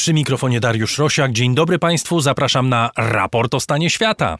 Przy 0.00 0.14
mikrofonie 0.14 0.60
Dariusz 0.60 0.98
Rosiak. 0.98 1.32
Dzień 1.32 1.54
dobry 1.54 1.78
Państwu, 1.78 2.20
zapraszam 2.20 2.68
na 2.68 2.90
raport 2.96 3.54
o 3.54 3.60
stanie 3.60 3.90
świata. 3.90 4.38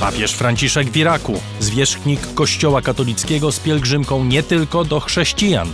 Papież 0.00 0.32
Franciszek 0.32 0.90
w 0.90 0.96
Iraku, 0.96 1.40
zwierzchnik 1.60 2.34
Kościoła 2.34 2.82
katolickiego 2.82 3.52
z 3.52 3.60
pielgrzymką 3.60 4.24
nie 4.24 4.42
tylko 4.42 4.84
do 4.84 5.00
chrześcijan. 5.00 5.68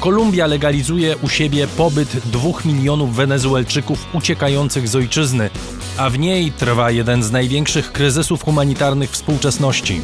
Kolumbia 0.00 0.46
legalizuje 0.46 1.16
u 1.16 1.28
siebie 1.28 1.66
pobyt 1.66 2.08
dwóch 2.16 2.64
milionów 2.64 3.16
Wenezuelczyków 3.16 4.06
uciekających 4.14 4.88
z 4.88 4.96
ojczyzny, 4.96 5.50
a 5.98 6.10
w 6.10 6.18
niej 6.18 6.52
trwa 6.52 6.90
jeden 6.90 7.22
z 7.22 7.30
największych 7.30 7.92
kryzysów 7.92 8.44
humanitarnych 8.44 9.10
współczesności. 9.10 10.00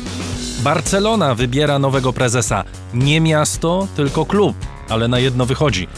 Barcelona 0.60 1.34
wybiera 1.34 1.78
nowego 1.78 2.12
prezesa. 2.12 2.64
Nie 2.94 3.20
miasto, 3.20 3.88
tylko 3.96 4.26
klub, 4.26 4.56
ale 4.88 5.08
na 5.08 5.18
jedno 5.18 5.46
wychodzi. 5.46 5.88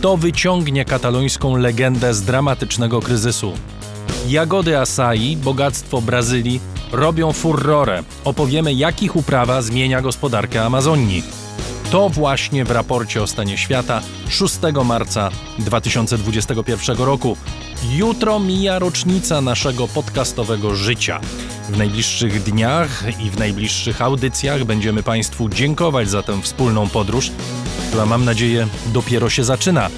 Kto 0.00 0.16
wyciągnie 0.16 0.84
katalońską 0.84 1.56
legendę 1.56 2.14
z 2.14 2.22
dramatycznego 2.22 3.00
kryzysu? 3.00 3.52
Jagody 4.28 4.78
acai, 4.78 5.36
bogactwo 5.36 6.00
Brazylii, 6.00 6.60
robią 6.92 7.32
furorę. 7.32 8.02
Opowiemy, 8.24 8.74
jakich 8.74 9.16
uprawa 9.16 9.62
zmienia 9.62 10.00
gospodarkę 10.00 10.64
Amazonii. 10.64 11.22
To 11.90 12.08
właśnie 12.08 12.64
w 12.64 12.70
raporcie 12.70 13.22
o 13.22 13.26
stanie 13.26 13.58
świata 13.58 14.00
6 14.28 14.54
marca 14.84 15.30
2021 15.58 16.96
roku. 16.96 17.36
Jutro 17.92 18.40
mija 18.40 18.78
rocznica 18.78 19.40
naszego 19.40 19.88
podcastowego 19.88 20.74
życia. 20.74 21.20
W 21.68 21.78
najbliższych 21.78 22.42
dniach 22.42 23.02
i 23.20 23.30
w 23.30 23.38
najbliższych 23.38 24.02
audycjach 24.02 24.64
będziemy 24.64 25.02
Państwu 25.02 25.48
dziękować 25.48 26.08
za 26.08 26.22
tę 26.22 26.42
wspólną 26.42 26.88
podróż, 26.88 27.30
która 27.88 28.06
mam 28.06 28.24
nadzieję 28.24 28.66
dopiero 28.86 29.30
się 29.30 29.44
zaczyna. 29.44 29.88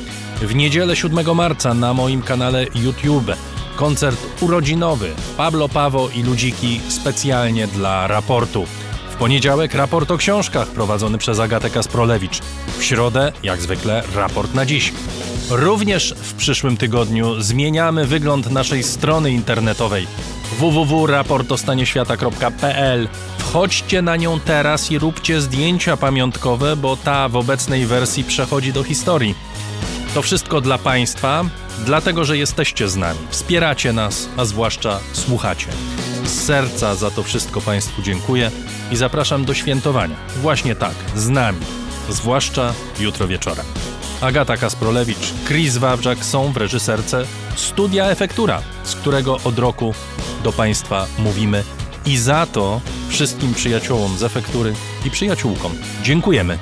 W 0.43 0.55
niedzielę 0.55 0.97
7 0.97 1.37
marca 1.37 1.75
na 1.75 1.95
moim 1.95 2.23
kanale 2.23 2.67
YouTube 2.75 3.33
koncert 3.77 4.19
urodzinowy 4.41 5.11
Pablo 5.37 5.69
Pawo 5.69 6.09
i 6.15 6.23
Ludziki 6.23 6.81
specjalnie 6.89 7.67
dla 7.67 8.07
raportu. 8.07 8.67
Poniedziałek 9.23 9.75
raport 9.75 10.11
o 10.11 10.17
książkach 10.17 10.69
prowadzony 10.69 11.19
przez 11.19 11.39
Agatę 11.39 11.71
Kasprolewicz. 11.71 12.39
W 12.79 12.85
środę, 12.85 13.33
jak 13.43 13.61
zwykle, 13.61 14.03
raport 14.15 14.55
na 14.55 14.67
dziś. 14.67 14.93
Również 15.51 16.15
w 16.23 16.35
przyszłym 16.35 16.77
tygodniu 16.77 17.41
zmieniamy 17.41 18.07
wygląd 18.07 18.51
naszej 18.51 18.83
strony 18.83 19.31
internetowej 19.31 20.07
www.raportostanieświata.pl 20.59 23.09
Wchodźcie 23.39 24.03
na 24.03 24.17
nią 24.17 24.41
teraz 24.41 24.91
i 24.91 24.99
róbcie 24.99 25.41
zdjęcia 25.41 25.97
pamiątkowe, 25.97 26.77
bo 26.77 26.97
ta 26.97 27.29
w 27.29 27.37
obecnej 27.37 27.87
wersji 27.87 28.25
przechodzi 28.25 28.73
do 28.73 28.83
historii. 28.83 29.35
To 30.15 30.23
wszystko 30.23 30.61
dla 30.61 30.79
Państwa, 30.79 31.45
dlatego 31.85 32.25
że 32.25 32.39
jesteście 32.39 32.89
z 32.89 32.97
nami, 32.97 33.19
wspieracie 33.31 33.93
nas, 33.93 34.29
a 34.37 34.45
zwłaszcza 34.45 35.01
słuchacie. 35.13 35.67
Z 36.25 36.45
serca 36.45 36.95
za 36.95 37.11
to 37.11 37.23
wszystko 37.23 37.61
Państwu 37.61 38.03
dziękuję 38.03 38.51
i 38.91 38.97
zapraszam 38.97 39.45
do 39.45 39.55
świętowania. 39.55 40.17
Właśnie 40.37 40.75
tak, 40.75 40.95
z 41.17 41.29
nami, 41.29 41.59
zwłaszcza 42.09 42.75
jutro 43.01 43.29
wieczorem. 43.29 43.67
Agata 44.21 44.57
Kasprolewicz, 44.57 45.33
Chris 45.47 45.77
Wawrzak 45.77 46.25
są 46.25 46.53
w 46.53 46.57
reżyserce 46.57 47.25
Studia 47.57 48.07
Efektura, 48.07 48.63
z 48.85 48.95
którego 48.95 49.39
od 49.45 49.59
roku 49.59 49.95
do 50.45 50.53
Państwa 50.53 51.07
mówimy 51.19 51.65
i 52.07 52.17
za 52.17 52.47
to 52.47 52.81
wszystkim 53.09 53.55
przyjaciołom 53.55 54.19
z 54.19 54.23
Efektury 54.23 54.75
i 55.05 55.11
przyjaciółkom 55.11 55.73
dziękujemy. 56.03 56.59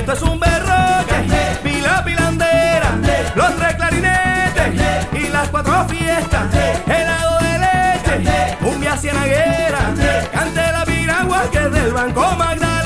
Esto 0.00 0.12
es 0.14 0.22
un 0.22 0.40
berroque, 0.40 1.14
pila 1.62 2.02
pilandera, 2.02 2.98
los 3.34 3.56
tres 3.56 3.74
clarinetes 3.74 5.06
y 5.12 5.28
las 5.28 5.48
cuatro 5.50 5.86
fiestas. 5.88 6.46
Helado 6.86 7.38
de 7.40 7.58
leche, 7.58 8.56
cumbia 8.62 8.96
cienaguera, 8.96 9.94
cante 10.32 10.72
la 10.72 10.84
piragua 10.86 11.42
que 11.52 11.58
es 11.58 11.72
del 11.72 11.92
Banco 11.92 12.34
Magdalena. 12.36 12.79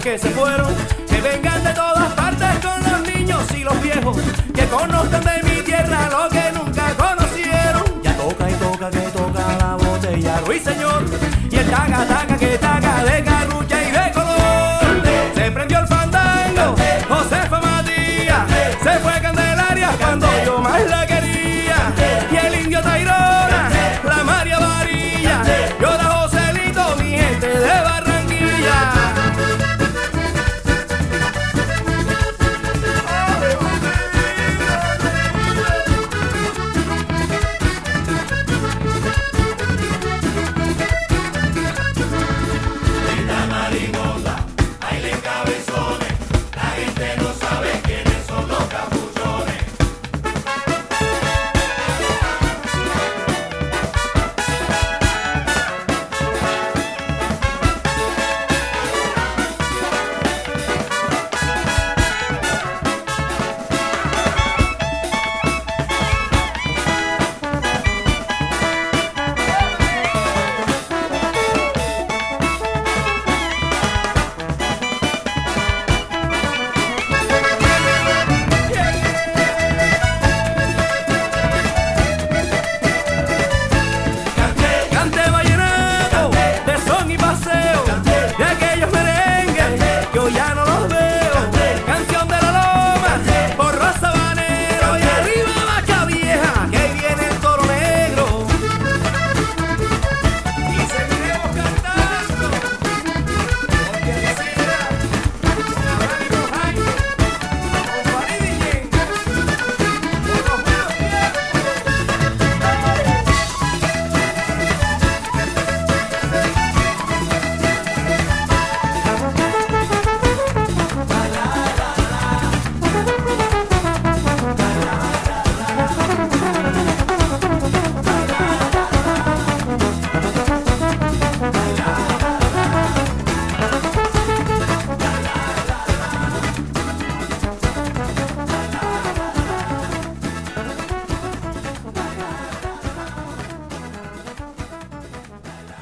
Que 0.00 0.18
se 0.18 0.30
fueron. 0.30 0.74
Que 1.06 1.20
vengan 1.20 1.62
de 1.62 1.72
todas 1.74 2.12
partes 2.14 2.48
con 2.64 2.90
los 2.90 3.14
niños 3.14 3.42
y 3.54 3.62
los 3.62 3.80
viejos, 3.82 4.16
que 4.54 4.64
conozcan 4.66 5.22
de 5.22 5.42
mi 5.42 5.62
tierra 5.62 6.08
lo 6.10 6.28
que 6.28 6.52
nunca 6.52 6.94
conocieron. 6.96 7.84
Ya 8.02 8.16
toca 8.16 8.50
y 8.50 8.54
toca 8.54 8.90
que 8.90 9.06
toca 9.18 9.56
la 9.58 9.76
botella, 9.76 10.40
ruiseñor, 10.46 11.04
y 11.50 11.56
el 11.56 11.70
taca 11.70 12.06
taca 12.06 12.36
que 12.38 12.58
taca 12.58 13.04
de 13.04 13.24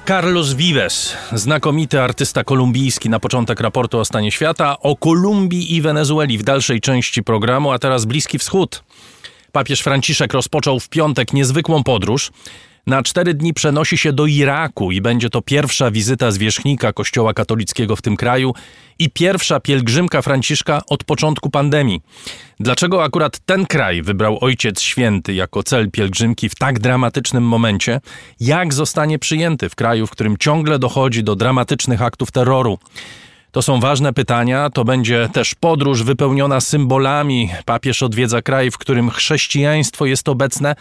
Carlos 0.08 0.54
Vives, 0.54 1.16
znakomity 1.32 2.00
artysta 2.00 2.44
kolumbijski 2.44 3.10
na 3.10 3.20
początek 3.20 3.60
raportu 3.60 3.98
o 3.98 4.04
stanie 4.04 4.30
świata, 4.30 4.78
o 4.80 4.96
Kolumbii 4.96 5.74
i 5.74 5.82
Wenezueli 5.82 6.38
w 6.38 6.42
dalszej 6.42 6.80
części 6.80 7.22
programu, 7.22 7.70
a 7.70 7.78
teraz 7.78 8.04
Bliski 8.04 8.38
Wschód. 8.38 8.82
Papież 9.52 9.80
Franciszek 9.80 10.32
rozpoczął 10.32 10.80
w 10.80 10.88
piątek 10.88 11.32
niezwykłą 11.32 11.84
podróż. 11.84 12.30
Na 12.88 13.02
cztery 13.02 13.34
dni 13.34 13.54
przenosi 13.54 13.98
się 13.98 14.12
do 14.12 14.26
Iraku 14.26 14.92
i 14.92 15.00
będzie 15.00 15.30
to 15.30 15.42
pierwsza 15.42 15.90
wizyta 15.90 16.30
zwierzchnika 16.30 16.92
Kościoła 16.92 17.34
katolickiego 17.34 17.96
w 17.96 18.02
tym 18.02 18.16
kraju 18.16 18.54
i 18.98 19.10
pierwsza 19.10 19.60
pielgrzymka 19.60 20.22
Franciszka 20.22 20.82
od 20.86 21.04
początku 21.04 21.50
pandemii. 21.50 22.02
Dlaczego 22.60 23.04
akurat 23.04 23.38
ten 23.38 23.66
kraj 23.66 24.02
wybrał 24.02 24.38
Ojciec 24.40 24.80
Święty 24.80 25.34
jako 25.34 25.62
cel 25.62 25.90
pielgrzymki 25.90 26.48
w 26.48 26.54
tak 26.54 26.78
dramatycznym 26.78 27.44
momencie? 27.44 28.00
Jak 28.40 28.74
zostanie 28.74 29.18
przyjęty 29.18 29.68
w 29.68 29.74
kraju, 29.74 30.06
w 30.06 30.10
którym 30.10 30.36
ciągle 30.36 30.78
dochodzi 30.78 31.24
do 31.24 31.36
dramatycznych 31.36 32.02
aktów 32.02 32.30
terroru? 32.30 32.78
To 33.50 33.62
są 33.62 33.80
ważne 33.80 34.12
pytania. 34.12 34.70
To 34.70 34.84
będzie 34.84 35.28
też 35.32 35.54
podróż 35.54 36.02
wypełniona 36.02 36.60
symbolami. 36.60 37.50
Papież 37.64 38.02
odwiedza 38.02 38.42
kraj, 38.42 38.70
w 38.70 38.78
którym 38.78 39.10
chrześcijaństwo 39.10 40.06
jest 40.06 40.28
obecne 40.28 40.74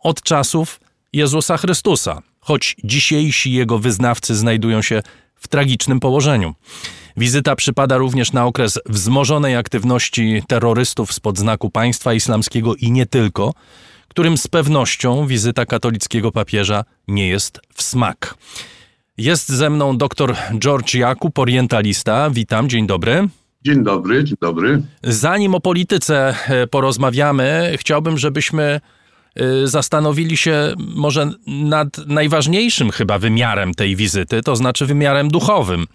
od 0.00 0.22
czasów 0.22 0.81
Jezusa 1.12 1.56
Chrystusa, 1.56 2.22
choć 2.40 2.76
dzisiejsi 2.84 3.52
jego 3.52 3.78
wyznawcy 3.78 4.34
znajdują 4.34 4.82
się 4.82 5.02
w 5.34 5.48
tragicznym 5.48 6.00
położeniu. 6.00 6.54
Wizyta 7.16 7.56
przypada 7.56 7.96
również 7.96 8.32
na 8.32 8.46
okres 8.46 8.78
wzmożonej 8.86 9.56
aktywności 9.56 10.42
terrorystów 10.48 11.12
spod 11.12 11.38
znaku 11.38 11.70
państwa 11.70 12.14
islamskiego 12.14 12.74
i 12.74 12.90
nie 12.90 13.06
tylko, 13.06 13.54
którym 14.08 14.36
z 14.36 14.48
pewnością 14.48 15.26
wizyta 15.26 15.66
katolickiego 15.66 16.32
papieża 16.32 16.84
nie 17.08 17.28
jest 17.28 17.60
w 17.74 17.82
smak. 17.82 18.34
Jest 19.18 19.48
ze 19.48 19.70
mną 19.70 19.98
dr 19.98 20.36
George 20.58 20.94
Jakub, 20.94 21.38
orientalista. 21.38 22.30
Witam, 22.30 22.68
dzień 22.68 22.86
dobry. 22.86 23.28
Dzień 23.64 23.84
dobry, 23.84 24.24
dzień 24.24 24.36
dobry. 24.40 24.82
Zanim 25.02 25.54
o 25.54 25.60
polityce 25.60 26.34
e, 26.48 26.66
porozmawiamy, 26.66 27.74
chciałbym, 27.76 28.18
żebyśmy 28.18 28.80
zastanowili 29.64 30.36
się 30.36 30.74
może 30.76 31.30
nad 31.46 31.98
najważniejszym 32.06 32.90
chyba 32.90 33.18
wymiarem 33.18 33.74
tej 33.74 33.96
wizyty, 33.96 34.42
to 34.42 34.56
znaczy 34.56 34.86
wymiarem 34.86 35.28
duchowym. 35.28 35.86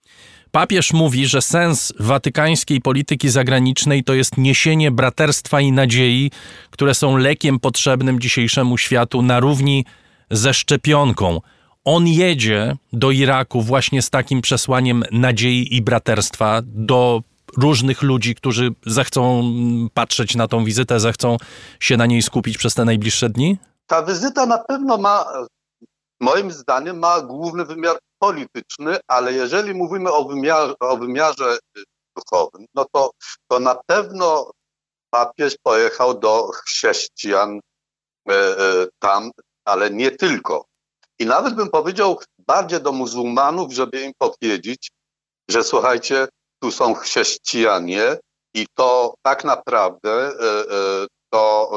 Papież 0.51 0.93
mówi, 0.93 1.27
że 1.27 1.41
sens 1.41 1.93
watykańskiej 1.99 2.81
polityki 2.81 3.29
zagranicznej 3.29 4.03
to 4.03 4.13
jest 4.13 4.37
niesienie 4.37 4.91
braterstwa 4.91 5.61
i 5.61 5.71
nadziei, 5.71 6.31
które 6.71 6.93
są 6.93 7.17
lekiem 7.17 7.59
potrzebnym 7.59 8.19
dzisiejszemu 8.19 8.77
światu 8.77 9.21
na 9.21 9.39
równi 9.39 9.85
ze 10.31 10.53
szczepionką. 10.53 11.41
On 11.85 12.07
jedzie 12.07 12.75
do 12.93 13.11
Iraku 13.11 13.61
właśnie 13.61 14.01
z 14.01 14.09
takim 14.09 14.41
przesłaniem 14.41 15.03
nadziei 15.11 15.75
i 15.75 15.81
braterstwa 15.81 16.61
do 16.65 17.21
różnych 17.57 18.01
ludzi, 18.01 18.35
którzy 18.35 18.69
zechcą 18.85 19.43
patrzeć 19.93 20.35
na 20.35 20.47
tą 20.47 20.65
wizytę, 20.65 20.99
zechcą 20.99 21.37
się 21.79 21.97
na 21.97 22.05
niej 22.05 22.21
skupić 22.21 22.57
przez 22.57 22.73
te 22.73 22.85
najbliższe 22.85 23.29
dni? 23.29 23.57
Ta 23.87 24.03
wizyta 24.03 24.45
na 24.45 24.57
pewno 24.57 24.97
ma, 24.97 25.25
moim 26.19 26.51
zdaniem, 26.51 26.99
ma 26.99 27.21
główny 27.21 27.65
wymiar 27.65 27.97
polityczny, 28.19 28.97
ale 29.07 29.33
jeżeli 29.33 29.73
mówimy 29.73 30.11
o 30.11 30.23
wymiarze, 30.23 30.73
o 30.79 30.97
wymiarze 30.97 31.57
duchowym, 32.17 32.65
no 32.75 32.85
to, 32.91 33.11
to 33.47 33.59
na 33.59 33.75
pewno 33.85 34.51
papież 35.09 35.55
pojechał 35.63 36.19
do 36.19 36.47
chrześcijan 36.47 37.59
e, 38.29 38.33
e, 38.33 38.87
tam, 38.99 39.31
ale 39.65 39.89
nie 39.89 40.11
tylko. 40.11 40.65
I 41.19 41.25
nawet 41.25 41.55
bym 41.55 41.69
powiedział 41.69 42.19
bardziej 42.47 42.81
do 42.81 42.91
muzułmanów, 42.91 43.73
żeby 43.73 44.01
im 44.01 44.11
powiedzieć, 44.17 44.91
że 45.49 45.63
słuchajcie, 45.63 46.27
tu 46.59 46.71
są 46.71 46.93
chrześcijanie 46.93 48.17
i 48.53 48.65
to 48.75 49.13
tak 49.23 49.43
naprawdę 49.43 50.11
e, 50.11 50.31
e, 50.31 51.07
to 51.29 51.69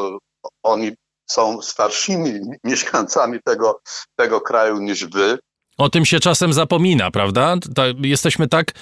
e, 0.44 0.49
oni 0.62 0.93
są 1.31 1.62
starszymi 1.62 2.41
mieszkańcami 2.65 3.38
tego, 3.44 3.81
tego 4.17 4.41
kraju 4.41 4.79
niż 4.79 5.05
wy. 5.06 5.38
O 5.79 5.88
tym 5.88 6.05
się 6.05 6.21
czasem 6.21 6.53
zapomina, 6.53 7.11
prawda? 7.11 7.56
Jesteśmy 8.03 8.49
tak 8.49 8.73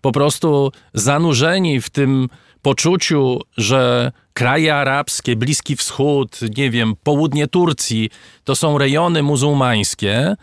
po 0.00 0.12
prostu 0.12 0.72
zanurzeni 0.94 1.80
w 1.80 1.90
tym 1.90 2.28
poczuciu, 2.62 3.40
że 3.56 4.12
kraje 4.32 4.74
arabskie, 4.74 5.36
Bliski 5.36 5.76
Wschód, 5.76 6.38
nie 6.56 6.70
wiem, 6.70 6.94
południe 7.02 7.46
Turcji 7.46 8.10
to 8.44 8.56
są 8.56 8.78
rejony 8.78 9.22
muzułmańskie, 9.22 10.36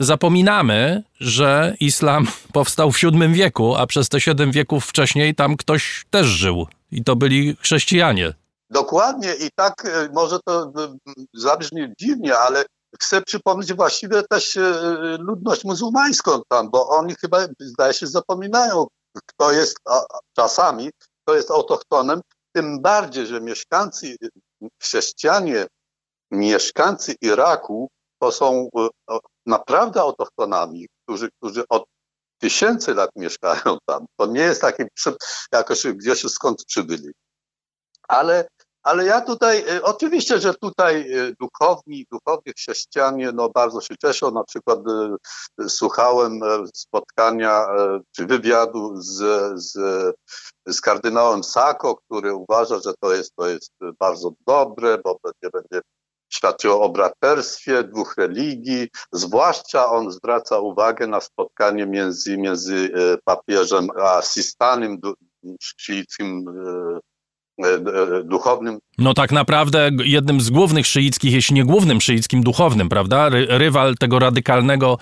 zapominamy, 0.00 1.02
że 1.20 1.76
islam 1.80 2.26
powstał 2.52 2.92
w 2.92 3.00
VII 3.00 3.32
wieku, 3.32 3.76
a 3.76 3.86
przez 3.86 4.08
te 4.08 4.20
siedem 4.20 4.52
wieków 4.52 4.84
wcześniej 4.84 5.34
tam 5.34 5.56
ktoś 5.56 6.06
też 6.10 6.26
żył. 6.26 6.66
I 6.92 7.04
to 7.04 7.16
byli 7.16 7.56
chrześcijanie. 7.60 8.34
Dokładnie. 8.70 9.34
I 9.34 9.50
tak 9.54 9.86
e, 9.86 10.08
może 10.12 10.38
to 10.44 10.62
e, 10.62 10.94
zabrzmi 11.34 11.92
dziwnie, 11.98 12.38
ale 12.38 12.64
chcę 13.00 13.22
przypomnieć 13.22 13.74
właściwie 13.74 14.22
też 14.22 14.56
e, 14.56 14.62
ludność 15.20 15.64
muzułmańską 15.64 16.42
tam, 16.48 16.70
bo 16.70 16.88
oni 16.88 17.14
chyba, 17.14 17.38
zdaje 17.60 17.94
się, 17.94 18.06
zapominają, 18.06 18.86
kto 19.26 19.52
jest 19.52 19.78
czasami, 20.36 20.90
kto 21.22 21.36
jest 21.36 21.50
autochtonem, 21.50 22.20
tym 22.52 22.80
bardziej, 22.82 23.26
że 23.26 23.40
mieszkańcy, 23.40 24.16
chrześcijanie, 24.82 25.66
mieszkańcy 26.30 27.14
Iraku 27.20 27.88
to 28.18 28.32
są 28.32 28.68
naprawdę 29.48 30.00
autochtonami, 30.00 30.88
którzy, 31.04 31.30
którzy 31.30 31.64
od 31.68 31.84
tysięcy 32.38 32.94
lat 32.94 33.10
mieszkają 33.16 33.78
tam. 33.86 34.06
To 34.16 34.26
nie 34.26 34.40
jest 34.40 34.60
takie 34.60 34.86
jakoś 35.52 35.86
gdzieś 35.86 36.22
skąd 36.22 36.64
przybyli. 36.64 37.12
Ale, 38.08 38.48
ale 38.82 39.04
ja 39.04 39.20
tutaj, 39.20 39.64
e, 39.68 39.82
oczywiście, 39.82 40.40
że 40.40 40.54
tutaj 40.54 41.12
e, 41.12 41.32
duchowni, 41.40 42.06
duchowni 42.10 42.52
chrześcijanie 42.52 43.32
no 43.32 43.48
bardzo 43.48 43.80
się 43.80 43.96
cieszą. 43.96 44.30
Na 44.30 44.44
przykład 44.44 44.78
e, 45.60 45.68
słuchałem 45.68 46.40
spotkania 46.74 47.66
czy 48.16 48.26
wywiadu 48.26 48.96
z, 48.96 49.16
z, 49.60 49.72
z 50.66 50.80
kardynałem 50.80 51.44
Sako, 51.44 51.96
który 51.96 52.34
uważa, 52.34 52.80
że 52.80 52.92
to 53.00 53.14
jest, 53.14 53.34
to 53.36 53.48
jest 53.48 53.72
bardzo 54.00 54.32
dobre, 54.46 54.98
bo 55.04 55.18
będzie, 55.24 55.50
będzie 55.52 55.80
świadczyło 56.30 56.80
o 56.80 56.88
braterstwie 56.88 57.84
dwóch 57.84 58.14
religii, 58.18 58.88
zwłaszcza 59.12 59.90
on 59.90 60.12
zwraca 60.12 60.58
uwagę 60.58 61.06
na 61.06 61.20
spotkanie 61.20 61.86
między, 61.86 62.38
między 62.38 62.90
e, 62.94 63.18
papieżem 63.24 63.88
a 64.02 64.22
Sistanem, 64.22 64.98
szyickim 65.60 66.44
e, 67.64 67.66
e, 67.66 67.78
duchownym. 68.24 68.78
No 68.98 69.14
tak 69.14 69.32
naprawdę 69.32 69.90
jednym 70.04 70.40
z 70.40 70.50
głównych 70.50 70.86
szyickich, 70.86 71.32
jeśli 71.32 71.54
nie 71.54 71.64
głównym 71.64 72.00
szyickim 72.00 72.42
duchownym, 72.42 72.88
prawda? 72.88 73.28
Rywal 73.48 73.94
tego 73.96 74.18
radykalnego 74.18 74.98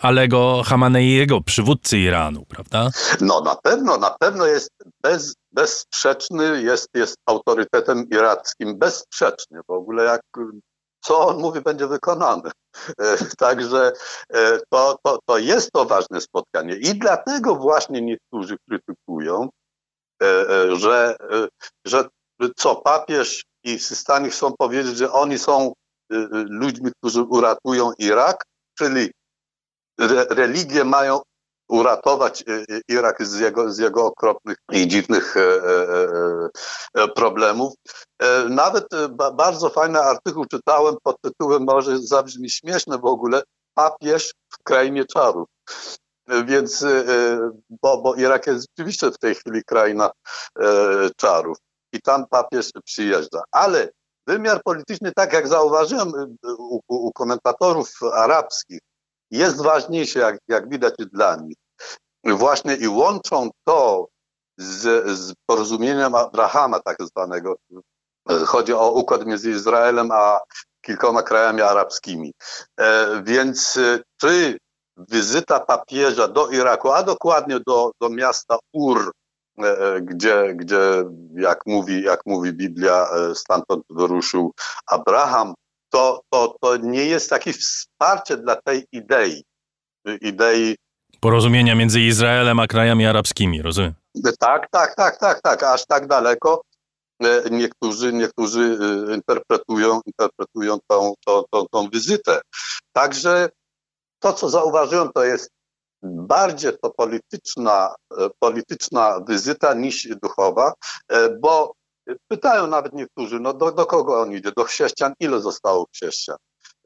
Alego 0.00 0.62
Hamaneiego, 0.66 1.40
przywódcy 1.40 1.98
Iranu, 1.98 2.44
prawda? 2.48 2.90
No 3.20 3.40
na 3.40 3.56
pewno, 3.56 3.98
na 3.98 4.10
pewno 4.10 4.46
jest 4.46 4.70
bez, 5.02 5.34
bezsprzeczny, 5.52 6.62
jest, 6.62 6.88
jest 6.94 7.16
autorytetem 7.26 8.06
irackim, 8.10 8.78
bezsprzecznie 8.78 9.60
w 9.68 9.70
ogóle 9.70 10.04
jak 10.04 10.20
co 11.00 11.26
on 11.26 11.38
mówi 11.38 11.60
będzie 11.60 11.86
wykonane. 11.86 12.50
E, 13.00 13.16
także 13.38 13.92
e, 14.32 14.58
to, 14.70 14.98
to, 15.02 15.18
to 15.26 15.38
jest 15.38 15.72
to 15.72 15.84
ważne 15.84 16.20
spotkanie 16.20 16.74
i 16.74 16.98
dlatego 16.98 17.56
właśnie 17.56 18.02
niektórzy 18.02 18.56
krytykują, 18.68 19.48
e, 20.22 20.46
że, 20.76 21.16
że 21.84 22.08
co 22.56 22.76
papież 22.76 23.44
i 23.64 23.78
Systani 23.78 24.30
chcą 24.30 24.52
powiedzieć, 24.58 24.96
że 24.96 25.12
oni 25.12 25.38
są 25.38 25.72
ludźmi, 26.32 26.90
którzy 26.98 27.22
uratują 27.22 27.92
Irak, 27.98 28.44
czyli 28.78 29.10
religie 30.30 30.84
mają 30.84 31.20
uratować 31.68 32.42
e, 32.42 32.52
e, 32.52 32.80
Irak 32.88 33.26
z 33.26 33.38
jego, 33.38 33.72
z 33.72 33.78
jego 33.78 34.06
okropnych 34.06 34.56
i 34.72 34.88
dziwnych 34.88 35.36
e, 35.36 37.08
problemów. 37.08 37.74
Nawet 38.48 38.86
bardzo 39.34 39.68
fajny 39.68 40.00
artykuł 40.00 40.44
czytałem 40.44 40.94
pod 41.02 41.16
tytułem, 41.20 41.64
może 41.64 41.98
zabrzmi 41.98 42.50
śmieszne 42.50 42.98
w 42.98 43.04
ogóle, 43.04 43.42
papież 43.74 44.34
w 44.52 44.62
krainie 44.62 45.04
czarów. 45.04 45.48
Więc, 46.44 46.84
bo, 47.82 48.02
bo 48.02 48.14
Irak 48.14 48.46
jest 48.46 48.66
rzeczywiście 48.68 49.10
w 49.10 49.18
tej 49.18 49.34
chwili 49.34 49.64
kraina 49.64 50.10
czarów 51.16 51.56
i 51.92 52.00
tam 52.02 52.26
papież 52.26 52.70
przyjeżdża. 52.84 53.42
Ale 53.50 53.90
wymiar 54.26 54.62
polityczny, 54.62 55.12
tak 55.16 55.32
jak 55.32 55.48
zauważyłem 55.48 56.36
u, 56.58 56.80
u 56.88 57.12
komentatorów 57.12 57.90
arabskich, 58.12 58.80
jest 59.30 59.62
ważniejsze, 59.62 60.18
jak, 60.18 60.38
jak 60.48 60.68
widać 60.68 60.94
dla 61.12 61.36
nich. 61.36 61.56
Właśnie 62.24 62.76
i 62.76 62.88
łączą 62.88 63.50
to 63.64 64.06
z, 64.58 65.08
z 65.18 65.32
porozumieniem 65.46 66.14
Abrahama 66.14 66.80
tak 66.80 66.96
zwanego. 67.00 67.56
Chodzi 68.46 68.72
o 68.72 68.90
układ 68.90 69.26
między 69.26 69.50
Izraelem 69.50 70.10
a 70.12 70.40
kilkoma 70.80 71.22
krajami 71.22 71.62
arabskimi. 71.62 72.32
E, 72.80 73.22
więc 73.24 73.76
e, 73.76 74.00
czy 74.20 74.58
wizyta 75.10 75.60
papieża 75.60 76.28
do 76.28 76.48
Iraku, 76.48 76.92
a 76.92 77.02
dokładnie 77.02 77.60
do, 77.66 77.90
do 78.00 78.08
miasta 78.08 78.58
Ur, 78.72 79.12
gdzie, 80.02 80.54
gdzie 80.54 81.04
jak, 81.34 81.66
mówi, 81.66 82.02
jak 82.02 82.20
mówi 82.26 82.52
Biblia, 82.52 83.08
stamtąd 83.34 83.82
wyruszył 83.90 84.52
Abraham, 84.86 85.54
to, 85.90 86.20
to, 86.30 86.56
to 86.60 86.76
nie 86.76 87.04
jest 87.04 87.30
takie 87.30 87.52
wsparcie 87.52 88.36
dla 88.36 88.56
tej 88.56 88.84
idei. 88.92 89.44
Idei 90.20 90.76
porozumienia 91.20 91.74
między 91.74 92.00
Izraelem 92.00 92.60
a 92.60 92.66
krajami 92.66 93.06
arabskimi, 93.06 93.62
rozumiem? 93.62 93.94
Tak, 94.38 94.68
tak, 94.70 94.94
tak, 94.94 95.18
tak, 95.18 95.40
tak, 95.42 95.62
aż 95.62 95.86
tak 95.86 96.06
daleko. 96.06 96.62
E, 97.22 97.50
niektórzy, 97.50 98.12
niektórzy 98.12 98.78
e, 99.10 99.14
interpretują, 99.14 100.00
interpretują 100.06 100.78
tą, 100.86 101.14
tą, 101.26 101.42
tą, 101.50 101.66
tą 101.70 101.88
wizytę. 101.88 102.40
Także 102.92 103.48
to, 104.18 104.32
co 104.32 104.48
zauważyłem, 104.48 105.08
to 105.14 105.24
jest 105.24 105.50
bardziej 106.02 106.72
to 106.82 106.90
polityczna, 106.90 107.94
e, 108.18 108.28
polityczna 108.38 109.20
wizyta 109.28 109.74
niż 109.74 110.08
duchowa, 110.22 110.72
bo 111.40 111.72
pytają 112.28 112.66
nawet 112.66 112.92
niektórzy, 112.92 113.40
no 113.40 113.54
do, 113.54 113.72
do 113.72 113.86
kogo 113.86 114.20
on 114.20 114.32
idzie? 114.32 114.52
Do 114.56 114.64
chrześcijan? 114.64 115.12
Ile 115.20 115.40
zostało 115.40 115.86
chrześcijan? 115.94 116.38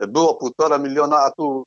Było 0.09 0.35
półtora 0.35 0.79
miliona, 0.79 1.17
a 1.17 1.31
tu 1.31 1.64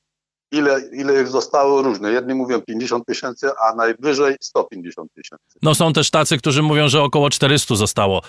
ile, 0.52 0.82
ile 0.94 1.22
ich 1.22 1.28
zostało 1.28 1.82
różne. 1.82 2.12
Jedni 2.12 2.34
mówią 2.34 2.62
50 2.62 3.06
tysięcy, 3.06 3.48
a 3.70 3.76
najwyżej 3.76 4.36
150 4.42 5.14
tysięcy. 5.14 5.60
No 5.62 5.76
są 5.76 5.94
też 5.94 6.10
tacy, 6.10 6.38
którzy 6.38 6.62
mówią, 6.62 6.90
że 6.90 7.02
około 7.02 7.30
400 7.30 7.76
zostało. 7.76 8.22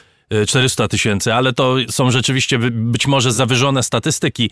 400 0.47 0.85
y, 0.85 0.88
tysięcy, 0.88 1.35
ale 1.35 1.52
to 1.52 1.76
są 1.90 2.11
rzeczywiście 2.11 2.59
być 2.71 3.06
może 3.06 3.33
zawyżone 3.33 3.83
statystyki. 3.83 4.50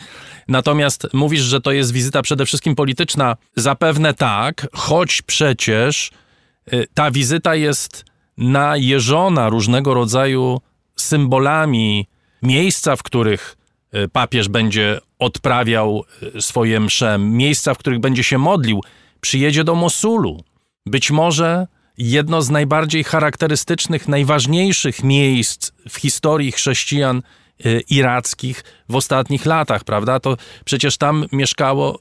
Natomiast 0.49 1.07
mówisz, 1.13 1.41
że 1.41 1.61
to 1.61 1.73
jest 1.73 1.93
wizyta 1.93 2.23
przede 2.23 2.47
wszystkim 2.47 2.75
polityczna. 2.75 3.37
Zapewne 3.57 4.15
tak, 4.15 4.67
choć 4.73 5.23
przecież 5.23 6.11
y, 6.73 6.87
ta 6.95 7.11
wizyta 7.11 7.55
jest 7.55 8.05
najeżona 8.37 9.49
różnego 9.49 9.95
rodzaju 9.95 10.61
symbolami 10.97 12.09
miejsca, 12.43 12.97
w 12.97 13.03
których 13.03 13.57
y, 13.95 14.09
papież 14.09 14.49
będzie 14.49 15.01
odprawiał 15.19 16.05
e, 16.37 16.43
swoje 16.43 16.81
msze, 16.81 17.19
miejsca, 17.19 17.75
w 17.75 17.79
których 17.79 18.01
będzie 18.01 18.25
się 18.25 18.39
modlił, 18.39 18.81
przyjedzie 19.21 19.65
do 19.65 19.75
Mosulu. 19.75 20.45
Być 20.87 21.11
może 21.11 21.67
jedno 21.99 22.43
z 22.43 22.51
najbardziej 22.51 23.05
charakterystycznych, 23.05 24.09
najważniejszych 24.09 25.05
miejsc 25.05 25.73
w 25.89 25.97
historii 25.97 26.53
chrześcijan 26.53 27.23
e, 27.65 27.81
irackich 27.81 28.65
w 28.89 28.97
ostatnich 28.97 29.47
latach, 29.47 29.85
prawda? 29.85 30.21
To 30.21 30.37
przecież 30.65 30.97
tam 30.97 31.27
mieszkało 31.33 31.99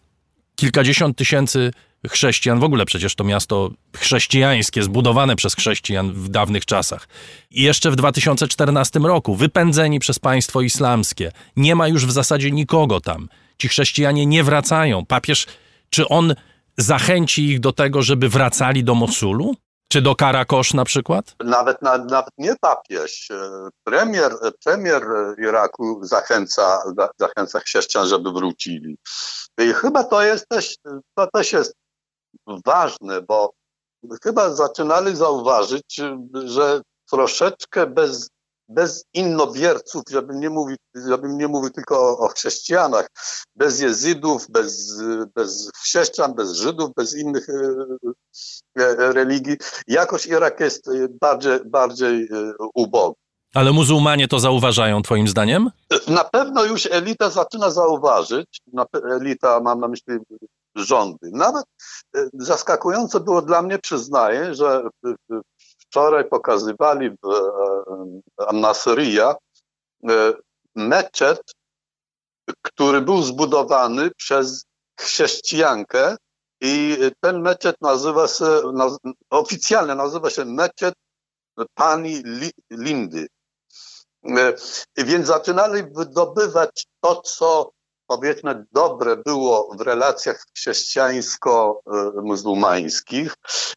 kilkadziesiąt 0.55 1.17
tysięcy 1.17 1.71
chrześcijan, 2.09 2.59
w 2.59 2.63
ogóle 2.63 2.85
przecież 2.85 3.15
to 3.15 3.23
miasto 3.23 3.71
chrześcijańskie, 3.97 4.83
zbudowane 4.83 5.35
przez 5.35 5.55
chrześcijan 5.55 6.13
w 6.13 6.29
dawnych 6.29 6.65
czasach. 6.65 7.07
I 7.51 7.61
jeszcze 7.61 7.91
w 7.91 7.95
2014 7.95 8.99
roku, 8.99 9.35
wypędzeni 9.35 9.99
przez 9.99 10.19
państwo 10.19 10.61
islamskie, 10.61 11.31
nie 11.55 11.75
ma 11.75 11.87
już 11.87 12.05
w 12.05 12.11
zasadzie 12.11 12.51
nikogo 12.51 13.01
tam. 13.01 13.29
Ci 13.57 13.67
chrześcijanie 13.67 14.25
nie 14.25 14.43
wracają. 14.43 15.05
Papież, 15.05 15.47
czy 15.89 16.07
on 16.07 16.35
zachęci 16.77 17.47
ich 17.47 17.59
do 17.59 17.71
tego, 17.71 18.01
żeby 18.01 18.29
wracali 18.29 18.83
do 18.83 18.95
Mosulu? 18.95 19.55
Czy 19.87 20.01
do 20.01 20.15
Karakosz 20.15 20.73
na 20.73 20.85
przykład? 20.85 21.35
Nawet, 21.43 21.81
na, 21.81 21.97
nawet 21.97 22.33
nie 22.37 22.55
papież. 22.61 23.29
Premier, 23.83 24.31
premier 24.65 25.03
Iraku 25.37 25.99
zachęca, 26.03 26.83
zachęca 27.19 27.59
chrześcijan, 27.59 28.07
żeby 28.07 28.31
wrócili. 28.31 28.97
I 29.57 29.73
chyba 29.73 30.03
to 30.03 30.23
jest 30.23 30.47
też, 30.49 30.75
to 31.17 31.27
też 31.33 31.53
jest 31.53 31.73
ważne, 32.65 33.21
bo 33.21 33.53
chyba 34.23 34.55
zaczynali 34.55 35.15
zauważyć, 35.15 36.01
że 36.33 36.81
troszeczkę 37.11 37.87
bez, 37.87 38.29
bez 38.69 39.05
innowierców, 39.13 40.03
żebym 40.09 40.39
nie 40.39 40.49
mówił, 40.49 40.77
żebym 40.95 41.37
nie 41.37 41.47
mówił 41.47 41.69
tylko 41.69 41.99
o, 41.99 42.17
o 42.17 42.27
chrześcijanach, 42.27 43.07
bez 43.55 43.79
jezydów, 43.81 44.47
bez, 44.49 45.01
bez 45.35 45.71
chrześcijan, 45.83 46.33
bez 46.33 46.51
Żydów, 46.51 46.89
bez 46.95 47.15
innych 47.15 47.47
e, 47.49 48.81
e, 48.81 49.13
religii, 49.13 49.57
jakoś 49.87 50.25
Irak 50.25 50.59
jest 50.59 50.89
bardziej, 51.21 51.59
bardziej 51.65 52.23
e, 52.23 52.53
ubogi. 52.73 53.15
Ale 53.53 53.71
muzułmanie 53.71 54.27
to 54.27 54.39
zauważają, 54.39 55.01
Twoim 55.01 55.27
zdaniem? 55.27 55.71
Na 56.07 56.23
pewno 56.23 56.65
już 56.65 56.85
elita 56.91 57.29
zaczyna 57.29 57.71
zauważyć. 57.71 58.61
Elita, 59.11 59.59
mam 59.59 59.79
na 59.79 59.87
myśli 59.87 60.13
rządy. 60.75 61.29
Nawet 61.33 61.65
e, 62.15 62.29
zaskakujące 62.33 63.19
było 63.19 63.41
dla 63.41 63.61
mnie, 63.61 63.79
przyznaję, 63.79 64.55
że 64.55 64.89
wczoraj 65.79 66.29
pokazywali 66.29 67.09
w 67.09 67.29
e, 68.39 68.51
e, 70.09 70.33
meczet, 70.75 71.41
który 72.61 73.01
był 73.01 73.21
zbudowany 73.21 74.11
przez 74.17 74.65
chrześcijankę 74.99 76.15
i 76.61 76.97
ten 77.19 77.41
meczet 77.41 77.75
nazywa 77.81 78.27
się, 78.27 78.45
oficjalnie 79.29 79.95
nazywa 79.95 80.29
się 80.29 80.45
meczet 80.45 80.93
pani 81.73 82.23
Lindy. 82.71 83.27
Więc 84.97 85.27
zaczynali 85.27 85.83
wydobywać 85.83 86.87
to, 87.01 87.21
co 87.21 87.71
powiedzmy 88.17 88.65
dobre 88.71 89.17
było 89.17 89.75
w 89.77 89.81
relacjach 89.81 90.45
chrześcijańsko-muzułmańskich 90.57 93.33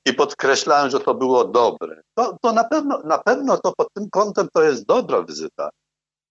i 0.07 0.13
podkreślałem, 0.13 0.91
że 0.91 1.01
to 1.01 1.15
było 1.15 1.45
dobre. 1.45 2.03
To, 2.15 2.37
to 2.43 2.53
na, 2.53 2.65
pewno, 2.65 3.01
na 3.05 3.19
pewno 3.19 3.59
to 3.59 3.73
pod 3.77 3.93
tym 3.93 4.11
kątem 4.11 4.49
to 4.53 4.63
jest 4.63 4.87
dobra 4.87 5.23
wizyta, 5.23 5.71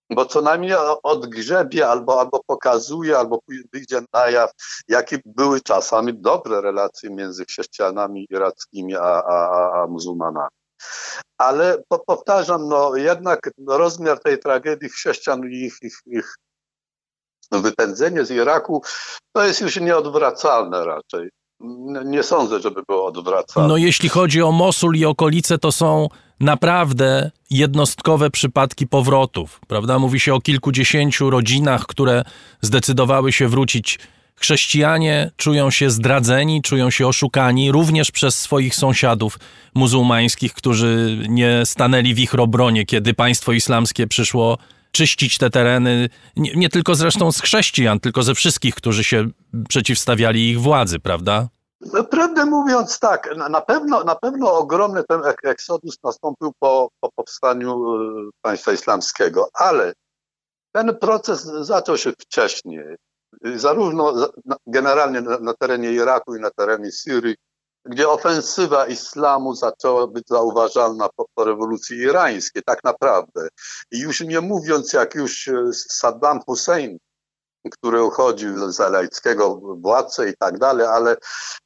bo 0.10 0.26
co 0.26 0.42
najmniej 0.42 0.74
odgrzebie 1.04 1.88
albo, 1.88 2.20
albo 2.20 2.42
pokazuje, 2.48 3.18
albo 3.18 3.40
wyjdzie 3.74 4.02
na 4.14 4.30
jaw, 4.30 4.52
jakie 4.88 5.20
były 5.26 5.62
czasami 5.62 6.14
dobre 6.14 6.62
relacje 6.62 7.10
między 7.10 7.46
chrześcijanami 7.46 8.28
irackimi 8.30 8.96
a, 8.96 9.24
a, 9.24 9.72
a 9.82 9.88
muzułmanami. 9.88 10.50
Ale 11.38 11.84
powtarzam, 12.08 12.68
no 12.68 12.96
jednak 12.96 13.50
rozmiar 13.68 14.20
tej 14.20 14.40
tragedii 14.40 14.90
chrześcijan 14.90 15.52
i 15.52 15.66
ich, 15.66 15.78
ich, 15.82 15.98
ich 16.06 16.36
wypędzenie 17.52 18.26
z 18.26 18.32
Iraku 18.32 18.84
to 19.36 19.44
jest 19.44 19.62
już 19.62 19.80
nieodwracalne 19.80 20.86
raczej. 20.86 21.30
Nie 22.06 22.24
sądzę, 22.24 22.60
żeby 22.60 22.82
było 22.88 23.06
odwracalne. 23.06 23.70
No 23.70 23.78
jeśli 23.78 24.10
chodzi 24.10 24.42
o 24.42 24.52
Mosul 24.52 24.96
i 24.96 25.06
okolice, 25.06 25.58
to 25.58 25.72
są 25.72 26.08
naprawdę 26.40 27.32
jednostkowe 27.50 28.30
przypadki 28.30 28.88
powrotów, 28.88 29.60
prawda? 29.68 30.00
Mówi 30.00 30.20
się 30.20 30.34
o 30.34 30.42
kilkudziesięciu 30.42 31.30
rodzinach, 31.30 31.86
które 31.86 32.24
zdecydowały 32.62 33.32
się 33.32 33.48
wrócić. 33.48 34.00
Chrześcijanie 34.36 35.32
czują 35.38 35.72
się 35.72 35.90
zdradzeni, 35.90 36.62
czują 36.62 36.90
się 36.90 37.08
oszukani 37.08 37.72
również 37.72 38.12
przez 38.12 38.40
swoich 38.40 38.76
sąsiadów 38.76 39.40
muzułmańskich, 39.76 40.54
którzy 40.54 41.18
nie 41.30 41.66
stanęli 41.66 42.14
w 42.14 42.20
ich 42.20 42.40
obronie, 42.40 42.86
kiedy 42.86 43.14
państwo 43.14 43.52
islamskie 43.52 44.08
przyszło 44.08 44.58
czyścić 44.96 45.38
te 45.38 45.50
tereny, 45.50 46.10
nie, 46.36 46.56
nie, 46.56 46.70
tylko 46.70 46.96
zresztą 46.96 47.32
z 47.32 47.42
chrześcijan, 47.42 48.00
tylko 48.00 48.24
ze 48.24 48.36
wszystkich, 48.36 48.76
którzy 48.76 49.04
się 49.04 49.30
przeciwstawiali 49.70 50.50
ich 50.50 50.62
władzy, 50.62 51.00
prawda? 51.00 51.48
No, 51.94 52.04
prawdę 52.04 52.46
mówiąc 52.46 53.00
tak, 53.00 53.30
na 53.50 53.62
pewno, 53.62 54.04
na 54.04 54.16
pewno 54.16 54.54
ogromny 54.54 55.04
ten 55.04 55.22
eksodus 55.44 55.98
nastąpił 56.04 56.52
po, 56.60 56.90
po 57.00 57.10
powstaniu 57.16 57.96
e, 57.96 58.30
państwa 58.42 58.72
islamskiego, 58.74 59.50
ale 59.54 59.94
ten 60.72 60.98
proces 60.98 61.44
zaczął 61.44 61.98
się 61.98 62.12
wcześniej. 62.12 62.80
Zarówno 63.56 64.28
generalnie 64.68 65.22
na, 65.22 65.40
na 65.40 65.54
terenie 65.54 65.92
Iraku 65.92 66.36
i 66.36 66.40
na 66.40 66.50
terenie 66.52 66.92
Syrii, 66.92 67.36
gdzie 67.86 68.10
ofensywa 68.10 68.88
islamu 68.88 69.56
zaczęła 69.56 70.08
być 70.08 70.28
zauważalna 70.28 71.10
po, 71.16 71.26
po, 71.36 71.44
rewolucji 71.44 71.98
irańskiej, 71.98 72.64
tak 72.66 72.84
naprawdę. 72.84 73.48
I 73.92 74.00
już 74.00 74.22
nie 74.22 74.42
mówiąc, 74.42 74.94
jak 74.94 75.16
już 75.16 75.48
e, 75.48 75.74
Saddam 75.74 76.40
Hussein, 76.42 76.98
który 77.72 78.04
uchodził 78.04 78.72
za 78.72 78.90
laickiego 78.90 79.56
władcę 79.56 80.30
i 80.30 80.34
tak 80.40 80.60
dalej, 80.60 80.88
ale 80.88 81.18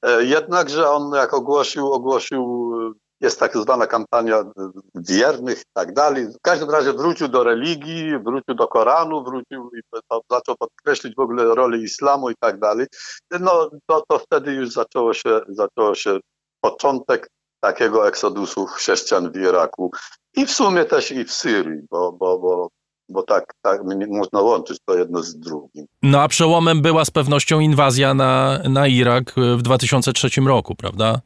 e, 0.01 0.23
jednakże 0.23 0.89
on 0.89 1.11
jak 1.15 1.33
ogłosił, 1.33 1.93
ogłosił 1.93 2.71
jest 3.21 3.39
tak 3.39 3.57
zwana 3.57 3.87
kampania 3.87 4.43
wiernych 4.95 5.59
i 5.59 5.71
tak 5.73 5.93
dalej. 5.93 6.27
W 6.27 6.41
każdym 6.41 6.69
razie 6.69 6.93
wrócił 6.93 7.27
do 7.27 7.43
religii, 7.43 8.19
wrócił 8.19 8.55
do 8.55 8.67
Koranu, 8.67 9.23
wrócił 9.23 9.71
i 9.77 9.81
zaczął 10.31 10.55
podkreślić 10.59 11.15
w 11.15 11.19
ogóle 11.19 11.55
rolę 11.55 11.77
islamu 11.77 12.29
i 12.29 12.35
tak 12.39 12.59
dalej. 12.59 12.87
No 13.39 13.69
to, 13.85 14.03
to 14.07 14.19
wtedy 14.19 14.53
już 14.53 14.69
zaczęło 14.69 15.13
się, 15.13 15.41
zaczęło 15.47 15.95
się 15.95 16.19
początek 16.61 17.29
takiego 17.59 18.07
eksodusu 18.07 18.65
chrześcijan 18.65 19.31
w 19.31 19.37
Iraku 19.37 19.91
i 20.35 20.45
w 20.45 20.51
sumie 20.51 20.85
też 20.85 21.11
i 21.11 21.25
w 21.25 21.31
Syrii, 21.31 21.81
bo, 21.91 22.11
bo, 22.11 22.39
bo 22.39 22.69
bo 23.11 23.23
tak, 23.23 23.53
tak 23.61 23.81
można 24.07 24.41
łączyć 24.41 24.77
to 24.85 24.97
jedno 24.97 25.23
z 25.23 25.39
drugim. 25.39 25.85
No 26.03 26.21
a 26.21 26.27
przełomem 26.27 26.81
była 26.81 27.05
z 27.05 27.11
pewnością 27.11 27.59
inwazja 27.59 28.13
na, 28.13 28.59
na 28.69 28.87
Irak 28.87 29.33
w 29.57 29.61
2003 29.61 30.41
roku, 30.41 30.75
prawda? 30.75 31.21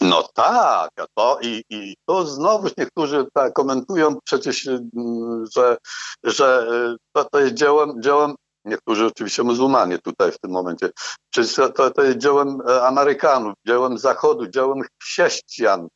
No 0.00 0.28
tak, 0.34 0.90
a 0.96 1.06
to 1.14 1.38
i, 1.42 1.64
i 1.70 1.96
to 2.06 2.26
znowu 2.26 2.68
niektórzy 2.78 3.26
tak 3.34 3.52
komentują 3.52 4.16
przecież, 4.24 4.66
mm, 4.66 5.44
że, 5.56 5.76
że 6.24 6.66
y, 6.94 6.96
to, 7.12 7.24
to 7.24 7.40
jest 7.40 7.54
dziełem, 7.54 8.02
dziełem, 8.02 8.34
niektórzy 8.64 9.06
oczywiście 9.06 9.42
muzułmanie 9.42 9.98
tutaj 9.98 10.32
w 10.32 10.38
tym 10.38 10.50
momencie, 10.50 10.90
przecież 11.30 11.54
to, 11.74 11.90
to 11.90 12.02
jest 12.02 12.18
dziełem 12.18 12.60
e, 12.68 12.86
Amerykanów, 12.86 13.54
dziełem 13.66 13.98
Zachodu, 13.98 14.46
dziełem 14.46 14.80
chrześcijan 15.02 15.88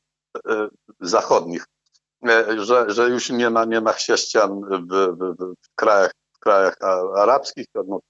e, 0.48 0.68
zachodnich, 1.00 1.64
e, 2.28 2.64
że, 2.64 2.84
że 2.88 3.08
już 3.08 3.30
nie 3.30 3.50
ma, 3.50 3.64
nie 3.64 3.80
ma 3.80 3.92
chrześcijan 3.92 4.60
w, 4.60 4.92
w, 5.18 5.36
w 5.38 5.74
krajach 5.74 6.10
krajach 6.42 6.76
arabskich, 7.16 7.66
no, 7.86 8.00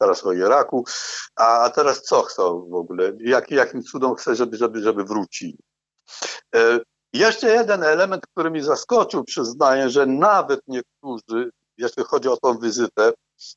teraz 0.00 0.26
o 0.26 0.32
Iraku, 0.32 0.84
a, 1.36 1.70
teraz 1.70 2.02
co 2.02 2.22
chcą 2.22 2.68
w 2.70 2.74
ogóle? 2.74 3.12
Jak, 3.20 3.50
jakim 3.50 3.82
cudem 3.82 4.14
chce, 4.14 4.34
żeby, 4.34 4.56
żeby, 4.56 4.82
żeby 4.82 5.04
wrócili? 5.04 5.58
E, 6.54 6.80
jeszcze 7.12 7.48
jeden 7.48 7.82
element, 7.82 8.26
który 8.26 8.50
mi 8.50 8.62
zaskoczył, 8.62 9.24
przyznaję, 9.24 9.90
że 9.90 10.06
nawet 10.06 10.60
niektórzy, 10.66 11.50
jeśli 11.78 12.04
chodzi 12.04 12.28
o 12.28 12.36
tą 12.36 12.58
wizytę, 12.58 13.12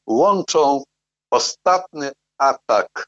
łączą 0.07 0.83
ostatni 1.31 2.07
atak 2.37 3.07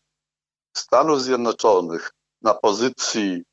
Stanów 0.77 1.22
Zjednoczonych 1.22 2.12
na 2.41 2.53
pozycji 2.53 3.44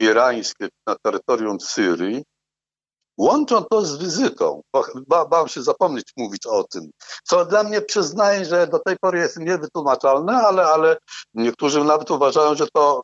irańskie 0.00 0.68
na 0.86 0.96
terytorium 1.02 1.60
Syrii 1.60 2.24
Łączą 3.18 3.64
to 3.70 3.84
z 3.84 3.98
wizytą. 3.98 4.62
Ba, 5.08 5.26
bałem 5.26 5.48
się 5.48 5.62
zapomnieć 5.62 6.04
mówić 6.16 6.46
o 6.46 6.64
tym. 6.64 6.90
Co 7.24 7.44
dla 7.44 7.62
mnie 7.62 7.80
przyznaję, 7.80 8.44
że 8.44 8.66
do 8.66 8.78
tej 8.78 8.96
pory 9.00 9.18
jest 9.18 9.38
niewytłumaczalne, 9.38 10.32
ale, 10.32 10.66
ale 10.66 10.96
niektórzy 11.34 11.84
nawet 11.84 12.10
uważają, 12.10 12.54
że 12.54 12.66
to, 12.74 13.02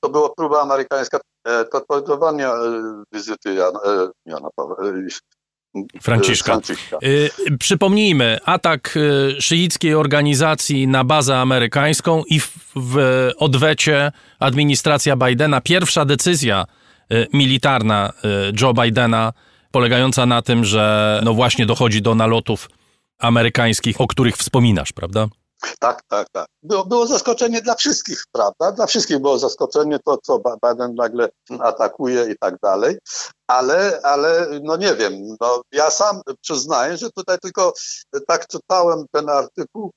to 0.00 0.08
była 0.08 0.28
próba 0.36 0.62
amerykańska 0.62 1.20
e, 1.46 1.64
torpedowania 1.64 2.54
e, 2.54 3.02
wizyty 3.12 3.54
Jana, 3.54 3.80
e, 3.86 4.08
Jana 4.26 4.48
Pawła. 4.56 4.76
Franciszka. 6.02 6.52
Franciszka. 6.52 6.98
Przypomnijmy, 7.58 8.38
atak 8.44 8.98
szyickiej 9.38 9.94
organizacji 9.94 10.88
na 10.88 11.04
bazę 11.04 11.38
amerykańską 11.38 12.22
i 12.26 12.40
w, 12.40 12.52
w 12.76 13.30
odwecie 13.38 14.12
administracja 14.38 15.16
Bidena. 15.16 15.60
Pierwsza 15.60 16.04
decyzja 16.04 16.64
militarna 17.32 18.12
y, 18.24 18.52
Joe 18.60 18.74
Bidena, 18.74 19.32
polegająca 19.70 20.26
na 20.26 20.42
tym, 20.42 20.64
że 20.64 21.20
no 21.24 21.34
właśnie 21.34 21.66
dochodzi 21.66 22.02
do 22.02 22.14
nalotów 22.14 22.68
amerykańskich, 23.18 24.00
o 24.00 24.06
których 24.06 24.36
wspominasz, 24.36 24.92
prawda? 24.92 25.26
Tak, 25.78 26.02
tak, 26.08 26.28
tak. 26.30 26.46
Było, 26.62 26.84
było 26.84 27.06
zaskoczenie 27.06 27.62
dla 27.62 27.74
wszystkich, 27.74 28.24
prawda? 28.32 28.72
Dla 28.72 28.86
wszystkich 28.86 29.18
było 29.18 29.38
zaskoczenie 29.38 29.98
to, 30.04 30.18
co 30.22 30.38
Biden 30.38 30.94
nagle 30.94 31.28
atakuje 31.60 32.26
i 32.32 32.34
tak 32.40 32.54
dalej, 32.62 32.98
ale, 33.46 34.00
ale 34.02 34.46
no 34.62 34.76
nie 34.76 34.94
wiem, 34.94 35.12
no 35.40 35.62
ja 35.72 35.90
sam 35.90 36.20
przyznaję, 36.40 36.96
że 36.96 37.10
tutaj 37.10 37.38
tylko 37.38 37.72
tak 38.26 38.46
czytałem 38.46 39.04
ten 39.12 39.28
artykuł 39.28 39.90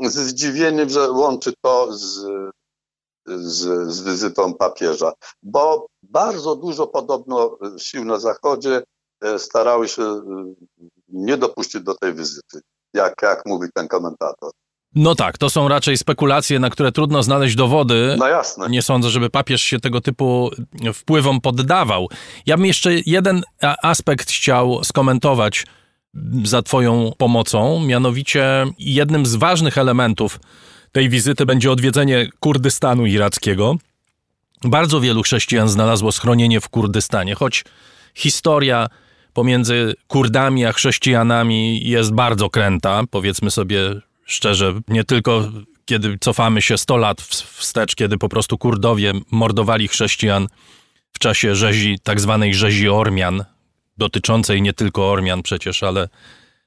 ze 0.00 0.24
zdziwieniem, 0.24 0.88
że 0.88 1.10
łączy 1.10 1.52
to 1.62 1.92
z 1.92 2.26
z, 3.26 3.92
z 3.92 4.02
wizytą 4.02 4.54
papieża, 4.54 5.12
bo 5.42 5.86
bardzo 6.02 6.56
dużo 6.56 6.86
podobno 6.86 7.58
sił 7.78 8.04
na 8.04 8.18
Zachodzie 8.18 8.82
e, 9.20 9.38
starały 9.38 9.88
się 9.88 10.02
e, 10.02 10.22
nie 11.08 11.36
dopuścić 11.36 11.82
do 11.82 11.94
tej 11.94 12.14
wizyty, 12.14 12.60
jak, 12.94 13.14
jak 13.22 13.46
mówi 13.46 13.68
ten 13.74 13.88
komentator. 13.88 14.50
No 14.94 15.14
tak, 15.14 15.38
to 15.38 15.50
są 15.50 15.68
raczej 15.68 15.96
spekulacje, 15.96 16.58
na 16.58 16.70
które 16.70 16.92
trudno 16.92 17.22
znaleźć 17.22 17.56
dowody. 17.56 18.16
No 18.18 18.28
jasne. 18.28 18.68
Nie 18.68 18.82
sądzę, 18.82 19.10
żeby 19.10 19.30
papież 19.30 19.62
się 19.62 19.80
tego 19.80 20.00
typu 20.00 20.50
wpływom 20.94 21.40
poddawał. 21.40 22.08
Ja 22.46 22.56
bym 22.56 22.66
jeszcze 22.66 22.90
jeden 23.06 23.42
aspekt 23.82 24.30
chciał 24.30 24.84
skomentować 24.84 25.66
za 26.44 26.62
Twoją 26.62 27.12
pomocą, 27.18 27.80
mianowicie 27.80 28.66
jednym 28.78 29.26
z 29.26 29.34
ważnych 29.34 29.78
elementów 29.78 30.40
tej 30.92 31.08
wizyty 31.08 31.46
będzie 31.46 31.72
odwiedzenie 31.72 32.28
Kurdystanu 32.40 33.06
irackiego. 33.06 33.76
Bardzo 34.64 35.00
wielu 35.00 35.22
chrześcijan 35.22 35.68
znalazło 35.68 36.12
schronienie 36.12 36.60
w 36.60 36.68
Kurdystanie, 36.68 37.34
choć 37.34 37.64
historia 38.14 38.86
pomiędzy 39.32 39.94
Kurdami 40.06 40.66
a 40.66 40.72
chrześcijanami 40.72 41.88
jest 41.88 42.12
bardzo 42.12 42.50
kręta, 42.50 43.02
powiedzmy 43.10 43.50
sobie 43.50 44.00
szczerze, 44.26 44.74
nie 44.88 45.04
tylko 45.04 45.48
kiedy 45.84 46.18
cofamy 46.20 46.62
się 46.62 46.78
100 46.78 46.96
lat 46.96 47.20
wstecz, 47.22 47.94
kiedy 47.94 48.18
po 48.18 48.28
prostu 48.28 48.58
Kurdowie 48.58 49.12
mordowali 49.30 49.88
chrześcijan 49.88 50.48
w 51.12 51.18
czasie 51.18 51.54
rzezi, 51.54 51.98
tak 52.02 52.20
zwanej 52.20 52.54
rzezi 52.54 52.88
Ormian, 52.88 53.44
dotyczącej 53.98 54.62
nie 54.62 54.72
tylko 54.72 55.10
Ormian 55.10 55.42
przecież, 55.42 55.82
ale 55.82 56.08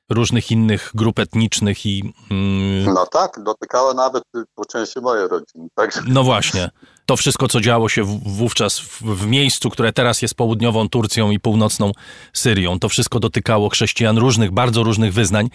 różnych 0.09 0.51
innych 0.51 0.91
grup 0.95 1.19
etnicznych 1.19 1.85
i... 1.85 2.13
Mm, 2.31 2.93
no 2.93 3.05
tak, 3.05 3.39
dotykała 3.43 3.93
nawet 3.93 4.23
po 4.55 4.65
części 4.65 4.99
mojej 5.01 5.27
rodziny. 5.27 5.67
Także... 5.75 6.01
No 6.07 6.23
właśnie. 6.23 6.69
To 7.05 7.17
wszystko, 7.17 7.47
co 7.47 7.61
działo 7.61 7.89
się 7.89 8.03
wówczas 8.25 8.79
w, 8.79 9.01
w, 9.01 9.27
miejscu, 9.27 9.69
które 9.69 9.93
teraz 9.93 10.21
jest 10.21 10.35
południową 10.35 10.89
Turcją 10.89 11.31
i 11.31 11.39
północną 11.39 11.91
Syrią, 12.33 12.79
to 12.79 12.89
wszystko 12.89 13.19
dotykało 13.19 13.69
chrześcijan 13.69 14.17
różnych, 14.17 14.51
bardzo 14.51 14.83
różnych 14.83 15.13
wyznań. 15.13 15.49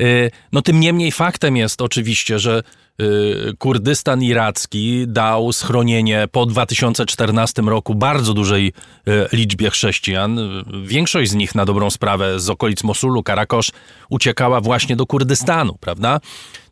Y, 0.00 0.30
no 0.52 0.62
tym 0.62 0.80
niemniej 0.80 1.12
faktem 1.12 1.56
jest 1.56 1.82
oczywiście, 1.82 2.38
że 2.38 2.62
Kurdystan 3.58 4.22
iracki 4.22 5.04
dał 5.06 5.52
schronienie 5.52 6.28
po 6.32 6.46
2014 6.46 7.62
roku 7.62 7.94
bardzo 7.94 8.34
dużej 8.34 8.72
y, 9.08 9.36
liczbie 9.36 9.70
chrześcijan. 9.70 10.38
Większość 10.84 11.30
z 11.30 11.34
nich, 11.34 11.54
na 11.54 11.64
dobrą 11.64 11.90
sprawę, 11.90 12.40
z 12.40 12.50
okolic 12.50 12.84
Mosulu, 12.84 13.22
Karakosz, 13.22 13.70
uciekała 14.10 14.60
właśnie 14.60 14.96
do 14.96 15.06
Kurdystanu, 15.06 15.74
prawda? 15.80 16.20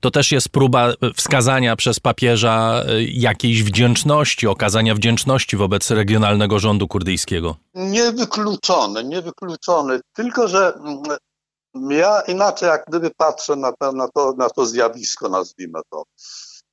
To 0.01 0.11
też 0.11 0.33
jest 0.33 0.49
próba 0.49 0.91
y, 0.91 0.95
wskazania 1.17 1.77
przez 1.77 2.01
papieża 2.01 2.83
jakiejś 3.09 3.63
wdzięczności, 3.63 4.47
okazania 4.47 4.95
wdzięczności 4.95 5.57
wobec 5.57 5.91
regionalnego 5.91 6.59
rządu 6.59 6.89
kurdyjskiego. 6.89 7.57
Niewykluczone, 7.75 9.05
niewykluczone. 9.05 10.01
Tylko, 10.15 10.49
że 10.49 10.73
mm, 10.75 11.03
ja 11.75 12.21
inaczej 12.21 12.69
jak 12.69 12.85
gdyby 12.89 13.11
patrzę 13.17 13.57
na, 13.57 13.73
to, 13.73 13.93
na, 13.93 14.09
to, 14.09 14.35
na 14.39 14.51
to 14.51 14.67
zjawisko, 14.67 15.29
nazwijmy 15.29 15.81
to. 15.91 16.05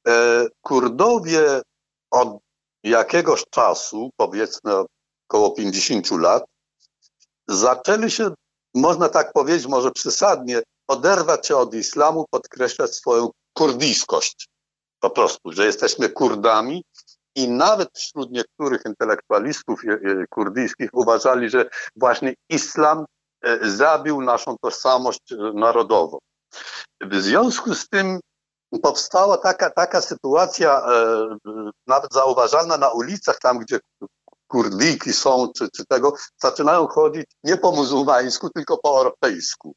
E, 0.07 0.45
Kurdowie 0.62 1.62
od 2.12 2.38
jakiegoś 2.83 3.43
czasu, 3.49 4.09
powiedzmy 4.17 4.73
około 5.29 5.51
50 5.51 6.12
lat, 6.12 6.43
zaczęli 7.47 8.12
się, 8.12 8.33
można 8.75 9.09
tak 9.09 9.33
powiedzieć, 9.33 9.67
może 9.67 9.91
przesadnie, 9.91 10.62
oderwać 10.88 11.47
się 11.47 11.57
od 11.57 11.73
islamu, 11.73 12.25
podkreślać 12.31 12.95
swoją 12.95 13.29
kurdyjskość. 13.53 14.47
Po 14.99 15.09
prostu, 15.09 15.51
że 15.51 15.65
jesteśmy 15.65 16.09
Kurdami 16.09 16.83
i 17.35 17.47
nawet 17.47 17.89
wśród 17.93 18.31
niektórych 18.31 18.81
intelektualistów 18.85 19.81
kurdyjskich 20.29 20.89
uważali, 20.93 21.49
że 21.49 21.69
właśnie 21.95 22.33
islam 22.49 23.05
E, 23.05 23.18
zabił 23.62 24.21
naszą 24.21 24.56
tożsamość 24.62 25.32
e, 25.32 25.36
narodową. 25.54 26.17
W 27.02 27.21
związku 27.21 27.75
z 27.75 27.89
tym 27.89 28.19
powstała 28.82 29.38
taka, 29.38 29.69
taka 29.69 30.02
sytuacja, 30.02 30.82
e, 30.82 31.28
nawet 31.88 32.13
zauważalna 32.13 32.78
na 32.78 32.89
ulicach, 32.89 33.39
tam 33.39 33.60
gdzie 33.60 33.80
kurdyjki 34.47 35.13
są, 35.13 35.52
czy, 35.58 35.69
czy 35.75 35.86
tego, 35.86 36.13
zaczynają 36.41 36.88
chodzić 36.88 37.25
nie 37.43 37.58
po 37.58 37.71
muzułmańsku, 37.71 38.49
tylko 38.49 38.78
po 38.78 38.97
europejsku, 38.97 39.75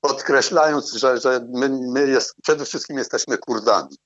podkreślając, 0.00 0.92
że, 0.92 1.20
że 1.20 1.46
my, 1.52 1.78
my 1.92 2.08
jest, 2.08 2.34
przede 2.42 2.64
wszystkim 2.64 2.98
jesteśmy 2.98 3.38
Kurdami. 3.38 3.96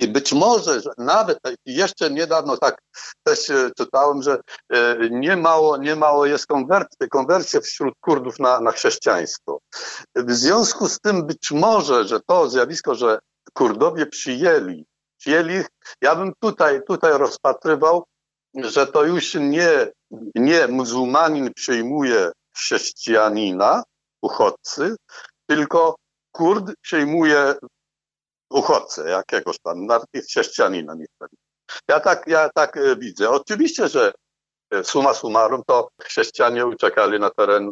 I 0.00 0.08
być 0.08 0.32
może, 0.32 0.80
że 0.80 0.90
nawet 0.98 1.38
jeszcze 1.66 2.10
niedawno 2.10 2.56
tak 2.56 2.82
też 3.22 3.50
e, 3.50 3.70
czytałem, 3.76 4.22
że 4.22 4.38
e, 4.72 4.96
nie 5.10 5.36
mało, 5.36 5.76
nie 5.76 5.96
mało 5.96 6.26
jest 6.26 6.46
konwersji, 6.46 7.08
konwersji 7.10 7.60
wśród 7.60 7.94
Kurdów 8.00 8.38
na, 8.38 8.60
na 8.60 8.72
chrześcijaństwo. 8.72 9.58
W 10.16 10.32
związku 10.32 10.88
z 10.88 11.00
tym 11.00 11.26
być 11.26 11.50
może, 11.50 12.04
że 12.04 12.20
to 12.26 12.50
zjawisko, 12.50 12.94
że 12.94 13.18
Kurdowie 13.52 14.06
przyjęli, 14.06 14.86
przyjęli 15.18 15.64
ja 16.00 16.16
bym 16.16 16.32
tutaj, 16.40 16.80
tutaj 16.86 17.12
rozpatrywał, 17.18 18.04
że 18.54 18.86
to 18.86 19.04
już 19.04 19.34
nie, 19.34 19.92
nie 20.34 20.68
muzułmanin 20.68 21.54
przyjmuje 21.54 22.32
chrześcijanina, 22.56 23.82
uchodźcy, 24.22 24.96
tylko 25.46 25.96
Kurd 26.32 26.72
przyjmuje 26.80 27.54
uchodźcę 28.50 29.08
jakiegoś 29.10 29.56
tam, 29.62 29.86
nawet 29.86 30.08
chrześcijanina 30.28 30.94
Ja 31.88 32.00
tak, 32.00 32.24
ja 32.26 32.48
tak 32.54 32.76
e, 32.76 32.96
widzę. 32.96 33.30
Oczywiście, 33.30 33.88
że 33.88 34.12
suma 34.82 35.14
summarum 35.14 35.62
to 35.66 35.88
chrześcijanie 36.02 36.66
uciekali 36.66 37.20
na 37.20 37.30
teren, 37.30 37.70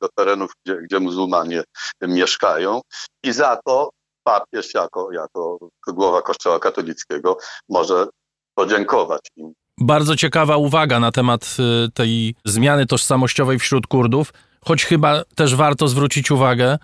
do 0.00 0.08
terenów, 0.16 0.52
gdzie, 0.64 0.76
gdzie 0.76 1.00
muzułmanie 1.00 1.64
mieszkają 2.02 2.80
i 3.24 3.32
za 3.32 3.58
to 3.66 3.90
papież 4.24 4.74
jako, 4.74 5.12
jako 5.12 5.58
głowa 5.88 6.22
Kościoła 6.22 6.58
katolickiego 6.58 7.38
może 7.68 8.06
podziękować 8.54 9.20
im. 9.36 9.52
Bardzo 9.80 10.16
ciekawa 10.16 10.56
uwaga 10.56 11.00
na 11.00 11.12
temat 11.12 11.56
y, 11.86 11.92
tej 11.92 12.34
zmiany 12.44 12.86
tożsamościowej 12.86 13.58
wśród 13.58 13.86
Kurdów, 13.86 14.32
choć 14.64 14.84
chyba 14.84 15.22
też 15.34 15.54
warto 15.54 15.88
zwrócić 15.88 16.30
uwagę, 16.30 16.78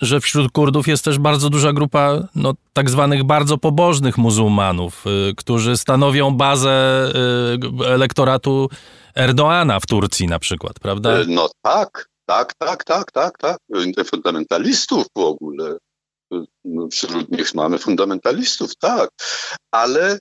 że 0.00 0.20
wśród 0.20 0.52
Kurdów 0.52 0.88
jest 0.88 1.04
też 1.04 1.18
bardzo 1.18 1.50
duża 1.50 1.72
grupa 1.72 2.28
no, 2.34 2.54
tak 2.72 2.90
zwanych 2.90 3.24
bardzo 3.24 3.58
pobożnych 3.58 4.18
muzułmanów, 4.18 5.04
y, 5.06 5.34
którzy 5.36 5.76
stanowią 5.76 6.30
bazę 6.30 7.04
y, 7.82 7.86
elektoratu 7.86 8.68
Erdoana 9.16 9.80
w 9.80 9.86
Turcji 9.86 10.26
na 10.26 10.38
przykład, 10.38 10.80
prawda? 10.80 11.14
No 11.28 11.50
tak, 11.62 12.08
tak, 12.26 12.54
tak, 12.54 12.84
tak, 12.84 13.12
tak, 13.12 13.38
tak. 13.38 13.58
Fundamentalistów 14.04 15.06
w 15.16 15.20
ogóle. 15.20 15.76
Wśród 16.90 17.30
nich 17.30 17.54
mamy 17.54 17.78
fundamentalistów, 17.78 18.76
tak, 18.76 19.10
ale 19.70 20.18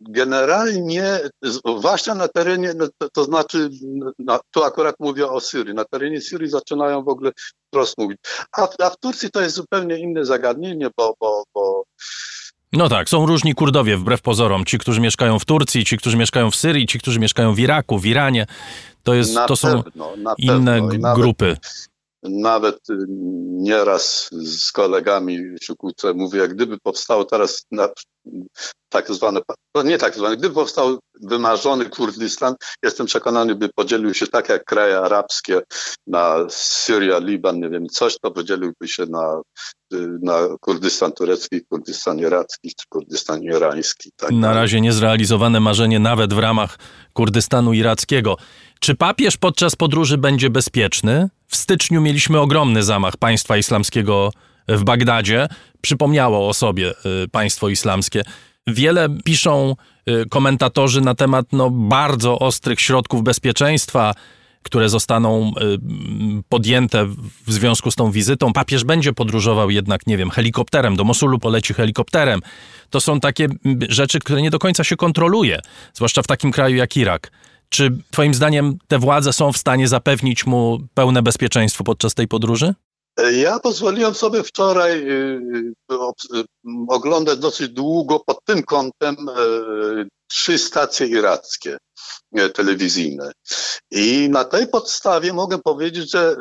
generalnie, 0.00 1.20
zwłaszcza 1.42 2.14
na 2.14 2.28
terenie, 2.28 2.72
no 2.76 2.88
to, 3.12 3.24
znaczy, 3.24 3.70
no, 4.18 4.40
tu 4.50 4.64
akurat 4.64 4.94
mówię 5.00 5.28
o 5.28 5.40
Syrii, 5.40 5.74
na 5.74 5.84
terenie 5.84 6.20
Syrii 6.20 6.50
zaczynają 6.50 7.02
w 7.02 7.08
ogóle 7.08 7.32
wprost 7.66 7.98
mówić. 7.98 8.18
A, 8.56 8.68
a 8.78 8.90
w 8.90 8.96
Turcji 8.96 9.30
to 9.30 9.40
jest 9.40 9.56
zupełnie 9.56 9.98
inne 9.98 10.24
zagadnienie, 10.24 10.88
bo, 10.96 11.14
bo, 11.20 11.42
bo 11.54 11.84
no 12.72 12.88
tak, 12.88 13.08
są 13.08 13.26
różni 13.26 13.54
Kurdowie, 13.54 13.96
wbrew 13.96 14.22
pozorom. 14.22 14.64
Ci, 14.64 14.78
którzy 14.78 15.00
mieszkają 15.00 15.38
w 15.38 15.44
Turcji, 15.44 15.84
ci, 15.84 15.98
którzy 15.98 16.16
mieszkają 16.16 16.50
w 16.50 16.56
Syrii, 16.56 16.86
ci, 16.86 16.98
którzy 16.98 17.20
mieszkają 17.20 17.54
w 17.54 17.58
Iraku, 17.58 17.98
w 17.98 18.06
Iranie. 18.06 18.46
To, 19.02 19.14
jest, 19.14 19.34
to 19.48 19.56
są 19.56 19.82
pewno, 19.82 20.14
inne 20.38 20.88
grupy. 21.14 21.56
Nawet 22.22 22.90
y, 22.90 22.94
nieraz 23.48 24.28
z 24.32 24.72
kolegami 24.72 25.38
się 25.62 25.74
kłócę, 25.76 26.14
mówię, 26.14 26.40
jak 26.40 26.54
gdyby 26.54 26.78
powstało 26.78 27.24
teraz 27.24 27.66
na, 27.70 27.88
tak 28.88 29.10
zwane, 29.10 29.40
no 29.74 29.82
nie 29.82 29.98
tak 29.98 30.14
zwane, 30.14 30.36
gdyby 30.36 30.54
powstał 30.54 30.98
wymarzony 31.22 31.84
Kurdystan, 31.84 32.54
jestem 32.82 33.06
przekonany, 33.06 33.54
by 33.54 33.68
podzielił 33.74 34.14
się 34.14 34.26
tak 34.26 34.48
jak 34.48 34.64
kraje 34.64 34.98
arabskie 34.98 35.60
na 36.06 36.46
Syria, 36.50 37.18
Liban, 37.18 37.60
nie 37.60 37.68
wiem, 37.68 37.86
coś, 37.86 38.18
to 38.18 38.30
podzieliłby 38.30 38.88
się 38.88 39.06
na, 39.06 39.40
y, 39.94 40.18
na 40.22 40.38
Kurdystan 40.60 41.12
turecki, 41.12 41.60
Kurdystan 41.68 42.18
iracki 42.18 42.72
czy 42.76 42.86
Kurdystan 42.88 43.42
irański. 43.42 44.10
Tak 44.16 44.30
na 44.30 44.54
razie 44.54 44.80
niezrealizowane 44.80 45.60
marzenie 45.60 45.98
nawet 45.98 46.34
w 46.34 46.38
ramach 46.38 46.78
Kurdystanu 47.12 47.72
irackiego. 47.72 48.36
Czy 48.80 48.94
papież 48.94 49.36
podczas 49.36 49.76
podróży 49.76 50.18
będzie 50.18 50.50
bezpieczny? 50.50 51.28
W 51.48 51.56
styczniu 51.56 52.00
mieliśmy 52.00 52.40
ogromny 52.40 52.82
zamach 52.82 53.16
państwa 53.16 53.56
islamskiego 53.56 54.32
w 54.68 54.84
Bagdadzie. 54.84 55.48
Przypomniało 55.80 56.48
o 56.48 56.54
sobie 56.54 56.90
y, 57.24 57.28
państwo 57.28 57.68
islamskie. 57.68 58.22
Wiele 58.66 59.08
piszą 59.24 59.76
y, 60.08 60.28
komentatorzy 60.28 61.00
na 61.00 61.14
temat 61.14 61.46
no, 61.52 61.70
bardzo 61.70 62.38
ostrych 62.38 62.80
środków 62.80 63.22
bezpieczeństwa, 63.22 64.14
które 64.62 64.88
zostaną 64.88 65.52
y, 65.60 66.42
podjęte 66.48 67.06
w 67.46 67.52
związku 67.52 67.90
z 67.90 67.94
tą 67.94 68.10
wizytą. 68.10 68.52
Papież 68.52 68.84
będzie 68.84 69.12
podróżował 69.12 69.70
jednak, 69.70 70.06
nie 70.06 70.16
wiem, 70.16 70.30
helikopterem, 70.30 70.96
do 70.96 71.04
Mosulu 71.04 71.38
poleci 71.38 71.74
helikopterem. 71.74 72.40
To 72.90 73.00
są 73.00 73.20
takie 73.20 73.48
rzeczy, 73.88 74.18
które 74.18 74.42
nie 74.42 74.50
do 74.50 74.58
końca 74.58 74.84
się 74.84 74.96
kontroluje, 74.96 75.60
zwłaszcza 75.94 76.22
w 76.22 76.26
takim 76.26 76.52
kraju 76.52 76.76
jak 76.76 76.96
Irak. 76.96 77.30
Czy 77.68 77.90
Twoim 78.10 78.34
zdaniem 78.34 78.78
te 78.88 78.98
władze 78.98 79.32
są 79.32 79.52
w 79.52 79.58
stanie 79.58 79.88
zapewnić 79.88 80.46
mu 80.46 80.78
pełne 80.94 81.22
bezpieczeństwo 81.22 81.84
podczas 81.84 82.14
tej 82.14 82.28
podróży? 82.28 82.74
Ja 83.32 83.58
pozwoliłem 83.58 84.14
sobie 84.14 84.42
wczoraj 84.42 85.10
y, 85.10 85.74
y, 86.34 86.44
oglądać 86.88 87.38
dosyć 87.38 87.68
długo 87.68 88.20
pod 88.20 88.44
tym 88.44 88.62
kątem 88.62 89.16
y, 89.28 90.08
trzy 90.30 90.58
stacje 90.58 91.06
irackie 91.06 91.76
telewizyjne. 92.54 93.32
I 93.90 94.28
na 94.30 94.44
tej 94.44 94.68
podstawie 94.68 95.32
mogę 95.32 95.58
powiedzieć, 95.58 96.10
że 96.10 96.36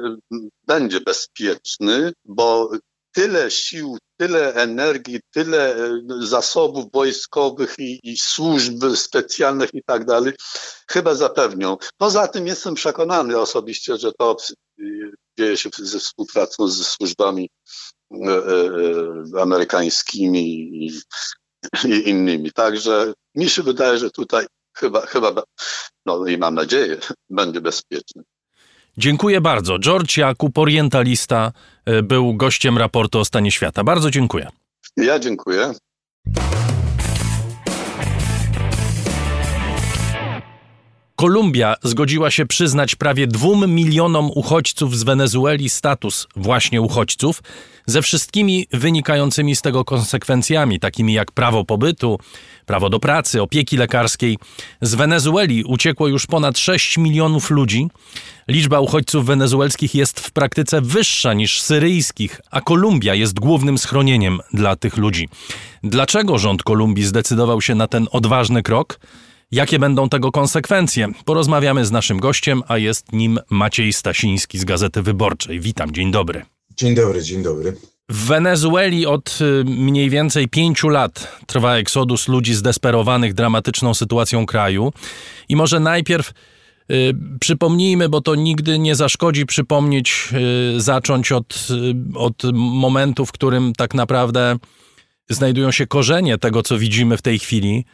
będzie 0.68 1.02
bezpieczny, 1.02 2.14
bo 2.26 2.70
tyle 3.14 3.52
sił, 3.52 3.98
tyle 4.18 4.54
energii, 4.54 5.20
tyle 5.32 5.76
e, 5.76 6.02
zasobów 6.20 6.86
wojskowych 6.94 7.76
i, 7.80 8.00
i 8.04 8.18
służb 8.18 8.84
specjalnych 8.96 9.70
i 9.74 9.84
tak 9.84 10.06
dalej, 10.06 10.34
chyba 10.92 11.16
zapewnią. 11.16 11.78
Poza 11.98 12.28
tym 12.28 12.48
jestem 12.48 12.76
przekonany 12.76 13.40
osobiście, 13.40 13.98
że 13.98 14.12
to 14.12 14.38
e, 14.80 14.84
dzieje 15.40 15.58
się 15.58 15.70
ze 15.78 16.00
współpracą 16.00 16.68
ze 16.68 16.84
służbami 16.84 17.50
e, 18.12 18.18
amerykańskimi 19.42 20.44
i, 20.86 21.02
i 21.86 22.10
innymi. 22.10 22.52
Także 22.52 23.14
mi 23.36 23.50
się 23.50 23.64
wydaje, 23.64 23.98
że 23.98 24.12
tutaj 24.12 24.46
chyba, 24.78 25.06
chyba 25.06 25.44
no 26.06 26.28
i 26.28 26.38
mam 26.38 26.56
nadzieję, 26.56 26.98
będzie 27.30 27.62
bezpieczny. 27.62 28.24
Dziękuję 28.98 29.42
bardzo. 29.42 29.80
George 29.80 30.18
Jakub, 30.18 30.58
orientalista, 30.58 31.52
e, 31.86 32.04
był 32.04 32.34
gościem 32.34 32.78
raportu 32.78 33.20
o 33.20 33.26
stanie 33.26 33.52
świata. 33.52 33.84
Bardzo 33.84 34.12
dziękuję. 34.12 34.48
Ja 34.98 35.20
dziękuję. 35.20 35.74
Kolumbia 41.20 41.76
zgodziła 41.84 42.32
się 42.32 42.46
przyznać 42.46 42.96
prawie 42.96 43.28
dwóm 43.28 43.76
milionom 43.76 44.32
uchodźców 44.36 44.98
z 44.98 45.04
Wenezueli 45.04 45.70
status 45.70 46.28
właśnie 46.36 46.82
uchodźców, 46.82 47.44
ze 47.86 48.02
wszystkimi 48.02 48.68
wynikającymi 48.74 49.56
z 49.56 49.62
tego 49.62 49.86
konsekwencjami, 49.86 50.80
takimi 50.80 51.14
jak 51.14 51.32
prawo 51.32 51.66
pobytu, 51.66 52.20
prawo 52.66 52.90
do 52.90 53.00
pracy, 53.00 53.42
opieki 53.42 53.78
lekarskiej. 53.78 54.38
Z 54.82 54.96
Wenezueli 54.96 55.64
uciekło 55.64 56.08
już 56.08 56.26
ponad 56.26 56.58
6 56.58 56.98
milionów 56.98 57.50
ludzi. 57.50 57.88
Liczba 58.48 58.80
uchodźców 58.80 59.26
wenezuelskich 59.26 59.96
jest 59.96 60.20
w 60.20 60.32
praktyce 60.32 60.82
wyższa 60.82 61.34
niż 61.34 61.62
syryjskich, 61.62 62.42
a 62.52 62.62
Kolumbia 62.62 63.16
jest 63.16 63.40
głównym 63.40 63.78
schronieniem 63.78 64.40
dla 64.54 64.76
tych 64.76 64.98
ludzi. 64.98 65.30
Dlaczego 65.84 66.38
rząd 66.38 66.64
Kolumbii 66.64 67.04
zdecydował 67.04 67.62
się 67.62 67.76
na 67.76 67.88
ten 67.88 68.08
odważny 68.12 68.64
krok? 68.64 69.00
Jakie 69.52 69.80
będą 69.80 70.10
tego 70.10 70.32
konsekwencje? 70.32 71.08
Porozmawiamy 71.26 71.86
z 71.86 71.92
naszym 71.92 72.20
gościem, 72.20 72.64
a 72.68 72.78
jest 72.78 73.14
nim 73.14 73.40
Maciej 73.50 73.94
Stasiński 73.94 74.60
z 74.60 74.66
Gazety 74.66 75.02
Wyborczej. 75.02 75.60
Witam, 75.60 75.92
dzień 75.92 76.12
dobry. 76.12 76.46
Dzień 76.78 76.96
dobry, 76.96 77.24
dzień 77.24 77.44
dobry. 77.44 77.78
W 78.10 78.26
Wenezueli 78.26 79.06
od 79.06 79.40
y, 79.42 79.64
mniej 79.66 80.10
więcej 80.10 80.48
pięciu 80.48 80.90
lat 80.90 81.42
trwa 81.46 81.76
eksodus 81.76 82.28
ludzi 82.28 82.54
zdesperowanych 82.54 83.34
dramatyczną 83.34 83.94
sytuacją 83.94 84.46
kraju. 84.46 84.94
I 85.50 85.56
może 85.56 85.80
najpierw 85.80 86.34
y, 86.92 87.14
przypomnijmy, 87.40 88.10
bo 88.10 88.22
to 88.22 88.36
nigdy 88.36 88.80
nie 88.80 88.96
zaszkodzi 88.96 89.46
przypomnieć, 89.46 90.30
y, 90.78 90.82
zacząć 90.82 91.32
od, 91.32 91.68
y, 91.72 92.18
od 92.18 92.44
momentu, 92.54 93.26
w 93.26 93.32
którym 93.32 93.74
tak 93.78 93.94
naprawdę 93.94 94.58
znajdują 95.30 95.72
się 95.72 95.88
korzenie 95.88 96.38
tego, 96.38 96.64
co 96.64 96.78
widzimy 96.78 97.18
w 97.18 97.22
tej 97.22 97.40
chwili. 97.40 97.86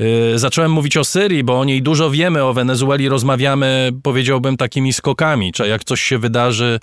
Y, 0.00 0.38
zacząłem 0.38 0.72
mówić 0.72 0.96
o 0.96 1.04
Syrii, 1.04 1.44
bo 1.44 1.60
o 1.60 1.64
niej 1.64 1.82
dużo 1.82 2.10
wiemy, 2.10 2.44
o 2.44 2.54
Wenezueli 2.54 3.08
rozmawiamy, 3.08 3.90
powiedziałbym, 4.02 4.56
takimi 4.56 4.92
skokami. 4.92 5.52
Czy 5.52 5.68
jak 5.68 5.84
coś 5.84 6.00
się 6.00 6.18
wydarzy, 6.18 6.80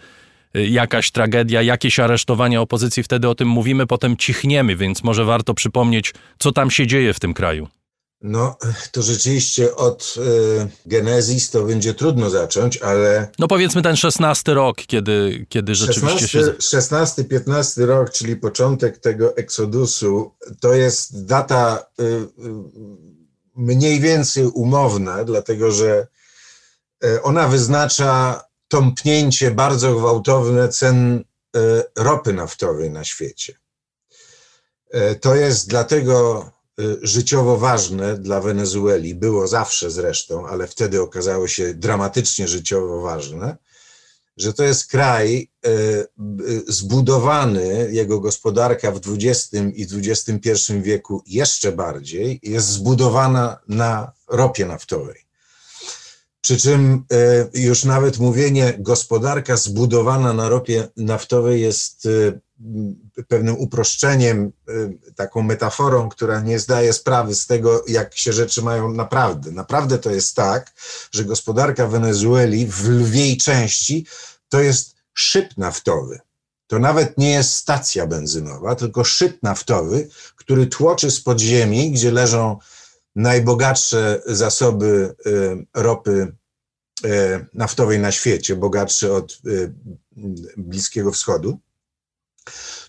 y, 0.55 0.67
jakaś 0.67 1.11
tragedia, 1.11 1.61
jakieś 1.61 1.99
aresztowania 1.99 2.61
opozycji, 2.61 3.03
wtedy 3.03 3.29
o 3.29 3.35
tym 3.35 3.47
mówimy, 3.47 3.87
potem 3.87 4.17
cichniemy, 4.17 4.75
więc 4.75 5.03
może 5.03 5.25
warto 5.25 5.53
przypomnieć, 5.53 6.13
co 6.39 6.51
tam 6.51 6.71
się 6.71 6.87
dzieje 6.87 7.13
w 7.13 7.19
tym 7.19 7.33
kraju. 7.33 7.67
No, 8.21 8.57
to 8.91 9.01
rzeczywiście 9.01 9.75
od 9.75 10.15
y, 10.17 10.67
genezis 10.85 11.49
to 11.49 11.63
będzie 11.63 11.93
trudno 11.93 12.29
zacząć, 12.29 12.77
ale... 12.77 13.31
No 13.39 13.47
powiedzmy 13.47 13.81
ten 13.81 13.95
szesnasty 13.95 14.53
rok, 14.53 14.77
kiedy, 14.77 15.45
kiedy 15.49 15.75
rzeczywiście 15.75 16.27
16, 16.59 17.21
się... 17.21 17.27
15 17.27 17.85
rok, 17.85 18.09
czyli 18.09 18.35
początek 18.35 18.97
tego 18.97 19.37
eksodusu, 19.37 20.31
to 20.59 20.73
jest 20.73 21.25
data 21.25 21.85
y, 21.99 22.03
y, 22.03 22.27
mniej 23.57 23.99
więcej 23.99 24.45
umowna, 24.45 25.23
dlatego 25.23 25.71
że 25.71 26.07
y, 27.05 27.21
ona 27.23 27.47
wyznacza 27.47 28.43
tąpnięcie 28.67 29.51
bardzo 29.51 29.95
gwałtowne 29.95 30.69
cen 30.69 31.17
y, 31.17 31.23
ropy 31.95 32.33
naftowej 32.33 32.89
na 32.89 33.03
świecie. 33.03 33.53
Y, 34.95 35.15
to 35.15 35.35
jest 35.35 35.69
dlatego 35.69 36.51
życiowo 37.01 37.57
ważne 37.57 38.17
dla 38.17 38.41
Wenezueli, 38.41 39.15
było 39.15 39.47
zawsze 39.47 39.91
zresztą, 39.91 40.47
ale 40.47 40.67
wtedy 40.67 41.01
okazało 41.01 41.47
się 41.47 41.73
dramatycznie 41.73 42.47
życiowo 42.47 43.01
ważne, 43.01 43.57
że 44.37 44.53
to 44.53 44.63
jest 44.63 44.87
kraj 44.87 45.49
y, 45.67 46.07
zbudowany, 46.67 47.89
jego 47.91 48.19
gospodarka 48.19 48.91
w 48.91 48.99
XX 49.05 49.53
i 49.73 49.87
XXI 49.93 50.73
wieku 50.81 51.23
jeszcze 51.27 51.71
bardziej 51.71 52.39
jest 52.43 52.67
zbudowana 52.67 53.59
na 53.67 54.11
ropie 54.27 54.65
naftowej. 54.65 55.27
Przy 56.41 56.57
czym 56.57 57.05
e, 57.11 57.49
już 57.53 57.83
nawet 57.83 58.19
mówienie 58.19 58.73
gospodarka 58.79 59.57
zbudowana 59.57 60.33
na 60.33 60.49
ropie 60.49 60.87
naftowej 60.97 61.61
jest 61.61 62.05
e, 62.05 62.39
pewnym 63.27 63.57
uproszczeniem, 63.57 64.51
e, 64.67 65.13
taką 65.15 65.43
metaforą, 65.43 66.09
która 66.09 66.41
nie 66.41 66.59
zdaje 66.59 66.93
sprawy 66.93 67.35
z 67.35 67.47
tego, 67.47 67.83
jak 67.87 68.17
się 68.17 68.33
rzeczy 68.33 68.61
mają 68.61 68.93
naprawdę. 68.93 69.51
Naprawdę 69.51 69.97
to 69.97 70.11
jest 70.11 70.35
tak, 70.35 70.73
że 71.11 71.25
gospodarka 71.25 71.87
Wenezueli 71.87 72.67
w 72.67 72.89
lwiej 72.89 73.37
części 73.37 74.05
to 74.49 74.61
jest 74.61 74.95
szyb 75.13 75.57
naftowy. 75.57 76.19
To 76.67 76.79
nawet 76.79 77.17
nie 77.17 77.31
jest 77.31 77.51
stacja 77.51 78.07
benzynowa, 78.07 78.75
tylko 78.75 79.03
szyb 79.03 79.43
naftowy, 79.43 80.09
który 80.35 80.67
tłoczy 80.67 81.11
z 81.11 81.21
podziemi, 81.21 81.91
gdzie 81.91 82.11
leżą 82.11 82.57
najbogatsze 83.15 84.21
zasoby 84.25 85.15
ropy 85.73 86.35
naftowej 87.53 87.99
na 87.99 88.11
świecie, 88.11 88.55
bogatsze 88.55 89.13
od 89.13 89.41
Bliskiego 90.57 91.11
Wschodu. 91.11 91.59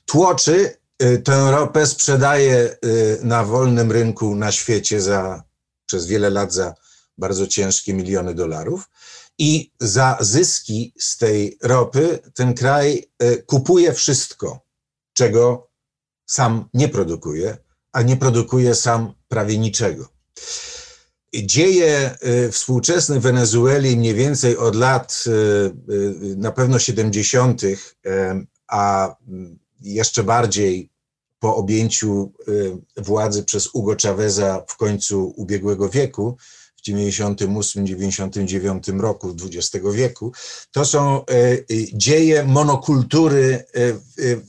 Tłoczy 0.07 0.77
tę 1.25 1.51
ropę, 1.51 1.87
sprzedaje 1.87 2.77
na 3.23 3.45
wolnym 3.45 3.93
rynku 3.93 4.35
na 4.35 4.53
świecie 4.53 5.01
za, 5.01 5.43
przez 5.87 6.07
wiele 6.07 6.31
lat 6.31 6.53
za 6.53 6.75
bardzo 7.19 7.47
ciężkie 7.47 7.95
miliony 7.95 8.35
dolarów. 8.35 8.91
I 9.39 9.73
za 9.81 10.19
zyski 10.21 10.95
z 10.99 11.17
tej 11.17 11.59
ropy 11.63 12.19
ten 12.35 12.55
kraj 12.55 13.11
kupuje 13.47 13.93
wszystko, 13.93 14.61
czego 15.13 15.69
sam 16.27 16.69
nie 16.75 16.89
produkuje, 16.89 17.59
a 17.93 18.03
nie 18.03 18.17
produkuje 18.17 18.75
sam 18.75 19.15
prawie 19.29 19.59
niczego. 19.59 20.09
Dzieje 21.35 22.17
y, 22.47 22.53
współczesne 22.53 23.21
Wenezueli 23.21 23.97
mniej 23.97 24.15
więcej 24.15 24.57
od 24.57 24.77
lat 24.77 25.25
y, 25.27 25.31
y, 25.93 26.37
na 26.37 26.53
pewno 26.53 26.79
70., 26.79 27.63
a 28.69 29.15
jeszcze 29.81 30.23
bardziej 30.23 30.91
po 31.41 31.57
objęciu 31.57 32.33
władzy 32.97 33.45
przez 33.45 33.67
Hugo 33.67 33.97
Chaveza 34.03 34.65
w 34.69 34.77
końcu 34.77 35.35
ubiegłego 35.37 35.89
wieku, 35.89 36.37
w 36.77 36.83
98-99 36.89 39.01
roku 39.01 39.37
XX 39.45 39.87
wieku, 39.93 40.33
to 40.73 40.85
są 40.85 41.25
dzieje 41.95 42.45
monokultury 42.45 43.65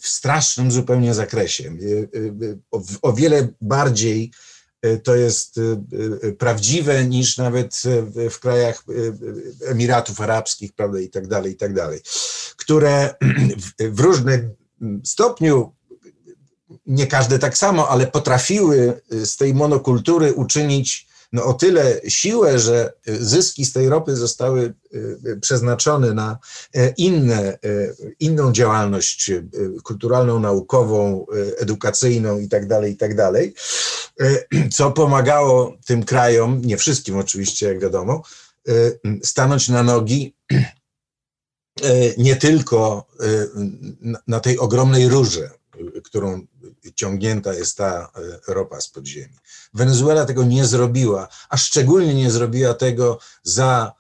w 0.02 0.08
strasznym 0.08 0.72
zupełnie 0.72 1.14
zakresie. 1.14 1.74
O 3.02 3.14
wiele 3.14 3.48
bardziej 3.62 4.32
to 5.04 5.16
jest 5.16 5.58
e, 5.58 5.62
e, 6.28 6.32
prawdziwe 6.32 7.06
niż 7.06 7.38
nawet 7.38 7.82
w 8.32 8.40
krajach 8.40 8.84
Emiratów 9.66 10.22
Arabskich, 10.22 10.74
prawda, 10.74 11.00
i 11.00 11.10
tak 11.10 11.28
dalej, 11.28 11.54
i 11.54 11.56
tak 11.56 11.74
dalej, 11.74 12.00
które 12.58 13.16
w 13.80 14.00
różnym 14.00 14.56
stopniu, 15.04 15.72
nie 16.86 17.08
każde 17.08 17.40
tak 17.40 17.58
samo, 17.58 17.90
ale 17.90 18.08
potrafiły 18.08 19.02
z 19.10 19.38
tej 19.38 19.54
monokultury 19.54 20.34
uczynić 20.34 21.09
no, 21.32 21.46
o 21.46 21.54
tyle 21.54 22.02
siłę, 22.08 22.60
że 22.60 22.94
zyski 23.06 23.66
z 23.66 23.74
tej 23.74 23.90
ropy 23.90 24.16
zostały 24.16 24.74
e, 25.34 25.36
przeznaczone 25.36 26.14
na 26.14 26.38
e, 26.76 26.94
inne, 26.98 27.54
e, 27.54 27.60
inną 28.20 28.52
działalność 28.52 29.32
kulturalną, 29.84 30.40
naukową, 30.40 31.26
edukacyjną 31.58 32.40
itd., 32.40 32.68
tak 32.68 32.90
itd., 32.90 33.32
tak 33.34 33.50
co 34.74 34.92
pomagało 34.92 35.78
tym 35.86 36.04
krajom, 36.04 36.62
nie 36.62 36.78
wszystkim 36.78 37.18
oczywiście, 37.18 37.68
jak 37.68 37.80
wiadomo, 37.80 38.24
stanąć 39.24 39.70
na 39.70 39.84
nogi 39.84 40.36
nie 42.18 42.36
tylko 42.36 43.08
na 44.28 44.40
tej 44.40 44.58
ogromnej 44.58 45.10
rurze, 45.10 45.50
którą 46.04 46.48
ciągnięta 46.96 47.54
jest 47.54 47.78
ta 47.78 48.12
e, 48.48 48.54
ropa 48.54 48.82
z 48.82 48.88
podziemi. 48.88 49.36
Wenezuela 49.74 50.26
tego 50.26 50.44
nie 50.44 50.66
zrobiła, 50.66 51.28
a 51.50 51.58
szczególnie 51.58 52.14
nie 52.14 52.32
zrobiła 52.32 52.74
tego 52.74 53.20
za 53.44 53.94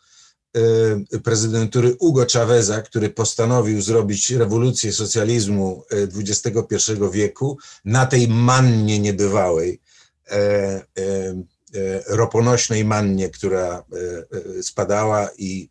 e, 1.13 1.19
prezydentury 1.19 1.97
Hugo 1.99 2.25
Chaveza, 2.34 2.82
który 2.82 3.10
postanowił 3.10 3.82
zrobić 3.82 4.29
rewolucję 4.29 4.93
socjalizmu 4.93 5.84
XXI 5.91 6.49
e, 6.91 7.12
wieku 7.12 7.58
na 7.86 8.05
tej 8.05 8.27
mannie 8.27 8.99
niebywałej, 8.99 9.82
roponośnej 12.08 12.86
mannie, 12.86 13.29
która 13.29 13.84
spadała 14.62 15.29
i 15.38 15.69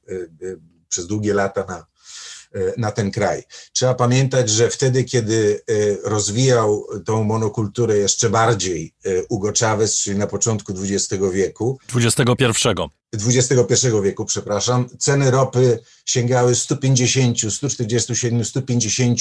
przez 0.88 1.06
długie 1.06 1.34
lata 1.34 1.64
na 1.68 1.78
E, 1.78 1.97
na 2.76 2.90
ten 2.90 3.10
kraj. 3.10 3.42
Trzeba 3.72 3.94
pamiętać, 3.94 4.50
że 4.50 4.70
wtedy, 4.70 5.04
kiedy 5.04 5.60
e, 5.68 5.74
rozwijał 6.08 6.86
tą 7.04 7.24
monokulturę 7.24 7.96
jeszcze 7.96 8.30
bardziej 8.30 8.94
e, 9.04 9.10
Hugo 9.28 9.52
Chavez, 9.60 9.96
czyli 9.96 10.18
na 10.18 10.26
początku 10.26 10.72
XX 10.72 11.22
wieku. 11.32 11.78
XXI. 11.94 12.24
XXI 13.12 13.88
wieku, 14.02 14.24
przepraszam, 14.24 14.88
ceny 14.98 15.30
ropy 15.30 15.78
sięgały 16.04 16.54
150, 16.54 17.38
147, 17.54 18.44
150 18.44 19.20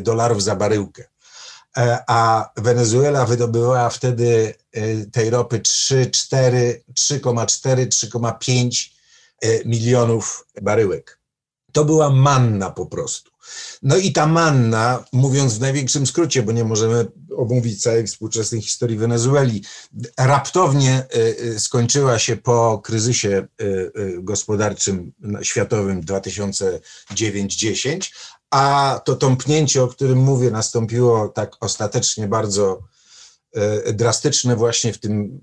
dolarów 0.00 0.42
za 0.42 0.56
baryłkę. 0.56 1.04
A 2.06 2.50
Wenezuela 2.56 3.26
wydobywała 3.26 3.90
wtedy 3.90 4.54
tej 5.12 5.30
ropy 5.30 5.60
3, 5.60 6.10
4, 6.10 6.82
3,4, 6.94 7.86
3,5 7.86 8.90
milionów 9.64 10.46
baryłek. 10.62 11.21
To 11.72 11.84
była 11.84 12.10
manna 12.10 12.70
po 12.70 12.86
prostu. 12.86 13.30
No 13.82 13.96
i 13.96 14.12
ta 14.12 14.26
manna, 14.26 15.04
mówiąc 15.12 15.54
w 15.54 15.60
największym 15.60 16.06
skrócie, 16.06 16.42
bo 16.42 16.52
nie 16.52 16.64
możemy 16.64 17.06
omówić 17.36 17.82
całej 17.82 18.06
współczesnej 18.06 18.62
historii 18.62 18.98
Wenezueli, 18.98 19.64
raptownie 20.18 21.06
y, 21.16 21.36
y, 21.44 21.60
skończyła 21.60 22.18
się 22.18 22.36
po 22.36 22.80
kryzysie 22.84 23.46
y, 23.62 23.92
gospodarczym 24.18 25.12
światowym 25.42 26.02
2009-10, 26.02 28.12
a 28.50 29.00
to 29.04 29.16
tąpnięcie, 29.16 29.82
o 29.82 29.88
którym 29.88 30.18
mówię, 30.18 30.50
nastąpiło 30.50 31.28
tak 31.28 31.56
ostatecznie 31.60 32.28
bardzo 32.28 32.82
drastyczne 33.94 34.56
właśnie 34.56 34.92
w 34.92 34.98
tym 34.98 35.40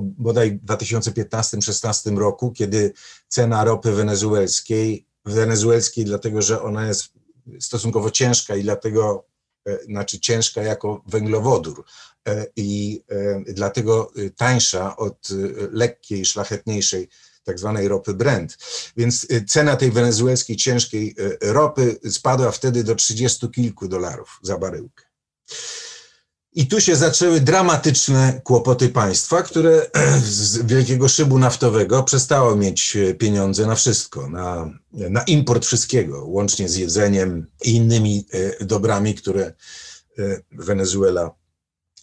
bodaj 0.00 0.60
2015-16 0.66 2.18
roku, 2.18 2.52
kiedy 2.52 2.92
cena 3.28 3.64
ropy 3.64 3.92
wenezuelskiej 3.92 5.09
wenezuelskiej, 5.24 6.04
dlatego 6.04 6.42
że 6.42 6.62
ona 6.62 6.86
jest 6.86 7.12
stosunkowo 7.60 8.10
ciężka 8.10 8.56
i 8.56 8.62
dlatego, 8.62 9.24
e, 9.66 9.84
znaczy 9.84 10.20
ciężka 10.20 10.62
jako 10.62 11.02
węglowodór 11.06 11.84
e, 12.28 12.46
i 12.56 13.02
e, 13.08 13.42
dlatego 13.52 14.12
tańsza 14.36 14.96
od 14.96 15.28
lekkiej, 15.72 16.24
szlachetniejszej 16.24 17.08
tak 17.44 17.58
zwanej 17.58 17.88
ropy 17.88 18.14
Brent. 18.14 18.58
Więc 18.96 19.26
cena 19.48 19.76
tej 19.76 19.90
wenezuelskiej 19.90 20.56
ciężkiej 20.56 21.14
ropy 21.40 22.00
spadła 22.10 22.50
wtedy 22.50 22.84
do 22.84 22.94
trzydziestu 22.94 23.50
kilku 23.50 23.88
dolarów 23.88 24.38
za 24.42 24.58
baryłkę. 24.58 25.04
I 26.52 26.66
tu 26.66 26.80
się 26.80 26.96
zaczęły 26.96 27.40
dramatyczne 27.40 28.40
kłopoty 28.44 28.88
państwa, 28.88 29.42
które 29.42 29.90
z 30.22 30.66
wielkiego 30.66 31.08
szybu 31.08 31.38
naftowego 31.38 32.02
przestało 32.02 32.56
mieć 32.56 32.96
pieniądze 33.18 33.66
na 33.66 33.74
wszystko, 33.74 34.30
na, 34.30 34.70
na 34.92 35.22
import 35.22 35.66
wszystkiego, 35.66 36.24
łącznie 36.26 36.68
z 36.68 36.76
jedzeniem 36.76 37.46
i 37.64 37.70
innymi 37.70 38.26
e, 38.32 38.64
dobrami, 38.64 39.14
które 39.14 39.46
e, 40.18 40.40
Wenezuela 40.52 41.30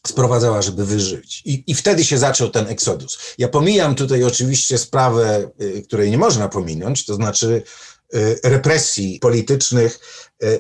sprowadzała, 0.08 0.62
żeby 0.62 0.86
wyżyć. 0.86 1.42
I, 1.46 1.64
I 1.68 1.76
wtedy 1.76 2.06
się 2.06 2.18
zaczął 2.18 2.50
ten 2.50 2.68
eksodus. 2.68 3.20
Ja 3.38 3.48
pomijam 3.48 3.96
tutaj 3.96 4.24
oczywiście 4.24 4.78
sprawę, 4.78 5.52
e, 5.60 5.82
której 5.82 6.12
nie 6.12 6.18
można 6.18 6.50
pominąć, 6.50 7.06
to 7.06 7.16
znaczy 7.16 7.64
represji 8.43 9.20
politycznych 9.20 10.00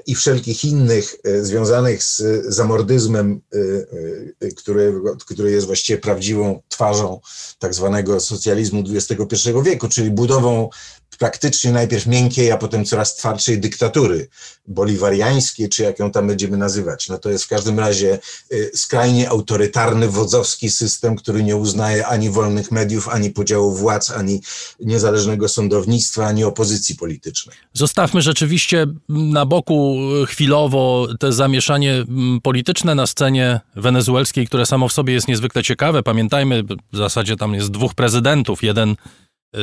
i 0.05 0.15
wszelkich 0.15 0.65
innych 0.65 1.15
związanych 1.41 2.03
z 2.03 2.45
zamordyzmem, 2.45 3.41
który, 4.57 4.93
który 5.19 5.51
jest 5.51 5.67
właściwie 5.67 5.99
prawdziwą 5.99 6.61
twarzą 6.67 7.19
tak 7.59 7.73
zwanego 7.73 8.19
socjalizmu 8.19 8.83
XXI 8.95 9.49
wieku, 9.63 9.89
czyli 9.89 10.11
budową 10.11 10.69
praktycznie 11.17 11.71
najpierw 11.71 12.05
miękkiej, 12.05 12.51
a 12.51 12.57
potem 12.57 12.85
coraz 12.85 13.15
twardszej 13.15 13.59
dyktatury 13.59 14.27
boliwariańskiej, 14.67 15.69
czy 15.69 15.83
jak 15.83 15.99
ją 15.99 16.11
tam 16.11 16.27
będziemy 16.27 16.57
nazywać. 16.57 17.09
No 17.09 17.17
to 17.17 17.29
jest 17.29 17.43
w 17.43 17.47
każdym 17.47 17.79
razie 17.79 18.19
y, 18.51 18.71
skrajnie 18.75 19.29
autorytarny, 19.29 20.07
wodzowski 20.07 20.69
system, 20.69 21.15
który 21.15 21.43
nie 21.43 21.55
uznaje 21.55 22.07
ani 22.07 22.29
wolnych 22.29 22.71
mediów, 22.71 23.09
ani 23.09 23.29
podziału 23.29 23.75
władz, 23.75 24.11
ani 24.11 24.41
niezależnego 24.79 25.47
sądownictwa, 25.49 26.27
ani 26.27 26.43
opozycji 26.43 26.95
politycznej. 26.95 27.55
Zostawmy 27.73 28.21
rzeczywiście 28.21 28.87
na 29.09 29.45
boku 29.45 29.97
chwilowo 30.27 31.07
te 31.19 31.33
zamieszanie 31.33 31.93
mm, 31.93 32.41
polityczne 32.41 32.95
na 32.95 33.07
scenie 33.07 33.59
wenezuelskiej, 33.75 34.47
które 34.47 34.65
samo 34.65 34.89
w 34.89 34.93
sobie 34.93 35.13
jest 35.13 35.27
niezwykle 35.27 35.63
ciekawe. 35.63 36.03
Pamiętajmy, 36.03 36.63
w 36.93 36.97
zasadzie 36.97 37.35
tam 37.35 37.53
jest 37.53 37.71
dwóch 37.71 37.93
prezydentów. 37.95 38.63
Jeden 38.63 38.95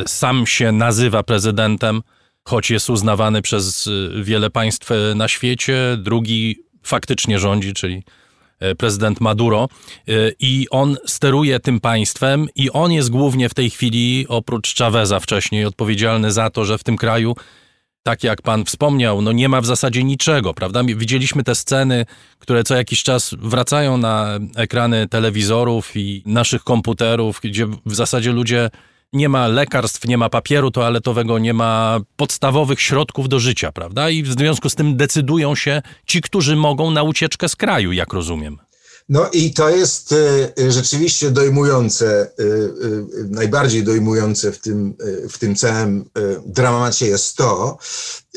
sam 0.07 0.47
się 0.47 0.73
nazywa 0.73 1.23
prezydentem, 1.23 2.03
choć 2.45 2.71
jest 2.71 2.91
uznawany 2.91 3.43
przez 3.43 3.89
wiele 4.23 4.51
państw 4.51 4.91
na 5.15 5.29
świecie. 5.29 5.77
Drugi 5.99 6.57
faktycznie 6.83 7.39
rządzi, 7.39 7.75
czyli 7.75 8.03
prezydent 8.79 9.21
Maduro 9.21 9.69
i 10.41 10.67
on 10.71 10.97
steruje 11.07 11.61
tym 11.61 11.81
państwem 11.81 12.49
i 12.57 12.71
on 12.71 12.93
jest 12.93 13.11
głównie 13.11 13.49
w 13.49 13.55
tej 13.55 13.71
chwili, 13.71 14.27
oprócz 14.29 14.77
Chaveza 14.77 15.21
wcześniej, 15.21 15.65
odpowiedzialny 15.65 16.33
za 16.33 16.51
to, 16.51 16.65
że 16.65 16.79
w 16.79 16.85
tym 16.85 16.97
kraju 16.97 17.37
tak 18.03 18.25
jak 18.25 18.43
pan 18.43 18.65
wspomniał, 18.65 19.23
no 19.23 19.33
nie 19.33 19.49
ma 19.49 19.61
w 19.61 19.67
zasadzie 19.67 20.05
niczego, 20.05 20.55
prawda? 20.55 20.83
Widzieliśmy 20.85 21.45
te 21.45 21.55
sceny, 21.55 22.07
które 22.39 22.65
co 22.65 22.77
jakiś 22.77 23.03
czas 23.03 23.35
wracają 23.39 23.97
na 23.97 24.39
ekrany 24.57 25.09
telewizorów 25.09 25.97
i 25.97 26.23
naszych 26.27 26.65
komputerów, 26.65 27.41
gdzie 27.43 27.67
w 27.67 27.95
zasadzie 27.95 28.33
ludzie 28.33 28.71
nie 29.15 29.29
ma 29.29 29.49
lekarstw, 29.49 30.05
nie 30.09 30.19
ma 30.19 30.29
papieru 30.29 30.71
toaletowego, 30.71 31.39
nie 31.39 31.55
ma 31.55 32.01
podstawowych 32.17 32.81
środków 32.81 33.29
do 33.29 33.41
życia, 33.41 33.73
prawda? 33.73 34.11
I 34.11 34.23
w 34.23 34.33
związku 34.33 34.71
z 34.71 34.75
tym 34.75 34.97
decydują 34.97 35.55
się 35.55 35.83
ci, 36.07 36.21
którzy 36.21 36.57
mogą 36.57 36.91
na 36.91 37.03
ucieczkę 37.03 37.49
z 37.49 37.57
kraju, 37.57 37.93
jak 37.93 38.13
rozumiem. 38.13 38.59
No 39.09 39.31
i 39.33 39.53
to 39.53 39.71
jest 39.71 40.15
e, 40.59 40.73
rzeczywiście 40.73 41.31
dojmujące, 41.31 42.07
e, 42.07 42.27
e, 42.27 42.55
najbardziej 43.29 43.85
dojmujące 43.85 44.53
w 44.53 44.59
tym, 44.59 44.97
w 45.31 45.39
tym 45.39 45.55
całym 45.55 46.11
dramacie 46.47 47.07
jest 47.07 47.37
to, 47.37 47.79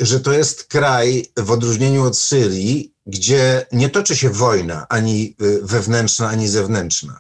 że 0.02 0.20
to 0.20 0.34
jest 0.34 0.64
kraj 0.64 1.26
w 1.38 1.52
odróżnieniu 1.52 2.04
od 2.04 2.18
Syrii, 2.18 2.94
gdzie 3.06 3.66
nie 3.72 3.90
toczy 3.90 4.16
się 4.16 4.30
wojna 4.30 4.86
ani 4.90 5.36
wewnętrzna, 5.62 6.30
ani 6.30 6.48
zewnętrzna. 6.48 7.20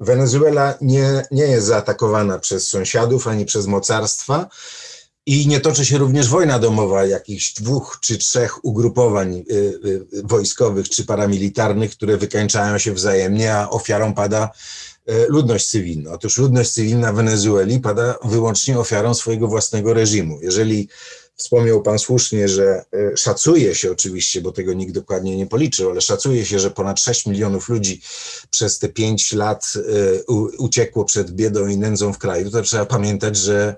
Wenezuela 0.00 0.74
nie, 0.80 1.24
nie 1.30 1.44
jest 1.44 1.66
zaatakowana 1.66 2.38
przez 2.38 2.68
sąsiadów 2.68 3.28
ani 3.28 3.44
przez 3.44 3.66
mocarstwa 3.66 4.48
i 5.26 5.46
nie 5.46 5.60
toczy 5.60 5.84
się 5.84 5.98
również 5.98 6.28
wojna 6.28 6.58
domowa 6.58 7.04
jakichś 7.04 7.52
dwóch 7.52 7.98
czy 8.00 8.18
trzech 8.18 8.64
ugrupowań 8.64 9.44
y, 9.50 9.54
y, 9.54 10.06
wojskowych 10.24 10.88
czy 10.88 11.06
paramilitarnych, 11.06 11.90
które 11.90 12.16
wykańczają 12.16 12.78
się 12.78 12.92
wzajemnie, 12.92 13.54
a 13.54 13.70
ofiarą 13.70 14.14
pada 14.14 14.50
y, 15.08 15.26
ludność 15.28 15.70
cywilna. 15.70 16.12
Otóż 16.12 16.38
ludność 16.38 16.70
cywilna 16.70 17.12
Wenezueli 17.12 17.80
pada 17.80 18.14
wyłącznie 18.24 18.78
ofiarą 18.78 19.14
swojego 19.14 19.48
własnego 19.48 19.94
reżimu. 19.94 20.38
Jeżeli 20.42 20.88
wspomniał 21.36 21.82
Pan 21.82 21.98
słusznie, 21.98 22.48
że 22.48 22.84
szacuje 23.16 23.74
się 23.74 23.92
oczywiście, 23.92 24.40
bo 24.40 24.52
tego 24.52 24.72
nikt 24.72 24.92
dokładnie 24.92 25.36
nie 25.36 25.46
policzył, 25.46 25.90
ale 25.90 26.00
szacuje 26.00 26.46
się, 26.46 26.58
że 26.58 26.70
ponad 26.70 27.00
6 27.00 27.26
milionów 27.26 27.68
ludzi 27.68 28.02
przez 28.50 28.78
te 28.78 28.88
5 28.88 29.32
lat 29.32 29.74
uciekło 30.58 31.04
przed 31.04 31.30
biedą 31.30 31.66
i 31.66 31.76
nędzą 31.76 32.12
w 32.12 32.18
kraju, 32.18 32.50
to 32.50 32.62
trzeba 32.62 32.86
pamiętać, 32.86 33.36
że 33.36 33.76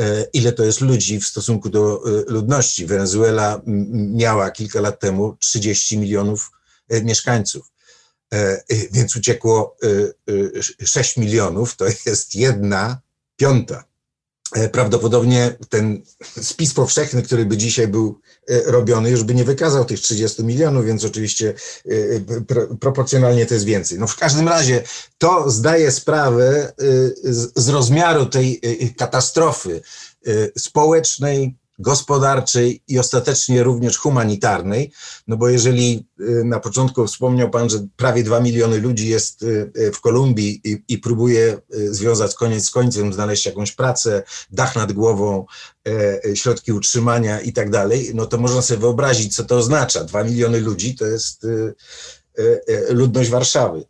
E, 0.00 0.26
ile 0.32 0.52
to 0.52 0.64
jest 0.64 0.80
ludzi 0.80 1.20
w 1.20 1.26
stosunku 1.26 1.68
do 1.68 2.02
e, 2.04 2.32
ludności. 2.32 2.86
Wenezuela 2.86 3.60
miała 3.94 4.50
kilka 4.50 4.80
lat 4.80 5.00
temu 5.00 5.36
30 5.40 5.98
milionów 5.98 6.50
e, 6.88 7.02
mieszkańców, 7.02 7.70
więc 8.92 9.16
uciekło 9.16 9.76
6 10.84 11.16
milionów, 11.16 11.76
to 11.76 11.84
jest 12.06 12.34
jedna 12.34 13.00
piąta. 13.36 13.76
E, 13.76 13.89
prawdopodobnie 14.72 15.56
ten 15.68 16.02
spis 16.42 16.74
powszechny, 16.74 17.22
który 17.22 17.44
by 17.44 17.56
dzisiaj 17.56 17.88
był 17.88 18.20
e, 18.48 18.62
robiony, 18.70 19.10
już 19.10 19.24
by 19.24 19.34
nie 19.34 19.44
wykazał 19.44 19.84
tych 19.84 20.00
30 20.00 20.44
milionów, 20.44 20.86
więc 20.86 21.04
oczywiście 21.04 21.54
e, 21.86 21.92
proporcjonalnie 22.80 23.46
to 23.46 23.54
jest 23.54 23.66
więcej. 23.66 23.98
No 23.98 24.06
w 24.06 24.16
każdym 24.16 24.48
razie 24.48 24.82
to 25.18 25.50
zdaje 25.50 25.90
sprawę 25.90 26.72
z 27.54 27.68
rozmiaru 27.68 28.26
tej 28.26 28.60
katastrofy 28.96 29.82
społecznej, 30.58 31.59
gospodarczej 31.80 32.82
i 32.88 32.98
ostatecznie 32.98 33.62
również 33.62 33.98
humanitarnej, 33.98 34.92
no 35.26 35.36
bo 35.36 35.48
jeżeli 35.48 36.06
y, 36.20 36.44
na 36.44 36.60
początku 36.60 37.06
wspomniał 37.06 37.50
Pan, 37.50 37.70
że 37.70 37.86
prawie 37.96 38.22
dwa 38.22 38.40
miliony 38.40 38.78
ludzi 38.78 39.08
jest 39.08 39.42
y, 39.42 39.72
y, 39.76 39.92
w 39.92 40.00
Kolumbii 40.00 40.60
i, 40.64 40.82
i 40.88 40.98
próbuje 40.98 41.58
związać 41.70 42.34
koniec 42.34 42.64
z 42.64 42.70
końcem, 42.70 43.12
znaleźć 43.12 43.46
jakąś 43.46 43.72
pracę, 43.72 44.22
dach 44.50 44.76
nad 44.76 44.92
głową, 44.92 45.46
e, 45.88 46.24
e, 46.24 46.36
środki 46.36 46.72
utrzymania 46.72 47.40
i 47.40 47.52
tak 47.52 47.70
dalej, 47.70 48.10
no 48.14 48.26
to 48.26 48.38
można 48.38 48.62
sobie 48.62 48.80
wyobrazić, 48.80 49.36
co 49.36 49.44
to 49.44 49.56
oznacza. 49.56 50.04
Dwa 50.04 50.24
miliony 50.24 50.60
ludzi 50.60 50.94
to 50.94 51.06
jest 51.06 51.44
e, 51.44 52.94
ludność 52.94 53.30
Warszawy 53.30 53.84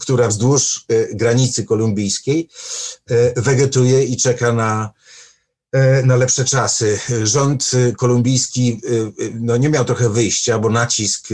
która 0.00 0.28
wzdłuż 0.28 0.86
granicy 1.14 1.64
kolumbijskiej 1.64 2.48
wegetuje 3.36 4.04
i 4.04 4.16
czeka 4.16 4.52
na 4.52 4.90
na 6.04 6.16
lepsze 6.16 6.44
czasy. 6.44 6.98
Rząd 7.22 7.70
e, 7.74 7.92
kolumbijski 7.92 8.80
e, 8.84 9.30
no, 9.40 9.56
nie 9.56 9.68
miał 9.68 9.84
trochę 9.84 10.08
wyjścia, 10.08 10.58
bo 10.58 10.70
nacisk 10.70 11.28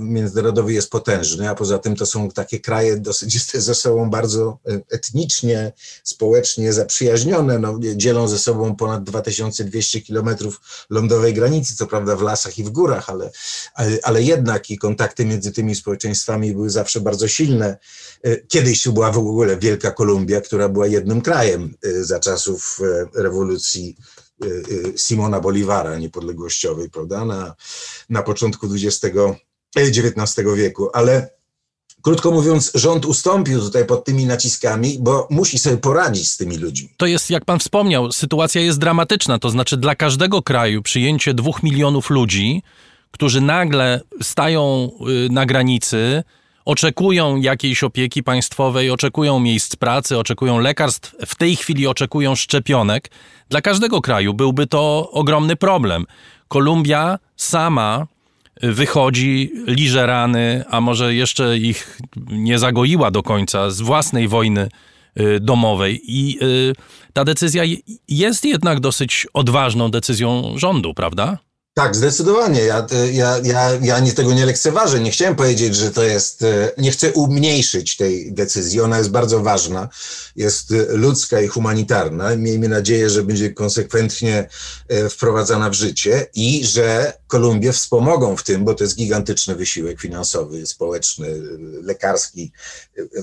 międzynarodowy, 0.00 0.72
jest 0.72 0.90
potężny, 0.90 1.50
a 1.50 1.54
poza 1.54 1.78
tym 1.78 1.96
to 1.96 2.06
są 2.06 2.30
takie 2.30 2.60
kraje 2.60 2.96
dosyć 2.96 3.44
ze 3.54 3.74
sobą 3.74 4.10
bardzo 4.10 4.58
etnicznie, 4.90 5.72
społecznie 6.04 6.72
zaprzyjaźnione. 6.72 7.58
No, 7.58 7.78
dzielą 7.96 8.28
ze 8.28 8.38
sobą 8.38 8.76
ponad 8.76 9.04
2200 9.04 10.00
kilometrów 10.00 10.60
lądowej 10.90 11.34
granicy, 11.34 11.76
co 11.76 11.86
prawda 11.86 12.16
w 12.16 12.22
lasach 12.22 12.58
i 12.58 12.64
w 12.64 12.70
górach, 12.70 13.10
ale, 13.10 13.30
ale, 13.74 13.98
ale 14.02 14.22
jednak 14.22 14.70
i 14.70 14.78
kontakty 14.78 15.24
między 15.24 15.52
tymi 15.52 15.74
społeczeństwami 15.74 16.52
były 16.52 16.70
zawsze 16.70 17.00
bardzo 17.00 17.28
silne. 17.28 17.78
Kiedyś 18.48 18.88
była 18.88 19.12
w 19.12 19.18
ogóle 19.18 19.56
Wielka 19.56 19.90
Kolumbia, 19.90 20.40
która 20.40 20.68
była 20.68 20.86
jednym 20.86 21.20
krajem 21.20 21.74
za 22.02 22.20
czasów 22.20 22.80
rewolucji 23.14 23.96
y, 24.44 24.48
y, 24.48 24.98
Simona 24.98 25.40
Bolivara 25.40 25.98
niepodległościowej, 25.98 26.90
prawda, 26.90 27.24
na, 27.24 27.54
na 28.10 28.22
początku 28.22 28.66
XX, 28.66 29.16
XIX 29.76 30.38
e, 30.38 30.56
wieku, 30.56 30.90
ale 30.92 31.34
Krótko 32.04 32.30
mówiąc, 32.30 32.72
rząd 32.74 33.04
ustąpił 33.04 33.60
tutaj 33.60 33.86
pod 33.86 34.04
tymi 34.04 34.26
naciskami, 34.26 34.98
bo 35.00 35.28
musi 35.30 35.58
sobie 35.58 35.76
poradzić 35.76 36.30
z 36.30 36.36
tymi 36.36 36.56
ludźmi. 36.56 36.88
To 36.96 37.06
jest, 37.06 37.30
jak 37.30 37.44
pan 37.44 37.58
wspomniał, 37.58 38.12
sytuacja 38.12 38.60
jest 38.60 38.78
dramatyczna. 38.78 39.38
To 39.38 39.50
znaczy, 39.50 39.76
dla 39.76 39.94
każdego 39.94 40.42
kraju 40.42 40.82
przyjęcie 40.82 41.34
dwóch 41.34 41.62
milionów 41.62 42.10
ludzi, 42.10 42.62
którzy 43.10 43.40
nagle 43.40 44.00
stają 44.22 44.90
y, 45.26 45.32
na 45.32 45.46
granicy, 45.46 46.22
oczekują 46.64 47.36
jakiejś 47.36 47.84
opieki 47.84 48.22
państwowej, 48.22 48.90
oczekują 48.90 49.40
miejsc 49.40 49.76
pracy, 49.76 50.18
oczekują 50.18 50.58
lekarstw, 50.58 51.14
w 51.26 51.34
tej 51.34 51.56
chwili 51.56 51.86
oczekują 51.86 52.34
szczepionek. 52.34 53.10
Dla 53.48 53.60
każdego 53.60 54.00
kraju 54.00 54.34
byłby 54.34 54.66
to 54.66 55.10
ogromny 55.10 55.56
problem. 55.56 56.06
Kolumbia 56.48 57.18
sama 57.36 58.06
wychodzi, 58.62 59.50
liże 59.66 60.06
rany, 60.06 60.64
a 60.70 60.80
może 60.80 61.14
jeszcze 61.14 61.58
ich 61.58 62.00
nie 62.28 62.58
zagoiła 62.58 63.10
do 63.10 63.22
końca 63.22 63.70
z 63.70 63.80
własnej 63.80 64.28
wojny 64.28 64.68
y, 65.20 65.40
domowej. 65.40 66.00
I 66.04 66.38
y, 66.42 66.72
ta 67.12 67.24
decyzja 67.24 67.62
jest 68.08 68.44
jednak 68.44 68.80
dosyć 68.80 69.26
odważną 69.32 69.90
decyzją 69.90 70.52
rządu, 70.56 70.94
prawda? 70.94 71.38
Tak, 71.74 71.96
zdecydowanie. 71.96 72.62
Ja, 72.62 72.86
ja, 73.12 73.38
ja, 73.42 73.70
ja 73.82 74.00
nie, 74.00 74.12
tego 74.12 74.34
nie 74.34 74.46
lekceważę. 74.46 75.00
Nie 75.00 75.10
chciałem 75.10 75.36
powiedzieć, 75.36 75.76
że 75.76 75.90
to 75.90 76.02
jest. 76.02 76.42
E, 76.42 76.70
nie 76.78 76.90
chcę 76.90 77.12
umniejszyć 77.12 77.96
tej 77.96 78.32
decyzji. 78.32 78.80
Ona 78.80 78.98
jest 78.98 79.10
bardzo 79.10 79.40
ważna. 79.40 79.88
Jest 80.36 80.72
e, 80.72 80.96
ludzka 80.96 81.40
i 81.40 81.48
humanitarna. 81.48 82.36
Miejmy 82.36 82.68
nadzieję, 82.68 83.10
że 83.10 83.22
będzie 83.22 83.50
konsekwentnie 83.50 84.48
wprowadzana 85.10 85.70
w 85.70 85.74
życie 85.74 86.26
i 86.34 86.66
że 86.66 87.12
Kolumbię 87.26 87.72
wspomogą 87.72 88.36
w 88.36 88.42
tym, 88.42 88.64
bo 88.64 88.74
to 88.74 88.84
jest 88.84 88.96
gigantyczny 88.96 89.54
wysiłek 89.54 90.00
finansowy, 90.00 90.66
społeczny, 90.66 91.28
lekarski 91.82 92.52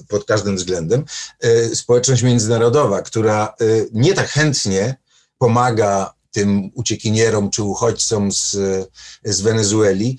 pod 0.08 0.26
każdym 0.26 0.56
względem. 0.56 1.06
Społeczność 1.74 2.24
międzynarodowa, 2.24 3.02
która 3.02 3.54
nie 3.92 4.14
tak 4.14 4.30
chętnie 4.30 4.96
pomaga 5.38 6.14
tym 6.32 6.72
uciekinierom 6.74 7.50
czy 7.50 7.64
uchodźcom 7.64 8.32
z, 8.32 8.58
z 9.24 9.42
Wenezueli, 9.42 10.18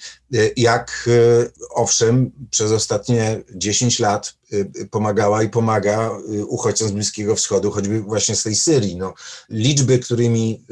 jak 0.56 1.08
e, 1.08 1.50
owszem 1.70 2.30
przez 2.50 2.72
ostatnie 2.72 3.42
10 3.54 3.98
lat 3.98 4.34
e, 4.52 4.84
pomagała 4.84 5.42
i 5.42 5.48
pomaga 5.48 6.10
e, 6.10 6.44
uchodźcom 6.44 6.88
z 6.88 6.92
Bliskiego 6.92 7.36
Wschodu, 7.36 7.70
choćby 7.70 8.00
właśnie 8.00 8.36
z 8.36 8.42
tej 8.42 8.54
Syrii. 8.54 8.96
No, 8.96 9.14
liczby, 9.50 9.98
którymi 9.98 10.64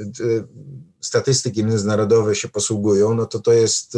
statystyki 1.01 1.65
międzynarodowe 1.65 2.35
się 2.35 2.49
posługują, 2.49 3.15
no 3.15 3.27
to 3.27 3.39
to 3.39 3.53
jest 3.53 3.97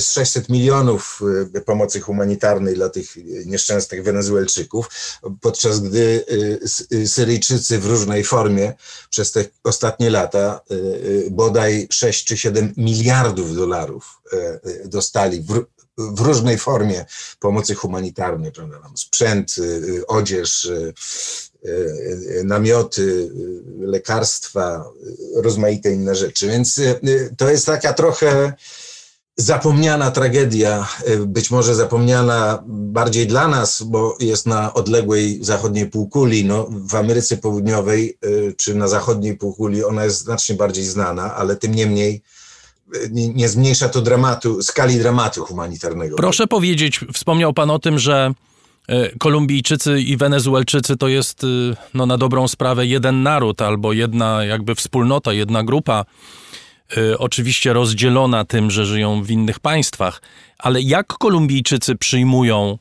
600 0.00 0.48
milionów 0.48 1.20
pomocy 1.66 2.00
humanitarnej 2.00 2.74
dla 2.74 2.88
tych 2.88 3.16
nieszczęsnych 3.46 4.04
Wenezuelczyków, 4.04 4.88
podczas 5.40 5.80
gdy 5.80 6.24
Syryjczycy 7.06 7.78
w 7.78 7.86
różnej 7.86 8.24
formie 8.24 8.72
przez 9.10 9.32
te 9.32 9.44
ostatnie 9.64 10.10
lata 10.10 10.60
bodaj 11.30 11.88
6 11.90 12.24
czy 12.24 12.36
7 12.36 12.74
miliardów 12.76 13.56
dolarów 13.56 14.20
dostali 14.84 15.40
w, 15.40 15.64
w 15.98 16.20
różnej 16.20 16.58
formie 16.58 17.04
pomocy 17.40 17.74
humanitarnej, 17.74 18.52
prawda? 18.52 18.76
sprzęt, 18.96 19.54
odzież, 20.06 20.70
namioty, 22.44 23.30
lekarstwa, 23.80 24.84
rozmaite 25.36 25.92
inne 25.92 26.14
rzeczy. 26.14 26.48
Więc 26.48 26.80
to 27.36 27.50
jest 27.50 27.66
taka 27.66 27.92
trochę 27.92 28.52
zapomniana 29.36 30.10
tragedia, 30.10 30.88
być 31.26 31.50
może 31.50 31.74
zapomniana 31.74 32.62
bardziej 32.66 33.26
dla 33.26 33.48
nas, 33.48 33.82
bo 33.82 34.16
jest 34.20 34.46
na 34.46 34.74
odległej 34.74 35.44
zachodniej 35.44 35.86
półkuli. 35.86 36.44
No, 36.44 36.66
w 36.70 36.94
Ameryce 36.94 37.36
Południowej 37.36 38.18
czy 38.56 38.74
na 38.74 38.88
zachodniej 38.88 39.36
półkuli 39.36 39.84
ona 39.84 40.04
jest 40.04 40.18
znacznie 40.18 40.54
bardziej 40.54 40.84
znana, 40.84 41.34
ale 41.34 41.56
tym 41.56 41.74
niemniej 41.74 42.22
nie, 43.10 43.28
nie 43.28 43.48
zmniejsza 43.48 43.88
to 43.88 44.00
dramatu, 44.00 44.62
skali 44.62 44.98
dramatu 44.98 45.44
humanitarnego. 45.44 46.16
Proszę 46.16 46.46
powiedzieć, 46.46 47.00
wspomniał 47.14 47.52
Pan 47.52 47.70
o 47.70 47.78
tym, 47.78 47.98
że 47.98 48.14
e, 48.24 48.34
Kolumbijczycy 49.18 50.00
i 50.00 50.16
Wenezuelczycy 50.16 50.96
to 50.96 51.08
jest 51.08 51.44
e, 51.44 51.46
no, 51.94 52.06
na 52.06 52.18
dobrą 52.18 52.48
sprawę 52.48 52.86
jeden 52.86 53.22
naród 53.22 53.62
albo 53.62 53.92
jedna 53.92 54.44
jakby 54.44 54.74
wspólnota, 54.74 55.32
jedna 55.32 55.64
grupa, 55.64 56.04
e, 56.96 57.18
oczywiście 57.18 57.72
rozdzielona 57.72 58.44
tym, 58.44 58.70
że 58.70 58.86
żyją 58.86 59.22
w 59.22 59.30
innych 59.30 59.60
państwach. 59.60 60.22
Ale 60.58 60.80
jak 60.80 61.06
Kolumbijczycy 61.06 61.96
przyjmują 61.96 62.78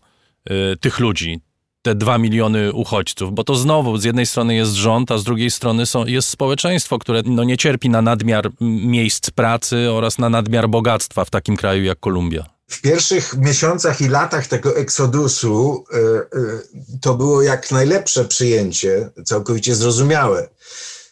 tych 0.79 0.99
ludzi, 0.99 1.39
te 1.83 1.95
dwa 1.95 2.17
miliony 2.17 2.73
uchodźców, 2.73 3.33
bo 3.33 3.43
to 3.43 3.55
znowu 3.55 3.97
z 3.97 4.03
jednej 4.03 4.25
strony 4.25 4.55
jest 4.55 4.73
rząd, 4.73 5.11
a 5.11 5.17
z 5.17 5.23
drugiej 5.23 5.51
strony 5.51 5.85
są, 5.85 6.05
jest 6.05 6.29
społeczeństwo, 6.29 6.99
które 6.99 7.21
no, 7.25 7.43
nie 7.43 7.57
cierpi 7.57 7.89
na 7.89 8.01
nadmiar 8.01 8.51
miejsc 8.61 9.29
pracy 9.29 9.91
oraz 9.91 10.17
na 10.17 10.29
nadmiar 10.29 10.69
bogactwa 10.69 11.25
w 11.25 11.29
takim 11.29 11.57
kraju 11.57 11.83
jak 11.83 11.99
Kolumbia. 11.99 12.45
W 12.73 12.81
pierwszych 12.81 13.37
miesiącach 13.37 14.01
i 14.01 14.07
latach 14.07 14.47
tego 14.47 14.77
eksodusu 14.77 15.85
y, 15.93 15.97
y, 15.97 16.99
to 17.01 17.13
było 17.13 17.41
jak 17.41 17.71
najlepsze 17.71 18.25
przyjęcie, 18.25 19.09
całkowicie 19.25 19.75
zrozumiałe. 19.75 20.49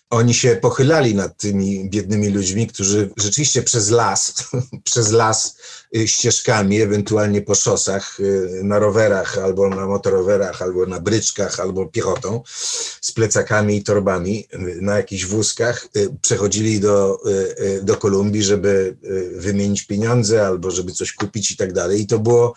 Oni 0.10 0.34
się 0.34 0.56
pochylali 0.56 1.16
nad 1.16 1.38
tymi 1.38 1.90
biednymi 1.90 2.30
ludźmi, 2.30 2.68
którzy 2.68 3.10
rzeczywiście 3.18 3.62
przez 3.62 3.90
las, 3.90 4.34
przez 4.90 5.12
las 5.12 5.58
ścieżkami, 6.06 6.82
ewentualnie 6.82 7.42
po 7.42 7.56
szosach, 7.56 8.20
y, 8.20 8.62
na 8.64 8.80
rowerach, 8.80 9.38
albo 9.38 9.70
na 9.70 9.88
motorowerach, 9.88 10.62
albo 10.62 10.86
na 10.86 11.00
bryczkach, 11.00 11.60
albo 11.60 11.86
piechotą, 11.86 12.44
z 13.02 13.12
plecakami 13.12 13.78
i 13.78 13.84
torbami 13.84 14.48
y, 14.54 14.82
na 14.82 14.98
jakichś 14.98 15.26
wózkach, 15.26 15.88
przechodzili 16.22 16.80
do, 16.80 17.20
do 17.82 17.98
Kolumbii, 17.98 18.44
żeby 18.44 18.98
wymienić 19.36 19.84
pieniądze, 19.84 20.48
albo 20.48 20.72
żeby 20.72 20.92
coś 20.92 21.14
kupić 21.14 21.52
i 21.52 21.58
tak 21.58 21.74
dalej. 21.74 22.02
I 22.02 22.08
to 22.08 22.20
było, 22.20 22.56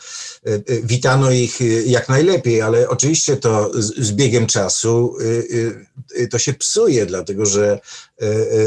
witano 0.83 1.31
ich 1.31 1.59
jak 1.87 2.09
najlepiej, 2.09 2.63
ale 2.63 2.89
oczywiście 2.89 3.37
to 3.37 3.83
z, 3.83 3.95
z 3.99 4.13
biegiem 4.13 4.47
czasu 4.47 5.17
to 6.31 6.39
się 6.39 6.55
psuje, 6.55 7.07
dlatego 7.07 7.47
że 7.47 7.81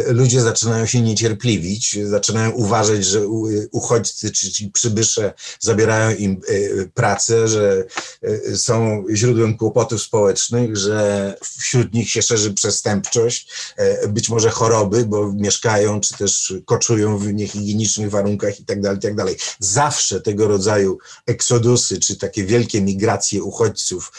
ludzie 0.08 0.42
zaczynają 0.42 0.86
się 0.86 1.02
niecierpliwić, 1.02 2.00
zaczynają 2.04 2.52
uważać, 2.52 3.06
że 3.06 3.28
uchodźcy 3.72 4.32
czy, 4.32 4.52
czy 4.52 4.72
przybysze 4.72 5.34
zabierają 5.60 6.18
im 6.18 6.42
pracę, 6.94 7.48
że 7.48 7.84
są 8.56 9.04
źródłem 9.14 9.58
kłopotów 9.58 10.02
społecznych, 10.02 10.78
że 10.78 11.34
wśród 11.60 11.94
nich 11.94 12.10
się 12.10 12.22
szerzy 12.22 12.54
przestępczość, 12.54 13.50
być 14.10 14.30
może 14.30 14.50
choroby, 14.50 15.06
bo 15.06 15.34
mieszkają 15.34 16.02
czy 16.02 16.18
też 16.18 16.54
koczują 16.66 17.18
w 17.18 17.34
niehigienicznych 17.34 18.10
warunkach 18.10 18.60
itd., 18.60 18.82
tak 18.82 19.04
itd. 19.04 19.26
Tak 19.26 19.36
Zawsze 19.60 20.22
tego 20.22 20.48
rodzaju 20.48 20.98
eksodusy, 21.26 22.00
czy 22.00 22.16
takie 22.16 22.44
wielkie 22.44 22.82
migracje 22.82 23.44
uchodźców, 23.44 24.12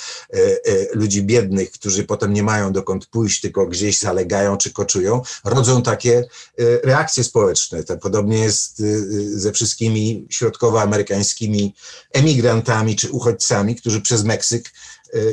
ludzi 0.92 1.22
biednych, 1.22 1.70
którzy 1.70 2.04
potem 2.04 2.32
nie 2.32 2.42
mają 2.42 2.72
dokąd 2.72 3.06
pójść, 3.06 3.40
tylko 3.40 3.66
gdzieś 3.66 3.98
zalegają 3.98 4.56
czy 4.56 4.72
koczują, 4.72 5.17
rodzą 5.44 5.82
takie 5.82 6.24
y, 6.60 6.80
reakcje 6.84 7.24
społeczne. 7.24 7.84
To 7.84 7.96
podobnie 7.96 8.38
jest 8.38 8.80
y, 8.80 8.84
y, 8.84 9.40
ze 9.40 9.52
wszystkimi 9.52 10.26
środkowoamerykańskimi 10.30 11.74
emigrantami 12.12 12.96
czy 12.96 13.10
uchodźcami, 13.10 13.76
którzy 13.76 14.00
przez 14.00 14.24
Meksyk 14.24 14.72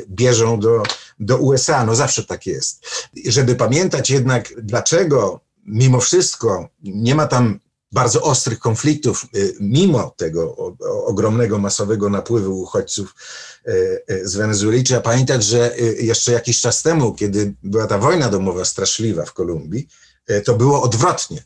bierzą 0.10 0.60
do, 0.60 0.84
do 1.20 1.38
USA. 1.38 1.86
No 1.86 1.96
zawsze 1.96 2.24
tak 2.24 2.46
jest. 2.46 2.86
Żeby 3.26 3.56
pamiętać 3.56 4.10
jednak, 4.10 4.54
dlaczego 4.62 5.40
mimo 5.66 6.00
wszystko 6.00 6.70
nie 6.84 7.16
ma 7.16 7.28
tam 7.28 7.60
bardzo 7.96 8.22
ostrych 8.22 8.60
konfliktów, 8.60 9.26
mimo 9.60 10.14
tego 10.18 10.56
ogromnego, 11.06 11.60
masowego 11.60 12.10
napływu 12.10 12.62
uchodźców 12.62 13.16
z 14.24 14.36
Wenezueli. 14.36 14.84
Trzeba 14.84 15.02
pamiętać, 15.02 15.44
że 15.44 15.76
jeszcze 16.00 16.32
jakiś 16.32 16.62
czas 16.62 16.84
temu, 16.84 17.14
kiedy 17.14 17.54
była 17.64 17.88
ta 17.88 17.98
wojna 17.98 18.30
domowa 18.30 18.66
straszliwa 18.66 19.26
w 19.26 19.34
Kolumbii, 19.34 19.88
to 20.46 20.56
było 20.56 20.82
odwrotnie. 20.82 21.44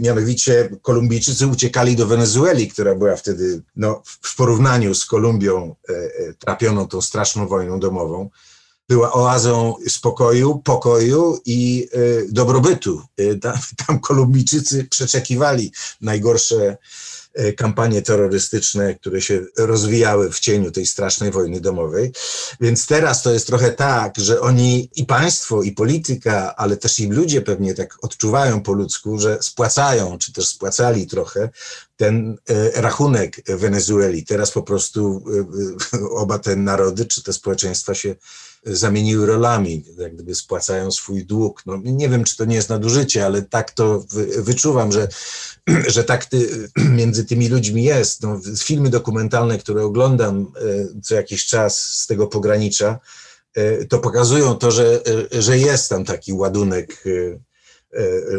Mianowicie 0.00 0.70
Kolumbijczycy 0.82 1.46
uciekali 1.46 1.96
do 1.96 2.06
Wenezueli, 2.06 2.68
która 2.68 2.94
była 2.94 3.16
wtedy 3.16 3.62
no, 3.76 4.02
w 4.22 4.36
porównaniu 4.36 4.94
z 4.94 5.06
Kolumbią 5.06 5.76
trapioną 6.38 6.88
tą 6.88 7.00
straszną 7.00 7.48
wojną 7.48 7.80
domową 7.80 8.30
była 8.90 9.12
oazą 9.12 9.74
spokoju, 9.88 10.58
pokoju 10.64 11.40
i 11.44 11.88
y, 11.94 12.26
dobrobytu. 12.30 13.02
Y, 13.20 13.38
tam, 13.38 13.58
tam 13.86 14.00
Kolumbijczycy 14.00 14.84
przeczekiwali 14.84 15.72
najgorsze 16.00 16.76
y, 17.40 17.52
kampanie 17.52 18.02
terrorystyczne, 18.02 18.94
które 18.94 19.20
się 19.20 19.40
rozwijały 19.58 20.32
w 20.32 20.40
cieniu 20.40 20.70
tej 20.70 20.86
strasznej 20.86 21.30
wojny 21.30 21.60
domowej. 21.60 22.12
Więc 22.60 22.86
teraz 22.86 23.22
to 23.22 23.32
jest 23.32 23.46
trochę 23.46 23.72
tak, 23.72 24.18
że 24.18 24.40
oni 24.40 24.90
i 24.94 25.06
państwo, 25.06 25.62
i 25.62 25.72
polityka, 25.72 26.56
ale 26.56 26.76
też 26.76 26.98
i 26.98 27.06
ludzie 27.06 27.42
pewnie 27.42 27.74
tak 27.74 28.04
odczuwają 28.04 28.62
po 28.62 28.72
ludzku, 28.72 29.18
że 29.18 29.38
spłacają, 29.42 30.18
czy 30.18 30.32
też 30.32 30.48
spłacali 30.48 31.06
trochę 31.06 31.48
ten 31.96 32.36
rachunek 32.74 33.42
Wenezueli. 33.46 34.24
Teraz 34.24 34.50
po 34.50 34.62
prostu 34.62 35.24
oba 36.22 36.38
te 36.38 36.56
narody, 36.56 37.04
czy 37.06 37.22
te 37.22 37.32
społeczeństwa 37.32 37.94
się 37.94 38.14
zamieniły 38.62 39.26
rolami, 39.26 39.84
jak 39.98 40.14
gdyby 40.14 40.34
spłacają 40.34 40.90
swój 40.90 41.24
dług. 41.24 41.62
No, 41.66 41.80
nie 41.84 42.08
wiem, 42.08 42.24
czy 42.24 42.36
to 42.36 42.44
nie 42.44 42.56
jest 42.56 42.68
nadużycie, 42.68 43.26
ale 43.26 43.42
tak 43.42 43.70
to 43.70 44.04
wyczuwam, 44.38 44.92
że, 44.92 45.08
że 45.94 46.04
tak 46.04 46.26
ty, 46.26 46.68
między 46.98 47.24
tymi 47.24 47.48
ludźmi 47.48 47.84
jest. 47.84 48.22
No, 48.22 48.40
filmy 48.58 48.90
dokumentalne, 48.90 49.58
które 49.58 49.84
oglądam 49.84 50.52
e, 50.96 51.00
co 51.02 51.14
jakiś 51.14 51.46
czas 51.46 51.82
z 51.82 52.06
tego 52.06 52.26
pogranicza, 52.26 52.98
e, 53.54 53.84
to 53.84 53.98
pokazują 53.98 54.54
to, 54.54 54.70
że, 54.70 55.00
e, 55.32 55.42
że 55.42 55.58
jest 55.58 55.88
tam 55.88 56.04
taki 56.04 56.32
ładunek 56.32 57.04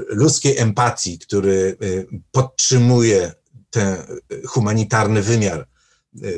ludzkiej 0.07 0.57
empatii, 0.57 1.19
który 1.19 1.77
podtrzymuje 2.31 3.31
ten 3.69 3.97
humanitarny 4.47 5.21
wymiar 5.21 5.67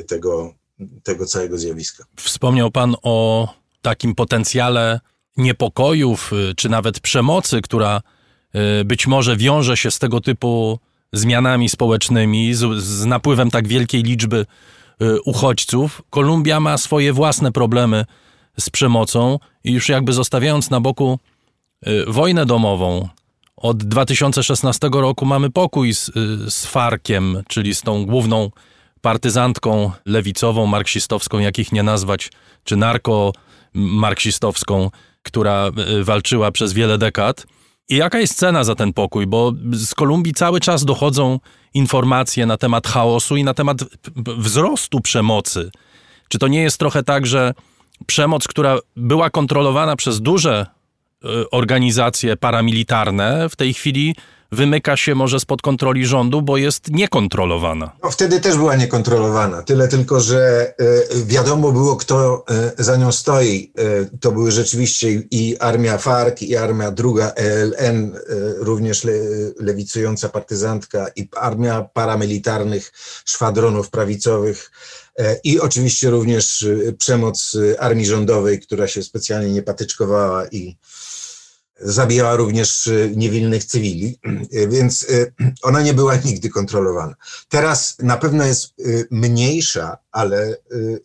tego, 0.06 0.54
tego 1.02 1.26
całego 1.26 1.58
zjawiska. 1.58 2.04
Wspomniał 2.16 2.70
Pan 2.70 2.96
o 3.02 3.48
takim 3.84 4.14
potencjale 4.14 5.00
niepokojów 5.36 6.32
y, 6.32 6.54
czy 6.54 6.68
nawet 6.68 7.00
przemocy, 7.00 7.62
która 7.62 8.00
y, 8.80 8.84
być 8.84 9.06
może 9.06 9.36
wiąże 9.36 9.76
się 9.76 9.90
z 9.90 9.98
tego 9.98 10.20
typu 10.20 10.78
zmianami 11.12 11.68
społecznymi, 11.68 12.54
z, 12.54 12.82
z 12.82 13.04
napływem 13.04 13.50
tak 13.50 13.68
wielkiej 13.68 14.02
liczby 14.02 14.46
y, 15.02 15.22
uchodźców. 15.22 16.02
Kolumbia 16.10 16.60
ma 16.60 16.78
swoje 16.78 17.12
własne 17.12 17.52
problemy 17.52 18.04
z 18.60 18.70
przemocą 18.70 19.38
i 19.64 19.72
już 19.72 19.88
jakby 19.88 20.12
zostawiając 20.12 20.70
na 20.70 20.80
boku 20.80 21.18
wojnę 22.06 22.46
domową, 22.46 23.08
od 23.56 23.84
2016 23.84 24.88
roku 24.92 25.26
mamy 25.26 25.50
pokój 25.50 25.94
z, 25.94 26.10
z 26.48 26.66
Farkiem, 26.66 27.42
czyli 27.48 27.74
z 27.74 27.82
tą 27.82 28.06
główną 28.06 28.50
partyzantką 29.00 29.90
lewicową, 30.06 30.66
marksistowską, 30.66 31.38
jakich 31.38 31.72
nie 31.72 31.82
nazwać, 31.82 32.30
czy 32.64 32.76
narko 32.76 33.32
marksistowską, 33.74 34.90
która 35.22 35.66
e, 35.66 36.04
walczyła 36.04 36.50
przez 36.50 36.72
wiele 36.72 36.98
dekad. 36.98 37.46
I 37.88 37.96
jaka 37.96 38.20
jest 38.20 38.38
cena 38.38 38.64
za 38.64 38.74
ten 38.74 38.92
pokój? 38.92 39.26
Bo 39.26 39.52
z 39.72 39.94
Kolumbii 39.94 40.32
cały 40.32 40.60
czas 40.60 40.84
dochodzą 40.84 41.40
informacje 41.74 42.46
na 42.46 42.56
temat 42.56 42.86
chaosu 42.86 43.36
i 43.36 43.44
na 43.44 43.54
temat 43.54 43.78
wzrostu 44.16 45.00
przemocy. 45.00 45.70
Czy 46.28 46.38
to 46.38 46.48
nie 46.48 46.62
jest 46.62 46.78
trochę 46.78 47.02
tak, 47.02 47.26
że 47.26 47.54
przemoc, 48.06 48.48
która 48.48 48.78
była 48.96 49.30
kontrolowana 49.30 49.96
przez 49.96 50.20
duże 50.20 50.66
e, 51.24 51.28
organizacje 51.50 52.36
paramilitarne, 52.36 53.48
w 53.48 53.56
tej 53.56 53.74
chwili 53.74 54.14
wymyka 54.54 54.96
się 54.96 55.14
może 55.14 55.40
spod 55.40 55.62
kontroli 55.62 56.06
rządu, 56.06 56.42
bo 56.42 56.56
jest 56.56 56.90
niekontrolowana. 56.90 57.90
No, 58.02 58.10
wtedy 58.10 58.40
też 58.40 58.56
była 58.56 58.76
niekontrolowana. 58.76 59.62
Tyle 59.62 59.88
tylko, 59.88 60.20
że 60.20 60.72
e, 60.78 61.24
wiadomo 61.26 61.72
było, 61.72 61.96
kto 61.96 62.44
e, 62.78 62.84
za 62.84 62.96
nią 62.96 63.12
stoi. 63.12 63.72
E, 63.78 64.18
to 64.20 64.32
były 64.32 64.50
rzeczywiście 64.50 65.08
i 65.30 65.56
armia 65.58 65.98
FARC, 65.98 66.42
i 66.42 66.56
armia 66.56 66.90
druga 66.90 67.32
ELN, 67.36 68.16
również 68.56 69.04
le, 69.04 69.12
lewicująca 69.60 70.28
partyzantka, 70.28 71.06
i 71.16 71.28
armia 71.36 71.82
paramilitarnych 71.92 72.92
szwadronów 73.24 73.90
prawicowych. 73.90 74.70
I 75.44 75.60
oczywiście 75.60 76.10
również 76.10 76.66
przemoc 76.98 77.56
armii 77.78 78.06
rządowej, 78.06 78.60
która 78.60 78.88
się 78.88 79.02
specjalnie 79.02 79.52
nie 79.52 79.62
patyczkowała 79.62 80.46
i 80.46 80.76
zabijała 81.80 82.36
również 82.36 82.86
y, 82.86 83.12
niewinnych 83.16 83.64
cywili, 83.64 84.18
y, 84.54 84.68
więc 84.68 85.02
y, 85.02 85.32
ona 85.62 85.82
nie 85.82 85.94
była 85.94 86.16
nigdy 86.16 86.50
kontrolowana. 86.50 87.14
Teraz 87.48 87.96
na 87.98 88.16
pewno 88.16 88.44
jest 88.44 88.74
mniejsza, 89.10 89.98
ale 90.12 90.56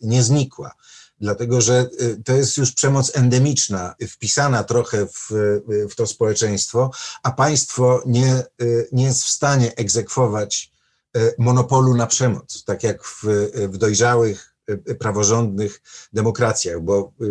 nie 0.02 0.22
znikła. 0.22 0.74
Dlatego, 1.20 1.60
że 1.60 1.90
to 2.24 2.32
jest 2.32 2.56
już 2.56 2.72
przemoc 2.72 3.16
endemiczna, 3.16 3.94
wpisana 4.08 4.64
trochę 4.64 5.06
w, 5.06 5.30
w 5.90 5.94
to 5.94 6.06
społeczeństwo, 6.06 6.90
a 7.22 7.30
państwo 7.30 8.02
nie, 8.06 8.42
nie 8.92 9.04
jest 9.04 9.22
w 9.22 9.30
stanie 9.30 9.76
egzekwować 9.76 10.72
monopolu 11.38 11.94
na 11.94 12.06
przemoc, 12.06 12.64
tak 12.64 12.82
jak 12.82 13.04
w, 13.04 13.24
w 13.54 13.76
dojrzałych 13.76 14.49
praworządnych 14.98 15.82
demokracjach, 16.12 16.80
bo 16.80 17.12
y, 17.20 17.24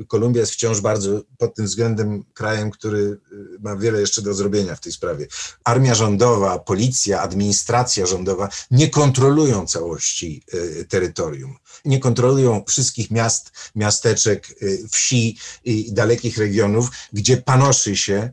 y, 0.00 0.06
Kolumbia 0.06 0.40
jest 0.40 0.52
wciąż 0.52 0.80
bardzo 0.80 1.22
pod 1.38 1.54
tym 1.54 1.66
względem 1.66 2.24
krajem, 2.34 2.70
który 2.70 3.18
ma 3.60 3.76
wiele 3.76 4.00
jeszcze 4.00 4.22
do 4.22 4.34
zrobienia 4.34 4.74
w 4.76 4.80
tej 4.80 4.92
sprawie. 4.92 5.26
Armia 5.64 5.94
rządowa, 5.94 6.58
policja, 6.58 7.20
administracja 7.20 8.06
rządowa 8.06 8.48
nie 8.70 8.90
kontrolują 8.90 9.66
całości 9.66 10.44
terytorium, 10.88 11.56
nie 11.84 11.98
kontrolują 11.98 12.64
wszystkich 12.68 13.10
miast, 13.10 13.52
miasteczek, 13.74 14.48
wsi 14.90 15.38
i 15.64 15.92
dalekich 15.92 16.38
regionów, 16.38 16.90
gdzie 17.12 17.36
panoszy 17.36 17.96
się 17.96 18.30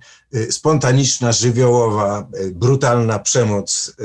spontaniczna, 0.49 1.31
żywiołowa, 1.31 2.27
brutalna 2.51 3.19
przemoc 3.19 3.95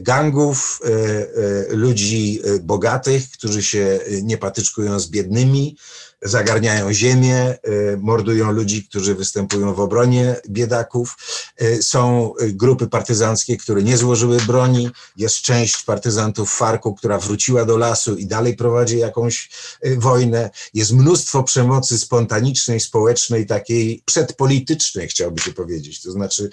gangów, 0.00 0.80
e, 0.84 0.88
e, 0.88 1.76
ludzi 1.76 2.40
bogatych, 2.60 3.30
którzy 3.30 3.62
się 3.62 4.00
nie 4.22 4.38
patyczkują 4.38 5.00
z 5.00 5.08
biednymi, 5.08 5.76
zagarniają 6.22 6.92
ziemię, 6.92 7.36
e, 7.36 7.58
mordują 7.96 8.52
ludzi, 8.52 8.84
którzy 8.84 9.14
występują 9.14 9.74
w 9.74 9.80
obronie 9.80 10.36
biedaków. 10.48 11.16
E, 11.56 11.82
są 11.82 12.32
grupy 12.40 12.86
partyzanckie, 12.86 13.56
które 13.56 13.82
nie 13.82 13.96
złożyły 13.96 14.36
broni. 14.40 14.90
Jest 15.16 15.36
część 15.36 15.82
partyzantów 15.82 16.54
Farku, 16.54 16.94
która 16.94 17.18
wróciła 17.18 17.64
do 17.64 17.76
lasu 17.76 18.16
i 18.16 18.26
dalej 18.26 18.56
prowadzi 18.56 18.98
jakąś 18.98 19.50
wojnę. 19.96 20.50
Jest 20.74 20.92
mnóstwo 20.92 21.42
przemocy 21.42 21.98
spontanicznej, 21.98 22.80
społecznej, 22.80 23.46
takiej 23.46 24.02
przedpolitycznej, 24.04 25.08
chciałby 25.08 25.40
się 25.40 25.52
powiedzieć. 25.52 26.02
To 26.02 26.12
znaczy 26.12 26.50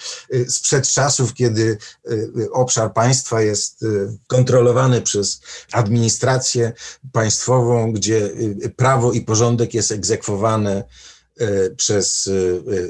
sprzed 0.47 0.88
czasów, 0.88 1.34
kiedy 1.34 1.78
obszar 2.51 2.93
państwa 2.93 3.41
jest 3.41 3.86
kontrolowany 4.28 5.01
przez 5.01 5.41
administrację 5.72 6.74
państwową, 7.11 7.91
gdzie 7.91 8.30
prawo 8.76 9.11
i 9.11 9.22
porządek 9.22 9.59
jest 9.74 9.91
egzekwowany 9.91 10.84
e, 11.39 11.70
przez 11.70 12.30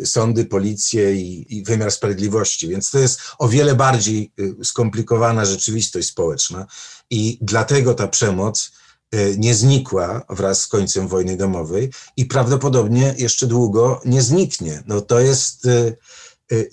e, 0.02 0.06
sądy, 0.06 0.46
policję 0.46 1.16
i, 1.16 1.58
i, 1.58 1.64
wymiar 1.64 1.92
sprawiedliwości. 1.92 2.68
Więc 2.68 2.92
to 2.92 3.00
jest 3.00 3.22
o 3.40 3.50
wiele 3.50 3.76
bardziej 3.76 4.34
e, 4.62 4.66
skomplikowana 4.66 5.46
rzeczywistość 5.46 6.08
społeczna 6.08 6.68
i 7.10 7.38
dlatego 7.42 7.94
ta 7.94 8.08
przemoc 8.08 8.72
nie 9.38 9.56
znikła 9.56 10.26
wraz 10.30 10.62
z 10.62 10.68
końcem 10.68 11.08
wojny 11.08 11.38
domowej 11.38 11.90
i 12.18 12.26
prawdopodobnie 12.26 13.16
jeszcze 13.18 13.48
długo 13.48 14.02
nie 14.06 14.22
zniknie. 14.22 14.84
No 14.88 15.02
to 15.02 15.20
jest 15.20 15.68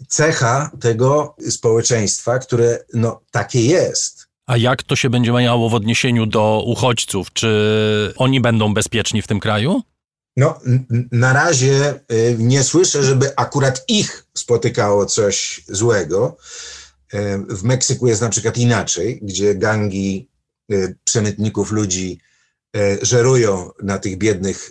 cecha 0.09 0.70
tego 0.80 1.36
społeczeństwa, 1.51 2.38
które 2.38 2.84
no, 2.94 3.20
takie 3.30 3.66
jest. 3.66 4.26
A 4.47 4.57
jak 4.57 4.82
to 4.82 4.97
się 4.97 5.11
będzie 5.11 5.32
miało 5.32 5.68
w 5.68 5.74
odniesieniu 5.74 6.26
do 6.26 6.62
uchodźców? 6.66 7.32
Czy 7.32 8.12
oni 8.16 8.40
będą 8.40 8.74
bezpieczni 8.74 9.22
w 9.22 9.26
tym 9.26 9.40
kraju? 9.40 9.82
No, 10.36 10.61
na 11.12 11.32
razie 11.32 11.94
y, 12.12 12.36
nie 12.38 12.62
słyszę, 12.62 13.03
żeby 13.03 13.36
akurat 13.36 13.84
ich 13.88 14.26
spotykało 14.34 15.07
coś 15.07 15.64
złego. 15.68 16.36
Y, 17.14 17.18
w 17.49 17.62
Meksyku 17.62 18.07
jest 18.07 18.22
na 18.22 18.28
przykład 18.28 18.59
inaczej, 18.59 19.20
gdzie 19.22 19.55
gangi 19.55 20.28
y, 20.72 20.97
przemytników 21.05 21.72
ludzi 21.72 22.20
żerują 23.03 23.70
na 23.83 23.99
tych 23.99 24.18
biednych 24.18 24.70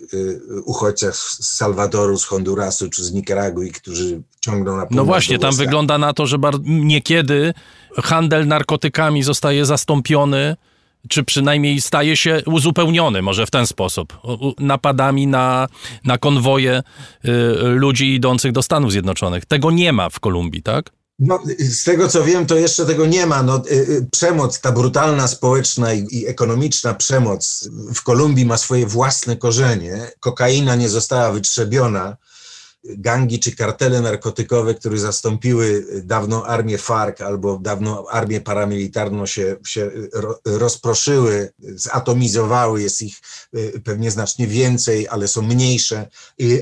uchodźcach 0.65 1.15
z 1.15 1.55
Salwadoru, 1.55 2.17
z 2.17 2.25
Hondurasu 2.25 2.89
czy 2.89 3.03
z 3.03 3.13
Nikaragui, 3.13 3.71
którzy 3.71 4.21
ciągną 4.39 4.77
na 4.77 4.87
No 4.91 5.05
właśnie, 5.05 5.39
tam 5.39 5.55
wygląda 5.55 5.97
na 5.97 6.13
to, 6.13 6.27
że 6.27 6.37
niekiedy 6.65 7.53
handel 7.97 8.47
narkotykami 8.47 9.23
zostaje 9.23 9.65
zastąpiony 9.65 10.55
czy 11.09 11.23
przynajmniej 11.23 11.81
staje 11.81 12.17
się 12.17 12.41
uzupełniony, 12.45 13.21
może 13.21 13.45
w 13.45 13.51
ten 13.51 13.67
sposób, 13.67 14.17
napadami 14.59 15.27
na, 15.27 15.67
na 16.03 16.17
konwoje 16.17 16.83
y, 17.25 17.29
ludzi 17.63 18.13
idących 18.13 18.51
do 18.51 18.63
Stanów 18.63 18.91
Zjednoczonych. 18.91 19.45
Tego 19.45 19.71
nie 19.71 19.93
ma 19.93 20.09
w 20.09 20.19
Kolumbii, 20.19 20.61
tak? 20.61 20.91
No, 21.19 21.39
z 21.59 21.83
tego 21.83 22.07
co 22.07 22.23
wiem, 22.23 22.45
to 22.45 22.55
jeszcze 22.55 22.85
tego 22.85 23.05
nie 23.05 23.25
ma. 23.25 23.43
No, 23.43 23.63
y, 23.71 23.71
y, 23.71 24.07
przemoc, 24.11 24.59
ta 24.59 24.71
brutalna 24.71 25.27
społeczna 25.27 25.93
i, 25.93 26.07
i, 26.11 26.27
ekonomiczna 26.27 26.93
przemoc 26.93 27.69
w 27.95 28.03
Kolumbii 28.03 28.45
ma 28.45 28.57
swoje 28.57 28.85
własne 28.87 29.37
korzenie. 29.37 30.11
Kokaina 30.19 30.75
nie 30.75 30.89
została 30.89 31.31
wytrzebiona 31.31 32.17
gangi 32.89 33.39
czy 33.39 33.55
kartele 33.55 34.01
narkotykowe, 34.01 34.73
które 34.73 34.97
zastąpiły 34.97 35.85
dawną 36.03 36.43
armię 36.43 36.77
FARC 36.77 37.21
albo 37.21 37.59
dawną 37.61 38.07
armię 38.07 38.41
paramilitarną 38.41 39.25
się, 39.25 39.55
się 39.65 39.91
rozproszyły, 40.45 41.53
zatomizowały, 41.59 42.81
jest 42.81 43.01
ich 43.01 43.17
y, 43.55 43.81
pewnie 43.83 44.11
znacznie 44.11 44.47
więcej, 44.47 45.07
ale 45.07 45.27
są 45.27 45.41
mniejsze, 45.41 46.07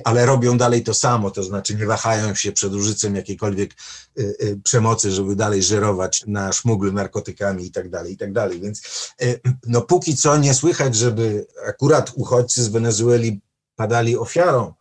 ale 0.04 0.26
robią 0.26 0.58
dalej 0.58 0.84
to 0.84 0.94
samo, 0.94 1.32
to 1.32 1.44
znaczy 1.44 1.76
nie 1.76 1.86
wahają 1.86 2.36
się 2.36 2.52
przed 2.52 2.74
użyciem 2.74 3.16
jakiejkolwiek 3.16 3.74
y, 4.20 4.36
y, 4.42 4.60
przemocy, 4.64 5.12
żeby 5.12 5.36
dalej 5.36 5.64
żerować 5.64 6.24
na 6.28 6.54
szmuglu 6.54 6.92
narkotykami 6.92 7.66
i 7.66 7.72
tak 7.72 7.90
dalej, 7.90 8.14
i 8.14 8.18
tak. 8.18 8.34
Więc 8.60 8.82
no 9.68 9.82
póki 9.82 10.18
co 10.18 10.38
nie 10.38 10.54
słychać, 10.54 10.96
żeby 10.96 11.48
akurat 11.68 12.12
uchodźcy 12.16 12.64
z 12.64 12.68
Wenezueli 12.68 13.42
padali 13.76 14.18
ofiarą 14.18 14.74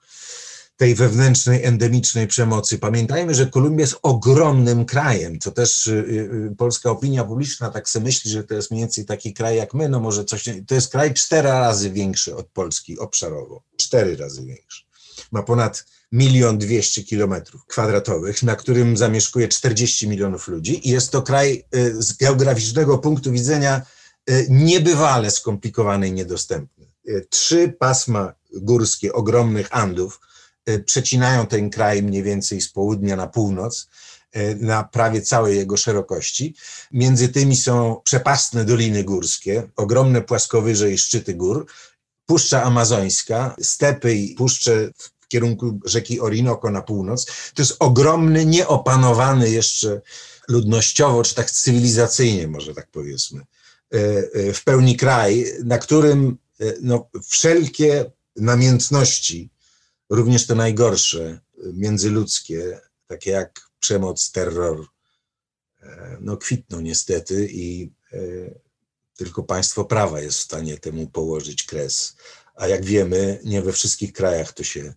tej 0.77 0.95
wewnętrznej, 0.95 1.65
endemicznej 1.65 2.27
przemocy. 2.27 2.79
Pamiętajmy, 2.79 3.35
że 3.35 3.47
Kolumbia 3.47 3.81
jest 3.81 3.99
ogromnym 4.03 4.85
krajem, 4.85 5.39
co 5.39 5.51
też 5.51 5.87
y, 5.87 5.93
y, 5.93 6.55
polska 6.59 6.91
opinia 6.91 7.25
publiczna 7.25 7.71
tak 7.71 7.89
sobie 7.89 8.05
myśli, 8.05 8.31
że 8.31 8.45
to 8.45 8.55
jest 8.55 8.71
mniej 8.71 8.83
więcej 8.83 9.05
taki 9.05 9.35
kraj 9.35 9.57
jak 9.57 9.75
my, 9.75 9.89
no 9.89 10.01
może 10.01 10.25
coś, 10.25 10.45
to 10.67 10.75
jest 10.75 10.93
kraj 10.93 11.15
cztery 11.15 11.49
razy 11.49 11.91
większy 11.91 12.37
od 12.37 12.47
Polski 12.47 12.99
obszarowo, 12.99 13.63
cztery 13.77 14.17
razy 14.17 14.47
większy. 14.47 14.85
Ma 15.33 15.43
ponad 15.43 15.85
milion 16.13 16.59
dwieście 16.59 17.05
kilometrów 17.05 17.67
kwadratowych, 17.67 18.43
na 18.43 18.57
którym 18.57 18.97
zamieszkuje 18.97 19.49
40 19.49 20.09
milionów 20.09 20.49
ludzi 20.49 20.89
i 20.89 20.91
jest 20.91 21.11
to 21.11 21.23
kraj 21.23 21.65
y, 21.77 22.03
z 22.03 22.13
geograficznego 22.13 22.99
punktu 22.99 23.33
widzenia 23.33 23.83
niebywale 24.49 25.31
skomplikowany 25.31 26.09
i 26.09 26.13
niedostępny. 26.13 26.87
Trzy 27.31 27.75
pasma 27.79 28.35
górskie 28.55 29.13
ogromnych 29.13 29.69
Andów, 29.71 30.21
przecinają 30.85 31.47
ten 31.47 31.71
kraj 31.71 32.03
mniej 32.03 32.23
więcej 32.23 32.61
z 32.61 32.69
południa 32.73 33.17
na 33.17 33.27
północ 33.27 33.89
y, 34.37 34.57
na 34.61 34.85
prawie 34.85 35.23
całej 35.23 35.57
jego 35.57 35.77
szerokości. 35.77 36.55
Między 36.93 37.29
tymi 37.29 37.57
są 37.57 38.01
przepastne 38.05 38.65
doliny 38.65 39.05
górskie, 39.05 39.69
ogromne 39.77 40.23
płaskowyże 40.23 40.93
i 40.93 40.99
szczyty 40.99 41.35
gór, 41.35 41.67
Puszcza 42.27 42.63
Amazońska, 42.63 43.57
stepy 43.63 44.15
i 44.15 44.35
puszcze 44.35 44.91
w 45.21 45.29
kierunku 45.29 45.81
rzeki 45.85 46.21
Orinoco 46.21 46.71
na 46.71 46.83
północ. 46.83 47.27
To 47.55 47.63
jest 47.63 47.77
ogromny, 47.79 48.47
nieopanowany 48.47 49.51
jeszcze 49.51 50.01
ludnościowo, 50.49 51.23
czy 51.23 51.35
tak 51.35 51.51
cywilizacyjnie, 51.51 52.49
może 52.49 52.75
tak 52.75 52.89
powiedzmy, 52.93 53.43
y, 53.95 54.53
w 54.55 54.65
pełni 54.65 54.97
kraj, 54.97 55.47
na 55.65 55.79
którym 55.79 56.39
no, 56.83 57.09
wszelkie 57.29 58.11
namiętności 58.37 59.52
również 60.13 60.47
te 60.47 60.55
najgorsze, 60.55 61.41
międzyludzkie, 61.73 62.81
takie 63.07 63.31
jak 63.31 63.61
przemoc, 63.81 64.33
terror, 64.33 64.87
e, 65.81 66.17
no 66.21 66.37
kwitną 66.37 66.81
niestety 66.81 67.49
i 67.53 67.93
e, 68.13 68.19
tylko 69.17 69.43
państwo 69.43 69.85
prawa 69.85 70.21
jest 70.21 70.39
w 70.39 70.43
stanie 70.43 70.79
temu 70.79 71.07
położyć 71.07 71.63
kres. 71.63 72.17
A 72.55 72.67
jak 72.69 72.85
wiemy, 72.85 73.41
nie 73.45 73.63
we 73.63 73.73
wszystkich 73.73 74.13
krajach 74.13 74.53
to 74.53 74.65
się, 74.65 74.95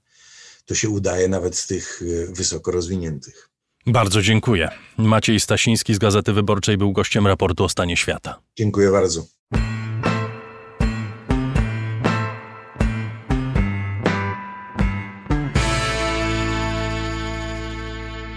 to 0.66 0.76
się 0.76 0.90
udaje, 0.90 1.28
nawet 1.28 1.58
w 1.58 1.68
tych 1.68 2.02
e, 2.02 2.34
wysoko 2.34 2.72
rozwiniętych. 2.72 3.50
Bardzo 3.88 4.22
dziękuję. 4.22 4.70
Maciej 4.98 5.40
Stasiński 5.40 5.94
z 5.94 5.98
Gazety 5.98 6.34
Wyborczej 6.34 6.78
był 6.78 6.92
gościem 6.92 7.28
raportu 7.28 7.64
o 7.64 7.70
stanie 7.70 7.98
świata. 7.98 8.42
Dziękuję 8.58 8.92
bardzo. 8.92 9.26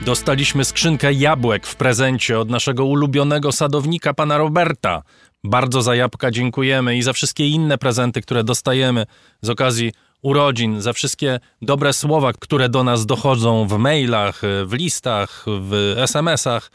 Dostaliśmy 0.08 0.64
skrzynkę 0.64 1.12
jabłek 1.12 1.66
w 1.66 1.76
prezencie 1.76 2.38
od 2.38 2.50
naszego 2.50 2.84
ulubionego 2.84 3.52
sadownika, 3.52 4.14
pana 4.14 4.38
Roberta. 4.38 5.02
Bardzo 5.44 5.82
za 5.82 5.94
jabłka 5.94 6.30
dziękujemy 6.30 6.96
i 6.96 7.02
za 7.02 7.12
wszystkie 7.12 7.48
inne 7.48 7.78
prezenty, 7.78 8.20
które 8.22 8.44
dostajemy 8.44 9.06
z 9.42 9.50
okazji 9.50 9.92
urodzin, 10.22 10.80
za 10.80 10.92
wszystkie 10.92 11.40
dobre 11.62 11.92
słowa, 11.92 12.32
które 12.32 12.68
do 12.68 12.84
nas 12.84 13.06
dochodzą 13.06 13.66
w 13.66 13.78
mailach, 13.78 14.42
w 14.66 14.72
listach, 14.72 15.44
w 15.46 15.94
SMS-ach. 15.96 16.70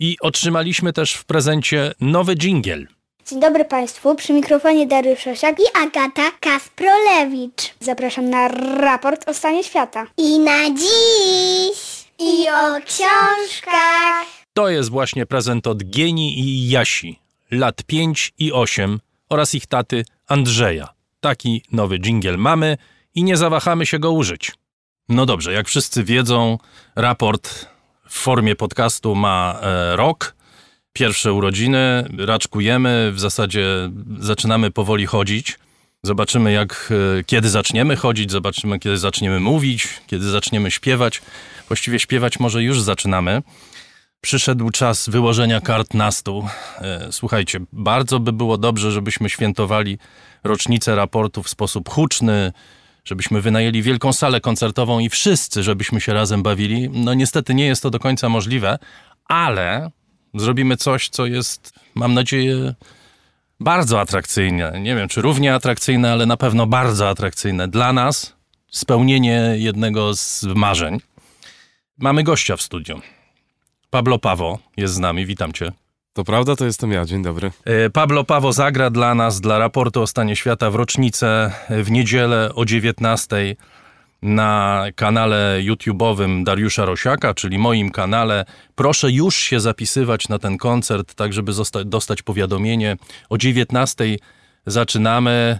I 0.00 0.16
otrzymaliśmy 0.20 0.92
też 0.92 1.14
w 1.14 1.24
prezencie 1.24 1.92
nowy 2.00 2.34
dżingiel. 2.34 2.86
Dzień 3.26 3.40
dobry 3.40 3.64
Państwu, 3.64 4.14
przy 4.14 4.32
mikrofonie 4.32 4.86
Dariusz 4.86 5.26
Osiak 5.26 5.60
i 5.60 5.82
Agata 5.82 6.30
Kasprolewicz. 6.40 7.74
Zapraszam 7.80 8.30
na 8.30 8.48
raport 8.80 9.28
o 9.28 9.34
stanie 9.34 9.64
świata. 9.64 10.06
I 10.16 10.38
na 10.38 10.70
dziś! 10.70 11.93
I 12.24 12.48
o 12.48 12.80
książkach! 12.86 14.26
To 14.52 14.68
jest 14.68 14.90
właśnie 14.90 15.26
prezent 15.26 15.66
od 15.66 15.84
Gieni 15.84 16.38
i 16.40 16.70
Jasi, 16.70 17.18
lat 17.50 17.82
5 17.82 18.32
i 18.38 18.52
8 18.52 19.00
oraz 19.28 19.54
ich 19.54 19.66
taty 19.66 20.04
Andrzeja. 20.26 20.88
Taki 21.20 21.62
nowy 21.72 21.98
dżingiel 21.98 22.38
mamy 22.38 22.76
i 23.14 23.24
nie 23.24 23.36
zawahamy 23.36 23.86
się 23.86 23.98
go 23.98 24.12
użyć. 24.12 24.52
No 25.08 25.26
dobrze, 25.26 25.52
jak 25.52 25.68
wszyscy 25.68 26.04
wiedzą, 26.04 26.58
raport 26.96 27.66
w 28.08 28.18
formie 28.18 28.56
podcastu 28.56 29.14
ma 29.14 29.58
e, 29.62 29.96
rok. 29.96 30.34
Pierwsze 30.92 31.32
urodziny, 31.32 32.08
raczkujemy, 32.18 33.12
w 33.12 33.20
zasadzie 33.20 33.66
zaczynamy 34.18 34.70
powoli 34.70 35.06
chodzić. 35.06 35.58
Zobaczymy, 36.04 36.52
jak, 36.52 36.92
e, 37.18 37.24
kiedy 37.24 37.50
zaczniemy 37.50 37.96
chodzić, 37.96 38.30
zobaczymy, 38.30 38.78
kiedy 38.78 38.98
zaczniemy 38.98 39.40
mówić, 39.40 39.88
kiedy 40.06 40.30
zaczniemy 40.30 40.70
śpiewać. 40.70 41.22
Właściwie 41.68 41.98
śpiewać 41.98 42.40
może 42.40 42.62
już 42.62 42.80
zaczynamy. 42.80 43.42
Przyszedł 44.20 44.70
czas 44.70 45.08
wyłożenia 45.08 45.60
kart 45.60 45.94
na 45.94 46.10
stół. 46.10 46.48
E, 46.78 47.08
Słuchajcie, 47.12 47.60
bardzo 47.72 48.20
by 48.20 48.32
było 48.32 48.58
dobrze, 48.58 48.92
żebyśmy 48.92 49.30
świętowali 49.30 49.98
rocznicę 50.44 50.94
raportu 50.94 51.42
w 51.42 51.48
sposób 51.48 51.88
huczny, 51.88 52.52
żebyśmy 53.04 53.40
wynajęli 53.40 53.82
wielką 53.82 54.12
salę 54.12 54.40
koncertową 54.40 54.98
i 54.98 55.08
wszyscy, 55.08 55.62
żebyśmy 55.62 56.00
się 56.00 56.12
razem 56.12 56.42
bawili. 56.42 56.90
No 56.92 57.14
niestety 57.14 57.54
nie 57.54 57.66
jest 57.66 57.82
to 57.82 57.90
do 57.90 57.98
końca 57.98 58.28
możliwe, 58.28 58.78
ale 59.28 59.90
zrobimy 60.34 60.76
coś, 60.76 61.08
co 61.08 61.26
jest, 61.26 61.72
mam 61.94 62.14
nadzieję, 62.14 62.74
bardzo 63.60 64.00
atrakcyjne. 64.00 64.80
Nie 64.80 64.96
wiem, 64.96 65.08
czy 65.08 65.22
równie 65.22 65.54
atrakcyjne, 65.54 66.12
ale 66.12 66.26
na 66.26 66.36
pewno 66.36 66.66
bardzo 66.66 67.08
atrakcyjne 67.08 67.68
dla 67.68 67.92
nas. 67.92 68.36
Spełnienie 68.70 69.54
jednego 69.56 70.14
z 70.14 70.44
marzeń. 70.44 71.00
Mamy 71.98 72.22
gościa 72.22 72.56
w 72.56 72.62
studiu. 72.62 73.00
Pablo 73.90 74.18
Pawo 74.18 74.58
jest 74.76 74.94
z 74.94 74.98
nami, 74.98 75.26
witam 75.26 75.52
cię. 75.52 75.72
To 76.12 76.24
prawda, 76.24 76.56
to 76.56 76.64
jestem 76.64 76.92
ja. 76.92 77.04
Dzień 77.04 77.22
dobry. 77.22 77.50
E, 77.64 77.90
Pablo 77.90 78.24
Pawo 78.24 78.52
zagra 78.52 78.90
dla 78.90 79.14
nas, 79.14 79.40
dla 79.40 79.58
raportu 79.58 80.02
o 80.02 80.06
stanie 80.06 80.36
świata 80.36 80.70
w 80.70 80.74
rocznicę 80.74 81.52
w 81.70 81.90
niedzielę 81.90 82.50
o 82.54 82.64
19 82.64 83.56
na 84.24 84.84
kanale 84.96 85.58
YouTube'owym 85.62 86.44
Dariusza 86.44 86.84
Rosiaka, 86.84 87.34
czyli 87.34 87.58
moim 87.58 87.90
kanale. 87.90 88.44
Proszę 88.74 89.10
już 89.12 89.36
się 89.36 89.60
zapisywać 89.60 90.28
na 90.28 90.38
ten 90.38 90.58
koncert, 90.58 91.14
tak 91.14 91.32
żeby 91.32 91.52
zosta- 91.52 91.84
dostać 91.84 92.22
powiadomienie. 92.22 92.96
O 93.30 93.38
19 93.38 94.04
zaczynamy. 94.66 95.58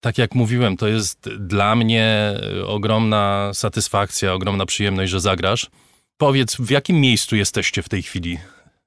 Tak 0.00 0.18
jak 0.18 0.34
mówiłem, 0.34 0.76
to 0.76 0.88
jest 0.88 1.28
dla 1.38 1.74
mnie 1.76 2.34
ogromna 2.66 3.50
satysfakcja, 3.54 4.32
ogromna 4.32 4.66
przyjemność, 4.66 5.10
że 5.12 5.20
zagrasz. 5.20 5.70
Powiedz, 6.16 6.56
w 6.56 6.70
jakim 6.70 7.00
miejscu 7.00 7.36
jesteście 7.36 7.82
w 7.82 7.88
tej 7.88 8.02
chwili? 8.02 8.38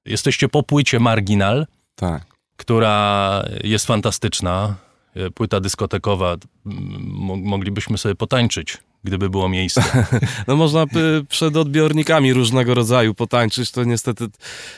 Jesteście 0.06 0.50
po 0.50 0.64
płycie 0.64 1.00
Marginal, 1.00 1.66
Tak. 1.96 2.24
która 2.58 3.44
jest 3.64 3.86
fantastyczna. 3.88 4.76
E, 5.16 5.30
Płyta 5.30 5.60
dyskotekowa. 5.60 6.36
Moglibyśmy 7.36 7.98
sobie 7.98 8.16
potańczyć, 8.16 8.78
gdyby 9.06 9.30
było 9.30 9.50
miejsce. 9.50 9.84
No 10.48 10.56
można 10.56 10.86
przed 11.30 11.58
odbiornikami 11.58 12.34
różnego 12.34 12.74
rodzaju 12.74 13.14
potańczyć. 13.14 13.72
To 13.72 13.84
niestety 13.84 14.28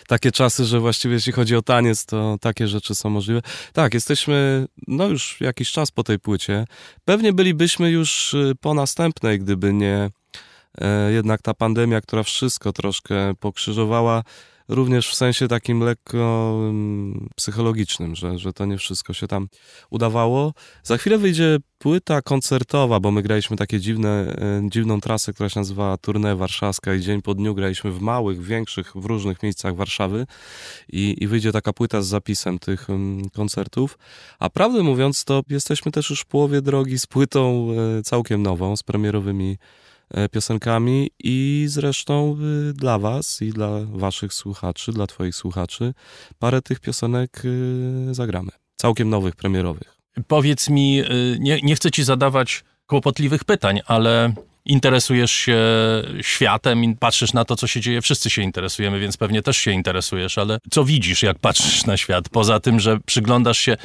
takie 0.08 0.32
czasy, 0.32 0.66
że 0.66 0.80
właściwie 0.80 1.16
jeśli 1.16 1.34
chodzi 1.34 1.56
o 1.56 1.62
taniec, 1.62 2.06
to 2.06 2.38
takie 2.42 2.68
rzeczy 2.68 2.96
są 2.96 3.10
możliwe. 3.10 3.42
Tak, 3.74 3.94
jesteśmy 3.94 4.68
no 4.88 5.08
już 5.08 5.42
jakiś 5.42 5.72
czas 5.72 5.92
po 5.92 6.04
tej 6.04 6.20
płycie. 6.20 6.66
Pewnie 7.06 7.34
bylibyśmy 7.34 7.92
już 7.92 8.34
y, 8.34 8.54
po 8.62 8.74
następnej, 8.74 9.40
gdyby 9.40 9.74
nie 9.74 10.10
e, 10.78 11.12
jednak 11.12 11.42
ta 11.42 11.54
pandemia, 11.54 12.02
która 12.02 12.24
wszystko 12.24 12.74
troszkę 12.74 13.36
pokrzyżowała. 13.40 14.24
Również 14.70 15.10
w 15.10 15.16
sensie 15.16 15.48
takim 15.48 15.80
lekko 15.80 16.52
mm, 16.70 17.30
psychologicznym, 17.36 18.16
że, 18.16 18.40
że 18.40 18.54
to 18.54 18.66
nie 18.66 18.78
wszystko 18.78 19.14
się 19.14 19.28
tam 19.28 19.48
udawało. 19.90 20.54
Za 20.84 20.98
chwilę 20.98 21.18
wyjdzie 21.18 21.58
płyta 21.78 22.22
koncertowa, 22.22 23.00
bo 23.00 23.12
my 23.12 23.22
graliśmy 23.22 23.58
takie 23.58 23.80
dziwne, 23.80 24.10
e, 24.10 24.70
dziwną 24.70 25.02
trasę, 25.02 25.34
która 25.34 25.50
się 25.50 25.60
nazywa 25.60 25.96
Tournée 25.96 26.38
Warszawska 26.38 26.94
i 26.94 27.02
dzień 27.02 27.22
po 27.22 27.34
dniu 27.34 27.56
graliśmy 27.56 27.92
w 27.92 28.02
małych, 28.02 28.44
większych, 28.44 28.92
w 28.96 29.06
różnych 29.06 29.44
miejscach 29.44 29.76
Warszawy 29.76 30.26
i, 30.90 31.16
i 31.20 31.28
wyjdzie 31.28 31.52
taka 31.52 31.74
płyta 31.74 32.02
z 32.02 32.08
zapisem 32.08 32.60
tych 32.60 32.90
mm, 32.90 33.30
koncertów. 33.30 33.98
A 34.40 34.50
prawdę 34.50 34.84
mówiąc, 34.84 35.24
to 35.24 35.42
jesteśmy 35.50 35.92
też 35.92 36.10
już 36.10 36.22
w 36.22 36.26
połowie 36.26 36.62
drogi 36.62 37.00
z 37.00 37.06
płytą 37.06 37.68
e, 38.00 38.04
całkiem 38.04 38.44
nową, 38.44 38.76
z 38.76 38.84
premierowymi 38.84 39.58
piosenkami 40.32 41.10
i 41.20 41.66
zresztą 41.70 42.38
y, 42.70 42.74
dla 42.74 43.00
was 43.00 43.42
i 43.42 43.50
dla 43.50 43.70
waszych 43.86 44.34
słuchaczy, 44.34 44.92
dla 44.92 45.08
twoich 45.08 45.36
słuchaczy 45.36 45.94
parę 46.40 46.62
tych 46.62 46.80
piosenek 46.80 47.42
y, 47.46 48.14
zagramy. 48.14 48.52
Całkiem 48.76 49.10
nowych, 49.10 49.36
premierowych. 49.36 49.98
Powiedz 50.28 50.70
mi, 50.70 51.02
y, 51.02 51.38
nie, 51.40 51.60
nie 51.62 51.76
chcę 51.76 51.92
ci 51.92 52.04
zadawać 52.04 52.64
kłopotliwych 52.86 53.44
pytań, 53.44 53.80
ale 53.86 54.34
interesujesz 54.66 55.32
się 55.32 55.58
światem 56.22 56.84
i 56.84 56.96
patrzysz 56.96 57.34
na 57.34 57.46
to, 57.46 57.56
co 57.56 57.68
się 57.68 57.82
dzieje. 57.82 58.02
Wszyscy 58.02 58.30
się 58.30 58.42
interesujemy, 58.42 59.00
więc 59.00 59.18
pewnie 59.18 59.42
też 59.42 59.58
się 59.58 59.72
interesujesz, 59.72 60.38
ale 60.38 60.60
co 60.72 60.86
widzisz, 60.86 61.24
jak 61.24 61.40
patrzysz 61.40 61.86
na 61.86 61.98
świat? 61.98 62.30
Poza 62.30 62.60
tym, 62.60 62.80
że 62.80 63.00
przyglądasz 63.06 63.58
się, 63.58 63.78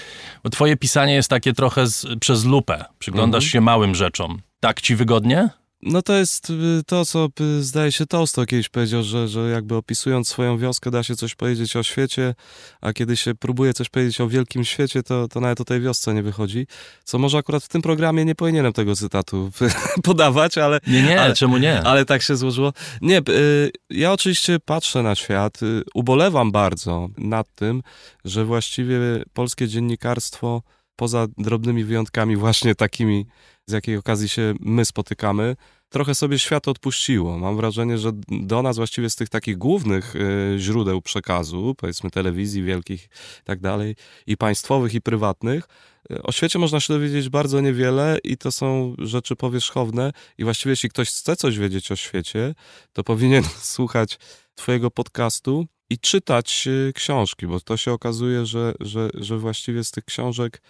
bo 0.45 0.51
twoje 0.51 0.77
pisanie 0.77 1.14
jest 1.14 1.29
takie 1.29 1.53
trochę 1.53 1.87
z, 1.87 2.07
przez 2.20 2.45
lupę. 2.45 2.85
Przyglądasz 2.99 3.45
się 3.45 3.61
małym 3.61 3.95
rzeczom. 3.95 4.41
Tak 4.61 4.81
ci 4.81 4.97
wygodnie? 4.97 5.49
No 5.83 6.03
to 6.03 6.12
jest 6.14 6.51
y, 6.51 6.83
to, 6.87 7.05
co 7.05 7.28
y, 7.41 7.62
zdaje 7.62 7.93
się 7.93 8.07
Tolstoj 8.07 8.47
kiedyś 8.47 8.68
powiedział, 8.68 9.03
że, 9.03 9.28
że 9.28 9.51
jakby 9.51 9.76
opisując 9.76 10.28
swoją 10.28 10.59
wioskę 10.59 10.91
da 10.91 11.03
się 11.03 11.16
coś 11.16 11.35
powiedzieć 11.35 11.76
o 11.76 11.83
świecie, 11.83 12.35
a 12.80 12.93
kiedy 12.93 13.16
się 13.16 13.35
próbuje 13.35 13.74
coś 13.74 13.89
powiedzieć 13.89 14.20
o 14.20 14.28
wielkim 14.28 14.64
świecie, 14.64 15.03
to, 15.03 15.28
to 15.28 15.41
nawet 15.41 15.61
o 15.61 15.64
tej 15.64 15.80
wiosce 15.80 16.14
nie 16.14 16.22
wychodzi. 16.22 16.66
Co 17.05 17.18
może 17.18 17.39
akurat 17.39 17.64
w 17.64 17.68
tym 17.68 17.83
programie 17.83 18.24
nie 18.24 18.35
powinienem 18.35 18.72
tego 18.72 18.97
cytatu 18.97 19.51
podawać, 20.05 20.59
ale, 20.59 20.80
Nie, 20.87 21.03
nie, 21.03 21.20
Ale- 21.20 21.35
czemu 21.35 21.59
nie? 21.59 21.83
ale 21.83 22.05
tak 22.05 22.22
się 22.22 22.37
złożyło. 22.37 22.72
Nie, 23.01 23.18
y, 23.28 23.70
ja 23.91 24.12
oczywiście 24.12 24.59
patrzę 24.64 25.03
na 25.03 25.14
świat, 25.14 25.61
ubolewam 25.95 26.53
bardzo 26.53 27.09
nad 27.18 27.55
tym, 27.55 27.83
że 28.24 28.45
właściwie 28.45 28.99
polskie 29.33 29.68
dziennikarstwo, 29.68 30.62
poza 30.97 31.26
drobnymi 31.39 31.85
wyjątkami 31.85 32.37
właśnie 32.37 32.74
takimi, 32.74 33.26
z 33.66 33.72
jakiej 33.72 33.96
okazji 33.96 34.28
się 34.28 34.54
my 34.60 34.84
spotykamy, 34.84 35.56
trochę 35.88 36.14
sobie 36.14 36.38
świat 36.38 36.68
odpuściło. 36.68 37.38
Mam 37.38 37.56
wrażenie, 37.56 37.98
że 37.98 38.10
do 38.28 38.62
nas 38.62 38.76
właściwie 38.76 39.10
z 39.10 39.16
tych 39.16 39.28
takich 39.28 39.58
głównych 39.58 40.16
y, 40.16 40.54
źródeł 40.58 41.02
przekazu, 41.02 41.74
powiedzmy 41.78 42.10
telewizji 42.10 42.62
wielkich 42.62 43.04
i 43.40 43.44
tak 43.44 43.60
dalej, 43.60 43.96
i 44.26 44.36
państwowych, 44.36 44.94
i 44.94 45.00
prywatnych, 45.00 45.68
y, 46.12 46.22
o 46.22 46.32
świecie 46.32 46.58
można 46.58 46.80
się 46.80 46.94
dowiedzieć 46.94 47.28
bardzo 47.28 47.60
niewiele 47.60 48.18
i 48.24 48.36
to 48.36 48.52
są 48.52 48.94
rzeczy 48.98 49.36
powierzchowne 49.36 50.12
i 50.38 50.44
właściwie 50.44 50.70
jeśli 50.70 50.88
ktoś 50.88 51.08
chce 51.08 51.36
coś 51.36 51.58
wiedzieć 51.58 51.92
o 51.92 51.96
świecie, 51.96 52.54
to 52.92 53.04
powinien 53.04 53.44
słuchać 53.74 54.18
twojego 54.54 54.90
podcastu 54.90 55.66
i 55.90 55.98
czytać 55.98 56.64
y, 56.66 56.92
książki, 56.94 57.46
bo 57.46 57.60
to 57.60 57.76
się 57.76 57.92
okazuje, 57.92 58.46
że, 58.46 58.74
że, 58.80 59.10
że 59.14 59.38
właściwie 59.38 59.84
z 59.84 59.90
tych 59.90 60.04
książek 60.04 60.62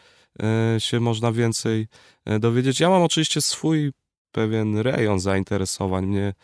się 0.78 1.00
można 1.00 1.32
więcej 1.32 1.86
y, 2.30 2.38
dowiedzieć. 2.38 2.80
Ja 2.80 2.88
mam 2.90 3.02
oczywiście 3.02 3.40
swój 3.40 3.92
pewien 4.32 4.78
rejon 4.78 5.20
zainteresowań. 5.20 6.06
Mnie 6.06 6.34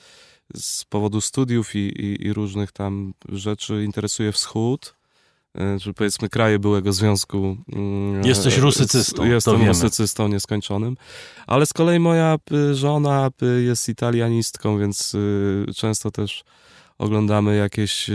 z 0.54 0.84
powodu 0.84 1.20
studiów 1.20 1.74
i, 1.74 1.78
i, 1.78 2.26
i 2.26 2.32
różnych 2.32 2.72
tam 2.72 3.14
rzeczy 3.28 3.84
interesuje 3.84 4.32
wschód, 4.32 4.94
y, 5.76 5.80
czy 5.80 5.94
powiedzmy 5.94 6.28
kraje 6.28 6.58
byłego 6.58 6.92
związku. 6.92 7.56
mm, 7.72 8.24
Jesteś 8.24 8.58
e, 8.58 8.60
rusycystą, 8.60 9.24
Jestem 9.24 9.68
rusycystą 9.68 10.28
nieskończonym. 10.28 10.96
Ale 11.46 11.66
z 11.66 11.72
kolei 11.72 11.98
moja 11.98 12.36
żona 12.72 13.30
jest 13.64 13.88
italianistką, 13.88 14.78
więc 14.78 15.16
często 15.76 16.10
też 16.10 16.44
oglądamy 16.98 17.56
jakieś 17.56 18.10
y, 18.10 18.12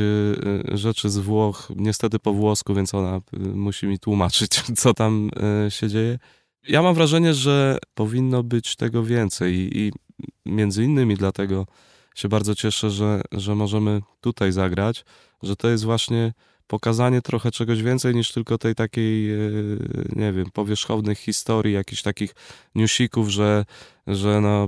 y, 0.73 0.77
rzeczy 0.77 1.09
z 1.09 1.17
Włoch, 1.17 1.71
niestety 1.75 2.19
po 2.19 2.34
włosku, 2.34 2.73
więc 2.73 2.93
ona 2.93 3.17
y, 3.17 3.39
musi 3.39 3.88
mi 3.88 3.99
tłumaczyć, 3.99 4.51
co 4.81 4.93
tam 4.93 5.29
się 5.69 5.89
dzieje. 5.89 6.19
Ja 6.67 6.81
mam 6.81 6.95
wrażenie, 6.95 7.34
że 7.34 7.77
powinno 7.93 8.43
być 8.43 8.75
tego 8.75 9.03
więcej 9.03 9.79
i, 9.79 9.91
między 10.45 10.84
innymi 10.84 11.15
dlatego 11.15 11.65
się 12.15 12.29
bardzo 12.29 12.55
cieszę, 12.55 12.89
że, 12.89 13.21
że 13.31 13.55
możemy 13.55 14.01
tutaj 14.21 14.51
zagrać, 14.51 15.05
że 15.43 15.55
to 15.55 15.69
jest 15.69 15.84
właśnie 15.84 16.34
pokazanie 16.74 17.21
trochę 17.21 17.51
czegoś 17.51 17.82
więcej 17.82 18.15
niż 18.15 18.32
tylko 18.32 18.57
tej 18.57 18.76
takiej, 18.76 19.34
e, 19.34 19.38
nie 20.15 20.34
wiem, 20.34 20.45
powierzchownych 20.53 21.19
historii, 21.19 21.74
jakichś 21.74 22.01
takich 22.01 22.36
newsików, 22.76 23.30
że, 23.30 23.65
że 24.07 24.41
no, 24.41 24.67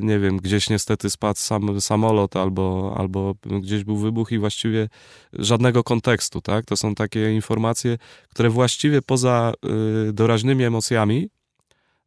nie 0.00 0.18
wiem, 0.18 0.36
gdzieś 0.36 0.70
niestety 0.70 1.10
spadł 1.10 1.38
sam, 1.38 1.80
samolot 1.80 2.36
albo, 2.36 2.94
albo 2.98 3.34
gdzieś 3.60 3.84
był 3.84 3.96
wybuch 3.96 4.32
i 4.32 4.38
właściwie 4.38 4.88
żadnego 5.32 5.84
kontekstu, 5.84 6.40
tak? 6.40 6.64
To 6.64 6.76
są 6.76 6.94
takie 6.94 7.34
informacje, 7.34 7.98
które 8.28 8.50
właściwie 8.50 9.02
poza 9.02 9.52
e, 9.52 10.12
doraźnymi 10.12 10.64
emocjami 10.64 11.28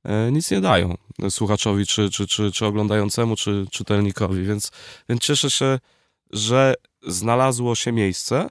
e, 0.04 0.32
nic 0.32 0.52
nie 0.52 0.62
dają 0.62 0.96
słuchaczowi, 1.30 1.86
czy, 1.86 2.10
czy, 2.10 2.28
czy, 2.28 2.52
czy 2.52 2.66
oglądającemu, 2.66 3.36
czy 3.36 3.66
czytelnikowi, 3.72 4.44
więc, 4.44 4.72
więc 5.10 5.22
cieszę 5.22 5.50
się, 5.50 5.80
że 6.32 6.74
znalazło 7.08 7.76
się 7.76 7.92
miejsce 7.92 8.50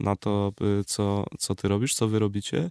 na 0.00 0.16
to, 0.16 0.52
co, 0.86 1.24
co 1.38 1.54
ty 1.54 1.68
robisz, 1.68 1.94
co 1.94 2.08
wy 2.08 2.18
robicie. 2.18 2.70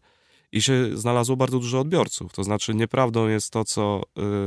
I 0.52 0.62
się 0.62 0.98
znalazło 0.98 1.36
bardzo 1.36 1.60
dużo 1.60 1.80
odbiorców. 1.80 2.34
To 2.34 2.44
znaczy, 2.44 2.76
nieprawdą 2.76 3.28
jest 3.28 3.52
to, 3.52 3.66
co 3.66 4.02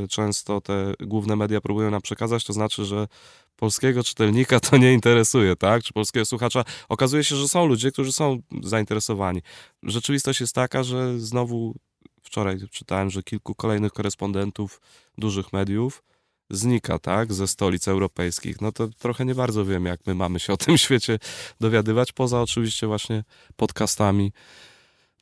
y, 0.04 0.08
często 0.08 0.60
te 0.60 0.94
główne 1.00 1.36
media 1.36 1.60
próbują 1.60 1.90
nam 1.90 2.02
przekazać, 2.02 2.44
to 2.44 2.52
znaczy, 2.52 2.84
że 2.84 3.08
polskiego 3.56 4.04
czytelnika 4.04 4.60
to 4.60 4.76
nie 4.76 4.92
interesuje, 4.92 5.56
tak? 5.56 5.82
Czy 5.82 5.92
polskiego 5.92 6.24
słuchacza. 6.24 6.64
Okazuje 6.88 7.24
się, 7.24 7.36
że 7.36 7.48
są 7.48 7.66
ludzie, 7.66 7.92
którzy 7.92 8.12
są 8.12 8.38
zainteresowani. 8.62 9.42
Rzeczywistość 9.82 10.40
jest 10.40 10.54
taka, 10.54 10.82
że 10.82 11.20
znowu 11.20 11.74
wczoraj 12.22 12.58
czytałem, 12.70 13.10
że 13.10 13.22
kilku 13.22 13.54
kolejnych 13.54 13.92
korespondentów 13.92 14.80
dużych 15.18 15.52
mediów 15.52 16.02
znika, 16.50 16.98
tak, 16.98 17.32
ze 17.32 17.46
stolic 17.46 17.88
europejskich, 17.88 18.60
no 18.60 18.72
to 18.72 18.88
trochę 18.88 19.24
nie 19.24 19.34
bardzo 19.34 19.64
wiem, 19.64 19.86
jak 19.86 20.00
my 20.06 20.14
mamy 20.14 20.40
się 20.40 20.52
o 20.52 20.56
tym 20.56 20.78
świecie 20.84 21.18
dowiadywać, 21.60 22.12
poza 22.12 22.42
oczywiście 22.42 22.86
właśnie 22.86 23.24
podcastami 23.56 24.32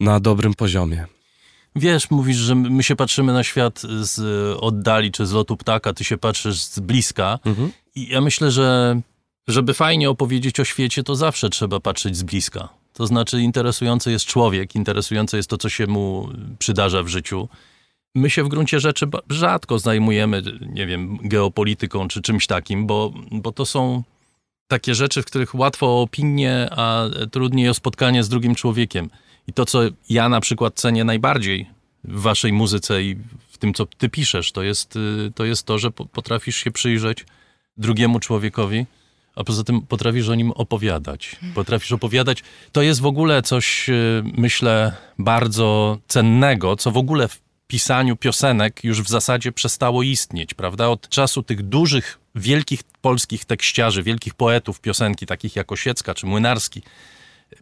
na 0.01 0.21
dobrym 0.21 0.55
poziomie. 0.55 1.07
Wiesz, 1.77 2.11
mówisz, 2.11 2.37
że 2.37 2.55
my 2.55 2.83
się 2.83 2.97
patrzymy 2.97 3.33
na 3.33 3.45
świat 3.45 3.83
z 4.01 4.21
oddali 4.61 5.13
czy 5.13 5.27
z 5.27 5.33
lotu 5.33 5.57
ptaka, 5.57 5.93
ty 5.93 6.05
się 6.05 6.19
patrzysz 6.19 6.63
z 6.63 6.81
bliska. 6.81 7.39
Mhm. 7.45 7.73
I 7.95 8.09
ja 8.09 8.21
myślę, 8.21 8.51
że 8.51 9.01
żeby 9.49 9.75
fajnie 9.75 10.11
opowiedzieć 10.11 10.61
o 10.61 10.65
świecie, 10.65 11.03
to 11.03 11.17
zawsze 11.17 11.51
trzeba 11.51 11.81
patrzeć 11.81 12.17
z 12.17 12.23
bliska. 12.23 12.69
To 12.93 13.07
znaczy, 13.07 13.41
interesujący 13.41 14.11
jest 14.11 14.25
człowiek, 14.25 14.75
interesujące 14.75 15.37
jest 15.37 15.51
to, 15.51 15.59
co 15.59 15.69
się 15.69 15.87
mu 15.87 16.29
przydarza 16.59 17.03
w 17.03 17.09
życiu 17.09 17.49
my 18.19 18.31
się 18.31 18.45
w 18.45 18.49
gruncie 18.49 18.81
rzeczy 18.81 19.07
rzadko 19.31 19.79
zajmujemy, 19.79 20.43
nie 20.61 20.87
wiem, 20.87 21.19
geopolityką 21.23 22.09
czy 22.09 22.23
czymś 22.23 22.47
takim, 22.47 22.87
bo, 22.87 23.13
bo 23.31 23.53
to 23.53 23.67
są 23.67 24.03
takie 24.69 24.95
rzeczy, 24.95 25.23
w 25.23 25.25
których 25.25 25.55
łatwo 25.55 25.87
o 25.87 26.03
opinię, 26.03 26.69
a 26.71 27.05
trudniej 27.31 27.69
o 27.69 27.75
spotkanie 27.75 28.25
z 28.25 28.29
drugim 28.29 28.55
człowiekiem. 28.55 29.11
I 29.47 29.53
to, 29.53 29.65
co 29.65 29.81
ja 30.11 30.29
na 30.29 30.41
przykład 30.41 30.75
cenię 30.75 31.05
najbardziej 31.05 31.67
w 32.05 32.21
waszej 32.21 32.53
muzyce 32.53 33.03
i 33.03 33.17
w 33.51 33.59
tym, 33.59 33.75
co 33.75 33.87
ty 33.87 34.09
piszesz, 34.09 34.53
to 34.53 34.63
jest 34.63 34.97
y, 34.97 35.33
to, 35.35 35.45
jest 35.45 35.67
to 35.67 35.79
że 35.79 35.91
potrafisz 35.91 36.57
się 36.57 36.71
przyjrzeć 36.71 37.27
drugiemu 37.77 38.21
człowiekowi, 38.21 38.87
a 39.37 39.45
poza 39.45 39.65
tym 39.65 39.83
potrafisz 39.83 40.29
o 40.29 40.35
nim 40.35 40.51
opowiadać. 40.51 41.37
Potrafisz 41.55 41.93
opowiadać. 41.93 42.43
To 42.73 42.83
jest 42.83 43.01
w 43.01 43.07
ogóle 43.07 43.43
coś, 43.43 43.89
y, 43.89 44.23
myślę, 44.37 44.93
bardzo 45.19 45.99
cennego, 46.09 46.77
co 46.77 46.91
w 46.91 46.97
ogóle 46.97 47.29
w 47.29 47.41
pisaniu 47.69 48.17
piosenek 48.17 48.85
już 48.85 49.03
w 49.03 49.09
zasadzie 49.09 49.53
przestało 49.53 50.03
istnieć, 50.03 50.55
prawda? 50.55 50.89
Od 50.89 51.09
czasu 51.09 51.43
tych 51.43 51.63
dużych, 51.63 52.19
wielkich 52.35 52.83
polskich 53.01 53.45
tekściarzy, 53.45 54.03
wielkich 54.03 54.35
poetów 54.35 54.81
piosenki, 54.81 55.27
takich 55.27 55.57
jak 55.57 55.73
Osiecka 55.73 56.15
czy 56.15 56.27
Młynarski, 56.27 56.83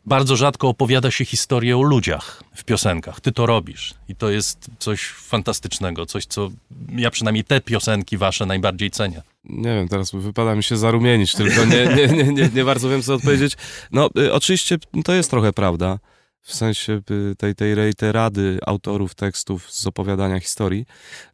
bardzo 0.07 0.37
rzadko 0.37 0.69
opowiada 0.69 1.11
się 1.11 1.25
historię 1.25 1.77
o 1.77 1.83
ludziach 1.83 2.43
w 2.55 2.65
piosenkach. 2.65 3.21
Ty 3.21 3.33
to 3.33 3.47
robisz 3.47 3.95
i 4.09 4.17
to 4.17 4.31
jest 4.31 4.71
coś 4.79 5.07
fantastycznego, 5.07 6.07
coś, 6.07 6.27
co 6.27 6.51
ja 6.93 7.11
przynajmniej 7.11 7.45
te 7.45 7.61
piosenki 7.61 8.17
wasze 8.17 8.47
najbardziej 8.47 8.91
cenię. 8.91 9.23
Nie 9.45 9.75
wiem, 9.75 9.89
teraz 9.89 10.11
wypada 10.15 10.55
mi 10.55 10.63
się 10.63 10.77
zarumienić, 10.77 11.33
tylko 11.35 11.65
nie, 11.65 11.87
nie, 11.87 12.33
nie, 12.33 12.49
nie, 12.55 12.65
bardzo 12.65 12.89
wiem, 12.89 13.03
co 13.03 13.15
odpowiedzieć. 13.15 13.57
No, 13.93 14.11
y, 14.19 14.33
oczywiście 14.33 14.79
to 15.05 15.13
jest 15.13 15.31
trochę 15.31 15.53
prawda 15.53 15.99
w 16.47 16.55
sensie 16.55 17.03
tej, 17.39 17.55
tej 17.55 17.75
reiterady 17.75 18.59
autorów 18.67 19.15
tekstów 19.15 19.73
z 19.73 19.87
opowiadania 19.87 20.41
historii. 20.41 20.87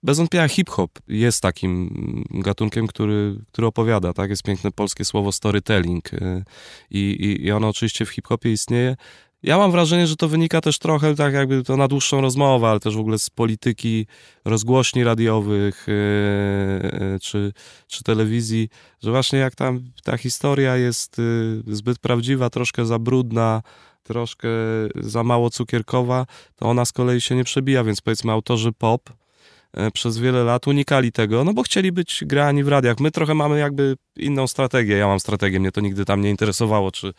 Bez 0.03 0.19
wątpienia 0.19 0.49
hip-hop 0.49 0.91
jest 1.09 1.43
takim 1.43 2.25
gatunkiem, 2.31 2.87
który, 2.87 3.37
który 3.53 3.67
opowiada, 3.67 4.13
tak? 4.13 4.31
Jest 4.31 4.43
piękne 4.43 4.71
polskie 4.71 5.05
słowo 5.05 5.33
storytelling 5.33 6.15
y, 6.15 6.45
i, 6.91 6.99
i, 6.99 7.47
i 7.47 7.53
ono 7.53 7.69
oczywiście 7.69 8.05
w 8.05 8.11
hip-hopie 8.11 8.53
istnieje. 8.53 8.97
Ja 9.43 9.59
mam 9.59 9.71
wrażenie, 9.73 10.07
że 10.07 10.17
to 10.17 10.29
wynika 10.29 10.61
też 10.61 10.79
trochę, 10.79 11.15
tak 11.15 11.35
jakby 11.35 11.63
to 11.63 11.77
na 11.77 11.89
dłuższą 11.89 12.21
rozmowę, 12.21 12.69
ale 12.69 12.81
też 12.81 12.97
w 12.97 13.01
ogóle 13.01 13.19
z 13.19 13.31
polityki 13.31 14.07
rozgłośni 14.45 15.05
radiowych 15.05 15.87
yy, 15.89 17.21
czy, 17.21 17.53
czy 17.87 18.03
telewizji, 18.03 18.69
że 19.03 19.11
właśnie 19.11 19.39
jak 19.39 19.55
tam 19.55 19.85
ta 20.05 20.17
historia 20.17 20.77
jest 20.77 21.17
zbyt 21.67 21.99
prawdziwa, 21.99 22.51
troszkę 22.51 22.87
za 22.87 22.99
brudna, 22.99 23.63
troszkę 24.13 24.49
za 24.95 25.25
mało 25.25 25.51
cukierkowa, 25.51 26.27
to 26.57 26.67
ona 26.67 26.85
z 26.85 26.93
kolei 26.93 27.21
się 27.21 27.35
nie 27.35 27.45
przebija, 27.45 27.85
więc 27.85 28.01
powiedzmy 28.01 28.33
autorzy 28.33 28.73
pop 28.73 29.11
e, 29.73 29.91
przez 29.91 30.19
wiele 30.19 30.45
lat 30.45 30.67
unikali 30.67 31.13
tego, 31.13 31.45
no 31.45 31.55
bo 31.55 31.63
chcieli 31.63 31.93
być 31.93 32.25
grani 32.27 32.65
w 32.65 32.69
radiach. 32.69 33.01
My 33.01 33.11
trochę 33.11 33.35
mamy 33.35 33.59
jakby 33.59 33.97
inną 34.17 34.47
strategię. 34.47 34.97
Ja 34.97 35.07
mam 35.07 35.21
strategię, 35.21 35.61
mnie 35.61 35.73
to 35.73 35.81
nigdy 35.81 36.05
tam 36.05 36.21
nie 36.21 36.31
interesowało, 36.31 36.91
czy 36.91 37.13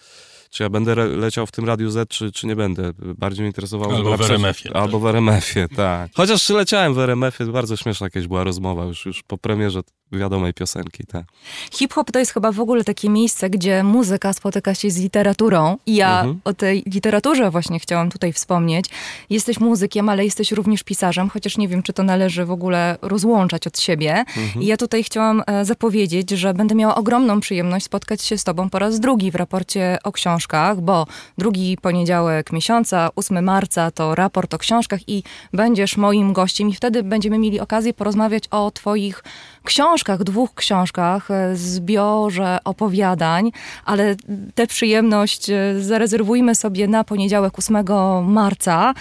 czy 0.53 0.63
ja 0.63 0.69
będę 0.69 0.95
leciał 0.95 1.45
w 1.45 1.51
tym 1.51 1.65
Radiu 1.65 1.89
Z, 1.89 2.09
czy, 2.09 2.31
czy 2.31 2.47
nie 2.47 2.55
będę. 2.55 2.91
Bardziej 2.97 3.41
mnie 3.41 3.49
interesowało, 3.49 3.95
Albo 3.95 4.17
w 4.17 4.21
RMF-ie. 4.21 4.75
Albo 4.75 4.99
w 4.99 5.05
RMF-ie, 5.05 5.67
tak. 5.75 6.11
Chociaż 6.15 6.49
leciałem 6.49 6.93
w 6.93 6.99
RMF-ie, 6.99 7.51
bardzo 7.51 7.77
śmieszna 7.77 8.05
jakaś 8.05 8.27
była 8.27 8.43
rozmowa 8.43 8.83
już, 8.83 9.05
już 9.05 9.23
po 9.23 9.37
premierze 9.37 9.81
wiadomej 10.11 10.53
piosenki, 10.53 11.03
tak. 11.05 11.25
Hip-hop 11.71 12.11
to 12.11 12.19
jest 12.19 12.31
chyba 12.31 12.51
w 12.51 12.59
ogóle 12.59 12.83
takie 12.83 13.09
miejsce, 13.09 13.49
gdzie 13.49 13.83
muzyka 13.83 14.33
spotyka 14.33 14.75
się 14.75 14.91
z 14.91 14.97
literaturą. 14.97 15.77
I 15.85 15.95
ja 15.95 16.19
mhm. 16.19 16.41
o 16.43 16.53
tej 16.53 16.83
literaturze 16.85 17.51
właśnie 17.51 17.79
chciałam 17.79 18.09
tutaj 18.09 18.33
wspomnieć. 18.33 18.85
Jesteś 19.29 19.59
muzykiem, 19.59 20.09
ale 20.09 20.25
jesteś 20.25 20.51
również 20.51 20.83
pisarzem, 20.83 21.29
chociaż 21.29 21.57
nie 21.57 21.67
wiem, 21.67 21.83
czy 21.83 21.93
to 21.93 22.03
należy 22.03 22.45
w 22.45 22.51
ogóle 22.51 22.97
rozłączać 23.01 23.67
od 23.67 23.79
siebie. 23.79 24.11
Mhm. 24.37 24.63
I 24.63 24.65
ja 24.65 24.77
tutaj 24.77 25.03
chciałam 25.03 25.43
e, 25.47 25.65
zapowiedzieć, 25.65 26.29
że 26.29 26.53
będę 26.53 26.75
miała 26.75 26.95
ogromną 26.95 27.39
przyjemność 27.39 27.85
spotkać 27.85 28.21
się 28.21 28.37
z 28.37 28.43
tobą 28.43 28.69
po 28.69 28.79
raz 28.79 28.99
drugi 28.99 29.31
w 29.31 29.35
raporcie 29.35 29.97
o 30.03 30.11
książkach, 30.43 30.81
bo 30.81 31.05
drugi 31.37 31.77
poniedziałek 31.81 32.51
miesiąca, 32.51 33.09
8 33.15 33.43
marca 33.43 33.91
to 33.91 34.15
raport 34.15 34.53
o 34.53 34.57
książkach 34.57 34.99
i 35.09 35.23
będziesz 35.53 35.97
moim 35.97 36.33
gościem 36.33 36.69
i 36.69 36.73
wtedy 36.73 37.03
będziemy 37.03 37.39
mieli 37.39 37.59
okazję 37.59 37.93
porozmawiać 37.93 38.43
o 38.51 38.71
twoich 38.71 39.23
książkach, 39.63 40.23
dwóch 40.23 40.53
książkach, 40.53 41.31
e, 41.31 41.55
zbiorze 41.55 42.57
opowiadań, 42.63 43.51
ale 43.85 44.15
tę 44.55 44.67
przyjemność 44.67 45.49
e, 45.49 45.79
zarezerwujmy 45.79 46.55
sobie 46.55 46.87
na 46.87 47.03
poniedziałek 47.03 47.59
8 47.59 47.85
marca. 48.23 48.93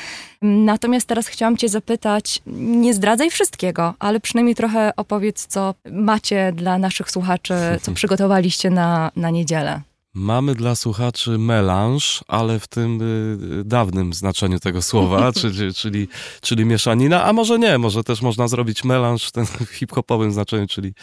Natomiast 0.43 1.09
teraz 1.09 1.27
chciałam 1.27 1.57
Cię 1.57 1.69
zapytać, 1.69 2.43
nie 2.47 2.95
zdradzaj 2.95 3.31
wszystkiego, 3.31 3.95
ale 3.99 4.21
przynajmniej 4.21 4.55
trochę 4.55 4.93
opowiedz, 4.97 5.47
co 5.47 5.75
macie 5.91 6.53
dla 6.53 6.79
naszych 6.79 7.11
słuchaczy, 7.11 7.55
co 7.83 7.93
przygotowaliście 7.93 8.71
na, 8.71 9.11
na 9.17 9.31
niedzielę. 9.31 9.92
Mamy 10.15 10.55
dla 10.55 10.75
słuchaczy 10.75 11.39
melanż, 11.39 12.25
ale 12.29 12.61
w 12.61 12.69
tym 12.69 13.03
y, 13.61 13.65
dawnym 13.65 14.13
znaczeniu 14.13 14.59
tego 14.59 14.83
słowa, 14.83 15.33
czyli, 15.41 15.75
czyli, 15.75 16.09
czyli 16.41 16.65
mieszanina, 16.65 17.25
a 17.25 17.33
może 17.33 17.59
nie, 17.59 17.79
może 17.79 18.05
też 18.05 18.23
można 18.23 18.49
zrobić 18.49 18.85
melanż 18.85 19.29
w 19.29 19.33
tym 19.33 19.47
hip-hopowym 19.79 20.33
znaczeniu, 20.33 20.67
czyli 20.67 20.95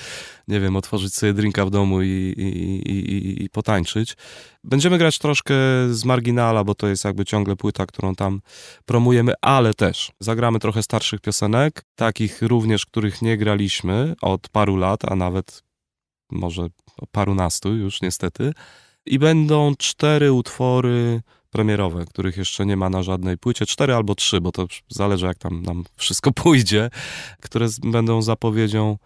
nie 0.47 0.59
wiem, 0.59 0.75
otworzyć 0.75 1.13
sobie 1.13 1.33
drinka 1.33 1.65
w 1.65 1.69
domu 1.69 2.01
i, 2.01 2.33
i, 2.37 2.91
i, 2.91 3.43
i 3.43 3.49
potańczyć. 3.49 4.17
Będziemy 4.63 4.97
grać 4.97 5.19
troszkę 5.19 5.53
z 5.89 6.05
marginala, 6.05 6.63
bo 6.63 6.75
to 6.75 6.87
jest 6.87 7.05
jakby 7.05 7.25
ciągle 7.25 7.55
płyta, 7.55 7.85
którą 7.85 8.15
tam 8.15 8.41
promujemy, 8.85 9.33
ale 9.41 9.73
też 9.73 10.11
zagramy 10.19 10.59
trochę 10.59 10.83
starszych 10.83 11.21
piosenek, 11.21 11.81
takich 11.95 12.41
również, 12.41 12.85
których 12.85 13.21
nie 13.21 13.37
graliśmy 13.37 14.15
od 14.21 14.49
paru 14.49 14.75
lat, 14.75 15.11
a 15.11 15.15
nawet 15.15 15.63
może 16.31 16.67
parunastu 17.11 17.75
już 17.75 18.01
niestety 18.01 18.53
i 19.09 19.19
będą 19.19 19.73
cztery 19.77 20.31
utwory 20.31 21.21
premierowe, 21.51 22.05
których 22.05 22.37
jeszcze 22.37 22.65
nie 22.65 22.77
ma 22.77 22.89
na 22.89 23.03
żadnej 23.03 23.37
płycie. 23.37 23.65
Cztery 23.65 23.93
albo 23.93 24.15
trzy, 24.15 24.41
bo 24.41 24.51
to 24.51 24.67
zależy 24.89 25.25
jak 25.25 25.37
tam 25.37 25.61
nam 25.61 25.83
wszystko 25.95 26.31
pójdzie, 26.43 26.89
które 27.41 27.67
będą 27.83 28.21
zapowiedzią 28.21 28.97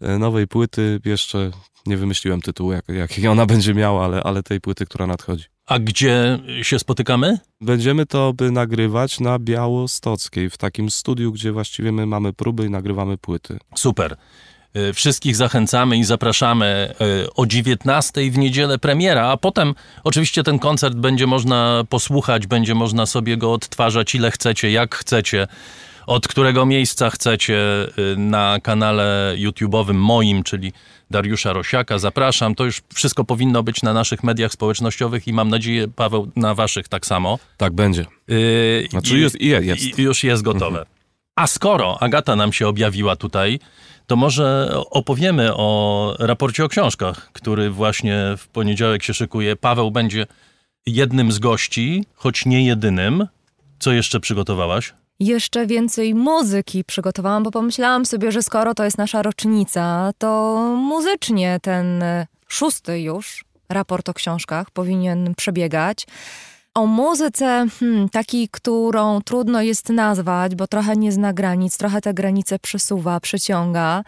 e, 0.00 0.18
nowej 0.18 0.46
płyty. 0.46 1.00
Jeszcze 1.04 1.50
nie 1.86 1.96
wymyśliłem 1.96 2.40
tytułu, 2.40 2.72
jak, 2.72 2.88
jaki 2.88 3.28
ona 3.28 3.46
będzie 3.46 3.74
miała, 3.74 4.04
ale, 4.04 4.22
ale 4.22 4.42
tej 4.42 4.60
płyty, 4.60 4.86
która 4.86 5.06
nadchodzi. 5.06 5.44
A 5.66 5.78
gdzie 5.78 6.38
się 6.62 6.78
spotykamy? 6.78 7.38
Będziemy 7.60 8.06
to 8.06 8.32
by 8.32 8.50
nagrywać 8.50 9.20
na 9.20 9.38
Białostockiej, 9.38 10.50
w 10.50 10.56
takim 10.56 10.90
studiu, 10.90 11.32
gdzie 11.32 11.52
właściwie 11.52 11.92
my 11.92 12.06
mamy 12.06 12.32
próby 12.32 12.66
i 12.66 12.70
nagrywamy 12.70 13.18
płyty. 13.18 13.58
Super. 13.74 14.16
E, 14.74 14.92
wszystkich 14.92 15.36
zachęcamy 15.36 15.96
i 15.96 16.04
zapraszamy 16.04 16.94
e, 17.00 17.34
o 17.34 17.46
19 17.46 18.30
w 18.30 18.38
niedzielę 18.38 18.78
premiera, 18.78 19.28
a 19.28 19.36
potem 19.36 19.74
oczywiście 20.04 20.42
ten 20.42 20.58
koncert 20.58 20.94
będzie 20.94 21.26
można 21.26 21.84
posłuchać, 21.88 22.46
będzie 22.46 22.74
można 22.74 23.06
sobie 23.06 23.36
go 23.36 23.52
odtwarzać 23.52 24.14
ile 24.14 24.30
chcecie, 24.30 24.70
jak 24.70 24.94
chcecie, 24.94 25.46
od 26.06 26.28
którego 26.28 26.66
miejsca 26.66 27.10
chcecie 27.10 27.58
e, 27.58 28.16
na 28.16 28.58
kanale 28.62 29.34
YouTube'owym 29.36 29.94
moim, 29.94 30.42
czyli 30.42 30.72
Dariusza 31.10 31.52
Rosiaka. 31.52 31.98
Zapraszam. 31.98 32.54
To 32.54 32.64
już 32.64 32.82
wszystko 32.94 33.24
powinno 33.24 33.62
być 33.62 33.82
na 33.82 33.92
naszych 33.92 34.22
mediach 34.22 34.52
społecznościowych 34.52 35.28
i 35.28 35.32
mam 35.32 35.48
nadzieję, 35.48 35.88
Paweł, 35.88 36.30
na 36.36 36.54
waszych 36.54 36.88
tak 36.88 37.06
samo. 37.06 37.38
Tak 37.56 37.72
będzie. 37.72 38.06
Znaczy 38.90 39.18
jest, 39.18 39.40
jest. 39.40 39.98
Już 39.98 40.24
jest 40.24 40.42
gotowe. 40.42 40.78
Mhm. 40.78 40.86
A 41.36 41.46
skoro 41.46 42.02
Agata 42.02 42.36
nam 42.36 42.52
się 42.52 42.68
objawiła 42.68 43.16
tutaj, 43.16 43.60
to 44.06 44.16
może 44.16 44.74
opowiemy 44.90 45.56
o 45.56 46.14
raporcie 46.18 46.64
o 46.64 46.68
książkach, 46.68 47.32
który 47.32 47.70
właśnie 47.70 48.34
w 48.38 48.48
poniedziałek 48.48 49.02
się 49.02 49.14
szykuje. 49.14 49.56
Paweł 49.56 49.90
będzie 49.90 50.26
jednym 50.86 51.32
z 51.32 51.38
gości, 51.38 52.04
choć 52.14 52.46
nie 52.46 52.66
jedynym. 52.66 53.26
Co 53.78 53.92
jeszcze 53.92 54.20
przygotowałaś? 54.20 54.94
Jeszcze 55.20 55.66
więcej 55.66 56.14
muzyki 56.14 56.84
przygotowałam, 56.84 57.42
bo 57.42 57.50
pomyślałam 57.50 58.06
sobie, 58.06 58.32
że 58.32 58.42
skoro 58.42 58.74
to 58.74 58.84
jest 58.84 58.98
nasza 58.98 59.22
rocznica, 59.22 60.12
to 60.18 60.56
muzycznie 60.76 61.58
ten 61.62 62.04
szósty 62.48 63.00
już 63.00 63.44
raport 63.68 64.08
o 64.08 64.14
książkach 64.14 64.70
powinien 64.70 65.34
przebiegać 65.34 66.06
o 66.74 66.86
muzyce, 66.86 67.66
hmm, 67.80 68.08
takiej, 68.08 68.48
którą 68.48 69.20
trudno 69.20 69.62
jest 69.62 69.88
nazwać, 69.88 70.54
bo 70.54 70.66
trochę 70.66 70.96
nie 70.96 71.12
zna 71.12 71.32
granic, 71.32 71.78
trochę 71.78 72.00
te 72.00 72.14
granice 72.14 72.58
przesuwa, 72.58 73.20
przeciąga. 73.20 74.04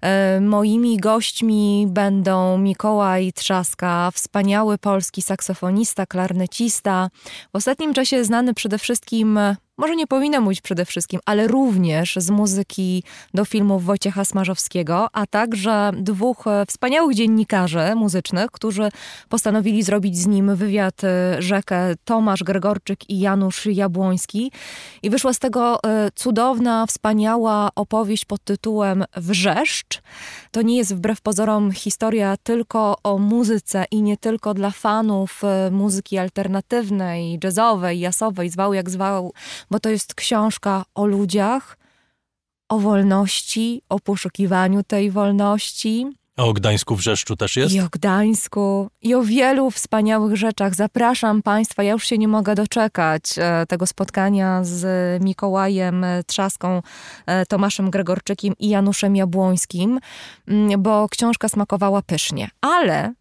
E, 0.00 0.40
moimi 0.40 0.96
gośćmi 0.96 1.86
będą 1.88 2.58
Mikołaj 2.58 3.32
Trzaska, 3.32 4.10
wspaniały 4.14 4.78
polski 4.78 5.22
saksofonista, 5.22 6.06
klarnecista, 6.06 7.10
w 7.52 7.56
ostatnim 7.56 7.94
czasie 7.94 8.24
znany 8.24 8.54
przede 8.54 8.78
wszystkim 8.78 9.38
może 9.78 9.96
nie 9.96 10.06
powinna 10.06 10.40
mówić 10.40 10.60
przede 10.60 10.84
wszystkim, 10.84 11.20
ale 11.26 11.46
również 11.46 12.16
z 12.16 12.30
muzyki 12.30 13.02
do 13.34 13.44
filmów 13.44 13.84
Wojciecha 13.84 14.24
Smarzowskiego, 14.24 15.08
a 15.12 15.26
także 15.26 15.90
dwóch 15.96 16.46
e, 16.46 16.66
wspaniałych 16.66 17.16
dziennikarzy 17.16 17.94
muzycznych, 17.96 18.50
którzy 18.50 18.88
postanowili 19.28 19.82
zrobić 19.82 20.18
z 20.18 20.26
nim 20.26 20.56
wywiad 20.56 21.04
e, 21.04 21.42
rzekę 21.42 21.94
Tomasz 22.04 22.42
Gregorczyk 22.42 23.10
i 23.10 23.20
Janusz 23.20 23.66
Jabłoński. 23.66 24.52
I 25.02 25.10
wyszła 25.10 25.32
z 25.32 25.38
tego 25.38 25.82
e, 25.82 26.10
cudowna, 26.14 26.86
wspaniała 26.86 27.70
opowieść 27.74 28.24
pod 28.24 28.44
tytułem 28.44 29.04
Wrzeszcz. 29.16 30.02
To 30.50 30.62
nie 30.62 30.76
jest 30.76 30.94
wbrew 30.94 31.20
pozorom 31.20 31.72
historia 31.72 32.36
tylko 32.36 32.96
o 33.02 33.18
muzyce 33.18 33.84
i 33.90 34.02
nie 34.02 34.16
tylko 34.16 34.54
dla 34.54 34.70
fanów 34.70 35.42
muzyki 35.70 36.18
alternatywnej, 36.18 37.38
jazzowej, 37.44 38.00
jasowej, 38.00 38.50
zwał 38.50 38.74
jak 38.74 38.90
zwał 38.90 39.32
bo 39.70 39.80
to 39.80 39.88
jest 39.88 40.14
książka 40.14 40.84
o 40.94 41.06
ludziach, 41.06 41.78
o 42.68 42.78
wolności, 42.78 43.82
o 43.88 44.00
poszukiwaniu 44.00 44.82
tej 44.82 45.10
wolności. 45.10 46.06
A 46.36 46.44
o 46.44 46.52
Gdańsku 46.52 46.96
Wrzeszczu 46.96 47.36
też 47.36 47.56
jest? 47.56 47.74
I 47.74 47.80
o 47.80 47.88
Gdańsku, 47.92 48.90
i 49.02 49.14
o 49.14 49.22
wielu 49.22 49.70
wspaniałych 49.70 50.36
rzeczach. 50.36 50.74
Zapraszam 50.74 51.42
Państwa, 51.42 51.82
ja 51.82 51.92
już 51.92 52.06
się 52.06 52.18
nie 52.18 52.28
mogę 52.28 52.54
doczekać 52.54 53.22
e, 53.36 53.66
tego 53.68 53.86
spotkania 53.86 54.64
z 54.64 54.84
Mikołajem 55.22 56.06
Trzaską, 56.26 56.82
e, 57.26 57.46
Tomaszem 57.46 57.90
Gregorczykiem 57.90 58.54
i 58.58 58.68
Januszem 58.68 59.16
Jabłońskim, 59.16 60.00
mm, 60.48 60.82
bo 60.82 61.08
książka 61.08 61.48
smakowała 61.48 62.02
pysznie. 62.02 62.48
Ale 62.60 63.14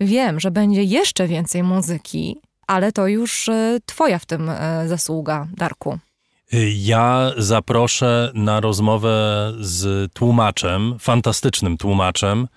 wiem, 0.00 0.40
że 0.40 0.50
będzie 0.50 0.82
jeszcze 0.82 1.28
więcej 1.28 1.62
muzyki, 1.62 2.40
ale 2.68 2.92
to 2.92 3.06
już 3.06 3.48
e, 3.48 3.78
Twoja 3.86 4.18
w 4.18 4.26
tym 4.26 4.50
e, 4.50 4.88
zasługa, 4.88 5.46
Darku. 5.56 5.98
Ja 6.74 7.32
zaproszę 7.36 8.32
na 8.34 8.60
rozmowę 8.60 9.52
z 9.60 10.12
tłumaczem, 10.12 10.96
fantastycznym 10.98 11.76
tłumaczem, 11.76 12.48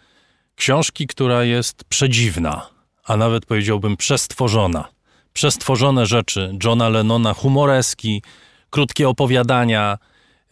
książki, 0.56 1.08
która 1.08 1.44
jest 1.44 1.84
przedziwna, 1.84 2.70
a 3.06 3.18
nawet 3.18 3.46
powiedziałbym 3.46 3.98
przestworzona. 3.98 4.88
Przestworzone 5.34 6.06
rzeczy 6.06 6.58
Johna 6.64 6.90
Lennona, 6.90 7.34
humoreski, 7.34 8.22
krótkie 8.70 9.10
opowiadania, 9.10 9.98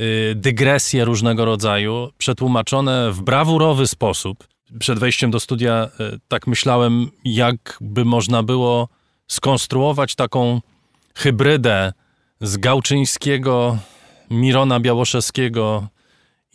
y, 0.01 0.35
dygresje 0.35 1.05
różnego 1.05 1.45
rodzaju, 1.45 2.09
przetłumaczone 2.17 3.11
w 3.11 3.21
brawurowy 3.21 3.87
sposób. 3.87 4.47
Przed 4.79 4.99
wejściem 4.99 5.31
do 5.31 5.39
studia 5.39 5.89
y, 5.99 6.19
tak 6.27 6.47
myślałem, 6.47 7.11
jakby 7.25 8.05
można 8.05 8.43
było 8.43 8.89
skonstruować 9.29 10.15
taką 10.15 10.61
hybrydę 11.15 11.93
z 12.41 12.57
Gałczyńskiego, 12.57 13.77
Mirona 14.29 14.79
Białoszewskiego 14.79 15.87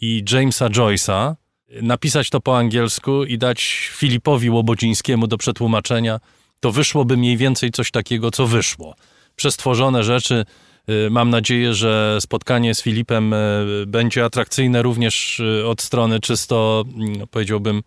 i 0.00 0.24
Jamesa 0.32 0.68
Joyce'a, 0.68 1.34
napisać 1.82 2.30
to 2.30 2.40
po 2.40 2.58
angielsku 2.58 3.24
i 3.24 3.38
dać 3.38 3.90
Filipowi 3.92 4.50
Łobodzińskiemu 4.50 5.26
do 5.26 5.38
przetłumaczenia, 5.38 6.20
to 6.60 6.72
wyszłoby 6.72 7.16
mniej 7.16 7.36
więcej 7.36 7.70
coś 7.70 7.90
takiego, 7.90 8.30
co 8.30 8.46
wyszło. 8.46 8.94
Przestworzone 9.36 10.04
rzeczy. 10.04 10.44
Y, 11.06 11.10
mam 11.10 11.30
nadzieję, 11.30 11.74
że 11.74 12.18
spotkanie 12.20 12.74
z 12.74 12.82
Filipem 12.82 13.32
y, 13.32 13.84
będzie 13.86 14.24
atrakcyjne 14.24 14.82
również 14.82 15.40
y, 15.40 15.66
od 15.66 15.82
strony 15.82 16.20
czysto, 16.20 16.84
mm, 16.94 17.26
powiedziałbym, 17.30 17.82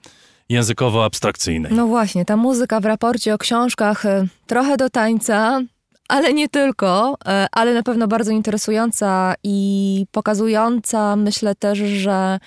językowo-abstrakcyjnej. 0.50 1.72
No 1.72 1.88
właśnie, 1.88 2.26
ta 2.26 2.38
muzyka 2.38 2.80
w 2.80 2.86
raporcie 2.86 3.34
o 3.34 3.38
książkach 3.38 4.06
y, 4.06 4.28
trochę 4.48 4.78
do 4.78 4.90
tańca, 4.90 5.62
ale 6.08 6.34
nie 6.34 6.50
tylko, 6.50 7.14
y, 7.14 7.48
ale 7.52 7.74
na 7.74 7.84
pewno 7.84 8.08
bardzo 8.08 8.32
interesująca 8.32 9.34
i 9.44 10.06
pokazująca, 10.12 11.16
myślę 11.16 11.56
też, 11.56 11.80
że 11.80 12.40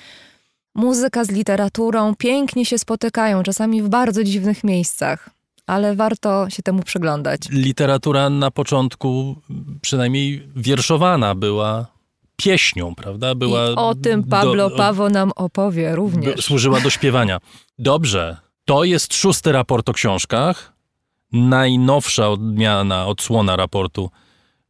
muzyka 0.75 1.25
z 1.25 1.31
literaturą 1.31 2.15
pięknie 2.17 2.65
się 2.65 2.79
spotykają, 2.79 3.43
czasami 3.43 3.83
w 3.83 3.89
bardzo 3.89 4.25
dziwnych 4.25 4.65
miejscach. 4.65 5.31
Ale 5.67 5.95
warto 5.97 6.51
się 6.51 6.63
temu 6.63 6.83
przyglądać. 6.83 7.41
Literatura 7.51 8.31
na 8.31 8.51
początku, 8.51 9.37
przynajmniej 9.81 10.49
wierszowana, 10.57 11.35
była 11.35 11.87
pieśnią, 12.45 12.95
prawda? 12.95 13.35
Była 13.35 13.71
I 13.71 13.75
o 13.77 13.95
tym 13.95 14.25
Pablo 14.25 14.71
do, 14.71 14.77
Pawo 14.77 15.09
nam 15.09 15.33
opowie 15.37 15.97
również. 15.97 16.45
Służyła 16.45 16.81
do 16.81 16.91
śpiewania. 16.91 17.39
Dobrze, 17.79 18.37
to 18.65 18.85
jest 18.85 19.15
szósty 19.15 19.53
raport 19.53 19.89
o 19.89 19.93
książkach. 19.93 20.73
Najnowsza 21.33 22.29
odmiana, 22.29 23.07
odsłona 23.07 23.57
raportu 23.57 24.11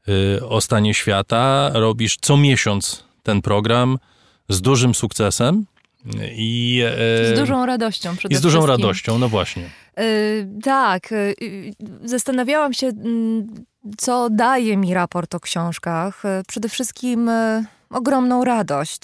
y, 0.08 0.48
o 0.48 0.60
stanie 0.60 0.94
świata. 0.94 1.70
Robisz 1.74 2.16
co 2.20 2.36
miesiąc 2.36 3.04
ten 3.22 3.42
program 3.42 3.98
z 4.48 4.60
dużym 4.60 4.94
sukcesem. 4.94 5.66
I, 6.36 6.82
y, 7.30 7.36
z 7.36 7.38
dużą 7.38 7.66
radością 7.66 8.16
przede 8.16 8.34
I 8.34 8.38
z 8.38 8.40
dużą 8.40 8.66
radością, 8.66 9.18
no 9.18 9.28
właśnie. 9.28 9.70
Yy, 9.96 10.04
tak, 10.62 11.14
zastanawiałam 12.04 12.72
się, 12.72 12.86
yy, 12.86 12.92
co 13.98 14.30
daje 14.30 14.76
mi 14.76 14.94
raport 14.94 15.34
o 15.34 15.40
książkach. 15.40 16.22
Przede 16.48 16.68
wszystkim 16.68 17.30
ogromną 17.90 18.44
radość 18.44 19.00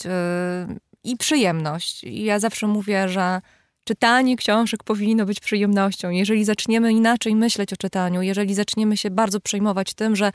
i 1.04 1.16
przyjemność. 1.16 2.04
Ja 2.04 2.38
zawsze 2.38 2.66
mówię, 2.66 3.08
że 3.08 3.40
czytanie 3.84 4.36
książek 4.36 4.84
powinno 4.84 5.26
być 5.26 5.40
przyjemnością. 5.40 6.10
Jeżeli 6.10 6.44
zaczniemy 6.44 6.92
inaczej 6.92 7.36
myśleć 7.36 7.72
o 7.72 7.76
czytaniu, 7.76 8.22
jeżeli 8.22 8.54
zaczniemy 8.54 8.96
się 8.96 9.10
bardzo 9.10 9.40
przejmować 9.40 9.94
tym, 9.94 10.16
że 10.16 10.32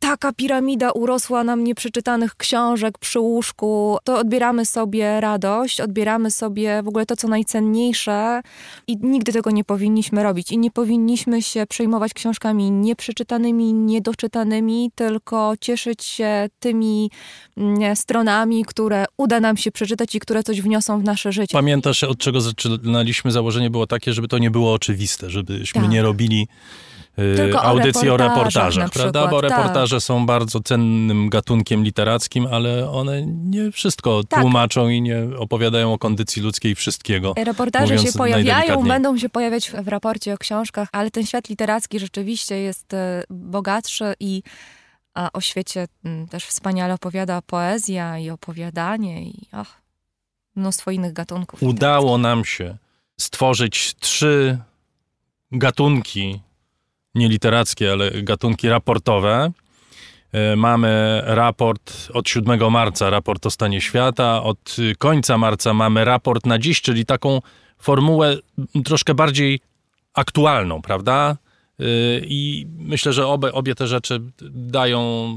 taka 0.00 0.32
piramida 0.32 0.90
urosła 0.92 1.44
nam 1.44 1.64
nieprzeczytanych 1.64 2.36
książek 2.36 2.98
przy 2.98 3.20
łóżku, 3.20 3.98
to 4.04 4.18
odbieramy 4.18 4.66
sobie 4.66 5.20
radość, 5.20 5.80
odbieramy 5.80 6.30
sobie 6.30 6.82
w 6.82 6.88
ogóle 6.88 7.06
to, 7.06 7.16
co 7.16 7.28
najcenniejsze 7.28 8.40
i 8.86 8.96
nigdy 9.02 9.32
tego 9.32 9.50
nie 9.50 9.64
powinniśmy 9.64 10.22
robić. 10.22 10.52
I 10.52 10.58
nie 10.58 10.70
powinniśmy 10.70 11.42
się 11.42 11.66
przejmować 11.66 12.14
książkami 12.14 12.70
nieprzeczytanymi, 12.70 13.74
niedoczytanymi, 13.74 14.90
tylko 14.94 15.54
cieszyć 15.60 16.04
się 16.04 16.48
tymi 16.60 17.10
mm, 17.56 17.96
stronami, 17.96 18.64
które 18.64 19.04
uda 19.16 19.40
nam 19.40 19.56
się 19.56 19.72
przeczytać 19.72 20.14
i 20.14 20.20
które 20.20 20.42
coś 20.42 20.60
wniosą 20.60 21.00
w 21.00 21.04
nasze 21.04 21.32
życie. 21.32 21.52
Pamiętasz, 21.52 22.04
od 22.04 22.18
czego 22.18 22.40
zaczynaliśmy? 22.40 23.32
Założenie 23.32 23.70
było 23.70 23.86
takie, 23.86 24.12
żeby 24.12 24.28
to 24.28 24.38
nie 24.38 24.50
było 24.50 24.72
oczywiste, 24.72 25.30
żebyśmy 25.30 25.80
tak. 25.80 25.90
nie 25.90 26.02
robili 26.02 26.48
Tylko 27.16 27.62
audycji 27.62 28.08
o 28.08 28.14
o 28.14 28.16
reportażach 28.16 28.64
reportażach, 28.64 28.84
na 28.84 28.90
prawda? 28.90 29.20
przykład, 29.20 29.30
Bo 29.30 29.48
tak. 29.48 29.58
reportaże 29.58 30.00
są 30.00 30.26
bardzo 30.26 30.60
cennym 30.60 31.28
gatunkiem 31.28 31.84
literackim, 31.84 32.46
ale 32.50 32.90
one 32.90 33.26
nie 33.26 33.72
wszystko 33.72 34.24
Tak. 34.24 34.40
tłumaczą 34.40 34.88
i 34.88 35.02
nie 35.02 35.22
opowiadają 35.38 35.92
o 35.92 35.98
kondycji 35.98 36.42
ludzkiej 36.42 36.74
wszystkiego. 36.74 37.34
Reportaże 37.44 37.98
się 37.98 38.12
pojawiają, 38.12 38.82
będą 38.82 39.18
się 39.18 39.28
pojawiać 39.28 39.70
w 39.70 39.88
raporcie 39.88 40.34
o 40.34 40.38
książkach, 40.38 40.88
ale 40.92 41.10
ten 41.10 41.26
świat 41.26 41.48
literacki 41.48 42.00
rzeczywiście 42.00 42.56
jest 42.56 42.94
e, 42.94 43.22
bogatszy 43.30 44.14
i 44.20 44.42
a 45.14 45.32
o 45.32 45.40
świecie 45.40 45.86
też 46.30 46.44
wspaniale 46.44 46.94
opowiada 46.94 47.42
poezja 47.42 48.18
i 48.18 48.30
opowiadanie 48.30 49.22
i 49.22 49.34
ach, 49.52 49.82
mnóstwo 50.56 50.90
innych 50.90 51.12
gatunków. 51.12 51.62
Udało 51.62 52.18
nam 52.18 52.44
się 52.44 52.76
stworzyć 53.20 53.94
trzy 54.00 54.58
gatunki, 55.52 56.40
nie 57.14 57.28
literackie, 57.28 57.92
ale 57.92 58.22
gatunki 58.22 58.68
raportowe. 58.68 59.52
E, 60.32 60.56
Mamy 60.56 61.22
raport 61.24 62.08
od 62.14 62.28
7 62.28 62.70
marca, 62.72 63.10
raport 63.10 63.46
o 63.46 63.50
stanie 63.50 63.80
świata. 63.80 64.42
Od 64.42 64.76
końca 64.98 65.38
marca 65.38 65.74
mamy 65.74 66.04
raport 66.04 66.46
na 66.46 66.58
dziś, 66.58 66.80
czyli 66.80 67.06
taką 67.06 67.40
formułę 67.78 68.36
troszkę 68.84 69.14
bardziej 69.14 69.60
aktualną, 70.14 70.82
prawda? 70.82 71.36
Y, 71.80 72.24
I 72.26 72.66
myślę, 72.78 73.12
że 73.12 73.26
obie, 73.26 73.52
obie 73.52 73.74
te 73.74 73.86
rzeczy 73.86 74.20
dają 74.50 75.32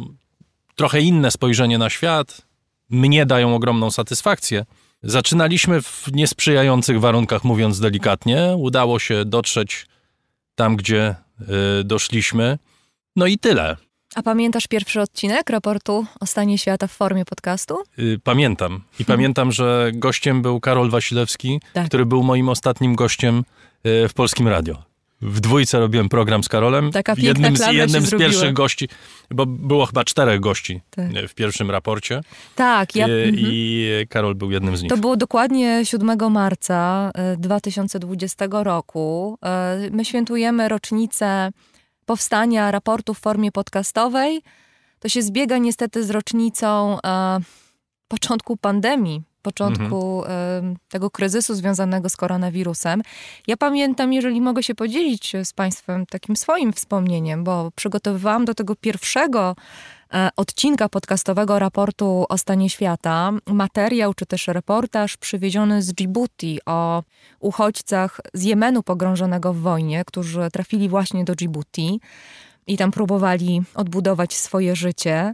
trochę 0.75 1.01
inne 1.01 1.31
spojrzenie 1.31 1.77
na 1.77 1.89
świat. 1.89 2.41
Mnie 2.89 3.25
dają 3.25 3.55
ogromną 3.55 3.91
satysfakcję. 3.91 4.65
Zaczynaliśmy 5.03 5.81
w 5.81 6.07
niesprzyjających 6.13 6.99
warunkach, 6.99 7.43
mówiąc 7.43 7.79
delikatnie. 7.79 8.53
Udało 8.57 8.99
się 8.99 9.25
dotrzeć 9.25 9.85
tam, 10.55 10.75
gdzie 10.75 11.15
doszliśmy. 11.83 12.57
No 13.15 13.25
i 13.27 13.37
tyle. 13.37 13.77
A 14.15 14.21
pamiętasz 14.23 14.67
pierwszy 14.67 15.01
odcinek 15.01 15.49
raportu 15.49 16.05
o 16.19 16.25
stanie 16.25 16.57
świata 16.57 16.87
w 16.87 16.91
formie 16.91 17.25
podcastu? 17.25 17.77
Y, 17.99 18.19
Pamiętam. 18.23 18.83
I 18.99 19.05
pamiętam, 19.05 19.51
że 19.51 19.91
gościem 19.93 20.41
był 20.41 20.59
Karol 20.59 20.89
Wasilewski, 20.89 21.59
Tak. 21.73 21.87
który 21.87 22.05
był 22.05 22.23
moim 22.23 22.49
ostatnim 22.49 22.95
gościem 22.95 23.43
y, 23.85 24.07
w 24.07 24.13
Polskim 24.13 24.47
Radio. 24.47 24.83
W 25.25 25.39
dwójce 25.39 25.79
robiłem 25.79 26.09
program 26.09 26.43
z 26.43 26.49
Karolem. 26.49 26.91
Taka 26.91 27.15
piękna 27.15 27.27
jednym 27.27 27.57
z, 27.57 27.67
jednym 27.73 28.01
z 28.01 28.09
zrobiła. 28.09 28.29
pierwszych 28.29 28.53
gości, 28.53 28.89
bo 29.31 29.45
było 29.45 29.85
chyba 29.85 30.03
czterech 30.03 30.39
gości 30.39 30.81
Tak. 30.89 31.05
w 31.27 31.33
pierwszym 31.33 31.71
raporcie. 31.71 32.21
Tak, 32.55 32.95
ja, 32.95 33.07
Y, 33.07 33.11
mhm. 33.11 33.37
I 33.51 33.87
Karol 34.09 34.35
był 34.35 34.51
jednym 34.51 34.77
z 34.77 34.81
nich. 34.81 34.89
To 34.89 34.97
było 34.97 35.17
dokładnie 35.17 35.85
7 35.85 36.31
marca 36.31 37.11
e, 37.15 37.37
2020 37.37 38.45
roku. 38.51 39.37
E, 39.45 39.77
My 39.91 40.05
świętujemy 40.05 40.69
rocznicę 40.69 41.51
powstania 42.05 42.71
raportu 42.71 43.13
w 43.13 43.19
formie 43.19 43.51
podcastowej. 43.51 44.41
To 44.99 45.09
się 45.09 45.21
zbiega 45.21 45.57
niestety 45.57 46.03
z 46.03 46.09
rocznicą 46.09 46.97
e, 47.05 47.39
początku 48.07 48.57
pandemii, 48.57 49.21
początku 49.43 50.25
e, 50.25 50.61
tego 50.89 51.09
kryzysu 51.09 51.55
związanego 51.55 52.09
z 52.09 52.15
koronawirusem. 52.17 53.01
Ja 53.47 53.57
pamiętam, 53.57 54.13
jeżeli 54.13 54.41
mogę 54.41 54.63
się 54.63 54.75
podzielić 54.75 55.33
z 55.43 55.53
Państwem 55.53 56.05
takim 56.05 56.35
swoim 56.35 56.73
wspomnieniem, 56.73 57.43
bo 57.43 57.71
przygotowywałam 57.75 58.45
do 58.45 58.53
tego 58.53 58.75
pierwszego 58.75 59.55
e, 60.13 60.29
odcinka 60.37 60.89
podcastowego 60.89 61.59
raportu 61.59 62.25
o 62.29 62.37
stanie 62.37 62.69
świata 62.69 63.31
materiał 63.47 64.13
czy 64.13 64.25
też 64.25 64.47
reportaż 64.47 65.17
przywieziony 65.17 65.81
z 65.81 65.93
Djibouti 65.93 66.59
o 66.65 67.03
uchodźcach 67.39 68.19
z 68.33 68.43
Jemenu 68.43 68.83
pogrążonego 68.83 69.53
w 69.53 69.57
wojnie, 69.57 70.05
którzy 70.05 70.49
trafili 70.51 70.89
właśnie 70.89 71.23
do 71.23 71.35
Djibouti 71.35 71.99
i 72.67 72.77
tam 72.77 72.91
próbowali 72.91 73.61
odbudować 73.75 74.33
swoje 74.33 74.75
życie. 74.75 75.33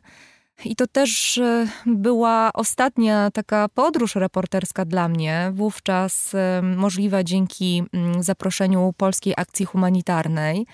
I 0.65 0.75
to 0.75 0.87
też 0.87 1.37
e, 1.37 1.67
była 1.85 2.53
ostatnia 2.53 3.31
taka 3.31 3.69
podróż 3.69 4.15
reporterska 4.15 4.85
dla 4.85 5.07
mnie, 5.07 5.51
wówczas 5.53 6.35
e, 6.35 6.61
możliwa 6.61 7.23
dzięki 7.23 7.83
mm, 7.93 8.23
zaproszeniu 8.23 8.93
Polskiej 8.97 9.33
Akcji 9.37 9.65
Humanitarnej. 9.65 10.65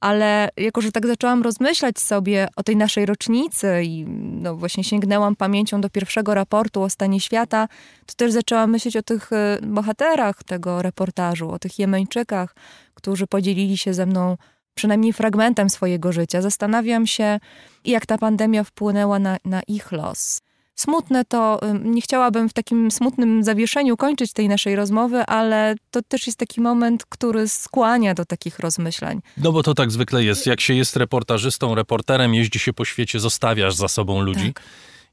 Ale 0.00 0.48
jako, 0.56 0.80
że 0.80 0.92
tak 0.92 1.06
zaczęłam 1.06 1.42
rozmyślać 1.42 1.98
sobie 1.98 2.48
o 2.56 2.62
tej 2.62 2.76
naszej 2.76 3.06
rocznicy 3.06 3.82
i 3.84 4.04
no 4.18 4.56
właśnie 4.56 4.84
sięgnęłam 4.84 5.36
pamięcią 5.36 5.80
do 5.80 5.90
pierwszego 5.90 6.34
raportu 6.34 6.82
o 6.82 6.90
stanie 6.90 7.20
świata, 7.20 7.68
to 8.06 8.14
też 8.14 8.32
zaczęłam 8.32 8.70
myśleć 8.70 8.96
o 8.96 9.02
tych 9.02 9.32
e, 9.32 9.58
bohaterach 9.62 10.44
tego 10.44 10.82
reportażu, 10.82 11.50
o 11.50 11.58
tych 11.58 11.78
Jemeńczykach, 11.78 12.54
którzy 12.94 13.26
podzielili 13.26 13.78
się 13.78 13.94
ze 13.94 14.06
mną 14.06 14.36
przynajmniej 14.74 15.12
fragmentem 15.12 15.70
swojego 15.70 16.12
życia. 16.12 16.42
Zastanawiam 16.42 17.06
się, 17.06 17.40
jak 17.84 18.06
ta 18.06 18.18
pandemia 18.18 18.64
wpłynęła 18.64 19.18
na, 19.18 19.36
na 19.44 19.62
ich 19.62 19.92
los. 19.92 20.40
Smutne 20.74 21.24
to, 21.24 21.60
nie 21.84 22.00
chciałabym 22.00 22.48
w 22.48 22.52
takim 22.52 22.90
smutnym 22.90 23.44
zawieszeniu 23.44 23.96
kończyć 23.96 24.32
tej 24.32 24.48
naszej 24.48 24.76
rozmowy, 24.76 25.26
ale 25.26 25.74
to 25.90 26.02
też 26.02 26.26
jest 26.26 26.38
taki 26.38 26.60
moment, 26.60 27.06
który 27.08 27.48
skłania 27.48 28.14
do 28.14 28.24
takich 28.24 28.58
rozmyślań. 28.58 29.20
No 29.36 29.52
bo 29.52 29.62
to 29.62 29.74
tak 29.74 29.90
zwykle 29.90 30.24
jest. 30.24 30.46
Jak 30.46 30.60
się 30.60 30.74
jest 30.74 30.96
reportażystą, 30.96 31.74
reporterem, 31.74 32.34
jeździ 32.34 32.58
się 32.58 32.72
po 32.72 32.84
świecie, 32.84 33.20
zostawiasz 33.20 33.74
za 33.74 33.88
sobą 33.88 34.20
ludzi. 34.20 34.52
Tak. 34.52 34.64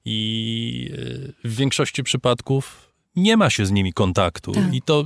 I 0.06 0.90
y, 0.94 1.34
w 1.44 1.56
większości 1.56 2.04
przypadków 2.04 2.94
nie 3.16 3.38
ma 3.38 3.50
się 3.50 3.66
z 3.66 3.72
nimi 3.72 3.94
kontaktu. 3.94 4.52
Tak. 4.52 4.74
I 4.74 4.82
to, 4.82 5.06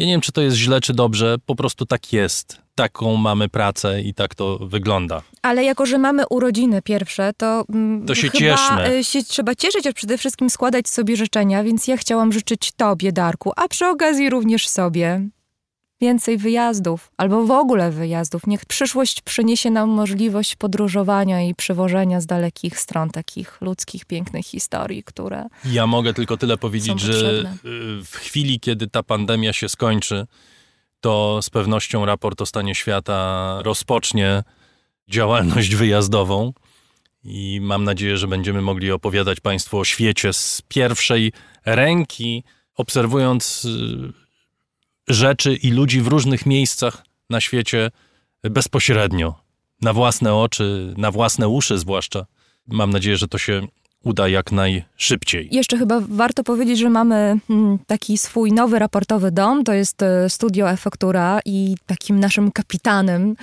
ja 0.00 0.06
nie 0.06 0.12
wiem, 0.12 0.20
czy 0.20 0.32
to 0.32 0.40
jest 0.40 0.56
źle, 0.56 0.80
czy 0.80 0.94
dobrze, 0.94 1.36
po 1.46 1.54
prostu 1.54 1.86
tak 1.86 2.12
jest. 2.12 2.58
Taką 2.74 3.16
mamy 3.16 3.48
pracę 3.48 4.00
i 4.02 4.14
tak 4.14 4.34
to 4.34 4.58
wygląda. 4.58 5.22
Ale 5.42 5.64
jako, 5.64 5.86
że 5.86 5.98
mamy 5.98 6.22
urodziny 6.30 6.82
pierwsze, 6.82 7.32
to, 7.36 7.64
mm, 7.68 8.06
To 8.06 8.14
się 8.14 8.30
cieszmy. 8.30 8.94
y, 8.98 9.04
się 9.04 9.24
trzeba 9.24 9.54
cieszyć, 9.54 9.86
a 9.86 9.92
przede 9.92 10.18
wszystkim 10.18 10.50
składać 10.50 10.88
sobie 10.88 11.16
życzenia, 11.16 11.64
więc 11.64 11.86
ja 11.86 11.96
chciałam 11.96 12.32
życzyć 12.32 12.72
Tobie, 12.76 13.12
Darku, 13.12 13.52
a 13.56 13.68
przy 13.68 13.86
okazji 13.86 14.30
również 14.30 14.68
sobie 14.68 15.28
więcej 16.00 16.38
wyjazdów, 16.38 17.10
albo 17.16 17.44
w 17.44 17.50
ogóle 17.50 17.90
wyjazdów. 17.90 18.46
Niech 18.46 18.64
przyszłość 18.64 19.20
przyniesie 19.20 19.70
nam 19.70 19.90
możliwość 19.90 20.56
podróżowania 20.56 21.42
i 21.42 21.54
przywożenia 21.54 22.20
z 22.20 22.26
dalekich 22.26 22.80
stron 22.80 23.10
takich 23.10 23.60
ludzkich, 23.60 24.04
pięknych 24.04 24.46
historii, 24.46 25.02
które... 25.02 25.46
Ja 25.64 25.86
mogę 25.86 26.14
tylko 26.14 26.36
tyle 26.36 26.56
powiedzieć, 26.56 27.00
że 27.00 27.44
y, 27.64 28.04
w 28.04 28.16
chwili, 28.16 28.60
kiedy 28.60 28.86
ta 28.88 29.02
pandemia 29.02 29.52
się 29.52 29.68
skończy, 29.68 30.26
to 31.00 31.42
z 31.42 31.50
pewnością 31.50 32.06
raport 32.06 32.40
o 32.40 32.46
stanie 32.46 32.74
świata 32.74 33.58
rozpocznie 33.62 34.42
działalność 35.08 35.74
wyjazdową 35.74 36.52
i 37.24 37.58
mam 37.62 37.84
nadzieję, 37.84 38.16
że 38.16 38.28
będziemy 38.28 38.62
mogli 38.62 38.92
opowiadać 38.92 39.40
Państwu 39.40 39.78
o 39.78 39.84
świecie 39.84 40.32
z 40.32 40.62
pierwszej 40.68 41.32
ręki, 41.64 42.44
obserwując 42.74 43.64
y, 43.64 44.19
rzeczy 45.14 45.54
i 45.54 45.70
ludzi 45.70 46.00
w 46.00 46.06
różnych 46.06 46.46
miejscach 46.46 47.04
na 47.30 47.40
świecie 47.40 47.90
bezpośrednio, 48.42 49.34
na 49.82 49.92
własne 49.92 50.34
oczy, 50.34 50.94
na 50.96 51.10
własne 51.10 51.48
uszy 51.48 51.78
zwłaszcza. 51.78 52.26
Mam 52.66 52.90
nadzieję, 52.90 53.16
że 53.16 53.28
to 53.28 53.38
się 53.38 53.66
uda 54.04 54.28
jak 54.28 54.52
najszybciej. 54.52 55.48
Jeszcze 55.52 55.78
chyba 55.78 56.00
warto 56.08 56.44
powiedzieć, 56.44 56.78
że 56.78 56.90
mamy 56.90 57.38
mm, 57.50 57.78
taki 57.86 58.18
swój 58.18 58.52
nowy 58.52 58.78
raportowy 58.78 59.30
dom, 59.30 59.64
to 59.64 59.72
jest 59.72 60.02
e, 60.02 60.30
studio 60.30 60.70
Efektura 60.70 61.40
i 61.44 61.74
takim 61.86 62.20
naszym 62.20 62.52
kapitanem, 62.52 63.36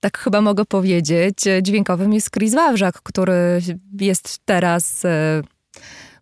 tak 0.00 0.18
chyba 0.18 0.40
mogę 0.40 0.64
powiedzieć, 0.64 1.46
e, 1.46 1.62
dźwiękowym 1.62 2.12
jest 2.12 2.30
Chris 2.30 2.54
Wawrzak, 2.54 3.02
który 3.02 3.62
jest 4.00 4.40
teraz 4.44 5.04
e, 5.04 5.42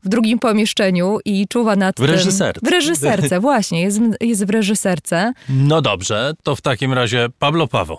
w 0.04 0.08
drugim 0.08 0.38
pomieszczeniu 0.38 1.18
i 1.24 1.48
czuwa 1.48 1.76
nad 1.76 1.94
W 1.96 1.98
tym. 1.98 2.06
reżyserce. 2.10 2.60
W 2.66 2.68
reżyserce, 2.70 3.40
właśnie, 3.48 3.82
jest, 3.82 4.00
jest 4.20 4.44
w 4.46 4.50
reżyserce. 4.50 5.32
No 5.48 5.82
dobrze, 5.82 6.32
to 6.42 6.56
w 6.56 6.60
takim 6.60 6.92
razie 6.92 7.28
Pablo 7.38 7.66
Paweł. 7.66 7.96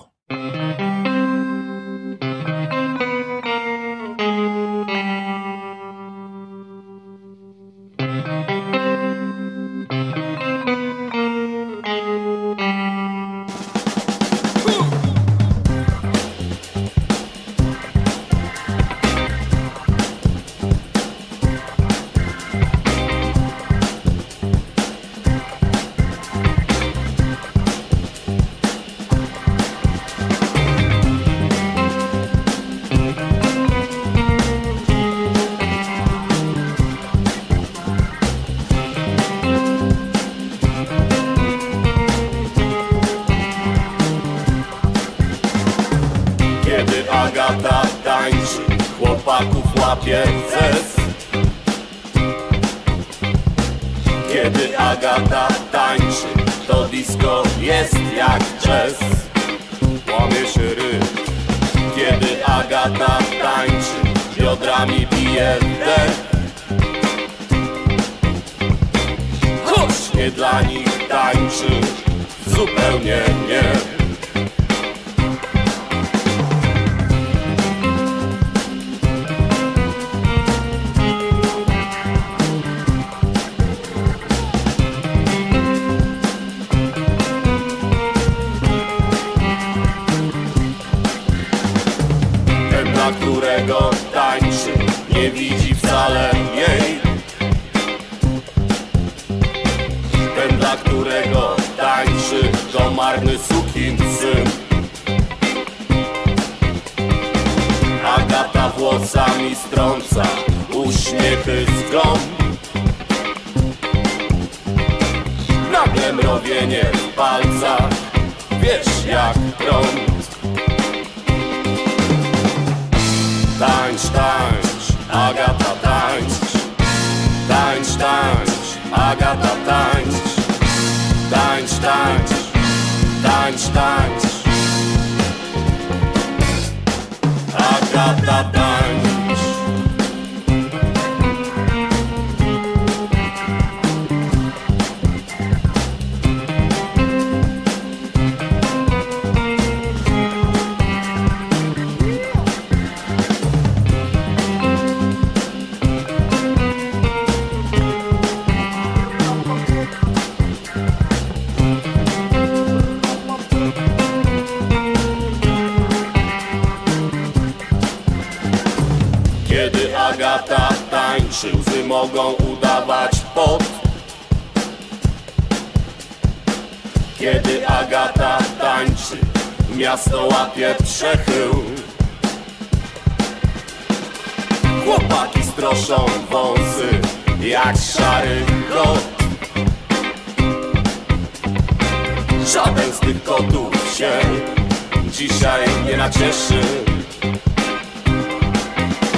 Nacieszy 196.14 196.62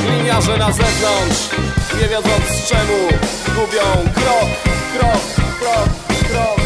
Liniarze 0.09 0.57
na 0.57 0.71
zewnątrz 0.71 1.49
nie 2.01 2.07
wiedząc 2.07 2.67
czemu 2.67 2.97
gubią 3.55 4.13
krok, 4.13 4.49
krok, 4.97 5.21
krok, 5.59 5.89
krok, 6.29 6.64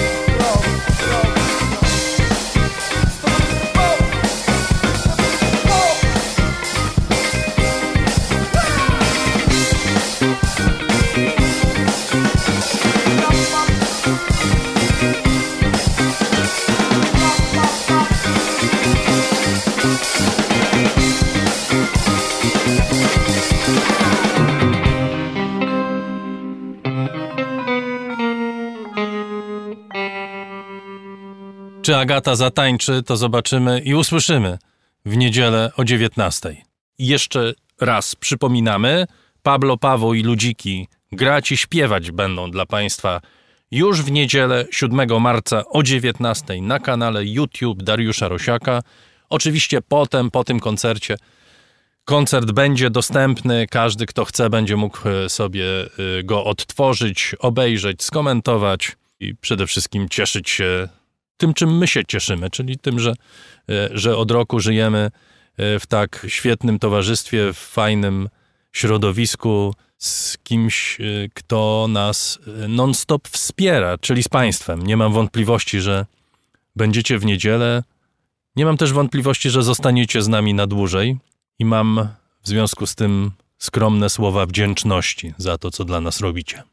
Czy 31.89 31.97
Agata 31.97 32.35
zatańczy, 32.35 33.03
to 33.03 33.17
zobaczymy 33.17 33.79
i 33.79 33.93
usłyszymy 33.93 34.57
w 35.05 35.17
niedzielę 35.17 35.71
o 35.77 35.83
19. 35.83 36.55
I 36.97 37.07
jeszcze 37.07 37.53
raz 37.81 38.15
przypominamy, 38.15 39.07
Pablo, 39.43 39.77
Paweł 39.77 40.13
i 40.13 40.23
Ludziki 40.23 40.87
grać 41.11 41.51
i 41.51 41.57
śpiewać 41.57 42.11
będą 42.11 42.51
dla 42.51 42.65
Państwa 42.65 43.21
już 43.71 44.01
w 44.01 44.11
niedzielę 44.11 44.65
7 44.71 45.21
marca 45.21 45.63
o 45.69 45.83
19 45.83 46.61
na 46.61 46.79
kanale 46.79 47.25
YouTube 47.25 47.83
Dariusza 47.83 48.27
Rosiaka. 48.27 48.81
Oczywiście 49.29 49.81
potem, 49.81 50.31
po 50.31 50.43
tym 50.43 50.59
koncercie, 50.59 51.17
koncert 52.05 52.51
będzie 52.51 52.89
dostępny. 52.89 53.67
Każdy, 53.67 54.05
kto 54.05 54.25
chce, 54.25 54.49
będzie 54.49 54.75
mógł 54.75 55.09
e, 55.09 55.29
sobie 55.29 55.65
e, 55.65 55.87
go 56.23 56.43
odtworzyć, 56.43 57.35
obejrzeć, 57.39 58.03
skomentować 58.03 58.95
i 59.19 59.35
przede 59.35 59.67
wszystkim 59.67 60.09
cieszyć 60.09 60.49
się 60.49 60.89
tym, 61.39 61.53
czym 61.53 61.77
my 61.77 61.87
się 61.87 62.05
cieszymy, 62.05 62.49
czyli 62.49 62.77
tym, 62.77 62.99
że, 62.99 63.13
e, 63.69 63.89
że 63.91 64.17
od 64.17 64.31
roku 64.31 64.59
żyjemy 64.59 65.11
e, 65.57 65.79
w 65.79 65.87
tak 65.87 66.25
świetnym 66.27 66.79
towarzystwie, 66.79 67.53
w 67.53 67.57
fajnym 67.57 68.29
środowisku, 68.71 69.73
z 69.97 70.37
kimś, 70.37 71.01
e, 71.01 71.03
kto 71.33 71.87
nas 71.89 72.39
non-stop 72.67 73.27
wspiera, 73.27 73.97
czyli 73.97 74.23
z 74.23 74.27
Państwem. 74.29 74.87
Nie 74.87 74.97
mam 74.97 75.13
wątpliwości, 75.13 75.79
że 75.79 76.05
będziecie 76.75 77.19
w 77.19 77.25
niedzielę. 77.25 77.83
Nie 78.55 78.65
mam 78.65 78.77
też 78.77 78.93
wątpliwości, 78.93 79.49
że 79.49 79.63
zostaniecie 79.63 80.21
z 80.21 80.27
nami 80.27 80.53
na 80.53 80.67
dłużej 80.67 81.17
i 81.59 81.65
mam 81.65 82.07
w 82.41 82.47
związku 82.47 82.85
z 82.85 82.95
tym 82.95 83.31
skromne 83.57 84.09
słowa 84.09 84.45
wdzięczności 84.45 85.33
za 85.37 85.57
to, 85.57 85.71
co 85.71 85.85
dla 85.85 86.01
nas 86.01 86.19
robicie. 86.19 86.63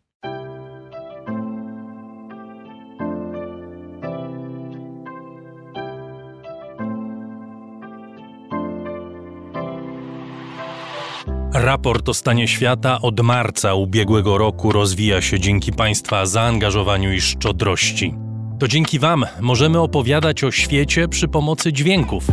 Raport 11.58 12.08
o 12.08 12.14
stanie 12.14 12.48
świata 12.48 13.00
od 13.00 13.20
marca 13.20 13.74
ubiegłego 13.74 14.38
roku 14.38 14.72
rozwija 14.72 15.22
się 15.22 15.40
dzięki 15.40 15.72
Państwa 15.72 16.26
zaangażowaniu 16.26 17.12
i 17.12 17.20
szczodrości. 17.20 18.14
To 18.58 18.68
dzięki 18.68 18.98
Wam 18.98 19.24
możemy 19.40 19.80
opowiadać 19.80 20.44
o 20.44 20.50
świecie 20.50 21.08
przy 21.08 21.28
pomocy 21.28 21.72
dźwięków. 21.72 22.26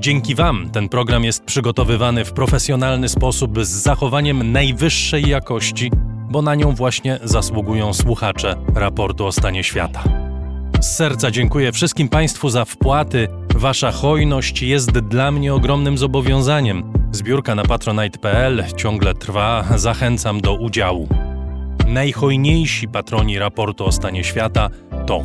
Dzięki 0.00 0.34
Wam 0.34 0.70
ten 0.70 0.88
program 0.88 1.24
jest 1.24 1.44
przygotowywany 1.44 2.24
w 2.24 2.32
profesjonalny 2.32 3.08
sposób 3.08 3.64
z 3.64 3.68
zachowaniem 3.68 4.52
najwyższej 4.52 5.28
jakości, 5.28 5.90
bo 6.30 6.42
na 6.42 6.54
nią 6.54 6.74
właśnie 6.74 7.18
zasługują 7.22 7.94
słuchacze 7.94 8.56
raportu 8.74 9.26
o 9.26 9.32
stanie 9.32 9.64
świata. 9.64 10.29
Z 10.80 10.96
serca 10.96 11.30
dziękuję 11.30 11.72
wszystkim 11.72 12.08
Państwu 12.08 12.50
za 12.50 12.64
wpłaty. 12.64 13.28
Wasza 13.54 13.90
hojność 13.90 14.62
jest 14.62 14.90
dla 14.90 15.30
mnie 15.30 15.54
ogromnym 15.54 15.98
zobowiązaniem. 15.98 16.92
Zbiórka 17.12 17.54
na 17.54 17.62
patronite.pl 17.62 18.64
ciągle 18.76 19.14
trwa, 19.14 19.64
zachęcam 19.76 20.40
do 20.40 20.54
udziału. 20.54 21.08
Najhojniejsi 21.88 22.88
patroni 22.88 23.38
raportu 23.38 23.84
o 23.84 23.92
stanie 23.92 24.24
świata 24.24 24.68
to 25.06 25.22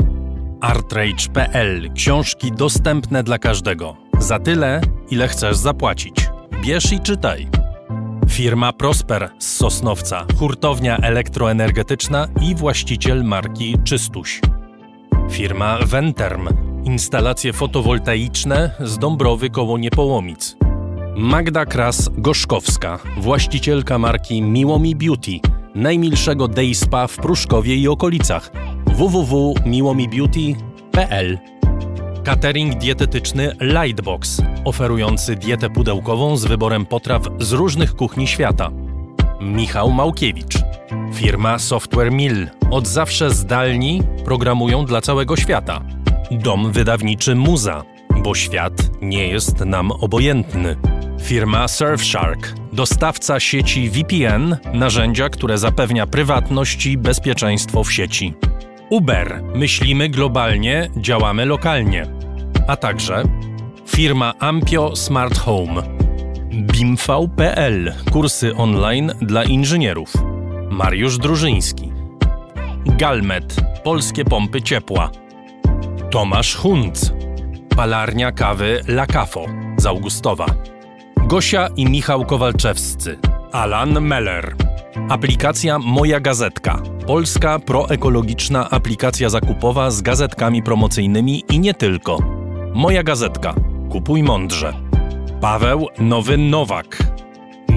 artrage.pl 0.61 1.93
książki 1.93 2.51
dostępne 2.51 3.23
dla 3.23 3.39
każdego. 3.39 3.97
Za 4.19 4.39
tyle, 4.39 4.81
ile 5.11 5.27
chcesz 5.27 5.57
zapłacić. 5.57 6.29
Bierz 6.61 6.91
i 6.91 6.99
czytaj. 6.99 7.47
Firma 8.29 8.73
Prosper 8.73 9.29
z 9.39 9.57
Sosnowca, 9.57 10.25
hurtownia 10.39 10.97
elektroenergetyczna 10.97 12.27
i 12.41 12.55
właściciel 12.55 13.23
marki 13.23 13.75
Czystuś. 13.83 14.41
Firma 15.31 15.77
Venterm, 15.85 16.47
instalacje 16.83 17.53
fotowoltaiczne 17.53 18.71
z 18.79 18.97
Dąbrowy 18.97 19.49
koło 19.49 19.77
Niepołomic. 19.77 20.57
Magda 21.15 21.65
Kras-Gorzkowska, 21.65 22.99
właścicielka 23.17 23.97
marki 23.97 24.41
Miłomi 24.41 24.95
Beauty, 24.95 25.39
najmilszego 25.75 26.47
day 26.47 26.75
spa 26.75 27.07
w 27.07 27.15
Pruszkowie 27.15 27.75
i 27.75 27.87
okolicach 27.87 28.51
www.miłomibeauty.pl 28.85 31.37
Catering 32.23 32.75
dietetyczny 32.75 33.55
Lightbox, 33.61 34.41
oferujący 34.65 35.35
dietę 35.35 35.69
pudełkową 35.69 36.37
z 36.37 36.45
wyborem 36.45 36.85
potraw 36.85 37.23
z 37.39 37.51
różnych 37.51 37.95
kuchni 37.95 38.27
świata. 38.27 38.71
Michał 39.41 39.91
Małkiewicz. 39.91 40.74
Firma 41.13 41.59
Software 41.59 42.11
Mill. 42.11 42.47
Od 42.71 42.87
zawsze 42.87 43.31
zdalni 43.31 44.01
programują 44.25 44.85
dla 44.85 45.01
całego 45.01 45.35
świata. 45.35 45.81
Dom 46.31 46.71
wydawniczy 46.71 47.35
Muza, 47.35 47.83
bo 48.23 48.35
świat 48.35 48.73
nie 49.01 49.27
jest 49.27 49.59
nam 49.59 49.91
obojętny. 49.91 50.75
Firma 51.21 51.67
Surfshark. 51.67 52.53
Dostawca 52.73 53.39
sieci 53.39 53.89
VPN, 53.89 54.57
narzędzia, 54.73 55.29
które 55.29 55.57
zapewnia 55.57 56.07
prywatność 56.07 56.85
i 56.85 56.97
bezpieczeństwo 56.97 57.83
w 57.83 57.91
sieci. 57.91 58.33
Uber. 58.89 59.43
Myślimy 59.55 60.09
globalnie, 60.09 60.89
działamy 60.97 61.45
lokalnie. 61.45 62.05
A 62.67 62.75
także 62.75 63.23
firma 63.87 64.33
Ampio 64.39 64.95
Smart 64.95 65.37
Home. 65.37 65.83
BIMV.pl. 66.51 67.93
Kursy 68.11 68.55
online 68.55 69.11
dla 69.21 69.43
inżynierów. 69.43 70.34
Mariusz 70.75 71.17
Drużyński. 71.17 71.91
Galmet. 72.85 73.55
Polskie 73.83 74.25
pompy 74.25 74.61
ciepła. 74.61 75.09
Tomasz 76.11 76.55
Hunc. 76.55 77.13
Palarnia 77.75 78.31
kawy 78.31 78.81
La 78.87 79.05
Cafo 79.05 79.45
z 79.77 79.85
Augustowa. 79.85 80.45
Gosia 81.17 81.67
i 81.75 81.85
Michał 81.85 82.25
Kowalczewscy. 82.25 83.19
Alan 83.51 84.01
Meller. 84.01 84.55
Aplikacja 85.09 85.79
Moja 85.79 86.19
Gazetka. 86.19 86.81
Polska 87.07 87.59
proekologiczna 87.59 88.69
aplikacja 88.69 89.29
zakupowa 89.29 89.91
z 89.91 90.01
gazetkami 90.01 90.63
promocyjnymi 90.63 91.43
i 91.49 91.59
nie 91.59 91.73
tylko. 91.73 92.17
Moja 92.73 93.03
Gazetka. 93.03 93.55
Kupuj 93.91 94.23
mądrze. 94.23 94.73
Paweł 95.41 95.87
Nowy 95.99 96.37
Nowak. 96.37 97.14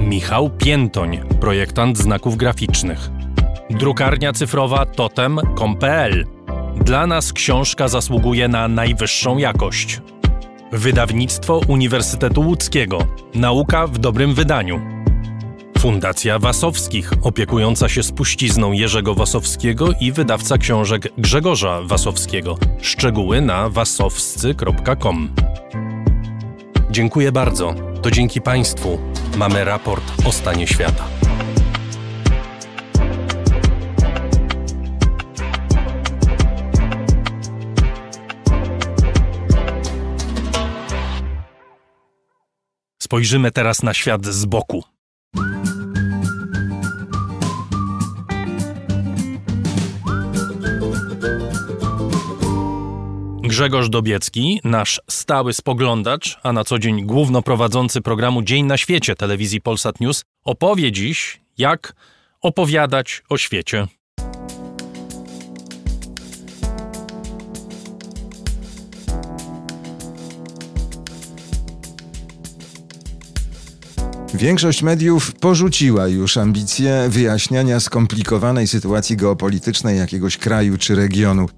Michał 0.07 0.49
Piętoń, 0.49 1.19
projektant 1.39 1.97
znaków 1.97 2.37
graficznych. 2.37 3.09
Drukarnia 3.69 4.33
cyfrowa 4.33 4.85
totem.com.pl. 4.85 6.25
Dla 6.85 7.07
nas 7.07 7.33
książka 7.33 7.87
zasługuje 7.87 8.47
na 8.47 8.67
najwyższą 8.67 9.37
jakość. 9.37 10.01
Wydawnictwo 10.71 11.61
Uniwersytetu 11.67 12.41
Łódzkiego. 12.41 12.99
Nauka 13.35 13.87
w 13.87 13.97
dobrym 13.97 14.33
wydaniu. 14.33 14.81
Fundacja 15.79 16.39
Wasowskich, 16.39 17.13
opiekująca 17.21 17.89
się 17.89 18.03
spuścizną 18.03 18.71
Jerzego 18.71 19.15
Wasowskiego 19.15 19.89
i 19.99 20.11
wydawca 20.11 20.57
książek 20.57 21.07
Grzegorza 21.17 21.81
Wasowskiego. 21.81 22.57
Szczegóły 22.81 23.41
na 23.41 23.69
wasowscy.com. 23.69 25.29
Dziękuję 26.91 27.31
bardzo. 27.31 27.75
To 28.01 28.11
dzięki 28.11 28.41
Państwu 28.41 28.99
mamy 29.37 29.63
raport 29.63 30.03
o 30.25 30.31
stanie 30.31 30.67
świata. 30.67 31.03
Spojrzymy 43.01 43.51
teraz 43.51 43.83
na 43.83 43.93
świat 43.93 44.25
z 44.25 44.45
boku. 44.45 44.83
Grzegorz 53.49 53.89
Dobiecki, 53.89 54.61
nasz 54.63 55.01
stały 55.09 55.53
spoglądacz, 55.53 56.39
a 56.43 56.53
na 56.53 56.63
co 56.63 56.79
dzień 56.79 57.05
głównoprowadzący 57.05 58.01
programu 58.01 58.41
Dzień 58.41 58.65
na 58.65 58.77
świecie 58.77 59.15
telewizji 59.15 59.61
Polsat 59.61 59.99
News, 59.99 60.23
opowie 60.45 60.91
dziś, 60.91 61.41
jak 61.57 61.93
opowiadać 62.41 63.23
o 63.29 63.37
świecie. 63.37 63.87
Większość 74.33 74.81
mediów 74.81 75.35
porzuciła 75.35 76.07
już 76.07 76.37
ambicje 76.37 77.05
wyjaśniania 77.09 77.79
skomplikowanej 77.79 78.67
sytuacji 78.67 79.17
geopolitycznej 79.17 79.97
jakiegoś 79.97 80.37
kraju 80.37 80.77
czy 80.77 80.95
regionu. 80.95 81.49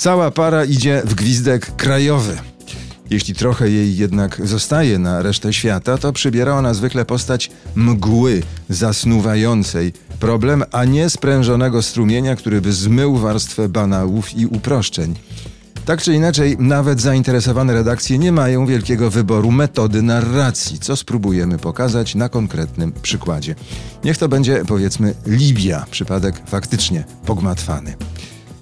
Cała 0.00 0.30
para 0.30 0.64
idzie 0.64 1.02
w 1.04 1.14
gwizdek 1.14 1.76
krajowy. 1.76 2.36
Jeśli 3.10 3.34
trochę 3.34 3.70
jej 3.70 3.96
jednak 3.96 4.46
zostaje 4.46 4.98
na 4.98 5.22
resztę 5.22 5.52
świata, 5.52 5.98
to 5.98 6.12
przybiera 6.12 6.54
ona 6.54 6.74
zwykle 6.74 7.04
postać 7.04 7.50
mgły 7.74 8.42
zasnuwającej 8.68 9.92
problem, 10.20 10.64
a 10.72 10.84
nie 10.84 11.10
sprężonego 11.10 11.82
strumienia, 11.82 12.36
który 12.36 12.60
by 12.60 12.72
zmył 12.72 13.16
warstwę 13.16 13.68
banałów 13.68 14.34
i 14.34 14.46
uproszczeń. 14.46 15.14
Tak 15.84 16.02
czy 16.02 16.14
inaczej, 16.14 16.56
nawet 16.58 17.00
zainteresowane 17.00 17.74
redakcje 17.74 18.18
nie 18.18 18.32
mają 18.32 18.66
wielkiego 18.66 19.10
wyboru 19.10 19.50
metody 19.50 20.02
narracji, 20.02 20.78
co 20.78 20.96
spróbujemy 20.96 21.58
pokazać 21.58 22.14
na 22.14 22.28
konkretnym 22.28 22.92
przykładzie. 22.92 23.54
Niech 24.04 24.18
to 24.18 24.28
będzie, 24.28 24.62
powiedzmy, 24.68 25.14
Libia, 25.26 25.86
przypadek 25.90 26.42
faktycznie 26.46 27.04
pogmatwany. 27.26 27.94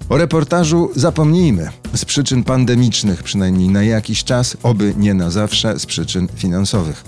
O 0.09 0.17
reportażu 0.17 0.89
zapomnijmy, 0.95 1.69
z 1.93 2.05
przyczyn 2.05 2.43
pandemicznych, 2.43 3.23
przynajmniej 3.23 3.69
na 3.69 3.83
jakiś 3.83 4.23
czas, 4.23 4.57
oby 4.63 4.93
nie 4.97 5.13
na 5.13 5.29
zawsze, 5.29 5.79
z 5.79 5.85
przyczyn 5.85 6.27
finansowych. 6.35 7.03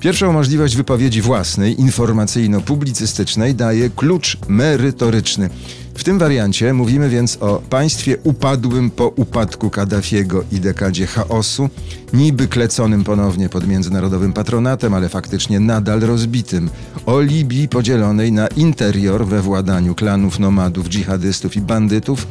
Pierwszą 0.00 0.32
możliwość 0.32 0.76
wypowiedzi 0.76 1.22
własnej, 1.22 1.76
informacyjno-publicystycznej 1.80 3.54
daje 3.54 3.90
klucz 3.90 4.38
merytoryczny. 4.48 5.50
W 5.94 6.04
tym 6.04 6.18
wariancie 6.18 6.72
mówimy 6.72 7.08
więc 7.08 7.38
o 7.40 7.62
państwie 7.70 8.16
upadłym 8.24 8.90
po 8.90 9.08
upadku 9.08 9.70
Kaddafiego 9.70 10.44
i 10.52 10.60
dekadzie 10.60 11.06
chaosu, 11.06 11.68
niby 12.12 12.48
kleconym 12.48 13.04
ponownie 13.04 13.48
pod 13.48 13.68
międzynarodowym 13.68 14.32
patronatem, 14.32 14.94
ale 14.94 15.08
faktycznie 15.08 15.60
nadal 15.60 16.00
rozbitym, 16.00 16.70
o 17.06 17.20
Libii 17.20 17.68
podzielonej 17.68 18.32
na 18.32 18.46
interior 18.46 19.26
we 19.26 19.42
władaniu 19.42 19.94
klanów 19.94 20.38
nomadów, 20.38 20.88
dżihadystów 20.88 21.56
i 21.56 21.60
bandytów, 21.60 22.26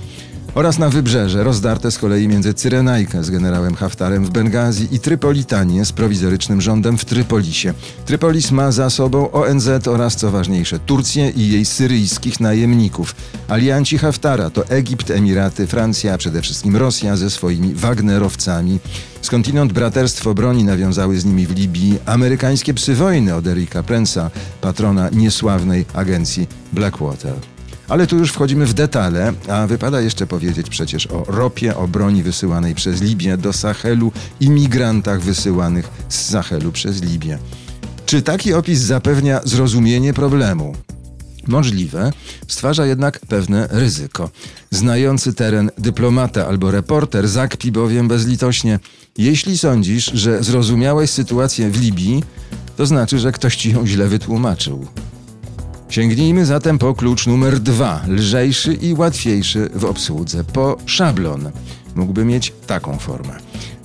oraz 0.55 0.79
na 0.79 0.89
wybrzeże, 0.89 1.43
rozdarte 1.43 1.91
z 1.91 1.97
kolei 1.97 2.27
między 2.27 2.53
Cyrenajkę 2.53 3.23
z 3.23 3.29
generałem 3.29 3.75
Haftarem 3.75 4.25
w 4.25 4.29
Bengazji 4.29 4.87
i 4.91 4.99
Trypolitanię 4.99 5.85
z 5.85 5.91
prowizorycznym 5.91 6.61
rządem 6.61 6.97
w 6.97 7.05
Trypolisie. 7.05 7.73
Trypolis 8.05 8.51
ma 8.51 8.71
za 8.71 8.89
sobą 8.89 9.31
ONZ 9.31 9.87
oraz, 9.87 10.15
co 10.15 10.31
ważniejsze, 10.31 10.79
Turcję 10.79 11.29
i 11.29 11.49
jej 11.49 11.65
syryjskich 11.65 12.39
najemników. 12.39 13.15
Alianci 13.47 13.97
Haftara 13.97 14.49
to 14.49 14.67
Egipt, 14.67 15.11
Emiraty, 15.11 15.67
Francja, 15.67 16.13
a 16.13 16.17
przede 16.17 16.41
wszystkim 16.41 16.75
Rosja 16.75 17.17
ze 17.17 17.29
swoimi 17.29 17.73
Wagnerowcami. 17.73 18.79
Skądinąd 19.21 19.73
braterstwo 19.73 20.33
broni 20.33 20.63
nawiązały 20.63 21.19
z 21.19 21.25
nimi 21.25 21.47
w 21.47 21.55
Libii 21.55 21.99
amerykańskie 22.05 22.73
psy 22.73 22.95
wojny 22.95 23.35
od 23.35 23.47
Erika 23.47 23.83
Prensa, 23.83 24.29
patrona 24.61 25.09
niesławnej 25.09 25.85
agencji 25.93 26.47
Blackwater. 26.73 27.54
Ale 27.89 28.07
tu 28.07 28.17
już 28.17 28.31
wchodzimy 28.31 28.65
w 28.65 28.73
detale, 28.73 29.33
a 29.49 29.67
wypada 29.67 30.01
jeszcze 30.01 30.27
powiedzieć 30.27 30.69
przecież 30.69 31.07
o 31.07 31.23
ropie, 31.27 31.77
o 31.77 31.87
broni 31.87 32.23
wysyłanej 32.23 32.75
przez 32.75 33.01
Libię 33.01 33.37
do 33.37 33.53
Sahelu 33.53 34.11
i 34.39 34.49
migrantach 34.49 35.21
wysyłanych 35.21 35.89
z 36.09 36.29
Sahelu 36.29 36.71
przez 36.71 37.01
Libię. 37.01 37.37
Czy 38.05 38.21
taki 38.21 38.53
opis 38.53 38.79
zapewnia 38.79 39.41
zrozumienie 39.43 40.13
problemu? 40.13 40.75
Możliwe, 41.47 42.11
stwarza 42.47 42.85
jednak 42.85 43.19
pewne 43.19 43.67
ryzyko. 43.71 44.29
Znający 44.71 45.33
teren 45.33 45.71
dyplomata 45.77 46.47
albo 46.47 46.71
reporter 46.71 47.27
zakpi 47.27 47.71
bowiem 47.71 48.07
bezlitośnie: 48.07 48.79
Jeśli 49.17 49.57
sądzisz, 49.57 50.05
że 50.13 50.43
zrozumiałeś 50.43 51.09
sytuację 51.09 51.69
w 51.69 51.81
Libii, 51.81 52.23
to 52.77 52.85
znaczy, 52.85 53.19
że 53.19 53.31
ktoś 53.31 53.55
ci 53.55 53.71
ją 53.71 53.87
źle 53.87 54.07
wytłumaczył. 54.07 54.87
Sięgnijmy 55.89 56.45
zatem 56.45 56.77
po 56.77 56.93
klucz 56.93 57.27
numer 57.27 57.59
dwa, 57.59 58.01
lżejszy 58.07 58.73
i 58.73 58.93
łatwiejszy 58.93 59.69
w 59.73 59.85
obsłudze, 59.85 60.43
po 60.43 60.77
szablon. 60.85 61.51
Mógłby 61.95 62.25
mieć 62.25 62.53
taką 62.67 62.97
formę. 62.97 63.33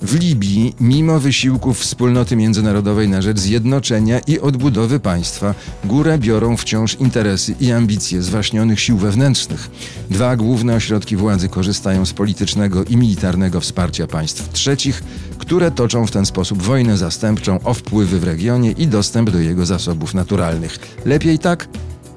W 0.01 0.19
Libii, 0.19 0.75
mimo 0.79 1.19
wysiłków 1.19 1.79
wspólnoty 1.79 2.35
międzynarodowej 2.35 3.09
na 3.09 3.21
rzecz 3.21 3.39
zjednoczenia 3.39 4.19
i 4.19 4.39
odbudowy 4.39 4.99
państwa, 4.99 5.55
górę 5.85 6.17
biorą 6.17 6.57
wciąż 6.57 6.95
interesy 6.95 7.55
i 7.59 7.71
ambicje 7.71 8.21
zwaśnionych 8.21 8.79
sił 8.79 8.97
wewnętrznych. 8.97 9.69
Dwa 10.09 10.35
główne 10.35 10.75
ośrodki 10.75 11.15
władzy 11.15 11.49
korzystają 11.49 12.05
z 12.05 12.13
politycznego 12.13 12.83
i 12.83 12.97
militarnego 12.97 13.61
wsparcia 13.61 14.07
państw 14.07 14.53
trzecich, 14.53 15.03
które 15.37 15.71
toczą 15.71 16.07
w 16.07 16.11
ten 16.11 16.25
sposób 16.25 16.61
wojnę 16.61 16.97
zastępczą 16.97 17.59
o 17.63 17.73
wpływy 17.73 18.19
w 18.19 18.23
regionie 18.23 18.71
i 18.71 18.87
dostęp 18.87 19.29
do 19.29 19.39
jego 19.39 19.65
zasobów 19.65 20.13
naturalnych. 20.13 20.79
Lepiej 21.05 21.39
tak 21.39 21.67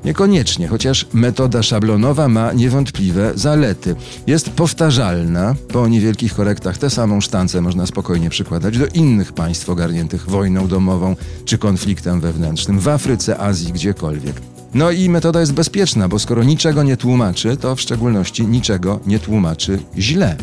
Niekoniecznie, 0.05 0.68
chociaż 0.68 1.06
metoda 1.12 1.62
szablonowa 1.62 2.28
ma 2.28 2.52
niewątpliwe 2.52 3.32
zalety. 3.35 3.97
Jest 4.26 4.51
powtarzalna, 4.51 5.55
po 5.72 5.89
niewielkich 5.89 6.35
korektach 6.35 6.78
tę 6.78 6.90
samą 6.90 7.20
sztancę 7.20 7.60
można 7.60 7.86
spokojnie 7.86 8.31
przykładać 8.31 8.78
do 8.78 8.86
innych 8.86 9.32
państw 9.32 9.70
ogarniętych 9.70 10.31
wojną 10.31 10.68
domową 10.68 11.16
czy 11.44 11.59
konfliktem 11.59 12.20
wewnętrznym 12.20 12.78
w 12.78 12.89
Afryce, 12.89 13.39
Azji, 13.39 13.72
gdziekolwiek. 13.72 14.40
No 14.74 14.90
i 14.90 15.09
metoda 15.09 15.40
jest 15.40 15.52
bezpieczna, 15.52 16.09
bo 16.09 16.18
skoro 16.18 16.44
niczego 16.44 16.82
nie 16.82 16.97
tłumaczy, 16.97 17.56
to 17.56 17.76
w 17.76 17.81
szczególności 17.81 18.47
niczego 18.47 19.01
nie 19.06 19.18
tłumaczy 19.18 19.78
źle. 19.98 20.36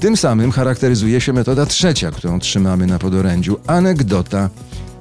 Tym 0.00 0.16
samym 0.16 0.52
charakteryzuje 0.52 1.20
się 1.20 1.32
metoda 1.32 1.66
trzecia, 1.66 2.10
którą 2.10 2.38
trzymamy 2.38 2.86
na 2.86 2.98
podorędziu 2.98 3.56
anegdota 3.66 4.50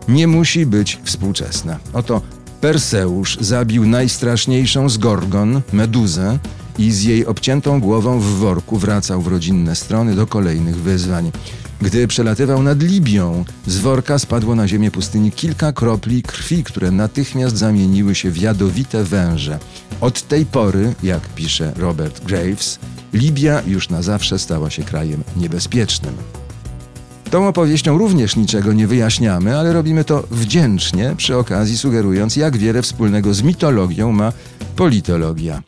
nie 0.07 0.27
musi 0.27 0.65
być 0.65 0.99
współczesna. 1.03 1.79
Oto 1.93 2.21
Perseusz 2.65 3.37
zabił 3.41 3.85
najstraszniejszą 3.87 4.89
z 4.89 4.97
Gorgon, 4.97 5.61
Meduzę, 5.73 6.39
i 6.77 6.91
z 6.91 7.03
jej 7.03 7.25
obciętą 7.25 7.79
głową 7.79 8.19
w 8.19 8.23
worku 8.23 8.77
wracał 8.77 9.21
w 9.21 9.27
rodzinne 9.27 9.75
strony 9.75 10.15
do 10.15 10.27
kolejnych 10.27 10.75
wyzwań. 10.75 11.31
Gdy 11.81 12.07
przelatywał 12.07 12.63
nad 12.63 12.83
Libią, 12.83 13.45
z 13.67 13.77
worka 13.77 14.19
spadło 14.19 14.55
na 14.55 14.67
ziemię 14.67 14.91
pustyni 14.91 15.31
kilka 15.31 15.73
kropli 15.73 16.23
krwi, 16.23 16.63
które 16.63 16.91
natychmiast 16.91 17.57
zamieniły 17.57 18.15
się 18.15 18.31
w 18.31 18.37
jadowite 18.37 19.03
węże. 19.03 19.59
Od 20.01 20.21
tej 20.21 20.45
pory, 20.45 20.93
jak 21.03 21.29
pisze 21.29 21.73
Robert 21.75 22.25
Graves, 22.25 22.79
Libia 23.13 23.61
już 23.67 23.89
na 23.89 24.01
zawsze 24.01 24.39
stała 24.39 24.69
się 24.69 24.83
krajem 24.83 25.23
niebezpiecznym. 25.35 26.15
Tą 27.35 27.47
opowieścią 27.47 27.97
również 27.97 28.35
niczego 28.35 28.73
nie 28.73 28.87
wyjaśniamy, 28.87 29.57
ale 29.57 29.73
robimy 29.73 30.03
to 30.03 30.23
wdzięcznie, 30.31 31.13
przy 31.17 31.37
okazji 31.37 31.77
sugerując, 31.77 32.35
jak 32.35 32.57
wiele 32.57 32.81
wspólnego 32.81 33.33
z 33.33 33.41
mitologią 33.41 34.11
ma 34.11 34.33
politologia. 34.75 35.63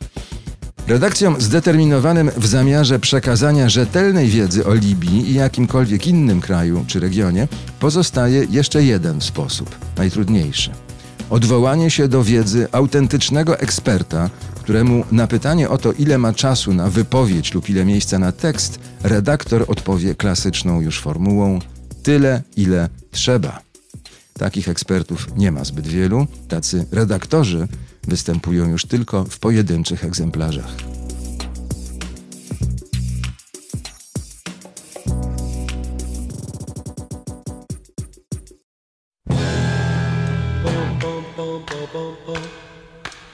Redakcjom 0.86 1.40
zdeterminowanym 1.40 2.30
w 2.36 2.46
zamiarze 2.46 2.98
przekazania 2.98 3.68
rzetelnej 3.68 4.28
wiedzy 4.28 4.66
o 4.66 4.74
Libii 4.74 5.30
i 5.30 5.34
jakimkolwiek 5.34 6.06
innym 6.06 6.40
kraju 6.40 6.84
czy 6.86 7.00
regionie 7.00 7.48
pozostaje 7.80 8.46
jeszcze 8.50 8.82
jeden 8.82 9.20
sposób, 9.20 9.76
najtrudniejszy. 9.96 10.70
Odwołanie 11.30 11.90
się 11.90 12.08
do 12.08 12.24
wiedzy 12.24 12.68
autentycznego 12.72 13.58
eksperta, 13.58 14.30
któremu 14.68 15.04
na 15.12 15.26
pytanie 15.26 15.68
o 15.68 15.78
to, 15.78 15.92
ile 15.92 16.18
ma 16.18 16.32
czasu 16.32 16.74
na 16.74 16.90
wypowiedź 16.90 17.54
lub 17.54 17.70
ile 17.70 17.84
miejsca 17.84 18.18
na 18.18 18.32
tekst, 18.32 18.80
redaktor 19.02 19.64
odpowie 19.68 20.14
klasyczną 20.14 20.80
już 20.80 21.00
formułą: 21.00 21.58
tyle, 22.02 22.42
ile 22.56 22.88
trzeba. 23.10 23.60
Takich 24.32 24.68
ekspertów 24.68 25.36
nie 25.36 25.52
ma 25.52 25.64
zbyt 25.64 25.86
wielu, 25.86 26.26
tacy 26.48 26.86
redaktorzy 26.92 27.68
występują 28.08 28.68
już 28.68 28.86
tylko 28.86 29.24
w 29.24 29.38
pojedynczych 29.38 30.04
egzemplarzach. 30.04 30.97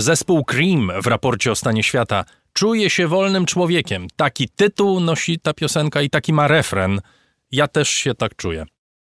Zespół 0.00 0.44
Cream 0.44 0.92
w 1.02 1.06
raporcie 1.06 1.52
o 1.52 1.54
stanie 1.54 1.82
świata 1.82 2.24
czuje 2.52 2.90
się 2.90 3.08
wolnym 3.08 3.46
człowiekiem. 3.46 4.06
Taki 4.16 4.48
tytuł 4.48 5.00
nosi 5.00 5.40
ta 5.40 5.54
piosenka 5.54 6.02
i 6.02 6.10
taki 6.10 6.32
ma 6.32 6.48
refren. 6.48 7.00
Ja 7.52 7.68
też 7.68 7.88
się 7.88 8.14
tak 8.14 8.36
czuję. 8.36 8.66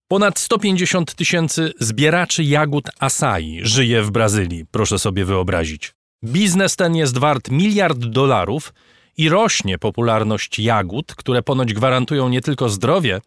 Ponad 0.09 0.39
150 0.39 1.15
tysięcy 1.15 1.73
zbieraczy 1.81 2.45
jagód 2.45 2.91
acai 2.99 3.61
żyje 3.63 4.03
w 4.03 4.11
Brazylii, 4.11 4.65
proszę 4.71 4.99
sobie 4.99 5.25
wyobrazić. 5.25 5.93
Biznes 6.25 6.77
ten 6.77 6.97
jest 6.97 7.19
wart 7.19 7.51
miliard 7.51 7.99
dolarów 7.99 8.73
i 9.17 9.29
rośnie 9.29 9.79
popularność 9.79 10.59
jagód, 10.59 11.15
które 11.15 11.43
ponoć 11.43 11.75
gwarantują 11.75 12.29
nie 12.29 12.41
tylko 12.41 12.69
zdrowie, 12.69 13.21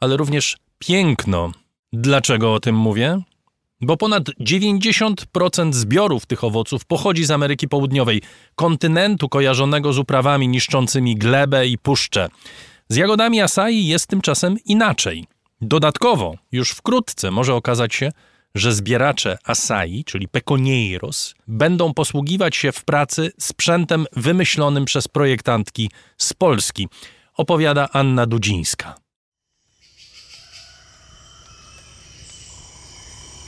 ale 0.00 0.16
również 0.16 0.56
piękno. 0.78 1.52
Dlaczego 1.92 2.54
o 2.54 2.60
tym 2.60 2.76
mówię? 2.76 3.22
Bo 3.82 3.96
ponad 3.96 4.22
90% 4.40 5.72
zbiorów 5.72 6.26
tych 6.26 6.44
owoców 6.44 6.84
pochodzi 6.84 7.24
z 7.24 7.30
Ameryki 7.30 7.68
Południowej, 7.68 8.22
kontynentu 8.54 9.28
kojarzonego 9.28 9.92
z 9.92 9.98
uprawami 9.98 10.48
niszczącymi 10.48 11.16
glebę 11.16 11.66
i 11.66 11.78
puszczę. 11.78 12.28
Z 12.88 12.96
jagodami 12.96 13.40
acai 13.40 13.86
jest 13.86 14.06
tymczasem 14.06 14.56
inaczej. 14.64 15.24
Dodatkowo, 15.60 16.34
już 16.52 16.70
wkrótce 16.70 17.30
może 17.30 17.54
okazać 17.54 17.94
się, 17.94 18.10
że 18.54 18.72
zbieracze 18.72 19.38
acai, 19.44 20.04
czyli 20.04 20.28
peconieiros, 20.28 21.34
będą 21.48 21.94
posługiwać 21.94 22.56
się 22.56 22.72
w 22.72 22.84
pracy 22.84 23.32
sprzętem 23.38 24.06
wymyślonym 24.16 24.84
przez 24.84 25.08
projektantki 25.08 25.90
z 26.16 26.34
Polski, 26.34 26.88
opowiada 27.36 27.88
Anna 27.92 28.26
Dudzińska. 28.26 29.01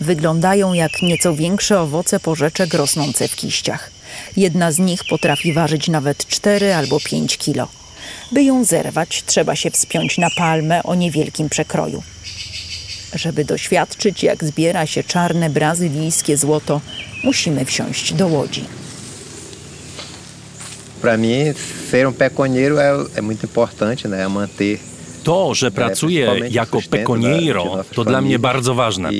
Wyglądają 0.00 0.72
jak 0.72 1.02
nieco 1.02 1.34
większe 1.34 1.80
owoce 1.80 2.20
porzeczek 2.20 2.74
rosnące 2.74 3.28
w 3.28 3.36
kiściach. 3.36 3.90
Jedna 4.36 4.72
z 4.72 4.78
nich 4.78 5.00
potrafi 5.10 5.52
ważyć 5.52 5.88
nawet 5.88 6.26
4 6.26 6.74
albo 6.74 7.00
5 7.00 7.38
kilo. 7.38 7.68
By 8.32 8.42
ją 8.42 8.64
zerwać, 8.64 9.22
trzeba 9.26 9.56
się 9.56 9.70
wspiąć 9.70 10.18
na 10.18 10.28
palmę 10.36 10.82
o 10.82 10.94
niewielkim 10.94 11.48
przekroju. 11.48 12.02
Żeby 13.14 13.44
doświadczyć, 13.44 14.22
jak 14.22 14.44
zbiera 14.44 14.86
się 14.86 15.04
czarne 15.04 15.50
brazylijskie 15.50 16.36
złoto, 16.36 16.80
musimy 17.24 17.64
wsiąść 17.64 18.12
do 18.12 18.26
łodzi. 18.26 18.64
Para 21.02 21.16
mim, 21.18 21.54
ser 21.90 22.06
um 22.06 22.14
peconeiro 22.14 22.78
é, 22.80 22.90
é 23.16 23.20
muito 23.20 23.44
importante, 23.44 24.08
né? 24.08 24.26
Manter 24.26 24.78
to, 25.24 25.54
że 25.54 25.70
pracuję 25.70 26.34
jako 26.50 26.78
peconiero, 26.90 27.84
to 27.94 28.04
dla 28.04 28.20
mnie 28.20 28.38
bardzo 28.38 28.74
ważne. 28.74 29.10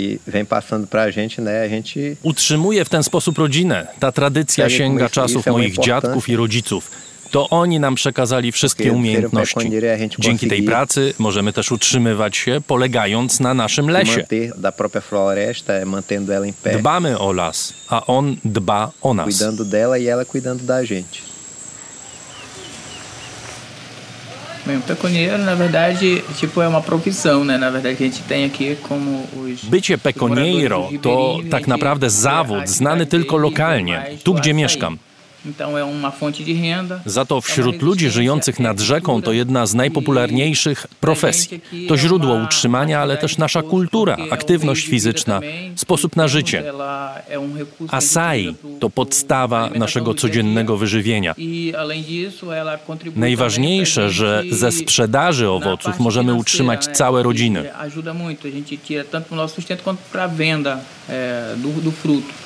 Utrzymuję 2.23 2.85
w 2.85 2.89
ten 2.89 3.03
sposób 3.03 3.39
rodzinę. 3.39 3.87
Ta 4.01 4.13
tradycja 4.13 4.71
sięga 4.71 5.09
czasów 5.09 5.47
moich 5.47 5.75
dziadków 5.79 6.29
i 6.29 6.37
rodziców. 6.37 6.91
To 7.31 7.49
oni 7.51 7.81
nam 7.81 7.95
przekazali 7.95 8.53
wszystkie 8.53 8.93
umiejętności. 8.93 9.55
Dzięki 10.19 10.49
tej 10.49 10.63
pracy 10.63 11.15
możemy 11.19 11.53
też 11.53 11.73
utrzymywać 11.73 12.37
się, 12.37 12.61
polegając 12.67 13.41
na 13.41 13.55
naszym 13.55 13.91
lesie. 13.91 14.27
Dbamy 16.79 17.19
o 17.19 17.33
las, 17.33 17.73
a 17.89 18.07
on 18.07 18.37
dba 18.45 18.91
o 19.03 19.15
nas. 19.15 19.27
Bycie 29.71 29.99
peconiero 29.99 30.89
to 31.03 31.39
tak 31.51 31.67
naprawdę 31.67 32.11
zawód 32.11 32.69
znany 32.69 33.07
tylko 33.07 33.37
lokalnie, 33.37 34.03
tu 34.25 34.35
gdzie 34.35 34.55
mieszkam. 34.55 34.99
Za 37.07 37.25
to 37.25 37.41
wśród 37.41 37.83
ludzi 37.83 38.11
żyjących 38.11 38.61
nad 38.61 38.81
rzeką 38.81 39.23
to 39.23 39.33
jedna 39.33 39.67
z 39.67 39.75
najpopularniejszych 39.75 40.87
profesji. 41.01 41.61
To 41.89 41.97
źródło 41.97 42.35
utrzymania, 42.35 43.01
ale 43.01 43.17
też 43.17 43.39
nasza 43.39 43.63
kultura, 43.63 44.17
aktywność 44.31 44.87
fizyczna, 44.87 45.41
sposób 45.77 46.17
na 46.17 46.29
życie. 46.29 46.73
Asai 47.89 48.55
to 48.81 48.91
podstawa 48.91 49.71
naszego 49.71 50.15
codziennego 50.15 50.77
wyżywienia. 50.77 51.35
Najważniejsze, 53.17 54.11
że 54.11 54.43
ze 54.51 54.73
sprzedaży 54.73 55.49
owoców 55.49 56.01
możemy 56.01 56.35
utrzymać 56.35 56.85
całe 56.85 57.23
rodziny. 57.23 57.71
do 61.85 61.91
fruto. 61.91 62.45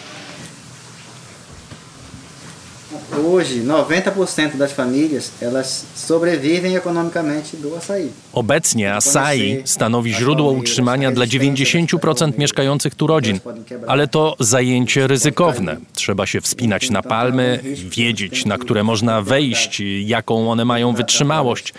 Hoje, 3.12 3.62
90% 3.62 4.56
das 4.56 4.72
famílias, 4.72 5.32
elas 5.42 5.84
sobrevivem 5.94 6.76
ekonomikamente 6.76 7.56
do 7.56 7.76
açaí. 7.76 8.08
Obecnie 8.32 8.94
acai 8.94 9.62
stanowi 9.64 10.14
źródło 10.14 10.50
utrzymania 10.52 11.10
dla 11.10 11.26
90% 11.26 12.38
mieszkających 12.38 12.94
tu 12.94 13.06
rodzin, 13.06 13.40
ale 13.86 14.08
to 14.08 14.36
zajęcie 14.40 15.06
ryzykowne. 15.06 15.76
Trzeba 15.92 16.26
się 16.26 16.40
wspinać 16.40 16.90
na 16.90 17.02
palmy, 17.02 17.60
wiedzieć, 17.96 18.44
na 18.44 18.58
które 18.58 18.84
można 18.84 19.22
wejść, 19.22 19.82
jaką 20.04 20.50
one 20.50 20.64
mają 20.64 20.92
wytrzymałość. 20.92 21.74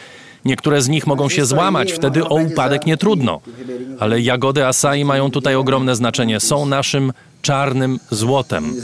Niektóre 0.46 0.82
z 0.82 0.88
nich 0.88 1.08
mogą 1.08 1.30
się 1.30 1.46
złamać, 1.46 1.94
wtedy 1.94 2.24
o 2.24 2.36
upadek 2.36 2.86
nie 2.86 2.98
trudno. 2.98 3.42
Ale 4.00 4.22
jagody 4.22 4.66
acai 4.66 5.06
mają 5.06 5.32
tutaj 5.32 5.56
ogromne 5.56 5.96
znaczenie. 5.96 6.40
Są 6.40 6.66
naszym 6.66 7.14
czarnym 7.42 8.00
złotem. 8.12 8.76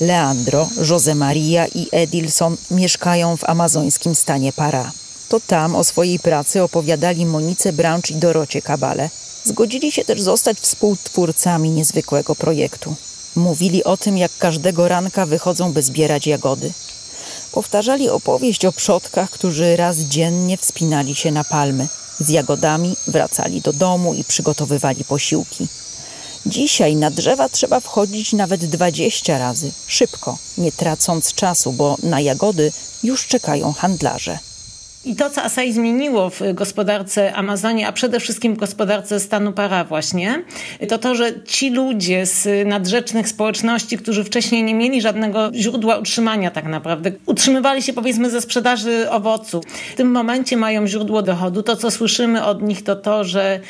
Leandro, 0.00 0.68
José 0.76 1.14
Maria 1.14 1.66
i 1.66 1.88
Edilson 1.92 2.56
mieszkają 2.70 3.36
w 3.36 3.44
amazońskim 3.44 4.14
stanie 4.14 4.52
Para. 4.52 4.92
To 5.28 5.40
tam 5.40 5.76
o 5.76 5.84
swojej 5.84 6.18
pracy 6.18 6.62
opowiadali 6.62 7.26
Monice 7.26 7.72
Branch 7.72 8.10
i 8.10 8.14
Dorocie 8.14 8.62
Kabale. 8.62 9.10
Zgodzili 9.44 9.92
się 9.92 10.04
też 10.04 10.20
zostać 10.20 10.58
współtwórcami 10.58 11.70
niezwykłego 11.70 12.34
projektu. 12.34 12.94
Mówili 13.40 13.84
o 13.84 13.96
tym, 13.96 14.18
jak 14.18 14.38
każdego 14.38 14.88
ranka 14.88 15.26
wychodzą, 15.26 15.72
by 15.72 15.82
zbierać 15.82 16.26
jagody. 16.26 16.72
Powtarzali 17.52 18.08
opowieść 18.08 18.64
o 18.64 18.72
przodkach, 18.72 19.30
którzy 19.30 19.76
raz 19.76 19.96
dziennie 19.96 20.56
wspinali 20.56 21.14
się 21.14 21.32
na 21.32 21.44
palmy– 21.44 21.88
z 22.20 22.28
jagodami, 22.28 22.96
wracali 23.06 23.60
do 23.60 23.72
domu 23.72 24.14
i 24.14 24.24
przygotowywali 24.24 25.04
posiłki. 25.04 25.68
Dzisiaj 26.46 26.96
na 26.96 27.10
drzewa 27.10 27.48
trzeba 27.48 27.80
wchodzić 27.80 28.32
nawet 28.32 28.64
20 28.64 29.38
razy, 29.38 29.72
szybko, 29.86 30.38
nie 30.58 30.72
tracąc 30.72 31.34
czasu, 31.34 31.72
bo 31.72 31.96
na 32.02 32.20
jagody 32.20 32.72
już 33.02 33.26
czekają 33.26 33.72
handlarze. 33.72 34.38
I 35.04 35.16
to, 35.16 35.30
co 35.30 35.42
Asai 35.42 35.72
zmieniło 35.72 36.30
w 36.30 36.40
gospodarce 36.54 37.34
Amazonii, 37.34 37.84
a 37.84 37.92
przede 37.92 38.20
wszystkim 38.20 38.54
w 38.54 38.58
gospodarce 38.58 39.20
stanu 39.20 39.52
Para 39.52 39.84
właśnie, 39.84 40.42
to 40.88 40.98
to, 40.98 41.14
że 41.14 41.42
ci 41.44 41.70
ludzie 41.70 42.26
z 42.26 42.68
nadrzecznych 42.68 43.28
społeczności, 43.28 43.98
którzy 43.98 44.24
wcześniej 44.24 44.62
nie 44.62 44.74
mieli 44.74 45.00
żadnego 45.00 45.50
źródła 45.54 45.98
utrzymania 45.98 46.50
tak 46.50 46.64
naprawdę, 46.64 47.12
utrzymywali 47.26 47.82
się 47.82 47.92
powiedzmy 47.92 48.30
ze 48.30 48.40
sprzedaży 48.40 49.10
owoców. 49.10 49.64
W 49.92 49.96
tym 49.96 50.10
momencie 50.10 50.56
mają 50.56 50.86
źródło 50.86 51.22
dochodu. 51.22 51.62
To, 51.62 51.76
co 51.76 51.90
słyszymy 51.90 52.44
od 52.44 52.62
nich, 52.62 52.84
to 52.84 52.96
to, 52.96 53.24
że 53.24 53.60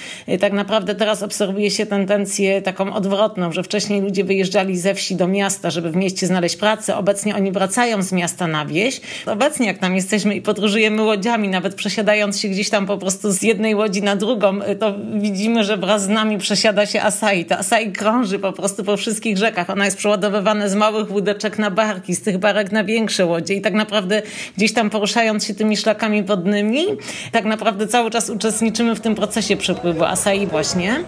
tak 0.41 0.53
naprawdę 0.53 0.95
teraz 0.95 1.23
obserwuje 1.23 1.71
się 1.71 1.87
tendencję 1.87 2.63
taką 2.63 2.95
odwrotną, 2.95 3.53
że 3.53 3.63
wcześniej 3.63 4.01
ludzie 4.01 4.25
wyjeżdżali 4.25 4.79
ze 4.79 4.95
wsi 4.95 5.17
do 5.17 5.29
miasta, 5.29 5.71
żeby 5.71 5.91
w 5.91 5.97
mieście 5.97 6.27
znaleźć 6.27 6.57
pracę. 6.57 6.97
Obecnie 6.97 7.37
oni 7.37 7.53
wracają 7.53 8.03
z 8.03 8.13
miasta 8.13 8.47
na 8.47 8.67
wieś. 8.67 9.01
Obecnie, 9.27 9.67
jak 9.67 9.79
tam 9.79 9.97
jesteśmy 9.97 10.35
i 10.35 10.43
podróżujemy 10.43 11.03
łodziami, 11.21 11.49
nawet 11.49 11.75
przesiadając 11.75 12.41
się 12.41 12.49
gdzieś 12.49 12.71
tam 12.71 12.87
po 12.87 12.99
prostu 12.99 13.33
z 13.33 13.43
jednej 13.43 13.75
łodzi 13.75 14.03
na 14.03 14.17
drugą, 14.17 14.63
y, 14.63 14.77
to 14.77 14.95
widzimy, 15.13 15.65
że 15.65 15.77
wraz 15.77 16.03
z 16.03 16.09
nami 16.09 16.39
przesiada 16.39 16.87
się 16.87 17.03
Asai. 17.03 17.45
Ta 17.45 17.59
Asai 17.59 17.93
krąży 17.93 18.39
po 18.39 18.53
prostu 18.53 18.85
po 18.85 18.97
wszystkich 18.97 19.39
rzekach. 19.39 19.71
Ona 19.71 19.85
jest 19.85 19.97
przeładowywana 19.97 20.69
z 20.69 20.75
małych 20.75 21.13
łódeczek 21.13 21.59
na 21.59 21.71
barki, 21.71 22.15
z 22.15 22.23
tych 22.23 22.39
barek 22.39 22.73
na 22.73 22.85
większe 22.85 23.27
łodzie 23.27 23.55
i 23.55 23.61
tak 23.61 23.75
naprawdę 23.75 24.23
gdzieś 24.57 24.73
tam 24.73 24.91
poruszając 24.91 25.45
się 25.45 25.55
tymi 25.55 25.77
szlakami 25.77 26.23
wodnymi, 26.23 26.85
tak 27.33 27.45
naprawdę 27.45 27.87
cały 27.87 28.11
czas 28.11 28.31
uczestniczymy 28.31 28.95
w 28.95 29.01
tym 29.01 29.15
procesie 29.15 29.57
przepływu 29.57 30.05
Asai 30.05 30.47
właśnie. 30.47 31.05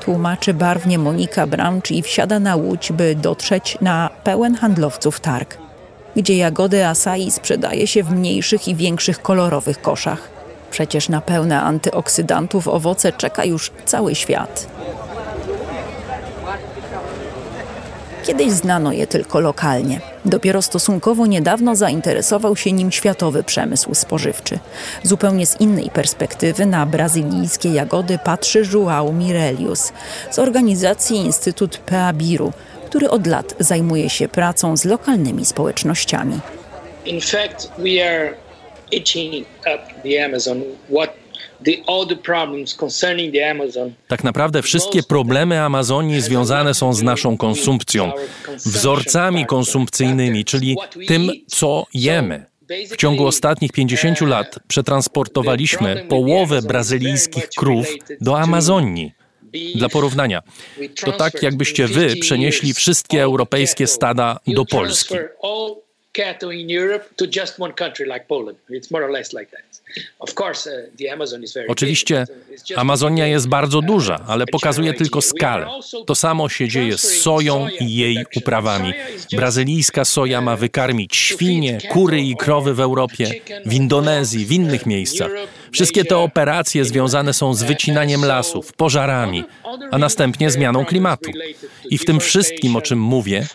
Tłumaczy 0.00 0.54
barwnie 0.54 0.98
Monika 0.98 1.46
Bramcz 1.46 1.90
i 1.90 2.02
wsiada 2.02 2.40
na 2.40 2.56
łódź, 2.56 2.92
by 2.92 3.14
dotrzeć 3.14 3.78
na 3.80 4.10
pełen 4.24 4.54
handlowców 4.54 5.20
targ 5.20 5.61
gdzie 6.16 6.36
jagody 6.36 6.86
acai 6.86 7.30
sprzedaje 7.30 7.86
się 7.86 8.02
w 8.02 8.10
mniejszych 8.10 8.68
i 8.68 8.74
większych 8.74 9.22
kolorowych 9.22 9.82
koszach. 9.82 10.28
Przecież 10.70 11.08
na 11.08 11.20
pełne 11.20 11.60
antyoksydantów 11.60 12.68
owoce 12.68 13.12
czeka 13.12 13.44
już 13.44 13.70
cały 13.84 14.14
świat. 14.14 14.66
Kiedyś 18.22 18.50
znano 18.50 18.92
je 18.92 19.06
tylko 19.06 19.40
lokalnie. 19.40 20.00
Dopiero 20.24 20.62
stosunkowo 20.62 21.26
niedawno 21.26 21.76
zainteresował 21.76 22.56
się 22.56 22.72
nim 22.72 22.92
światowy 22.92 23.42
przemysł 23.42 23.94
spożywczy. 23.94 24.58
Zupełnie 25.02 25.46
z 25.46 25.60
innej 25.60 25.90
perspektywy 25.90 26.66
na 26.66 26.86
brazylijskie 26.86 27.68
jagody 27.68 28.18
patrzy 28.24 28.62
João 28.62 29.14
Mirelius 29.14 29.92
z 30.30 30.38
organizacji 30.38 31.16
Instytut 31.16 31.78
Peabiru, 31.78 32.52
który 32.92 33.10
od 33.10 33.26
lat 33.26 33.54
zajmuje 33.58 34.10
się 34.10 34.28
pracą 34.28 34.76
z 34.76 34.84
lokalnymi 34.84 35.44
społecznościami. 35.44 36.40
In 37.06 37.20
fact, 37.20 37.70
we 37.78 38.08
are 38.08 38.34
eating 38.92 39.46
up 39.60 39.78
the 40.02 40.24
Amazon. 40.24 40.62
What 40.90 41.10
Tak 44.08 44.24
naprawdę 44.24 44.62
wszystkie 44.62 45.02
problemy 45.02 45.60
Amazonii 45.60 46.20
związane 46.20 46.74
są 46.74 46.92
z 46.92 47.02
naszą 47.02 47.36
konsumpcją, 47.36 48.12
wzorcami 48.56 49.46
konsumpcyjnymi, 49.46 50.44
czyli 50.44 50.76
tym, 51.08 51.30
co 51.46 51.86
jemy. 51.94 52.46
W 52.90 52.96
ciągu 52.96 53.26
ostatnich 53.26 53.72
50 53.72 54.20
lat 54.20 54.58
przetransportowaliśmy 54.68 56.06
połowę 56.08 56.62
brazylijskich 56.62 57.48
krów 57.48 57.86
do 58.20 58.40
Amazonii. 58.40 59.21
Dla 59.74 59.88
porównania, 59.88 60.42
to 61.04 61.12
tak 61.12 61.42
jakbyście 61.42 61.86
wy 61.86 62.16
przenieśli 62.16 62.74
wszystkie 62.74 63.22
europejskie 63.22 63.86
stada 63.86 64.40
do 64.46 64.64
Polski. 64.64 65.14
Uh, 70.20 70.28
Oczywiście 71.68 72.26
Amazonia 72.76 73.26
jest 73.26 73.48
bardzo 73.48 73.80
duża, 73.80 74.20
ale 74.26 74.46
pokazuje 74.46 74.94
tylko 74.94 75.22
skalę. 75.22 75.66
To 76.06 76.14
samo 76.14 76.48
się 76.48 76.68
dzieje 76.68 76.98
z 76.98 77.22
soją 77.22 77.68
i 77.80 77.94
jej 77.94 78.24
uprawami. 78.36 78.92
Brazylijska 79.32 80.04
soja 80.04 80.40
ma 80.40 80.56
wykarmić 80.56 81.16
świnie, 81.16 81.78
kury 81.90 82.20
i 82.20 82.36
krowy 82.36 82.74
w 82.74 82.80
Europie, 82.80 83.30
w 83.66 83.72
Indonezji, 83.72 84.46
w 84.46 84.52
innych 84.52 84.86
miejscach. 84.86 85.30
Wszystkie 85.72 86.04
te 86.04 86.18
operacje 86.18 86.84
związane 86.84 87.32
są 87.32 87.54
z 87.54 87.62
wycinaniem 87.62 88.24
lasów, 88.24 88.72
pożarami, 88.72 89.44
a 89.90 89.98
następnie 89.98 90.50
zmianą 90.50 90.84
klimatu. 90.84 91.30
I 91.90 91.98
w 91.98 92.04
tym 92.04 92.20
wszystkim, 92.20 92.76
o 92.76 92.80
czym 92.80 93.00
mówię, 93.00 93.46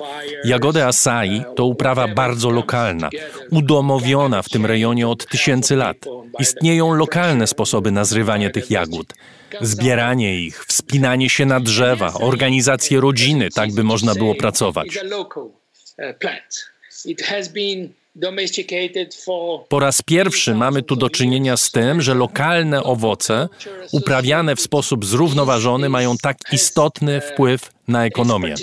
jagody 0.44 0.86
acai 0.86 1.42
to 1.56 1.66
uprawa 1.66 2.08
bardzo 2.08 2.50
lokalna, 2.50 3.10
udomowiona 3.52 4.42
w 4.42 4.50
tym 4.50 4.66
rejonie 4.66 5.08
od 5.08 5.26
tysięcy 5.26 5.76
lat. 5.76 5.98
Istnieją 6.40 6.94
lokalne 6.94 7.48
sposoby 7.48 7.92
na 7.92 8.06
zrywanie 8.06 8.50
tych 8.50 8.72
jagód. 8.72 9.14
Zbieranie 9.62 10.40
ich, 10.40 10.66
wspinanie 10.66 11.30
się 11.30 11.46
na 11.46 11.60
drzewa, 11.60 12.14
organizację 12.14 13.00
rodziny, 13.00 13.50
tak 13.50 13.74
by 13.74 13.84
można 13.84 14.16
było 14.16 14.36
pracować. 14.36 14.88
Po 19.70 19.80
raz 19.80 20.02
pierwszy 20.02 20.56
mamy 20.56 20.84
tu 20.84 20.96
do 20.96 21.10
czynienia 21.10 21.58
z 21.58 21.72
tym, 21.72 22.02
że 22.02 22.14
lokalne 22.14 22.84
owoce, 22.84 23.50
uprawiane 23.92 24.56
w 24.56 24.62
sposób 24.62 25.06
zrównoważony, 25.06 25.90
mają 25.90 26.18
tak 26.18 26.38
istotny 26.52 27.22
wpływ 27.22 27.72
na 27.88 28.06
ekonomię. 28.06 28.56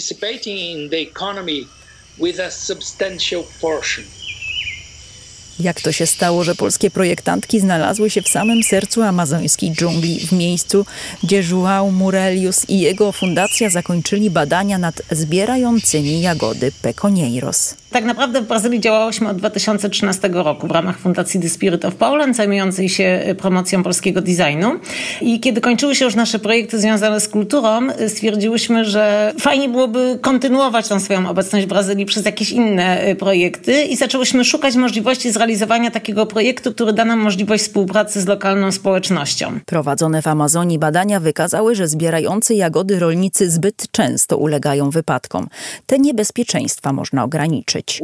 Jak 5.61 5.81
to 5.81 5.93
się 5.93 6.07
stało, 6.07 6.45
że 6.45 6.55
polskie 6.55 6.91
projektantki 6.91 7.61
znalazły 7.61 8.11
się 8.11 8.23
w 8.23 8.29
samym 8.29 8.63
sercu 8.63 9.03
amazońskiej 9.03 9.71
dżungli, 9.73 10.21
w 10.21 10.33
miejscu, 10.33 10.87
gdzie 11.23 11.43
João 11.43 11.93
Murelius 11.93 12.69
i 12.69 12.81
jego 12.81 13.13
fundacja 13.13 13.71
zakończyli 13.71 14.31
badania 14.31 14.79
nad 14.79 15.03
zbierającymi 15.11 16.21
jagody 16.21 16.73
Peconieiros. 16.83 17.75
Tak 17.91 18.05
naprawdę 18.05 18.41
w 18.41 18.47
Brazylii 18.47 18.81
działałyśmy 18.81 19.29
od 19.29 19.37
2013 19.37 20.29
roku 20.33 20.67
w 20.67 20.71
ramach 20.71 20.99
Fundacji 20.99 21.41
The 21.41 21.49
Spirit 21.49 21.85
of 21.85 21.95
Poland, 21.95 22.37
zajmującej 22.37 22.89
się 22.89 23.35
promocją 23.39 23.83
polskiego 23.83 24.21
designu. 24.21 24.73
I 25.21 25.41
kiedy 25.41 25.61
kończyły 25.61 25.95
się 25.95 26.05
już 26.05 26.15
nasze 26.15 26.39
projekty 26.39 26.81
związane 26.81 27.21
z 27.21 27.29
kulturą, 27.29 27.81
stwierdziłyśmy, 28.09 28.85
że 28.85 29.33
fajnie 29.39 29.69
byłoby 29.69 30.19
kontynuować 30.23 30.89
tą 30.89 31.01
swoją 31.01 31.29
obecność 31.29 31.67
w 31.67 31.69
Brazylii 31.69 32.07
przez 32.07 32.25
jakieś 32.25 32.51
inne 32.51 33.17
projekty 33.19 33.85
i 33.85 33.97
zaczęłyśmy 33.97 34.45
szukać 34.45 34.75
możliwości 34.75 35.31
zrealizowania 35.31 35.44
takiego 35.91 36.27
projektu, 36.27 36.75
który 36.75 36.93
da 36.93 37.05
nam 37.05 37.19
możliwość 37.19 37.65
współpracy 37.65 38.21
z 38.21 38.27
lokalną 38.27 38.73
społecznością. 38.73 39.61
Prowadzone 39.67 40.23
w 40.23 40.27
Amazonii 40.27 40.79
badania 40.79 41.21
wykazały, 41.21 41.75
że 41.75 41.89
zbierający 41.89 42.55
jagody 42.55 42.99
rolnicy 42.99 43.51
zbyt 43.51 43.91
często 43.91 44.37
ulegają 44.37 44.91
wypadkom. 44.91 45.49
Te 45.87 45.99
niebezpieczeństwa 45.99 46.93
można 46.93 47.25
ograniczyć. 47.25 48.03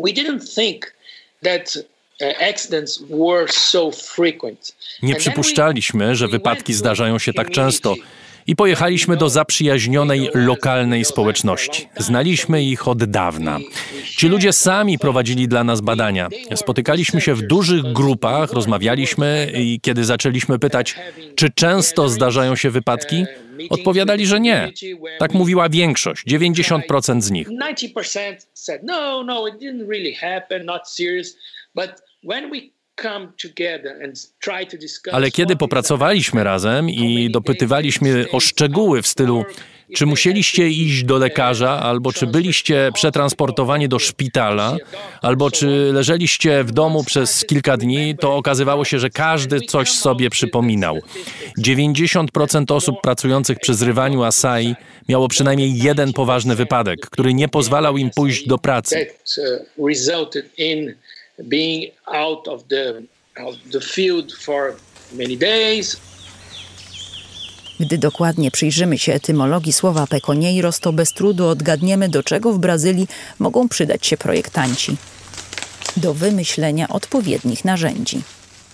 Nie 5.03 5.15
przypuszczaliśmy, 5.15 6.17
że 6.17 6.29
wypadki 6.29 6.75
zdarzają 6.75 7.19
się 7.19 7.33
tak 7.33 7.51
często 7.51 7.95
i 8.47 8.57
pojechaliśmy 8.57 9.17
do 9.17 9.29
zaprzyjaźnionej 9.29 10.31
lokalnej 10.35 11.05
społeczności. 11.05 11.89
Znaliśmy 11.97 12.63
ich 12.63 12.89
od 12.89 13.05
dawna. 13.05 13.59
Ci 14.17 14.29
ludzie 14.29 14.53
sami 14.53 14.99
prowadzili 14.99 15.49
dla 15.49 15.65
nas 15.65 15.81
badania. 15.81 16.29
Spotykaliśmy 16.55 17.21
się 17.21 17.35
w 17.35 17.43
dużych 17.43 17.93
grupach, 17.93 18.53
rozmawialiśmy 18.53 19.53
i 19.55 19.81
kiedy 19.81 20.05
zaczęliśmy 20.05 20.59
pytać, 20.59 20.97
czy 21.35 21.51
często 21.51 22.09
zdarzają 22.09 22.57
się 22.57 22.71
wypadki, 22.71 23.25
odpowiadali, 23.71 24.27
że 24.27 24.41
nie. 24.41 24.73
Tak 25.19 25.35
mówiła 25.35 25.69
większość, 25.69 26.27
90% 26.27 27.21
z 27.21 27.31
nich. 27.31 27.49
Ale 35.13 35.31
kiedy 35.31 35.57
popracowaliśmy 35.57 36.45
razem 36.45 36.91
i 36.91 37.31
dopytywaliśmy 37.31 38.27
o 38.33 38.41
szczegóły 38.41 39.03
w 39.03 39.07
stylu, 39.07 39.45
czy 39.95 40.07
musieliście 40.07 40.69
iść 40.69 41.05
do 41.05 41.19
lekarza, 41.19 41.71
albo 41.71 42.13
czy 42.13 42.27
byliście 42.27 42.91
przetransportowani 42.95 43.89
do 43.89 43.99
szpitala, 43.99 44.77
albo 45.23 45.51
czy 45.51 45.67
leżeliście 45.93 46.65
w 46.65 46.73
domu 46.73 47.05
przez 47.05 47.45
kilka 47.45 47.77
dni, 47.77 48.17
to 48.21 48.37
okazywało 48.37 48.85
się, 48.85 48.99
że 48.99 49.11
każdy 49.11 49.61
coś 49.61 49.93
sobie 49.93 50.31
przypominał. 50.31 50.99
90% 51.59 52.73
osób 52.75 53.01
pracujących 53.03 53.59
przy 53.59 53.75
zrywaniu 53.75 54.23
asai 54.23 54.75
miało 55.09 55.29
przynajmniej 55.29 55.79
jeden 55.79 56.13
poważny 56.13 56.57
wypadek, 56.57 57.01
który 57.01 57.35
nie 57.35 57.49
pozwalał 57.49 57.97
im 57.97 58.11
pójść 58.11 58.47
do 58.47 58.59
pracy. 58.59 59.07
Being 61.45 61.93
out 62.07 62.49
of 62.49 62.63
the, 62.69 63.03
the 63.73 63.81
field 63.81 64.33
for 64.33 64.77
many 65.13 65.37
days. 65.37 65.97
Gdy 67.81 67.99
dokładnie 67.99 68.51
przyjrzymy 68.51 68.99
się 68.99 69.13
etymologii 69.13 69.73
słowa 69.73 70.07
peconieiros, 70.07 70.81
to 70.81 70.93
bez 70.93 71.13
trudu 71.13 71.47
odgadniemy, 71.47 72.09
do 72.09 72.23
czego 72.23 72.53
w 72.53 72.59
Brazylii 72.59 73.09
mogą 73.39 73.69
przydać 73.69 74.07
się 74.07 74.17
projektanci. 74.17 74.97
Do 75.97 76.15
wymyślenia 76.15 76.89
odpowiednich 76.89 77.65
narzędzi. 77.65 78.23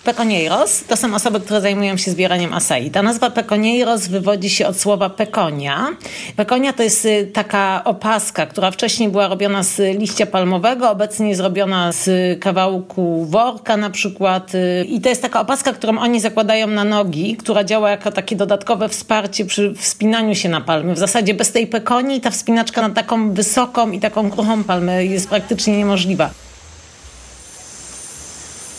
Peconieiros 0.07 0.85
to 0.85 0.97
są 0.97 1.15
osoby, 1.15 1.41
które 1.41 1.61
zajmują 1.61 1.97
się 1.97 2.11
zbieraniem 2.11 2.55
acai. 2.55 2.91
Ta 2.91 3.03
nazwa 3.03 3.31
peconieiros 3.31 4.07
wywodzi 4.07 4.51
się 4.51 4.67
od 4.67 4.81
słowa 4.81 5.11
pekonia. 5.11 5.89
Pekonia 6.37 6.73
to 6.73 6.83
jest 6.83 7.05
y, 7.05 7.31
taka 7.33 7.85
opaska, 7.85 8.47
która 8.47 8.71
wcześniej 8.71 9.09
była 9.09 9.29
robiona 9.29 9.63
z 9.63 9.99
liścia 9.99 10.27
palmowego, 10.27 10.91
obecnie 10.91 11.29
jest 11.29 11.41
robiona 11.41 11.93
z 11.93 12.09
kawałku 12.41 13.25
worka 13.25 13.77
na 13.77 13.91
przykład. 13.91 14.55
Y, 14.55 14.85
I 14.89 15.01
to 15.01 15.09
jest 15.09 15.23
taka 15.23 15.41
opaska, 15.41 15.73
którą 15.73 15.99
oni 15.99 16.21
zakładają 16.21 16.67
na 16.67 16.85
nogi, 16.85 17.37
która 17.37 17.65
działa 17.65 17.91
jako 17.91 18.13
takie 18.13 18.37
dodatkowe 18.37 18.89
wsparcie 18.89 19.45
przy 19.45 19.75
wspinaniu 19.75 20.35
się 20.35 20.49
na 20.49 20.61
palmy. 20.61 20.95
W 20.95 20.99
zasadzie 20.99 21.35
bez 21.35 21.53
tej 21.53 21.67
pekonii 21.67 22.21
ta 22.21 22.31
wspinaczka 22.31 22.83
na 22.83 22.91
taką 22.91 23.33
wysoką 23.33 23.91
i 23.91 24.01
taką 24.01 24.31
kruchą 24.31 24.65
palmę 24.65 25.05
jest 25.05 25.29
praktycznie 25.29 25.79
niemożliwa. 25.79 26.46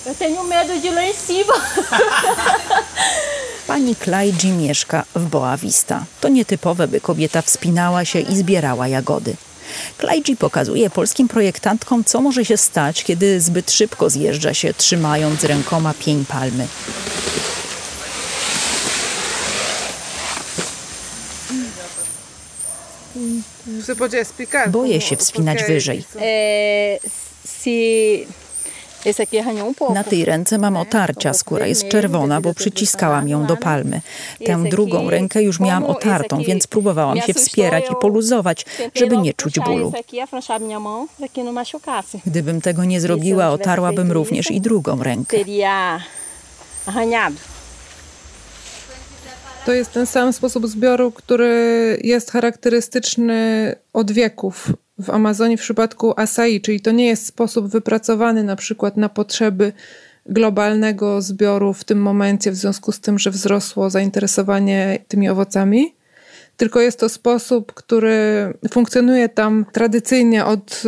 Eu 0.08 0.16
tenho 0.16 0.42
medo 0.46 0.80
de 0.80 0.90
lá 0.90 1.04
em 1.04 1.14
cima. 1.14 1.54
Pani 3.68 3.96
Klajdzi 3.96 4.48
mieszka 4.48 5.06
w 5.16 5.26
Boa 5.26 5.58
Vista. 5.58 6.06
To 6.22 6.30
nietypowe, 6.30 6.88
by 6.88 7.02
kobieta 7.02 7.42
wspinała 7.42 8.06
się 8.06 8.20
i 8.20 8.36
zbierała 8.36 8.88
jagody. 8.88 9.36
Klajdzi 9.98 10.36
pokazuje 10.36 10.90
polskim 10.90 11.28
projektantkom, 11.28 12.04
co 12.04 12.22
może 12.22 12.46
się 12.46 12.58
stać, 12.58 13.04
kiedy 13.04 13.42
zbyt 13.42 13.72
szybko 13.72 14.10
zjeżdża 14.10 14.54
się, 14.54 14.74
trzymając 14.74 15.44
rękoma 15.44 15.94
pień 15.94 16.26
palmy. 16.26 16.68
Boję 24.68 25.02
się 25.02 25.16
wspinać 25.16 25.64
wyżej. 25.64 26.06
Na 29.94 30.04
tej 30.04 30.26
ręce 30.26 30.58
mam 30.58 30.78
otarcia, 30.78 31.34
skóra 31.34 31.68
jest 31.68 31.88
czerwona, 31.88 32.42
bo 32.42 32.54
przyciskałam 32.54 33.28
ją 33.30 33.46
do 33.46 33.58
palmy. 33.58 34.02
Tę 34.46 34.64
drugą 34.70 35.10
rękę 35.10 35.44
już 35.44 35.60
miałam 35.60 35.84
otartą, 35.84 36.44
więc 36.44 36.68
próbowałam 36.68 37.22
się 37.22 37.34
wspierać 37.34 37.84
i 37.92 37.96
poluzować, 38.02 38.66
żeby 38.96 39.18
nie 39.18 39.34
czuć 39.34 39.60
bólu. 39.60 39.92
Gdybym 42.26 42.62
tego 42.62 42.86
nie 42.86 43.02
zrobiła, 43.02 43.50
otarłabym 43.50 44.12
również 44.12 44.52
i 44.52 44.62
drugą 44.62 45.04
rękę. 45.04 45.38
To 49.68 49.74
jest 49.74 49.92
ten 49.92 50.06
sam 50.06 50.34
sposób 50.34 50.68
zbioru, 50.68 51.12
który 51.12 51.98
jest 52.04 52.32
charakterystyczny 52.32 53.76
od 53.94 54.12
wieków 54.12 54.68
w 55.00 55.10
Amazonii 55.10 55.58
w 55.58 55.62
przypadku 55.62 56.14
acai, 56.18 56.62
czyli 56.62 56.82
to 56.82 56.92
nie 56.92 57.08
jest 57.08 57.26
sposób 57.26 57.68
wypracowany 57.68 58.44
na 58.44 58.56
przykład 58.56 58.98
na 58.98 59.10
potrzeby 59.10 59.74
globalnego 60.26 61.22
zbioru 61.22 61.74
w 61.74 61.84
tym 61.84 62.02
momencie, 62.02 62.52
w 62.52 62.56
związku 62.56 62.92
z 62.92 63.00
tym, 63.00 63.20
że 63.20 63.32
wzrosło 63.32 63.90
zainteresowanie 63.90 65.00
tymi 65.08 65.30
owocami, 65.30 65.96
tylko 66.58 66.82
jest 66.82 67.00
to 67.00 67.10
sposób, 67.10 67.74
który 67.74 68.54
funkcjonuje 68.72 69.30
tam 69.30 69.66
tradycyjnie 69.72 70.46
od 70.46 70.84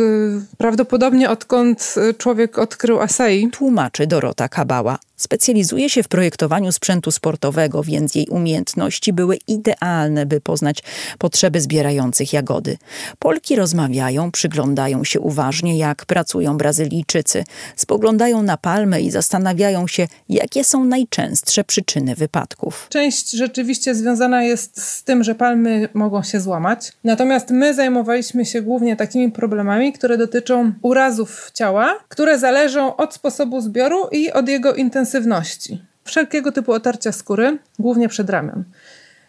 prawdopodobnie 0.58 1.30
odkąd 1.30 1.94
człowiek 2.18 2.58
odkrył 2.58 3.00
acai. 3.00 3.48
Tłumaczy 3.52 4.06
Dorota 4.06 4.48
Kabała. 4.48 4.98
Specjalizuje 5.20 5.90
się 5.90 6.02
w 6.02 6.08
projektowaniu 6.08 6.72
sprzętu 6.72 7.10
sportowego, 7.10 7.82
więc 7.82 8.14
jej 8.14 8.28
umiejętności 8.28 9.12
były 9.12 9.38
idealne, 9.46 10.26
by 10.26 10.40
poznać 10.40 10.82
potrzeby 11.18 11.60
zbierających 11.60 12.32
jagody. 12.32 12.76
Polki 13.18 13.56
rozmawiają, 13.56 14.30
przyglądają 14.30 15.04
się 15.04 15.20
uważnie, 15.20 15.78
jak 15.78 16.06
pracują 16.06 16.56
Brazylijczycy. 16.56 17.44
Spoglądają 17.76 18.42
na 18.42 18.56
palmę 18.56 19.00
i 19.00 19.10
zastanawiają 19.10 19.86
się, 19.86 20.08
jakie 20.28 20.64
są 20.64 20.84
najczęstsze 20.84 21.64
przyczyny 21.64 22.14
wypadków. 22.14 22.86
Część 22.90 23.30
rzeczywiście 23.30 23.94
związana 23.94 24.42
jest 24.42 24.82
z 24.82 25.04
tym, 25.04 25.24
że 25.24 25.34
palmy 25.34 25.88
mogą 25.94 26.22
się 26.22 26.40
złamać. 26.40 26.92
Natomiast 27.04 27.50
my 27.50 27.74
zajmowaliśmy 27.74 28.46
się 28.46 28.62
głównie 28.62 28.96
takimi 28.96 29.32
problemami, 29.32 29.92
które 29.92 30.18
dotyczą 30.18 30.72
urazów 30.82 31.50
ciała, 31.54 31.98
które 32.08 32.38
zależą 32.38 32.96
od 32.96 33.14
sposobu 33.14 33.60
zbioru 33.60 34.08
i 34.12 34.32
od 34.32 34.48
jego 34.48 34.74
intensywności 34.74 35.09
intensywności. 35.10 35.84
Wszelkiego 36.04 36.52
typu 36.52 36.72
otarcia 36.72 37.12
skóry, 37.12 37.58
głównie 37.78 38.08
przedramion. 38.08 38.64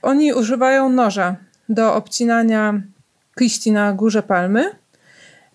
Oni 0.01 0.33
używają 0.33 0.89
noża 0.89 1.35
do 1.69 1.95
obcinania 1.95 2.81
liści 3.39 3.71
na 3.71 3.93
górze 3.93 4.23
palmy. 4.23 4.69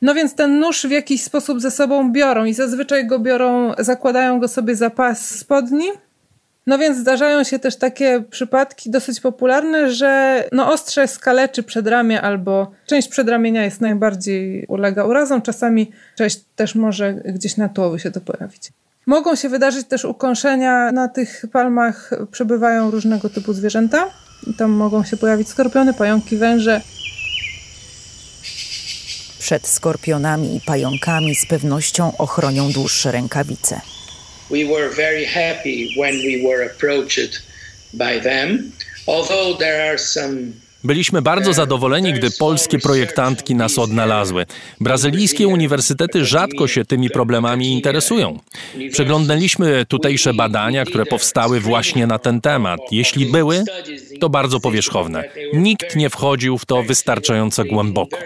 No 0.03 0.15
więc 0.15 0.35
ten 0.35 0.59
nóż 0.59 0.86
w 0.86 0.90
jakiś 0.90 1.23
sposób 1.23 1.61
ze 1.61 1.70
sobą 1.70 2.12
biorą 2.12 2.44
i 2.44 2.55
zazwyczaj 2.55 3.07
go 3.07 3.19
biorą, 3.19 3.73
zakładają 3.78 4.40
go 4.40 4.48
sobie 4.48 4.77
za 4.77 4.90
pas 4.90 5.39
spodni. 5.39 5.89
No 6.66 6.78
więc 6.78 6.98
zdarzają 6.98 7.44
się 7.44 7.59
też 7.59 7.77
takie 7.77 8.23
przypadki 8.31 8.90
dosyć 8.90 9.20
popularne, 9.20 9.90
że 9.90 10.44
no 10.53 10.73
ostrze 10.73 11.09
skaleczy 11.09 11.62
przedramię 11.62 12.23
albo 12.23 12.70
część 12.86 13.09
przedramienia 13.09 13.65
jest 13.65 13.81
najbardziej 13.81 14.66
ulega 14.69 15.05
urazom. 15.05 15.43
Czasami 15.43 15.93
część 16.16 16.40
też 16.57 16.74
może 16.74 17.15
gdzieś 17.15 17.57
na 17.57 17.69
tułowy 17.69 17.98
się 17.98 18.11
to 18.11 18.20
pojawić. 18.20 18.73
Mogą 19.07 19.37
się 19.37 19.49
wydarzyć 19.49 19.87
też 19.87 20.05
ukąszenia. 20.05 20.93
Na 20.93 21.09
tych 21.09 21.45
palmach 21.53 22.11
przebywają 22.33 22.91
różnego 22.91 23.31
typu 23.31 23.53
zwierzęta. 23.53 24.11
I 24.47 24.55
tam 24.55 24.70
mogą 24.70 25.05
się 25.05 25.16
pojawić 25.16 25.49
skorpiony, 25.49 25.95
pająki, 25.95 26.37
węże. 26.37 26.81
Przed 29.39 29.66
skorpionami 29.66 30.57
i 30.57 30.61
pająkami 30.61 31.35
z 31.35 31.47
pewnością 31.47 32.16
ochronią 32.19 32.73
dłuższe 32.73 33.12
rękawice. 33.12 33.81
We 34.51 34.65
were 34.65 34.91
very 34.91 35.27
happy 35.27 35.89
when 35.99 36.15
we 36.15 36.49
were 36.49 36.66
approached 36.66 37.43
by 37.95 38.20
them, 38.20 38.73
although 39.07 39.59
there 39.59 39.91
are 39.91 39.99
some 39.99 40.53
Byliśmy 40.87 41.23
bardzo 41.23 41.53
zadowoleni, 41.53 42.13
gdy 42.13 42.31
polskie 42.31 42.79
projektantki 42.79 43.55
nas 43.55 43.79
odnalazły. 43.79 44.47
Brazylijskie 44.81 45.49
uniwersytety 45.49 46.25
rzadko 46.25 46.69
się 46.69 46.85
tymi 46.85 47.11
problemami 47.11 47.73
interesują. 47.73 48.39
Przeglądaliśmy 48.93 49.87
tutejsze 49.89 50.35
badania, 50.35 50.85
które 50.85 51.07
powstały 51.07 51.61
właśnie 51.61 52.07
na 52.07 52.19
ten 52.19 52.41
temat. 52.41 52.81
Jeśli 52.91 53.27
były, 53.27 53.65
to 54.21 54.29
bardzo 54.29 54.61
powierzchowne. 54.61 55.25
Nikt 55.53 55.97
nie 55.97 56.11
wchodził 56.11 56.59
w 56.59 56.65
to 56.65 56.83
wystarczająco 56.83 57.65
głęboko. 57.65 58.19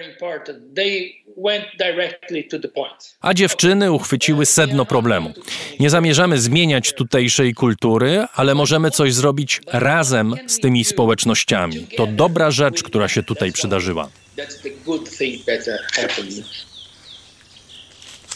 A 3.20 3.34
dziewczyny 3.34 3.92
uchwyciły 3.92 4.46
sedno 4.46 4.84
problemu. 4.84 5.32
Nie 5.80 5.90
zamierzamy 5.90 6.38
zmieniać 6.38 6.92
tutejszej 6.92 7.54
kultury, 7.54 8.26
ale 8.34 8.54
możemy 8.54 8.90
coś 8.90 9.14
zrobić 9.14 9.60
razem 9.66 10.34
z 10.46 10.60
tymi 10.60 10.84
społecznościami. 10.84 11.86
To 11.96 12.06
dobra 12.06 12.50
rzecz, 12.50 12.82
która 12.82 13.08
się 13.08 13.22
tutaj 13.22 13.52
przydarzyła. 13.52 14.08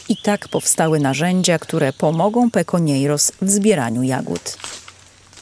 I 0.09 0.17
tak 0.17 0.47
powstały 0.47 0.99
narzędzia, 0.99 1.59
które 1.59 1.93
pomogą 1.93 2.51
Peconieiros 2.51 3.31
w 3.41 3.49
zbieraniu 3.49 4.03
jagód. 4.03 4.57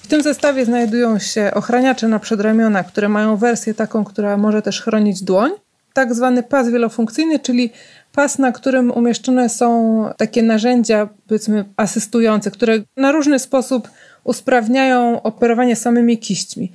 W 0.03 0.07
tym 0.07 0.23
zestawie 0.23 0.65
znajdują 0.65 1.19
się 1.19 1.51
ochraniacze 1.53 2.07
na 2.07 2.19
przedramiona, 2.19 2.83
które 2.83 3.09
mają 3.09 3.37
wersję 3.37 3.73
taką, 3.73 4.03
która 4.05 4.37
może 4.37 4.61
też 4.61 4.81
chronić 4.81 5.23
dłoń 5.23 5.51
tak 5.93 6.15
zwany 6.15 6.43
pas 6.43 6.69
wielofunkcyjny, 6.69 7.39
czyli 7.39 7.69
pas, 8.11 8.39
na 8.39 8.51
którym 8.51 8.91
umieszczone 8.91 9.49
są 9.49 10.05
takie 10.17 10.43
narzędzia, 10.43 11.09
powiedzmy, 11.27 11.65
asystujące, 11.77 12.51
które 12.51 12.79
na 12.97 13.11
różny 13.11 13.39
sposób 13.39 13.87
usprawniają 14.23 15.21
operowanie 15.21 15.75
samymi 15.75 16.17
kiśćmi. 16.17 16.71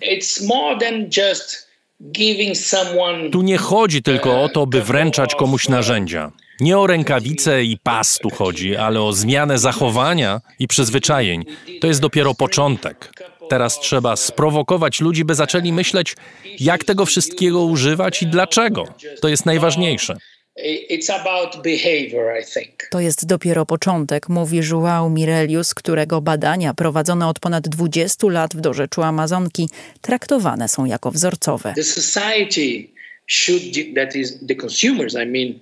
Tu 3.32 3.42
nie 3.42 3.58
chodzi 3.58 4.02
tylko 4.02 4.42
o 4.42 4.48
to, 4.48 4.66
by 4.66 4.82
wręczać 4.82 5.34
komuś 5.34 5.68
narzędzia. 5.68 6.32
Nie 6.60 6.78
o 6.78 6.86
rękawice 6.86 7.64
i 7.64 7.78
pas 7.82 8.18
tu 8.18 8.30
chodzi, 8.30 8.76
ale 8.76 9.02
o 9.02 9.12
zmianę 9.12 9.58
zachowania 9.58 10.40
i 10.58 10.68
przyzwyczajeń. 10.68 11.44
To 11.80 11.86
jest 11.86 12.00
dopiero 12.00 12.34
początek. 12.34 13.12
Teraz 13.48 13.80
trzeba 13.80 14.16
sprowokować 14.16 15.00
ludzi, 15.00 15.24
by 15.24 15.34
zaczęli 15.34 15.72
myśleć, 15.72 16.16
jak 16.60 16.84
tego 16.84 17.06
wszystkiego 17.06 17.64
używać 17.64 18.22
i 18.22 18.26
dlaczego. 18.26 18.84
To 19.20 19.28
jest 19.28 19.46
najważniejsze. 19.46 20.16
To 22.90 23.00
jest 23.00 23.26
dopiero 23.26 23.66
początek, 23.66 24.28
mówi 24.28 24.60
João 24.60 25.10
Mirelius, 25.10 25.74
którego 25.74 26.20
badania 26.20 26.74
prowadzone 26.74 27.28
od 27.28 27.38
ponad 27.38 27.68
20 27.68 28.26
lat 28.26 28.54
w 28.54 28.60
dorzeczu 28.60 29.02
Amazonki 29.02 29.68
traktowane 30.00 30.68
są 30.68 30.84
jako 30.84 31.10
wzorcowe. 31.10 31.72
The 31.74 31.84
society 31.84 32.88
should, 33.26 33.94
that 33.94 34.16
is 34.16 34.46
the 34.48 34.54
consumers, 34.54 35.14
I 35.14 35.26
mean, 35.26 35.60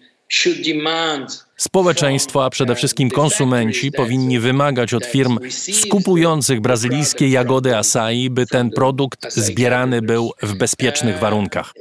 Społeczeństwo, 1.57 2.45
a 2.45 2.51
przede 2.51 2.75
wszystkim 2.75 3.11
konsumenci 3.11 3.93
powinni 3.93 4.39
wymagać 4.39 4.95
od 4.95 5.07
firm 5.07 5.39
skupujących 5.73 6.61
brazylijskie 6.61 7.29
jagody 7.29 7.77
acai, 7.77 8.31
by 8.31 8.47
ten 8.47 8.71
produkt 8.71 9.33
zbierany 9.33 10.03
był 10.03 10.33
w 10.43 10.55
bezpiecznych 10.55 11.19
warunkach. 11.19 11.75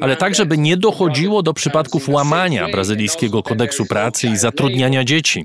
Ale 0.00 0.16
także, 0.16 0.46
by 0.46 0.58
nie 0.58 0.76
dochodziło 0.76 1.42
do 1.42 1.54
przypadków 1.54 2.08
łamania 2.08 2.68
brazylijskiego 2.68 3.42
kodeksu 3.42 3.86
pracy 3.86 4.28
i 4.28 4.36
zatrudniania 4.36 5.04
dzieci. 5.04 5.44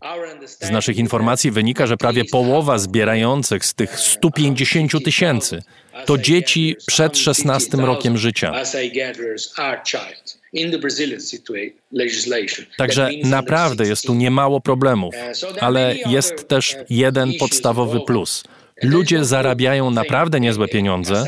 Z 0.62 0.70
naszych 0.70 0.98
informacji 0.98 1.52
wynika, 1.52 1.88
że 1.88 1.98
prawie 1.98 2.26
połowa 2.26 2.78
zbierających 2.78 3.66
z 3.66 3.74
tych 3.74 4.00
150 4.00 5.04
tysięcy 5.06 5.64
to 6.06 6.18
dzieci 6.18 6.76
przed 6.88 7.18
16 7.18 7.78
rokiem 7.78 8.18
życia. 8.18 8.54
Także 12.78 13.10
naprawdę 13.24 13.88
jest 13.88 14.04
tu 14.04 14.14
niemało 14.14 14.62
problemów, 14.62 15.16
uh, 15.16 15.64
ale 15.64 15.96
jest 16.06 16.48
też 16.48 16.76
jeden 16.90 17.34
podstawowy 17.40 18.00
plus. 18.02 18.44
Ludzie 18.82 19.26
zarabiają 19.26 19.92
naprawdę 19.92 20.40
niezłe 20.40 20.68
pieniądze 20.68 21.26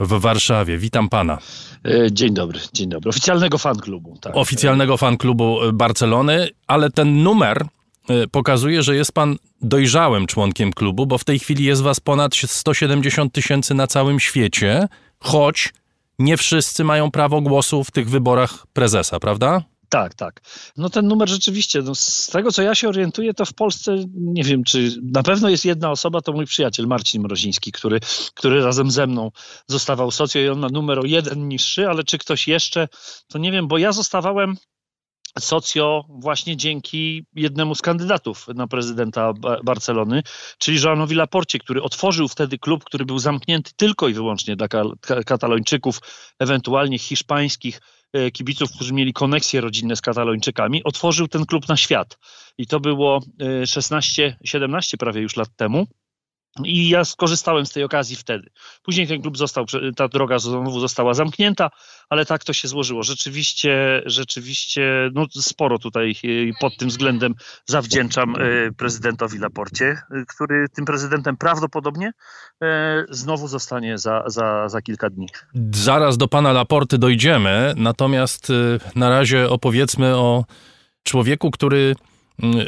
w 0.01 0.21
Warszawie. 0.21 0.79
Witam 0.79 1.09
pana. 1.09 1.39
E, 1.85 2.13
dzień 2.13 2.35
dobry, 2.35 2.61
dzień 2.73 2.89
dobry. 2.89 3.11
Oficjalnego 3.11 3.59
fan 3.59 3.77
klubu. 3.77 4.19
Tak. 4.21 4.37
Oficjalnego 4.37 4.97
fan 4.97 5.17
klubu 5.17 5.59
Barcelony, 5.73 6.49
ale 6.67 6.91
ten 6.91 7.23
numer 7.23 7.63
e, 7.63 7.78
pokazuje, 8.31 8.83
że 8.83 8.97
jest 8.97 9.13
pan 9.13 9.37
dojrzałym 9.63 10.27
członkiem 10.27 10.73
klubu, 10.73 11.07
bo 11.07 11.19
w 11.19 11.25
tej 11.25 11.39
chwili 11.39 11.65
jest 11.65 11.83
was 11.83 12.01
ponad 12.01 12.35
170 12.35 13.33
tysięcy 13.33 13.75
na 13.75 13.87
całym 13.87 14.21
świecie, 14.21 14.89
choć 15.19 15.73
nie 16.19 16.37
wszyscy 16.37 16.85
mają 16.85 17.11
prawo 17.11 17.41
głosu 17.41 17.85
w 17.85 17.91
tych 17.91 18.11
wyborach 18.11 18.67
prezesa, 18.73 19.21
prawda? 19.21 19.63
Tak, 19.89 20.15
tak. 20.15 20.41
No 20.77 20.91
ten 20.91 21.09
numer 21.09 21.29
rzeczywiście, 21.29 21.83
no 21.83 21.95
z 21.95 22.27
tego 22.27 22.53
co 22.53 22.63
ja 22.63 22.75
się 22.75 22.89
orientuję, 22.89 23.35
to 23.35 23.45
w 23.45 23.55
Polsce 23.55 23.97
nie 24.15 24.45
wiem, 24.45 24.65
czy 24.65 24.97
na 25.03 25.23
pewno 25.23 25.49
jest 25.49 25.65
jedna 25.65 25.91
osoba, 25.91 26.21
to 26.21 26.33
mój 26.33 26.47
przyjaciel 26.47 26.87
Marcin 26.87 27.23
Mroziński, 27.23 27.73
który, 27.73 28.01
który 28.35 28.65
razem 28.65 28.91
ze 28.91 29.07
mną 29.07 29.31
zostawał 29.67 30.11
socjo 30.11 30.41
i 30.41 30.49
on 30.49 30.59
ma 30.59 30.69
numer 30.69 30.99
o 30.99 31.05
jeden 31.05 31.49
niższy, 31.49 31.89
ale 31.89 32.05
czy 32.05 32.19
ktoś 32.19 32.49
jeszcze, 32.49 32.89
to 33.29 33.39
nie 33.39 33.53
wiem, 33.53 33.69
bo 33.69 33.79
ja 33.79 33.93
zostawałem 33.93 34.57
socjo 35.41 36.05
właśnie 36.09 36.57
dzięki 36.57 37.25
jednemu 37.35 37.75
z 37.75 37.83
kandydatów 37.83 38.49
na 38.55 38.67
prezydenta 38.67 39.33
Barcelony, 39.65 40.23
czyli 40.59 40.81
Joanowi 40.85 41.15
Laporcie, 41.15 41.59
który 41.59 41.83
otworzył 41.83 42.29
wtedy 42.29 42.59
klub, 42.59 42.85
który 42.85 43.05
był 43.05 43.19
zamknięty 43.19 43.71
tylko 43.77 44.09
i 44.09 44.15
wyłącznie 44.15 44.57
dla 44.57 44.69
katalończyków, 45.27 46.01
ewentualnie 46.39 46.99
hiszpańskich 46.99 47.81
e, 48.13 48.31
kibiców, 48.31 48.73
którzy 48.73 48.95
mieli 48.95 49.13
koneksje 49.13 49.61
rodzinne 49.61 49.97
z 49.97 50.01
katalończykami, 50.01 50.85
otworzył 50.85 51.29
ten 51.29 51.47
klub 51.47 51.69
na 51.69 51.77
świat. 51.77 52.19
I 52.59 52.67
to 52.67 52.81
było 52.81 53.21
16-17 53.63 54.95
e, 54.95 54.97
prawie 54.99 55.21
już 55.21 55.37
lat 55.37 55.49
temu. 55.57 55.87
I 56.65 56.89
ja 56.89 57.05
skorzystałem 57.05 57.67
z 57.67 57.73
tej 57.73 57.85
okazji 57.85 58.17
wtedy. 58.17 58.51
Później 58.83 59.07
ten 59.07 59.23
klub 59.23 59.39
został, 59.39 59.65
ta 59.97 60.09
droga 60.09 60.39
znowu 60.39 60.81
została 60.81 61.15
zamknięta, 61.15 61.71
ale 62.11 62.27
tak 62.27 62.45
to 62.45 62.53
się 62.53 62.69
złożyło. 62.69 63.03
Rzeczywiście, 63.03 64.03
rzeczywiście, 64.07 65.11
no 65.15 65.27
sporo 65.31 65.79
tutaj 65.79 66.11
e, 66.11 66.27
pod 66.61 66.77
tym 66.77 66.89
względem 66.89 67.35
zawdzięczam 67.67 68.35
e, 68.37 68.73
prezydentowi 68.73 69.39
Laporcie, 69.39 69.87
e, 69.87 70.25
który 70.29 70.69
tym 70.69 70.85
prezydentem 70.85 71.37
prawdopodobnie 71.37 72.13
znowu 73.11 73.49
zostanie 73.49 73.99
za, 73.99 74.25
za, 74.27 74.69
za 74.69 74.83
kilka 74.83 75.11
dni. 75.11 75.27
Zaraz 75.75 76.19
do 76.19 76.29
pana 76.29 76.53
Laporty 76.53 76.99
dojdziemy, 76.99 77.75
natomiast 77.77 78.53
na 78.95 79.11
razie 79.11 79.51
opowiedzmy 79.51 80.17
o 80.17 80.45
człowieku, 81.03 81.51
który 81.51 81.95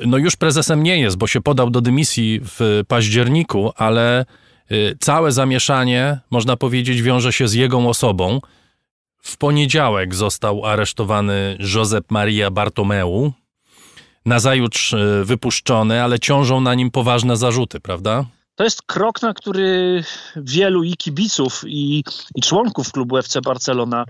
no 0.06 0.18
już 0.18 0.36
prezesem 0.36 0.82
nie 0.82 0.98
jest, 0.98 1.16
bo 1.16 1.26
się 1.26 1.40
podał 1.40 1.70
do 1.70 1.80
dymisji 1.80 2.40
w 2.42 2.82
październiku, 2.88 3.72
ale 3.76 4.24
y, 4.72 4.97
całe 5.01 5.32
zamieszanie, 5.32 6.18
można 6.30 6.56
powiedzieć, 6.56 7.02
wiąże 7.02 7.32
się 7.32 7.48
z 7.48 7.55
jego 7.55 7.78
osobą. 7.78 8.40
W 9.22 9.36
poniedziałek 9.36 10.14
został 10.14 10.66
aresztowany 10.66 11.59
Josep 11.74 12.10
Maria 12.10 12.51
Bartomeu. 12.51 13.32
Nazajutrz 14.26 14.92
y, 14.92 15.22
wypuszczony, 15.24 16.02
ale 16.02 16.18
ciążą 16.18 16.60
na 16.60 16.74
nim 16.74 16.90
poważne 16.90 17.36
zarzuty, 17.36 17.80
prawda? 17.80 18.24
To 18.61 18.65
jest 18.65 18.82
krok, 18.82 19.23
na 19.23 19.35
który 19.35 20.05
wielu 20.37 20.82
i 20.82 20.97
kibiców, 20.97 21.65
i, 21.66 22.05
i 22.35 22.41
członków 22.41 22.93
klubu 22.93 23.19
FC 23.19 23.41
Barcelona 23.41 24.05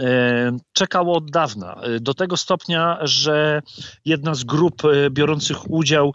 e, 0.00 0.56
czekało 0.72 1.16
od 1.16 1.30
dawna. 1.30 1.74
E, 1.74 2.00
do 2.00 2.14
tego 2.14 2.36
stopnia, 2.36 2.98
że 3.02 3.62
jedna 4.04 4.34
z 4.34 4.44
grup 4.44 4.84
e, 4.84 5.10
biorących 5.10 5.70
udział 5.70 6.14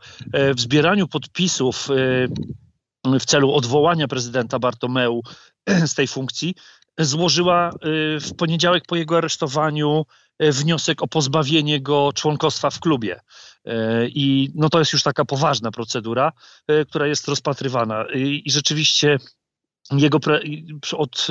w 0.56 0.60
zbieraniu 0.60 1.08
podpisów 1.08 1.88
w 3.20 3.26
celu 3.26 3.54
odwołania 3.54 4.08
prezydenta 4.08 4.60
Bartomeu 4.60 5.22
z 5.86 5.94
tej 5.96 6.08
funkcji 6.08 6.56
złożyła 7.00 7.72
w 8.22 8.36
poniedziałek 8.38 8.84
po 8.88 8.96
jego 8.96 9.18
aresztowaniu 9.18 10.06
wniosek 10.40 11.02
o 11.02 11.08
pozbawienie 11.08 11.82
go 11.82 12.14
członkostwa 12.14 12.70
w 12.70 12.80
klubie. 12.80 13.20
E, 13.66 14.08
I 14.08 14.52
no 14.56 14.70
to 14.70 14.80
jest 14.80 14.94
już 14.94 15.04
taka 15.04 15.26
poważna 15.26 15.72
procedura, 15.72 16.32
która 16.90 17.08
jest 17.08 17.28
rozpatrywana. 17.28 18.06
I, 18.16 18.44
rzeczywiście 18.52 19.18
jego 19.92 20.20
pre, 20.20 20.40
od, 20.98 21.28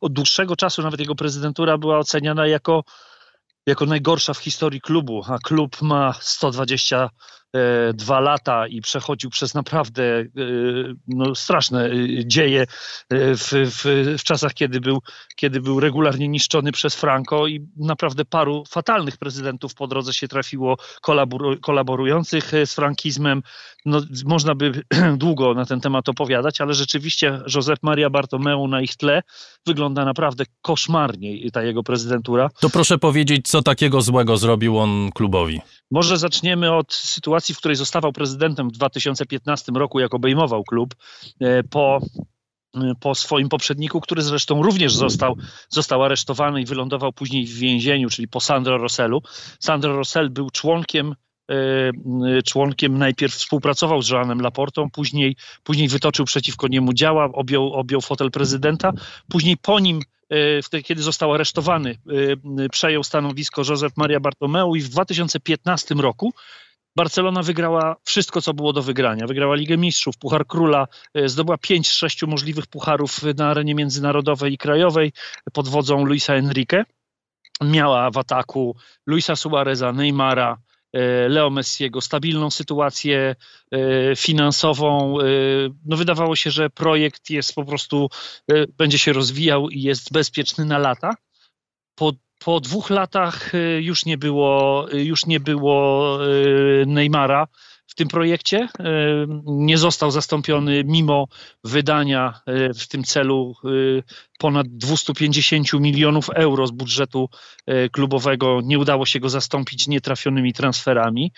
od 0.00 0.12
dłuższego 0.12 0.56
czasu 0.56 0.82
nawet 0.82 1.00
jego 1.00 1.14
prezydentura 1.14 1.78
była 1.78 1.98
oceniana 1.98 2.46
jako, 2.46 2.84
jako 3.66 3.86
najgorsza 3.86 4.34
w 4.34 4.38
historii 4.38 4.80
klubu, 4.80 5.22
a 5.28 5.38
klub 5.38 5.82
ma 5.82 6.14
120 6.20 6.96
E, 7.04 7.10
dwa 7.94 8.20
lata 8.20 8.66
i 8.66 8.80
przechodził 8.80 9.30
przez 9.30 9.54
naprawdę 9.54 10.02
e, 10.02 10.26
no, 11.08 11.34
straszne 11.34 11.86
e, 11.86 11.90
dzieje 12.26 12.66
w, 13.10 13.48
w, 13.52 13.82
w, 14.18 14.22
czasach, 14.22 14.54
kiedy 14.54 14.80
był, 14.80 15.02
kiedy 15.36 15.60
był 15.60 15.80
regularnie 15.80 16.28
niszczony 16.28 16.72
przez 16.72 16.94
Franco 16.94 17.46
i 17.46 17.66
naprawdę 17.76 18.24
paru 18.24 18.64
fatalnych 18.68 19.16
prezydentów 19.16 19.74
po 19.74 19.86
drodze 19.86 20.14
się 20.14 20.28
trafiło 20.28 20.76
kolaborujących 21.62 22.52
z 22.64 22.74
frankizmem. 22.74 23.42
No, 23.86 24.00
można 24.24 24.54
by 24.54 24.82
długo 25.16 25.54
na 25.54 25.66
ten 25.66 25.80
temat 25.80 26.08
opowiadać, 26.08 26.60
ale 26.60 26.74
rzeczywiście 26.74 27.40
Josep 27.54 27.78
Maria 27.82 28.10
Bartomeu 28.10 28.68
na 28.68 28.80
ich 28.80 28.96
tle 28.96 29.22
wygląda 29.66 30.04
naprawdę 30.04 30.44
koszmarnie 30.62 31.50
ta 31.50 31.62
jego 31.62 31.82
prezydentura. 31.82 32.48
To 32.60 32.70
proszę 32.70 32.98
powiedzieć, 32.98 33.48
co 33.48 33.62
takiego 33.62 34.00
złego 34.00 34.36
zrobił 34.36 34.78
on 34.78 35.10
klubowi? 35.14 35.60
Może 35.90 36.18
zaczniemy 36.18 36.72
od 36.72 36.94
sytuacji, 36.94 37.39
w 37.54 37.58
której 37.58 37.76
zostawał 37.76 38.12
prezydentem 38.12 38.68
w 38.68 38.72
2015 38.72 39.72
roku, 39.74 40.00
jak 40.00 40.14
obejmował 40.14 40.64
klub 40.64 40.94
e, 41.40 41.62
po 41.62 42.00
e, 42.76 42.92
po 43.00 43.14
swoim 43.14 43.48
poprzedniku, 43.48 44.00
który 44.00 44.22
zresztą 44.22 44.62
również 44.62 44.94
został, 44.94 45.36
został 45.68 46.02
aresztowany 46.02 46.60
i 46.62 46.64
wylądował 46.64 47.12
później 47.12 47.46
w 47.46 47.58
więzieniu, 47.58 48.10
czyli 48.10 48.28
po 48.28 48.40
Sandro 48.40 48.78
Rossellu. 48.78 49.22
Sandro 49.60 49.96
Rossell 49.96 50.30
był 50.30 50.50
członkiem 50.50 51.14
e, 51.50 52.42
członkiem 52.42 52.98
najpierw 52.98 53.34
współpracował 53.34 54.02
z 54.02 54.08
Joanem 54.08 54.40
Laportą, 54.40 54.90
później, 54.90 55.36
później 55.62 55.88
wytoczył 55.88 56.24
przeciwko 56.24 56.68
niemu 56.68 56.92
działa, 56.92 57.24
objął, 57.32 57.72
objął 57.72 58.00
fotel 58.00 58.30
prezydenta, 58.30 58.92
później 59.28 59.56
po 59.56 59.80
nim 59.80 60.00
kiedy 60.84 61.02
został 61.02 61.34
aresztowany, 61.34 61.96
przejął 62.70 63.04
stanowisko 63.04 63.62
Josep 63.68 63.92
Maria 63.96 64.20
Bartomeu 64.20 64.74
i 64.74 64.80
w 64.80 64.88
2015 64.88 65.94
roku 65.94 66.32
Barcelona 66.96 67.42
wygrała 67.42 67.96
wszystko, 68.04 68.42
co 68.42 68.54
było 68.54 68.72
do 68.72 68.82
wygrania. 68.82 69.26
Wygrała 69.26 69.54
Ligę 69.54 69.76
Mistrzów, 69.76 70.18
Puchar 70.18 70.46
Króla, 70.46 70.86
e, 71.14 71.28
zdobyła 71.28 71.58
pięć 71.58 71.88
z 71.88 71.92
sześciu 71.92 72.26
możliwych 72.26 72.66
pucharów 72.66 73.22
na 73.22 73.48
arenie 73.50 73.74
międzynarodowej 73.74 74.52
i 74.52 74.58
krajowej 74.58 75.12
pod 75.52 75.68
wodzą 75.68 76.04
Luisa 76.04 76.34
Enrique. 76.34 76.84
Miała 77.64 78.10
w 78.10 78.18
ataku 78.18 78.76
Luisa 79.06 79.36
Suareza, 79.36 79.92
Neymara, 79.92 80.56
E, 80.92 81.28
Leo 81.28 81.50
Messiego, 81.50 82.00
stabilną 82.00 82.50
sytuację 82.50 83.36
e, 83.70 84.16
finansową. 84.16 85.16
No 85.84 85.96
wydawało 85.96 86.36
się, 86.36 86.50
że 86.50 86.70
projekt 86.70 87.30
jest 87.30 87.54
po 87.54 87.64
prostu, 87.64 88.08
będzie 88.78 88.98
się 88.98 89.12
rozwijał 89.12 89.68
i 89.68 89.82
jest 89.82 90.12
bezpieczny 90.12 90.64
na 90.64 90.78
lata. 90.78 91.14
Po, 91.94 92.12
po 92.44 92.60
dwóch 92.60 92.90
latach 92.90 93.52
już 93.78 94.06
nie 94.06 94.18
było, 94.18 94.86
już 94.92 95.26
nie 95.26 95.40
było 95.40 96.18
Neymara. 96.86 97.46
w 97.46 97.79
tym 98.00 98.08
projekcie. 98.08 98.58
E, 98.58 98.86
nie 99.46 99.78
został 99.78 100.10
zastąpiony 100.10 100.84
mimo 100.84 101.26
wydania 101.64 102.40
e, 102.46 102.74
w 102.74 102.88
tym 102.88 103.04
celu 103.04 103.54
e, 103.64 103.68
ponad 104.38 104.66
250 104.68 105.72
milionów 105.72 106.30
euro 106.30 106.66
z 106.66 106.70
budżetu 106.70 107.28
klubowego. 107.92 108.60
Nie 108.64 108.78
udało 108.78 109.06
się 109.06 109.20
go 109.20 109.28
zastąpić 109.28 109.88
nietrafionymi 109.88 110.52
transferami. 110.52 111.32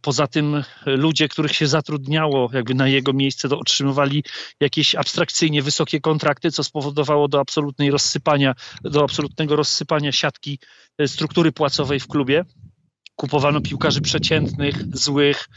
Poza 0.00 0.26
tym 0.26 0.64
ludzie, 0.86 1.28
których 1.28 1.52
się 1.52 1.66
zatrudniało 1.66 2.50
jakby 2.52 2.74
na 2.74 2.88
jego 2.88 3.12
miejsce, 3.12 3.48
to 3.48 3.58
otrzymywali 3.58 4.24
jakieś 4.60 4.94
abstrakcyjnie 4.94 5.62
wysokie 5.62 6.00
kontrakty, 6.00 6.50
co 6.50 6.64
spowodowało 6.64 7.28
do 7.28 7.40
absolutnej 7.40 7.90
rozsypania, 7.90 8.54
do 8.82 9.02
absolutnego 9.02 9.56
rozsypania 9.56 10.12
siatki 10.12 10.58
struktury 11.06 11.52
płacowej 11.52 12.00
w 12.00 12.06
klubie. 12.08 12.44
kupowano 13.16 13.60
piłkarzy 13.60 14.00
przeciętnych, 14.00 14.96
złych. 14.96 15.48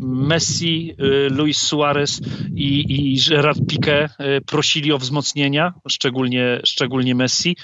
Messi, 0.00 0.94
Luis 1.30 1.62
Suarez 1.62 2.20
i, 2.54 2.84
i 2.88 3.20
Gerard 3.28 3.58
Piqué 3.58 4.08
prosili 4.46 4.92
o 4.92 4.98
wzmocnienia, 4.98 5.74
szczególnie, 5.88 6.60
szczególnie 6.64 7.14
Messi 7.14 7.56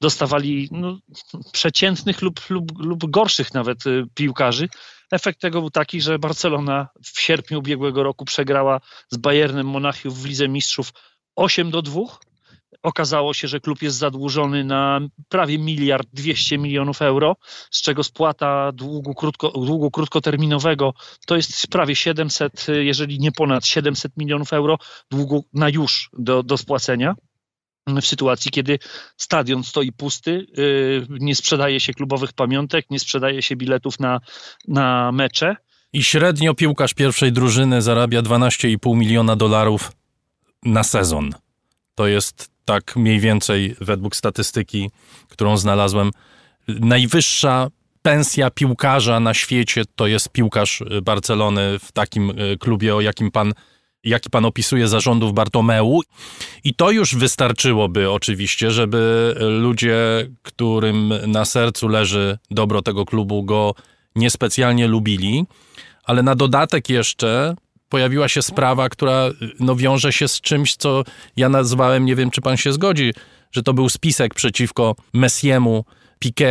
dostawali 0.00 0.68
no, 0.72 0.98
przeciętnych 1.52 2.22
lub, 2.22 2.50
lub, 2.50 2.78
lub 2.78 3.10
gorszych 3.10 3.54
nawet 3.54 3.78
piłkarzy. 4.14 4.68
Efekt 5.12 5.40
tego 5.40 5.60
był 5.60 5.70
taki, 5.70 6.00
że 6.00 6.18
Barcelona 6.18 6.88
w 7.04 7.20
sierpniu 7.20 7.58
ubiegłego 7.58 8.02
roku 8.02 8.24
przegrała 8.24 8.80
z 9.08 9.16
Bayernem 9.16 9.66
Monachium 9.66 10.14
w 10.14 10.24
Lidze 10.24 10.48
Mistrzów 10.48 10.92
8 11.36 11.70
do 11.70 11.82
2. 11.82 12.00
Okazało 12.82 13.34
się, 13.34 13.48
że 13.48 13.60
klub 13.60 13.82
jest 13.82 13.96
zadłużony 13.96 14.64
na 14.64 15.00
prawie 15.28 15.58
miliard 15.58 16.08
200 16.12 16.58
milionów 16.58 17.02
euro, 17.02 17.36
z 17.70 17.82
czego 17.82 18.04
spłata 18.04 18.72
długu, 18.72 19.14
krótko, 19.14 19.50
długu 19.50 19.90
krótkoterminowego 19.90 20.94
to 21.26 21.36
jest 21.36 21.66
prawie 21.66 21.96
700, 21.96 22.66
jeżeli 22.80 23.18
nie 23.18 23.32
ponad 23.32 23.66
700 23.66 24.16
milionów 24.16 24.52
euro 24.52 24.78
długu 25.10 25.44
na 25.52 25.68
już 25.68 26.10
do, 26.12 26.42
do 26.42 26.56
spłacenia 26.56 27.14
w 27.86 28.06
sytuacji, 28.06 28.50
kiedy 28.50 28.78
stadion 29.16 29.64
stoi 29.64 29.92
pusty, 29.92 30.46
yy, 30.56 31.06
nie 31.08 31.34
sprzedaje 31.34 31.80
się 31.80 31.94
klubowych 31.94 32.32
pamiątek, 32.32 32.86
nie 32.90 32.98
sprzedaje 32.98 33.42
się 33.42 33.56
biletów 33.56 34.00
na, 34.00 34.20
na 34.68 35.12
mecze. 35.12 35.56
I 35.92 36.02
średnio 36.02 36.54
piłkarz 36.54 36.94
pierwszej 36.94 37.32
drużyny 37.32 37.82
zarabia 37.82 38.22
12,5 38.22 38.96
miliona 38.96 39.36
dolarów 39.36 39.92
na 40.64 40.84
sezon. 40.84 41.30
To 41.94 42.06
jest 42.06 42.50
tak 42.70 42.96
mniej 42.96 43.20
więcej 43.20 43.76
według 43.80 44.16
statystyki, 44.16 44.90
którą 45.28 45.56
znalazłem. 45.56 46.10
Najwyższa 46.68 47.68
pensja 48.02 48.50
piłkarza 48.50 49.20
na 49.20 49.34
świecie 49.34 49.82
to 49.96 50.06
jest 50.06 50.28
piłkarz 50.28 50.82
Barcelony 51.02 51.78
w 51.78 51.92
takim 51.92 52.30
y, 52.30 52.58
klubie, 52.58 52.94
o 52.94 53.00
jakim 53.00 53.30
pan 53.30 53.52
jaki 54.04 54.30
pan 54.30 54.44
opisuje 54.44 54.88
zarządów 54.88 55.34
Bartomeu. 55.34 56.00
I 56.64 56.74
to 56.74 56.90
już 56.90 57.14
wystarczyłoby 57.14 58.10
oczywiście, 58.10 58.70
żeby 58.70 59.34
ludzie, 59.60 60.28
którym 60.42 61.12
na 61.26 61.44
sercu 61.44 61.88
leży 61.88 62.38
dobro 62.50 62.82
tego 62.82 63.04
klubu, 63.04 63.42
go 63.42 63.74
niespecjalnie 64.16 64.86
lubili. 64.88 65.44
Ale 66.04 66.22
na 66.22 66.34
dodatek 66.34 66.88
jeszcze 66.88 67.54
pojawiła 67.90 68.28
się 68.28 68.42
sprawa, 68.42 68.88
która 68.88 69.30
no, 69.60 69.76
wiąże 69.76 70.12
się 70.12 70.28
z 70.28 70.40
czymś, 70.40 70.76
co 70.76 71.04
ja 71.36 71.48
nazwałem, 71.48 72.04
nie 72.04 72.16
wiem 72.16 72.30
czy 72.30 72.40
pan 72.40 72.56
się 72.56 72.72
zgodzi, 72.72 73.14
że 73.52 73.62
to 73.62 73.74
był 73.74 73.88
spisek 73.88 74.34
przeciwko 74.34 74.96
Messiemu, 75.12 75.84
Piqué 76.24 76.46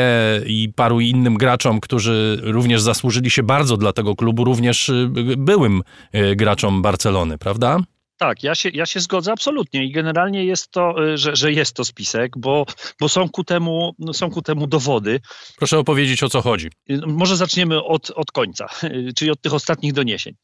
i 0.45 0.73
paru 0.75 0.99
innym 0.99 1.37
graczom, 1.37 1.79
którzy 1.79 2.39
również 2.43 2.81
zasłużyli 2.81 3.29
się 3.29 3.43
bardzo 3.43 3.77
dla 3.77 3.93
tego 3.93 4.15
klubu, 4.15 4.43
również 4.43 4.89
y, 4.89 5.09
byłym 5.37 5.81
y, 6.15 6.35
graczom 6.35 6.81
Barcelony, 6.81 7.37
prawda? 7.37 7.79
Tak, 8.19 8.43
ja 8.43 8.55
się, 8.55 8.69
ja 8.73 8.85
się 8.85 8.99
zgodzę 8.99 9.31
absolutnie 9.31 9.85
i 9.85 9.91
generalnie 9.91 10.45
jest 10.45 10.71
to, 10.71 11.05
y, 11.13 11.17
że, 11.17 11.35
że 11.35 11.51
jest 11.51 11.75
to 11.75 11.85
spisek, 11.85 12.37
bo, 12.37 12.65
bo 12.99 13.09
są, 13.09 13.29
ku 13.29 13.43
temu, 13.43 13.95
no, 13.99 14.13
są 14.13 14.29
ku 14.31 14.41
temu 14.41 14.67
dowody. 14.67 15.19
Proszę 15.57 15.77
opowiedzieć 15.77 16.23
o 16.23 16.29
co 16.29 16.41
chodzi. 16.41 16.69
Może 17.07 17.37
zaczniemy 17.37 17.83
od, 17.83 18.11
od 18.11 18.31
końca, 18.31 18.67
czyli 19.17 19.31
od 19.31 19.41
tych 19.41 19.53
ostatnich 19.53 19.93
doniesień. 19.93 20.35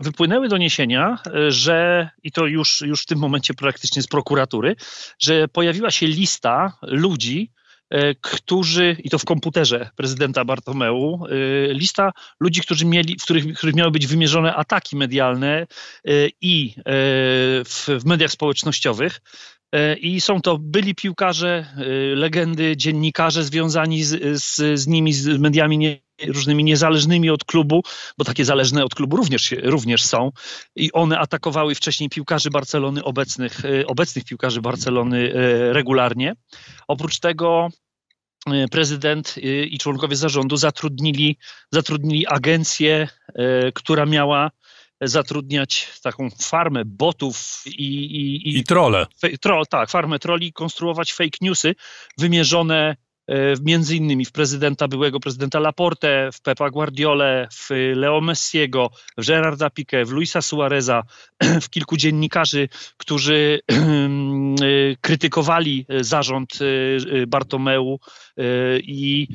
Wypłynęły 0.00 0.48
doniesienia, 0.48 1.18
że, 1.48 2.08
i 2.22 2.32
to 2.32 2.46
już, 2.46 2.80
już 2.80 3.02
w 3.02 3.06
tym 3.06 3.18
momencie 3.18 3.54
praktycznie 3.54 4.02
z 4.02 4.06
prokuratury, 4.06 4.76
że 5.18 5.48
pojawiła 5.48 5.90
się 5.90 6.06
lista 6.06 6.78
ludzi, 6.82 7.52
którzy, 8.20 8.96
i 9.04 9.10
to 9.10 9.18
w 9.18 9.24
komputerze 9.24 9.90
prezydenta 9.96 10.44
Bartomeu, 10.44 11.26
e, 11.26 11.74
lista 11.74 12.12
ludzi, 12.40 12.60
którzy 12.60 12.86
mieli, 12.86 13.16
w 13.20 13.22
których, 13.22 13.54
których 13.54 13.74
miały 13.74 13.90
być 13.90 14.06
wymierzone 14.06 14.54
ataki 14.54 14.96
medialne 14.96 15.48
e, 15.56 15.66
i 16.40 16.74
w, 17.64 17.98
w 18.00 18.04
mediach 18.04 18.30
społecznościowych. 18.30 19.20
I 20.00 20.20
są 20.20 20.40
to 20.40 20.58
byli 20.58 20.94
piłkarze, 20.94 21.66
legendy, 22.14 22.76
dziennikarze 22.76 23.44
związani 23.44 24.04
z, 24.04 24.42
z, 24.42 24.80
z 24.80 24.86
nimi, 24.86 25.12
z 25.12 25.38
mediami 25.38 25.78
nie, 25.78 26.00
różnymi 26.26 26.64
niezależnymi 26.64 27.30
od 27.30 27.44
klubu, 27.44 27.82
bo 28.18 28.24
takie 28.24 28.44
zależne 28.44 28.84
od 28.84 28.94
klubu 28.94 29.16
również, 29.16 29.54
również 29.62 30.04
są. 30.04 30.30
I 30.76 30.92
one 30.92 31.18
atakowały 31.18 31.74
wcześniej 31.74 32.08
piłkarzy 32.08 32.50
Barcelony, 32.50 33.04
obecnych, 33.04 33.62
obecnych 33.86 34.24
piłkarzy 34.24 34.60
Barcelony 34.60 35.32
regularnie. 35.72 36.34
Oprócz 36.88 37.18
tego 37.18 37.68
E, 37.68 37.83
prezydent 38.70 39.34
e, 39.36 39.40
i 39.64 39.78
członkowie 39.78 40.16
zarządu 40.16 40.56
zatrudnili, 40.56 41.38
zatrudnili 41.70 42.26
agencję, 42.26 43.08
e, 43.34 43.72
która 43.72 44.06
miała 44.06 44.50
zatrudniać 45.00 45.88
taką 46.02 46.30
farmę 46.30 46.84
botów 46.84 47.62
i... 47.66 47.94
I, 48.04 48.58
i 48.58 48.64
trole. 48.64 49.06
Tro, 49.40 49.66
tak, 49.66 49.90
farmę 49.90 50.18
troli, 50.18 50.52
konstruować 50.52 51.12
fake 51.12 51.38
newsy 51.40 51.74
wymierzone 52.18 52.96
między 53.62 53.96
innymi 53.96 54.24
w 54.24 54.32
prezydenta, 54.32 54.88
byłego 54.88 55.20
prezydenta 55.20 55.60
Laporte, 55.60 56.30
w 56.32 56.40
Pepa 56.40 56.70
Guardiole, 56.70 57.48
w 57.52 57.70
Leo 57.94 58.20
Messiego, 58.20 58.90
w 59.18 59.26
Gerarda 59.26 59.68
Piqué, 59.68 60.06
w 60.06 60.10
Luisa 60.10 60.42
Suareza, 60.42 61.02
w 61.64 61.70
kilku 61.70 61.96
dziennikarzy, 61.96 62.68
którzy 62.96 63.60
e, 63.70 63.74
krytykowali 65.00 65.86
zarząd 66.00 66.58
e, 66.60 67.26
Bartomeu 67.26 67.98
i 68.78 69.28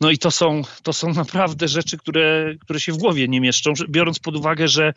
no 0.00 0.10
i 0.10 0.18
to 0.18 0.30
są, 0.30 0.62
to 0.82 0.92
są 0.92 1.14
naprawdę 1.24 1.68
rzeczy, 1.68 1.98
które, 1.98 2.54
które 2.60 2.80
się 2.80 2.92
w 2.92 2.98
głowie 2.98 3.28
nie 3.28 3.40
mieszczą, 3.40 3.72
biorąc 3.88 4.18
pod 4.18 4.36
uwagę, 4.36 4.68
że, 4.68 4.94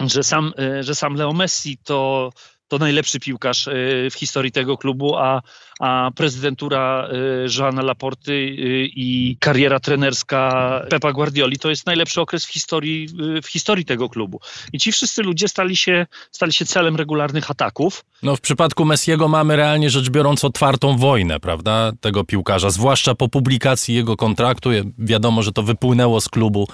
że, 0.00 0.22
sam, 0.22 0.52
że 0.80 0.94
sam 0.94 1.14
Leo 1.14 1.32
Messi 1.32 1.78
to 1.84 2.30
to 2.68 2.78
najlepszy 2.78 3.20
piłkarz 3.20 3.68
e, 3.68 3.72
w 4.10 4.14
historii 4.14 4.52
tego 4.52 4.76
klubu, 4.76 5.16
a, 5.16 5.42
a 5.80 6.10
prezydentura 6.16 7.08
e, 7.08 7.58
Joana 7.58 7.82
Laporty 7.82 8.32
e, 8.32 8.54
i 8.84 9.36
kariera 9.40 9.80
trenerska 9.80 10.50
Pepa 10.90 11.12
Guardioli 11.12 11.58
to 11.58 11.70
jest 11.70 11.86
najlepszy 11.86 12.20
okres 12.20 12.46
w 12.46 12.52
historii, 12.52 13.08
w 13.42 13.46
historii 13.46 13.84
tego 13.84 14.08
klubu. 14.08 14.40
I 14.72 14.78
ci 14.78 14.92
wszyscy 14.92 15.22
ludzie 15.22 15.48
stali 15.48 15.76
się, 15.76 16.06
stali 16.32 16.52
się 16.52 16.64
celem 16.66 16.96
regularnych 16.96 17.50
ataków. 17.50 18.04
No 18.22 18.36
w 18.36 18.40
przypadku 18.40 18.84
Messiego 18.84 19.28
mamy 19.28 19.56
realnie 19.56 19.90
rzecz 19.90 20.10
biorąc 20.10 20.44
otwartą 20.44 20.96
wojnę, 20.96 21.40
prawda, 21.40 21.92
tego 22.00 22.24
piłkarza, 22.24 22.70
zwłaszcza 22.70 23.14
po 23.14 23.28
publikacji 23.28 23.94
jego 23.94 24.16
kontraktu. 24.16 24.70
Wiadomo, 24.98 25.42
że 25.42 25.52
to 25.52 25.62
wypłynęło 25.62 26.20
z 26.20 26.28
klubu 26.28 26.68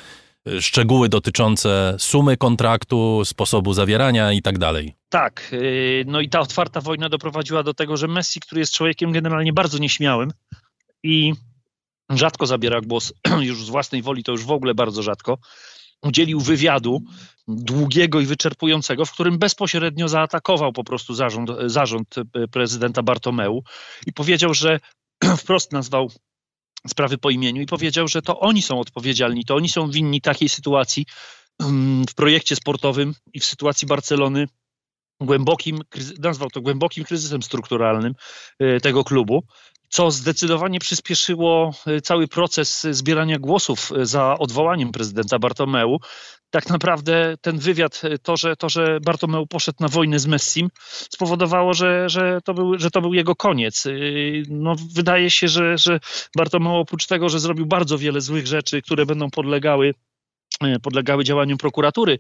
szczegóły 0.61 1.09
dotyczące 1.09 1.97
sumy 1.99 2.37
kontraktu, 2.37 3.23
sposobu 3.25 3.73
zawierania 3.73 4.33
i 4.33 4.43
tak 4.43 4.59
dalej. 4.59 4.95
Tak, 5.09 5.51
y, 5.53 6.05
no 6.07 6.21
i 6.21 6.29
ta 6.29 6.41
otwarta 6.41 6.81
wojna 6.81 7.09
doprowadziła 7.09 7.63
do 7.63 7.75
tego, 7.75 7.97
że 7.97 8.09
Messi, 8.09 8.41
który 8.41 8.61
jest 8.61 8.73
człowiekiem 8.73 9.13
generalnie 9.13 9.53
bardzo 9.53 9.79
nieśmiałym 9.79 10.31
i 11.03 11.33
rzadko 12.11 12.47
zabiera 12.47 12.81
głos 12.81 13.13
już 13.49 13.65
z 13.65 13.69
własnej 13.69 14.03
woli, 14.03 14.25
to 14.25 14.33
już 14.33 14.45
w 14.45 14.51
ogóle 14.51 14.75
bardzo 14.75 15.03
rzadko, 15.03 15.39
udzielił 16.03 16.41
wywiadu 16.41 17.03
długiego 17.49 18.21
i 18.21 18.27
wyczerpującego, 18.27 19.05
w 19.05 19.13
którym 19.13 19.39
bezpośrednio 19.39 20.09
zaatakował 20.09 20.73
po 20.73 20.85
prostu 20.85 21.15
zarząd, 21.15 21.51
zarząd 21.67 22.15
prezydenta 22.51 23.03
Bartomeu 23.03 23.63
i 24.07 24.13
powiedział, 24.13 24.55
że 24.55 24.81
wprost 25.39 25.73
nazwał 25.73 26.11
sprawy 26.89 27.19
po 27.19 27.31
imieniu 27.31 27.63
i 27.63 27.67
powiedział, 27.67 28.09
że 28.09 28.23
to 28.23 28.41
oni 28.41 28.63
są 28.63 28.81
odpowiedzialni, 28.81 29.45
to 29.45 29.55
oni 29.55 29.69
są 29.69 29.91
winni 29.91 30.21
takiej 30.21 30.49
sytuacji 30.49 31.07
mm, 31.61 32.05
w 32.07 32.15
projekcie 32.15 32.57
sportowym 32.57 33.15
i 33.33 33.41
w 33.41 33.45
sytuacji 33.45 33.89
Barcelony 33.89 34.47
głębokim, 35.21 35.81
nazwał 36.19 36.51
to 36.51 36.61
głębokim 36.61 37.05
kryzysem 37.05 37.43
strukturalnym 37.43 38.15
y, 38.63 38.81
tego 38.81 39.05
klubu, 39.05 39.43
co 39.95 40.11
zdecydowanie 40.11 40.81
przyspieszyło 40.81 41.75
y, 41.89 42.01
cały 42.01 42.29
proces 42.29 42.87
zbierania 42.91 43.39
głosów 43.39 43.93
y, 43.93 44.07
za 44.07 44.39
odwołaniem 44.39 44.93
prezydenta 44.93 45.39
Bartomeu. 45.39 45.99
Tak 46.51 46.69
naprawdę 46.69 47.35
ten 47.41 47.59
wywiad, 47.59 48.03
to, 48.23 48.37
że, 48.37 48.57
to, 48.57 48.69
że 48.69 49.01
Bartomeu 49.01 49.47
poszedł 49.47 49.77
na 49.81 49.89
wojnę 49.89 50.19
z 50.19 50.27
Messim, 50.27 50.69
spowodowało, 51.11 51.75
że, 51.75 52.09
że, 52.09 52.41
to, 52.45 52.55
był, 52.55 52.79
że 52.79 52.91
to 52.91 53.01
był 53.01 53.15
jego 53.15 53.37
koniec. 53.37 53.85
No, 54.49 54.75
wydaje 54.95 55.31
się, 55.31 55.49
że, 55.49 55.79
że 55.79 56.01
Bartomeu 56.37 56.75
oprócz 56.75 57.07
tego, 57.07 57.29
że 57.29 57.41
zrobił 57.41 57.67
bardzo 57.67 57.99
wiele 57.99 58.21
złych 58.21 58.47
rzeczy, 58.47 58.83
które 58.83 59.07
będą 59.07 59.31
podlegały 59.31 59.95
podlegały 60.83 61.25
działaniom 61.25 61.59
prokuratury, 61.59 62.19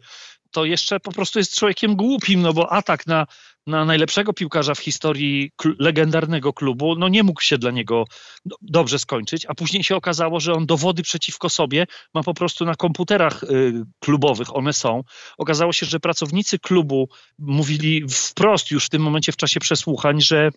to 0.54 0.64
jeszcze 0.64 1.00
po 1.00 1.12
prostu 1.12 1.38
jest 1.38 1.56
człowiekiem 1.56 1.96
głupim, 1.96 2.42
no 2.42 2.52
bo 2.52 2.72
atak 2.72 3.06
na, 3.06 3.26
na 3.66 3.84
najlepszego 3.84 4.32
piłkarza 4.32 4.74
w 4.74 4.78
historii 4.78 5.50
kl 5.56 5.76
legendarnego 5.78 6.52
klubu, 6.52 6.96
no 6.98 7.08
nie 7.08 7.22
mógł 7.22 7.40
się 7.40 7.58
dla 7.58 7.70
niego 7.70 8.04
dobrze 8.62 8.98
skończyć, 8.98 9.46
a 9.48 9.54
później 9.54 9.84
się 9.84 9.96
okazało, 9.96 10.40
że 10.40 10.52
on 10.52 10.66
dowody 10.66 11.02
przeciwko 11.02 11.48
sobie 11.48 11.86
ma 12.14 12.22
po 12.22 12.34
prostu 12.34 12.64
na 12.64 12.74
komputerach 12.74 13.42
y, 13.42 13.72
klubowych, 14.00 14.56
one 14.56 14.72
są. 14.72 15.02
Okazało 15.38 15.72
się, 15.72 15.86
że 15.86 16.00
pracownicy 16.00 16.58
klubu 16.58 17.08
mówili 17.38 18.04
wprost 18.08 18.70
już 18.70 18.86
w 18.86 18.90
tym 18.90 19.02
momencie 19.02 19.32
w 19.32 19.36
czasie 19.36 19.60
przesłuchań, 19.60 20.20
że 20.20 20.50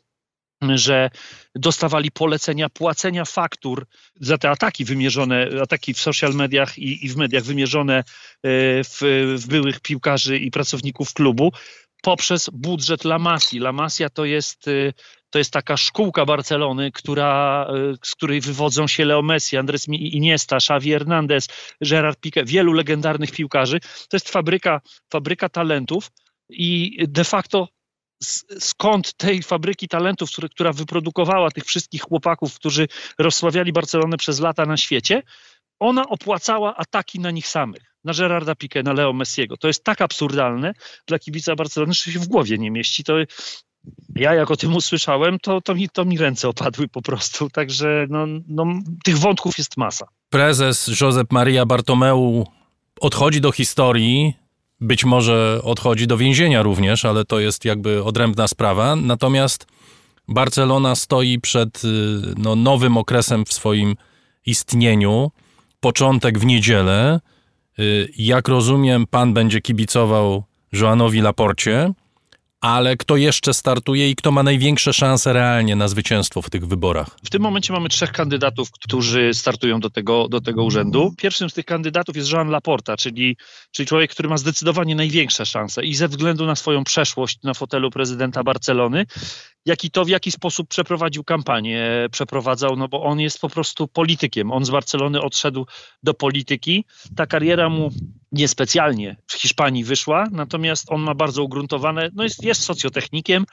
że 0.62 1.10
dostawali 1.56 2.12
polecenia 2.12 2.70
płacenia 2.70 3.26
faktur 3.26 3.88
za 4.20 4.38
te 4.38 4.50
ataki 4.50 4.86
wymierzone, 4.86 5.50
ataki 5.62 5.94
w 5.94 6.00
social 6.00 6.34
mediach 6.34 6.78
i, 6.78 7.06
i 7.06 7.10
w 7.10 7.16
mediach 7.16 7.44
wymierzone 7.44 8.04
w, 8.44 9.36
w 9.38 9.48
byłych 9.48 9.80
piłkarzy 9.80 10.38
i 10.38 10.52
pracowników 10.52 11.14
klubu 11.14 11.52
poprzez 12.02 12.50
budżet 12.54 13.06
La 13.06 13.20
Masia. 13.20 13.58
La 13.58 13.72
Masia 13.72 14.10
to 14.10 14.26
jest 14.26 14.66
to 15.30 15.40
jest 15.40 15.54
taka 15.54 15.78
szkółka 15.78 16.26
Barcelony, 16.26 16.92
która, 16.92 17.68
z 18.04 18.16
której 18.16 18.42
wywodzą 18.42 18.88
się 18.88 19.06
Leo 19.06 19.22
Messi, 19.22 19.58
Andres 19.58 19.88
Iniesta, 19.88 20.56
Xavi 20.56 20.92
Hernandez, 20.92 21.48
Gerard 21.82 22.20
Piqué, 22.26 22.46
wielu 22.46 22.74
legendarnych 22.74 23.32
piłkarzy. 23.32 23.80
To 23.80 24.16
jest 24.18 24.30
fabryka, 24.30 24.82
fabryka 25.12 25.50
talentów 25.50 26.12
i 26.50 26.98
de 27.08 27.24
facto 27.24 27.68
skąd 28.60 29.14
tej 29.14 29.44
fabryki 29.44 29.88
talentów, 29.88 30.30
która 30.52 30.74
wyprodukowała 30.74 31.52
tych 31.52 31.66
wszystkich 31.66 32.02
chłopaków, 32.02 32.56
którzy 32.56 32.88
rozsławiali 33.20 33.74
Barcelonę 33.74 34.18
przez 34.18 34.40
lata 34.40 34.66
na 34.66 34.78
świecie, 34.78 35.24
ona 35.80 36.10
opłacała 36.10 36.76
ataki 36.76 37.20
na 37.20 37.32
nich 37.32 37.48
samych, 37.48 37.96
na 38.04 38.14
Gerarda 38.14 38.54
Piqué, 38.54 38.84
na 38.84 38.94
Leo 38.94 39.14
Messiego. 39.14 39.58
To 39.58 39.68
jest 39.68 39.84
tak 39.84 40.02
absurdalne 40.02 40.74
dla 41.08 41.20
kibica 41.20 41.56
Barcelony, 41.56 41.94
że 41.94 42.12
się 42.12 42.20
w 42.20 42.28
głowie 42.28 42.58
nie 42.58 42.72
mieści. 42.72 43.04
To 43.04 43.14
ja 44.16 44.34
jak 44.34 44.52
o 44.52 44.58
tym 44.58 44.76
usłyszałem, 44.76 45.40
to, 45.40 45.62
to, 45.62 45.76
mi, 45.76 45.90
to 45.90 46.06
mi 46.06 46.18
ręce 46.18 46.50
opadły 46.50 46.88
po 46.88 47.02
prostu. 47.02 47.50
Także 47.50 48.06
no, 48.10 48.26
no, 48.48 48.66
tych 49.04 49.18
wątków 49.18 49.58
jest 49.58 49.78
masa. 49.78 50.08
Prezes 50.30 51.02
Josep 51.02 51.32
Maria 51.32 51.66
Bartomeu 51.66 52.46
odchodzi 53.02 53.42
do 53.42 53.52
historii, 53.52 54.34
być 54.82 55.06
może 55.06 55.60
odchodzi 55.64 56.08
do 56.08 56.18
więzienia 56.18 56.62
również, 56.62 57.06
ale 57.06 57.26
to 57.26 57.40
jest 57.40 57.66
jakby 57.66 58.04
odrębna 58.04 58.48
sprawa. 58.48 58.96
Natomiast 58.96 59.68
Barcelona 60.28 60.96
stoi 60.96 61.40
przed 61.40 61.84
y, 61.84 61.88
no, 62.38 62.56
nowym 62.56 62.98
okresem 62.98 63.46
w 63.46 63.54
swoim 63.54 63.96
istnieniu. 64.46 65.32
Początek 65.80 66.40
w 66.40 66.46
niedzielę. 66.46 67.20
Y, 67.80 68.10
jak 68.18 68.48
rozumiem, 68.48 69.08
pan 69.08 69.34
będzie 69.34 69.62
kibicował 69.62 70.44
Joanowi 70.74 71.22
Laporcie 71.22 71.94
ale 72.62 72.98
kto 72.98 73.16
jeszcze 73.16 73.54
startuje 73.54 74.10
i 74.10 74.16
kto 74.16 74.32
ma 74.32 74.44
największe 74.44 74.94
szanse 74.94 75.34
realnie 75.34 75.76
na 75.76 75.88
zwycięstwo 75.88 76.42
w 76.42 76.50
tych 76.50 76.68
wyborach? 76.68 77.08
W 77.24 77.30
tym 77.30 77.42
momencie 77.42 77.74
mamy 77.74 77.90
trzech 77.90 78.12
kandydatów, 78.12 78.72
którzy 78.72 79.34
startują 79.34 79.80
do 79.80 79.90
tego, 79.90 80.28
do 80.28 80.42
tego 80.42 80.64
urzędu. 80.64 81.14
Pierwszym 81.18 81.50
z 81.50 81.54
tych 81.54 81.66
kandydatów 81.66 82.16
jest 82.16 82.32
Joan 82.32 82.50
Laporta, 82.50 82.98
czyli, 82.98 83.38
czyli 83.72 83.88
człowiek, 83.88 84.12
który 84.12 84.30
ma 84.30 84.38
zdecydowanie 84.38 84.96
największe 84.96 85.46
szanse 85.46 85.86
i 85.86 85.96
ze 85.96 86.08
względu 86.08 86.46
na 86.46 86.56
swoją 86.56 86.84
przeszłość 86.84 87.40
na 87.44 87.54
fotelu 87.54 87.92
prezydenta 87.92 88.44
Barcelony, 88.44 89.06
jak 89.66 89.84
i 89.84 89.92
to, 89.92 90.06
w 90.06 90.10
jaki 90.10 90.32
sposób 90.32 90.68
przeprowadził 90.68 91.24
kampanię, 91.24 92.08
przeprowadzał, 92.12 92.76
no 92.76 92.88
bo 92.88 93.04
on 93.04 93.20
jest 93.20 93.40
po 93.40 93.50
prostu 93.50 93.88
politykiem. 93.88 94.52
On 94.52 94.66
z 94.66 94.70
Barcelony 94.70 95.22
odszedł 95.22 95.66
do 96.04 96.14
polityki. 96.14 96.86
Ta 97.16 97.26
kariera 97.26 97.70
mu 97.70 97.92
niespecjalnie 98.32 99.16
w 99.28 99.34
Hiszpanii 99.34 99.84
wyszła, 99.84 100.28
natomiast 100.32 100.92
on 100.92 101.02
ma 101.02 101.16
bardzo 101.16 101.44
ugruntowane, 101.44 102.10
no 102.14 102.24
jest, 102.24 102.44
jest 102.44 102.64
socjotechnikiem, 102.64 103.46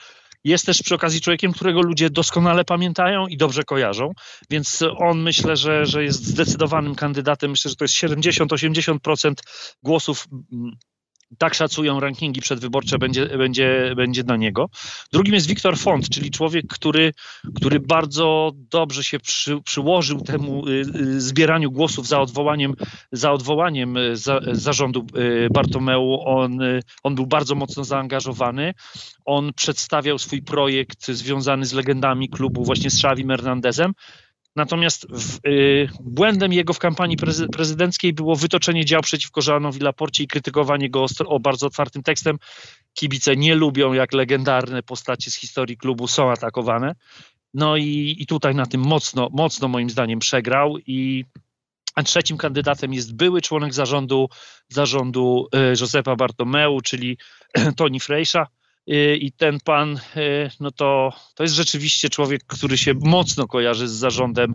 jest 0.44 0.66
też 0.66 0.82
przy 0.82 0.94
okazji 0.94 1.20
człowiekiem, 1.20 1.52
którego 1.52 1.82
ludzie 1.82 2.10
doskonale 2.10 2.64
pamiętają 2.64 3.26
i 3.26 3.36
dobrze 3.36 3.64
kojarzą, 3.64 4.12
więc 4.50 4.84
on 4.98 5.22
myślę, 5.22 5.56
że, 5.56 5.86
że 5.86 6.04
jest 6.04 6.24
zdecydowanym 6.24 6.94
kandydatem. 6.94 7.50
Myślę, 7.50 7.68
że 7.68 7.76
to 7.76 7.84
jest 7.84 7.94
70-80% 7.94 9.34
głosów 9.82 10.26
mm, 10.52 10.76
tak 11.38 11.54
szacują 11.54 12.00
rankingi 12.00 12.40
przedwyborcze, 12.40 12.98
będzie, 12.98 13.26
będzie, 13.26 13.92
będzie 13.96 14.22
na 14.22 14.36
niego. 14.36 14.68
Drugim 15.12 15.34
jest 15.34 15.46
Wiktor 15.46 15.78
Font, 15.78 16.08
czyli 16.08 16.30
człowiek, 16.30 16.66
który, 16.68 17.12
który 17.54 17.80
bardzo 17.80 18.52
dobrze 18.54 19.04
się 19.04 19.20
przy, 19.20 19.60
przyłożył 19.62 20.20
temu 20.20 20.68
y, 20.68 20.70
y, 20.70 21.20
zbieraniu 21.20 21.70
głosów 21.70 22.06
za 22.06 22.20
odwołaniem, 22.20 22.74
za 23.12 23.32
odwołaniem 23.32 23.96
y, 23.96 24.16
za, 24.16 24.40
zarządu 24.52 25.06
Bartomeu. 25.50 26.20
On, 26.24 26.58
on 27.02 27.14
był 27.14 27.26
bardzo 27.26 27.54
mocno 27.54 27.84
zaangażowany. 27.84 28.74
On 29.24 29.52
przedstawiał 29.52 30.18
swój 30.18 30.42
projekt 30.42 31.08
związany 31.08 31.66
z 31.66 31.72
legendami 31.72 32.28
klubu 32.28 32.64
właśnie 32.64 32.90
z 32.90 32.94
Xavi 32.94 33.24
Hernandezem. 33.26 33.92
Natomiast 34.56 35.06
w, 35.10 35.38
y, 35.46 35.88
błędem 36.00 36.52
jego 36.52 36.72
w 36.72 36.78
kampanii 36.78 37.16
prezy, 37.16 37.48
prezydenckiej 37.48 38.12
było 38.12 38.36
wytoczenie 38.36 38.84
dział 38.84 39.02
przeciwko 39.02 39.40
Żanowi 39.40 39.80
Laporcie 39.80 40.24
i 40.24 40.26
krytykowanie 40.26 40.90
go 40.90 41.02
ostro, 41.02 41.28
o 41.28 41.40
bardzo 41.40 41.66
otwartym 41.66 42.02
tekstem. 42.02 42.38
Kibice 42.94 43.36
nie 43.36 43.54
lubią, 43.54 43.92
jak 43.92 44.12
legendarne 44.12 44.82
postacie 44.82 45.30
z 45.30 45.34
historii 45.34 45.76
klubu 45.76 46.08
są 46.08 46.30
atakowane. 46.30 46.94
No 47.54 47.76
i, 47.76 48.16
i 48.18 48.26
tutaj 48.26 48.54
na 48.54 48.66
tym 48.66 48.80
mocno, 48.80 49.28
mocno 49.32 49.68
moim 49.68 49.90
zdaniem 49.90 50.18
przegrał 50.18 50.78
i 50.86 51.24
a 51.94 52.02
trzecim 52.02 52.36
kandydatem 52.36 52.92
jest 52.92 53.16
były 53.16 53.40
członek 53.40 53.74
zarządu, 53.74 54.28
zarządu 54.68 55.48
y, 55.54 55.80
Josepa 55.80 56.16
Bartomeu, 56.16 56.80
czyli 56.80 57.18
Toni 57.76 58.00
Frejsza, 58.00 58.46
i 58.86 59.32
ten 59.32 59.58
pan, 59.64 60.00
y, 60.16 60.50
no 60.60 60.70
to, 60.70 61.12
to 61.34 61.42
jest 61.42 61.54
rzeczywiście 61.54 62.08
człowiek, 62.08 62.44
który 62.46 62.78
się 62.78 62.92
mocno 63.00 63.46
kojarzy 63.46 63.88
z 63.88 63.92
zarządem 63.92 64.54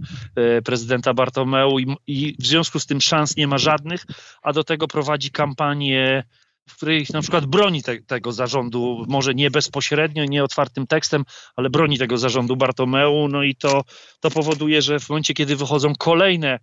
y, 0.58 0.62
prezydenta 0.62 1.14
Bartomeu 1.14 1.80
i, 1.80 1.96
i 2.08 2.36
w 2.40 2.46
związku 2.46 2.80
z 2.80 2.86
tym 2.86 3.02
szans 3.02 3.38
nie 3.38 3.48
ma 3.48 3.58
żadnych, 3.58 4.06
a 4.42 4.54
do 4.54 4.64
tego 4.64 4.88
prowadzi 4.88 5.32
kampanię 5.32 6.24
w 6.70 6.76
której 6.76 7.06
na 7.14 7.22
przykład 7.22 7.46
broni 7.46 7.84
te, 7.84 8.02
tego 8.02 8.32
zarządu, 8.32 9.06
może 9.08 9.34
nie 9.34 9.52
bezpośrednio, 9.52 10.26
nie 10.26 10.44
otwartym 10.44 10.88
tekstem, 10.88 11.24
ale 11.56 11.70
broni 11.70 11.98
tego 11.98 12.18
zarządu 12.18 12.56
Bartomeu, 12.56 13.28
no 13.28 13.44
i 13.44 13.56
to, 13.56 13.84
to 14.20 14.32
powoduje, 14.32 14.82
że 14.82 15.00
w 15.00 15.10
momencie, 15.10 15.34
kiedy 15.34 15.56
wychodzą 15.56 15.94
kolejne, 16.00 16.60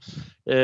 e, 0.47 0.55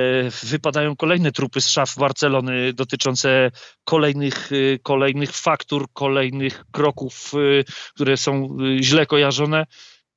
wypadają 0.43 0.97
kolejne 0.97 1.33
trupy 1.33 1.61
z 1.61 1.69
szaf 1.69 1.99
Barcelony 1.99 2.73
dotyczące 2.73 3.51
kolejnych, 3.85 4.51
e, 4.53 4.79
kolejnych 4.79 5.31
faktur, 5.31 5.87
kolejnych 5.93 6.65
kroków, 6.73 7.33
e, 7.35 7.65
które 7.95 8.17
są 8.17 8.57
źle 8.81 9.07
kojarzone, 9.07 9.67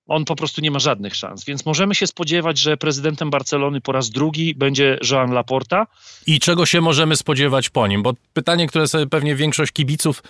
on 0.08 0.26
po 0.26 0.36
prostu 0.36 0.62
nie 0.62 0.72
ma 0.72 0.80
żadnych 0.80 1.16
szans. 1.16 1.46
Więc 1.46 1.66
możemy 1.66 1.96
się 1.96 2.08
spodziewać, 2.08 2.58
że 2.58 2.78
prezydentem 2.78 3.30
Barcelony 3.30 3.82
po 3.82 3.92
raz 3.92 4.10
drugi 4.10 4.56
będzie 4.56 5.00
Joan 5.12 5.32
Laporta. 5.32 5.88
I 6.28 6.40
czego 6.40 6.66
się 6.66 6.82
możemy 6.82 7.16
spodziewać 7.16 7.70
po 7.70 7.88
nim? 7.88 8.04
Bo 8.04 8.14
pytanie, 8.34 8.68
które 8.68 8.88
sobie 8.88 9.08
pewnie 9.08 9.36
większość 9.36 9.72
kibiców 9.72 10.24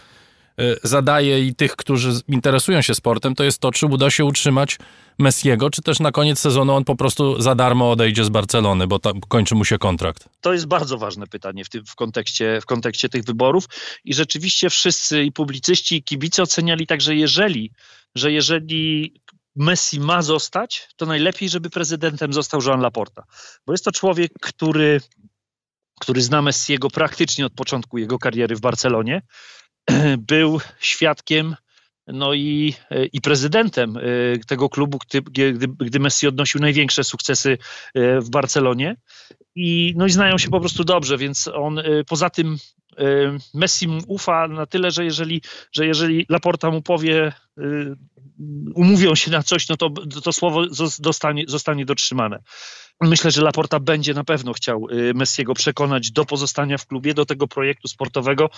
y, 0.60 0.76
zadaje 0.84 1.48
i 1.48 1.56
tych, 1.56 1.76
którzy 1.76 2.22
interesują 2.28 2.82
się 2.82 2.96
sportem, 2.96 3.36
to 3.36 3.44
jest 3.44 3.60
to, 3.60 3.72
czy 3.72 3.86
uda 3.86 4.10
się 4.10 4.26
utrzymać 4.26 4.78
Messiego, 5.20 5.70
czy 5.70 5.82
też 5.82 6.00
na 6.00 6.12
koniec 6.12 6.40
sezonu 6.40 6.74
on 6.74 6.84
po 6.84 6.96
prostu 6.96 7.42
za 7.42 7.56
darmo 7.56 7.92
odejdzie 7.92 8.26
z 8.26 8.30
Barcelony, 8.30 8.88
bo 8.88 9.00
tam 9.00 9.22
kończy 9.22 9.56
mu 9.56 9.66
się 9.66 9.78
kontrakt? 9.78 10.30
To 10.42 10.54
jest 10.54 10.66
bardzo 10.66 10.98
ważne 10.98 11.28
pytanie 11.28 11.66
w, 11.66 11.70
tym, 11.70 11.86
w, 11.86 11.96
kontekście, 11.96 12.60
w 12.62 12.66
kontekście 12.66 13.10
tych 13.10 13.24
wyborów 13.24 13.66
i 14.06 14.14
rzeczywiście 14.14 14.70
wszyscy 14.70 15.24
i 15.24 15.32
publicyści 15.32 15.96
i 15.96 16.04
kibice 16.04 16.44
oceniali 16.44 16.88
tak, 16.88 17.02
że 17.02 17.16
jeżeli, 17.16 17.72
że 18.16 18.32
jeżeli 18.32 19.14
Messi 19.56 20.00
ma 20.00 20.22
zostać, 20.22 20.88
to 20.96 21.06
najlepiej, 21.06 21.50
żeby 21.50 21.70
prezydentem 21.70 22.34
został 22.34 22.62
Joan 22.66 22.82
Laporta. 22.82 23.24
Bo 23.66 23.74
jest 23.74 23.86
to 23.86 23.92
człowiek, 23.92 24.32
który, 24.42 25.02
który 26.00 26.22
zna 26.22 26.42
Messiego 26.42 26.90
praktycznie 26.90 27.46
od 27.46 27.54
początku 27.54 27.98
jego 27.98 28.20
kariery 28.20 28.56
w 28.56 28.62
Barcelonie. 28.62 29.22
Był 30.18 30.60
świadkiem 30.80 31.56
no 32.08 32.34
i, 32.34 32.74
i 33.14 33.22
prezydentem 33.22 33.98
e, 33.98 34.02
tego 34.48 34.70
klubu, 34.70 35.00
gdy, 35.32 35.54
gdy, 35.80 36.00
Messi 36.00 36.28
odnosił 36.28 36.62
największe 36.62 37.04
sukcesy 37.04 37.58
e, 37.94 38.22
w 38.22 38.30
Barcelonie. 38.30 38.96
I, 39.56 39.94
no 39.98 40.06
i 40.06 40.12
znają 40.12 40.38
się 40.38 40.50
po 40.50 40.60
prostu 40.60 40.84
dobrze, 40.84 41.18
więc 41.18 41.48
on 41.48 41.80
e, 41.80 41.84
poza 42.08 42.30
tym 42.30 42.58
Messi 43.54 43.88
mu 43.88 44.02
ufa 44.08 44.48
na 44.48 44.66
tyle, 44.66 44.92
że 44.92 45.06
jeżeli, 45.06 45.42
że 45.72 45.86
jeżeli 45.86 46.26
Laporta 46.30 46.72
mu 46.72 46.82
powie, 46.82 47.34
umówią 48.76 49.16
się 49.16 49.32
na 49.32 49.44
coś, 49.44 49.70
no 49.70 49.78
to 49.78 49.90
to 50.24 50.34
słowo 50.34 50.62
zostanie, 51.02 51.44
zostanie 51.48 51.86
dotrzymane. 51.86 52.40
Myślę, 53.02 53.32
że 53.32 53.42
Laporta 53.42 53.80
będzie 53.80 54.14
na 54.14 54.24
pewno 54.24 54.54
chciał 54.54 54.88
Messiego 55.16 55.54
przekonać 55.54 56.12
do 56.12 56.26
pozostania 56.26 56.78
w 56.78 56.88
klubie, 56.88 57.14
do 57.14 57.26
tego 57.26 57.48
projektu 57.48 57.88
sportowego. 57.88 58.50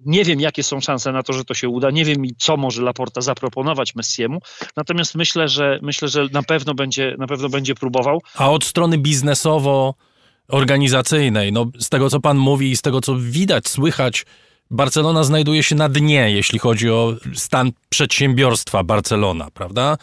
Nie 0.00 0.24
wiem, 0.24 0.40
jakie 0.40 0.62
są 0.62 0.80
szanse 0.80 1.12
na 1.12 1.22
to, 1.22 1.32
że 1.32 1.44
to 1.44 1.54
się 1.54 1.68
uda. 1.68 1.90
Nie 1.90 2.04
wiem, 2.04 2.22
co 2.38 2.56
może 2.56 2.82
Laporta 2.82 3.20
zaproponować 3.20 3.94
Messiemu. 3.94 4.38
Natomiast 4.76 5.14
myślę, 5.14 5.48
że 5.48 5.78
myślę, 5.82 6.08
że 6.08 6.28
na 6.32 6.42
pewno 6.42 6.74
będzie, 6.74 7.16
na 7.18 7.26
pewno 7.26 7.48
będzie 7.48 7.74
próbował. 7.74 8.22
A 8.34 8.50
od 8.50 8.64
strony 8.64 8.98
biznesowo 8.98 9.94
organizacyjnej. 10.48 11.52
No, 11.52 11.66
z 11.78 11.88
tego, 11.88 12.10
co 12.10 12.20
pan 12.20 12.36
mówi 12.36 12.70
i 12.70 12.76
z 12.76 12.82
tego, 12.82 13.00
co 13.00 13.16
widać, 13.18 13.68
słychać, 13.68 14.26
Barcelona 14.70 15.24
znajduje 15.24 15.62
się 15.62 15.74
na 15.74 15.88
dnie, 15.88 16.30
jeśli 16.30 16.58
chodzi 16.58 16.90
o 16.90 17.14
stan 17.34 17.72
przedsiębiorstwa 17.88 18.84
Barcelona, 18.84 19.48
prawda? 19.54 19.96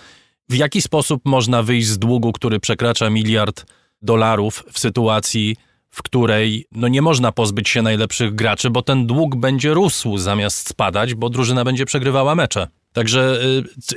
W 0.50 0.56
jaki 0.56 0.82
sposób 0.82 1.22
można 1.26 1.64
wyjść 1.64 1.88
z 1.88 2.00
długu, 2.00 2.32
który 2.32 2.60
przekracza 2.60 3.10
miliard 3.10 3.66
dolarów 4.02 4.64
w 4.72 4.80
sytuacji, 4.80 5.56
w 5.90 6.04
której 6.04 6.66
no 6.72 6.88
nie 6.88 7.02
można 7.02 7.32
pozbyć 7.32 7.70
się 7.70 7.82
najlepszych 7.82 8.36
graczy, 8.36 8.70
bo 8.70 8.82
ten 8.82 9.08
dług 9.08 9.36
będzie 9.36 9.74
rósł 9.74 10.18
zamiast 10.18 10.70
spadać, 10.70 11.16
bo 11.16 11.30
drużyna 11.30 11.66
będzie 11.66 11.86
przegrywała 11.86 12.36
mecze? 12.36 12.68
Także 12.94 13.40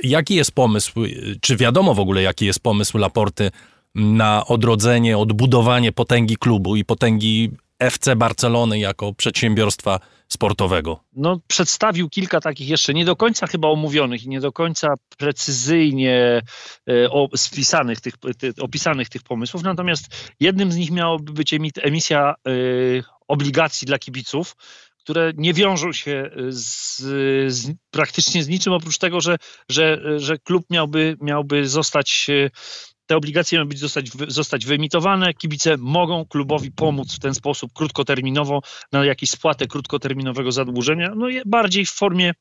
jaki 0.03 0.35
jest 0.35 0.51
pomysł, 0.51 0.93
czy 1.41 1.57
wiadomo 1.57 1.93
w 1.93 1.99
ogóle 1.99 2.21
jaki 2.21 2.45
jest 2.45 2.59
pomysł 2.59 2.97
Laporty 2.97 3.51
na 3.95 4.45
odrodzenie, 4.45 5.17
odbudowanie 5.17 5.91
potęgi 5.91 6.37
klubu 6.37 6.75
i 6.75 6.85
potęgi 6.85 7.51
FC 7.79 8.15
Barcelony 8.15 8.79
jako 8.79 9.13
przedsiębiorstwa 9.13 9.99
sportowego? 10.27 10.99
No, 11.13 11.39
przedstawił 11.47 12.09
kilka 12.09 12.39
takich 12.39 12.69
jeszcze 12.69 12.93
nie 12.93 13.05
do 13.05 13.15
końca 13.15 13.47
chyba 13.47 13.67
omówionych 13.67 14.23
i 14.23 14.29
nie 14.29 14.39
do 14.39 14.51
końca 14.51 14.93
precyzyjnie 15.17 16.41
e, 16.87 17.37
spisanych 17.37 18.01
tych, 18.01 18.13
opisanych 18.61 19.09
tych 19.09 19.23
pomysłów. 19.23 19.63
Natomiast 19.63 20.33
jednym 20.39 20.71
z 20.71 20.75
nich 20.75 20.91
miałoby 20.91 21.33
być 21.33 21.53
emisja 21.81 22.35
e, 22.47 22.51
obligacji 23.27 23.85
dla 23.85 23.99
kibiców, 23.99 24.55
które 24.97 25.31
nie 25.37 25.53
wiążą 25.53 25.93
się 25.93 26.31
z, 26.49 26.97
z, 27.53 27.71
praktycznie 27.91 28.43
z 28.43 28.47
niczym, 28.47 28.73
oprócz 28.73 28.97
tego, 28.97 29.21
że, 29.21 29.37
że, 29.69 29.99
że 30.19 30.37
klub 30.37 30.65
miałby, 30.69 31.17
miałby 31.21 31.67
zostać 31.67 32.27
e, 32.29 32.49
te 33.05 33.15
obligacje 33.15 33.57
mają 33.57 33.69
być 33.69 33.79
zostać, 33.79 34.11
zostać 34.27 34.65
wyemitowane. 34.65 35.33
Kibice 35.33 35.77
mogą 35.77 36.25
klubowi 36.25 36.71
pomóc 36.71 37.15
w 37.15 37.19
ten 37.19 37.33
sposób 37.33 37.73
krótkoterminowo 37.73 38.59
na 38.91 39.05
jakąś 39.05 39.29
spłatę 39.29 39.67
krótkoterminowego 39.67 40.51
zadłużenia, 40.51 41.11
no 41.15 41.27
bardziej 41.45 41.85
w 41.85 41.91
formie 41.91 42.33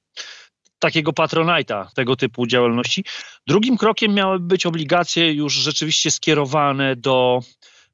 takiego 0.78 1.12
patronajta 1.12 1.90
tego 1.94 2.16
typu 2.16 2.46
działalności. 2.46 3.04
Drugim 3.46 3.76
krokiem 3.76 4.14
miały 4.14 4.40
być 4.40 4.66
obligacje 4.66 5.32
już 5.32 5.54
rzeczywiście 5.54 6.10
skierowane 6.10 6.96
do, 6.96 7.40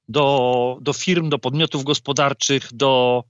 do, 0.08 0.78
do 0.80 0.92
firm, 0.92 1.28
do 1.28 1.38
podmiotów 1.38 1.84
gospodarczych, 1.84 2.68
do, 2.72 3.24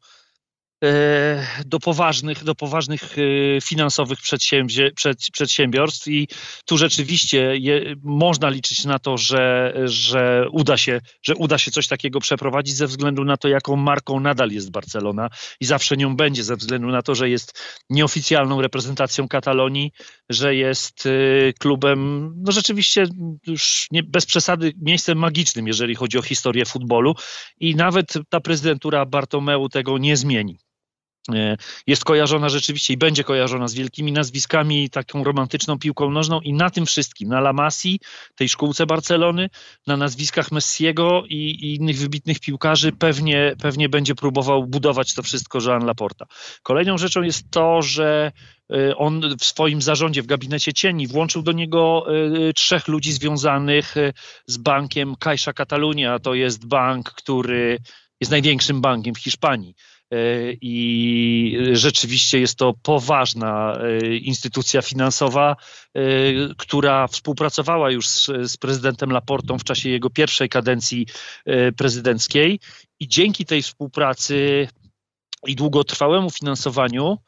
do 1.67 1.81
poważnych, 1.81 2.45
do 2.45 2.55
poważnych 2.55 3.03
e, 3.19 3.61
finansowych 3.61 4.19
przedsiębiorstw 5.33 6.09
i 6.09 6.29
tu 6.65 6.79
rzeczywiście 6.79 7.57
je, 7.57 7.95
można 8.03 8.49
liczyć 8.49 8.85
na 8.85 8.99
to, 8.99 9.17
że, 9.17 9.75
że, 9.85 10.47
uda 10.53 10.77
się, 10.77 11.01
że 11.23 11.35
uda 11.35 11.59
się 11.59 11.71
coś 11.71 11.87
takiego 11.87 12.21
przeprowadzić 12.21 12.77
ze 12.77 12.87
względu 12.87 13.25
na 13.25 13.37
to, 13.37 13.49
jaką 13.49 13.77
marką 13.77 14.21
nadal 14.21 14.51
jest 14.51 14.71
Barcelona 14.71 15.29
i 15.61 15.65
zawsze 15.65 15.97
nią 15.97 16.17
będzie, 16.17 16.45
ze 16.45 16.57
względu 16.57 16.89
na 16.89 17.03
to, 17.03 17.15
że 17.15 17.31
jest 17.31 17.63
nieoficjalną 17.91 18.63
reprezentacją 18.63 19.29
Katalonii, 19.29 19.93
że 20.29 20.55
jest 20.55 21.07
e, 21.07 21.53
klubem, 21.53 22.33
no 22.37 22.53
rzeczywiście 22.53 23.07
już 23.47 23.87
nie, 23.91 24.03
bez 24.03 24.27
przesady 24.27 24.73
miejscem 24.83 25.19
magicznym, 25.19 25.67
jeżeli 25.67 25.95
chodzi 25.95 26.19
o 26.19 26.23
historię 26.23 26.65
futbolu 26.65 27.15
i 27.61 27.75
nawet 27.75 28.15
ta 28.29 28.41
prezydentura 28.41 29.07
Bartomeu 29.07 29.69
tego 29.69 29.99
nie 29.99 30.17
zmieni. 30.17 30.59
E, 31.35 31.57
jest 31.87 32.05
kojarzona 32.05 32.49
rzeczywiście 32.49 32.95
i 32.95 32.97
będzie 32.97 33.25
kojarzona 33.25 33.69
z 33.69 33.75
wielkimi 33.75 34.13
nazwiskami, 34.13 34.91
taką 34.91 35.25
romantyczną 35.25 35.79
piłką 35.79 36.11
nożną 36.11 36.41
i 36.41 36.53
na 36.53 36.71
tym 36.71 36.87
wszystkim, 36.87 37.29
na 37.29 37.39
La 37.39 37.53
Masi, 37.53 38.01
tej 38.35 38.49
szkółce 38.49 38.87
Barcelony, 38.87 39.51
na 39.87 39.97
nazwiskach 39.97 40.53
Messiego 40.53 41.23
i, 41.29 41.35
i, 41.35 41.75
innych 41.75 41.99
wybitnych 41.99 42.41
piłkarzy 42.41 42.93
pewnie, 42.93 43.55
pewnie 43.63 43.89
będzie 43.89 44.15
próbował 44.15 44.67
budować 44.67 45.15
to 45.15 45.23
wszystko 45.23 45.59
Joan 45.67 45.87
Laporta. 45.87 46.27
Kolejną 46.63 46.99
rzeczą 46.99 47.23
jest 47.23 47.51
to, 47.51 47.83
że 47.83 48.33
e, 48.73 48.97
on 48.97 49.37
w 49.39 49.45
swoim 49.45 49.83
zarządzie, 49.83 50.23
w 50.23 50.27
gabinecie 50.27 50.73
cieni 50.73 51.07
włączył 51.07 51.43
do 51.43 51.53
niego 51.53 52.07
e, 52.49 52.53
trzech 52.53 52.89
ludzi 52.89 53.13
związanych 53.13 53.95
z 54.47 54.57
bankiem 54.57 55.15
Caixa 55.25 55.53
Catalunya. 55.55 56.19
To 56.19 56.35
jest 56.35 56.67
bank, 56.67 57.11
który 57.11 57.79
jest 58.21 58.31
największym 58.31 58.81
bankiem 58.81 59.15
w 59.15 59.19
Hiszpanii. 59.19 59.75
E, 60.11 60.53
i 60.61 61.59
rzeczywiście 61.73 62.41
jest 62.41 62.59
to 62.59 62.75
poważna 62.83 63.79
e, 63.81 64.17
instytucja 64.17 64.83
finansowa, 64.83 65.57
e, 65.95 66.01
która 66.59 67.07
współpracowała 67.07 67.91
już 67.91 68.09
z, 68.09 68.57
prezydentem 68.57 69.11
Laportą 69.11 69.59
w 69.59 69.65
czasie 69.65 69.91
jego 69.91 70.11
pierwszej 70.11 70.49
kadencji 70.49 71.07
prezydenckiej. 71.77 72.61
I 73.01 73.09
dzięki 73.09 73.45
tej 73.45 73.63
współpracy 73.63 74.69
i 75.47 75.57
długotrwałemu 75.57 76.31
finansowaniu 76.31 77.19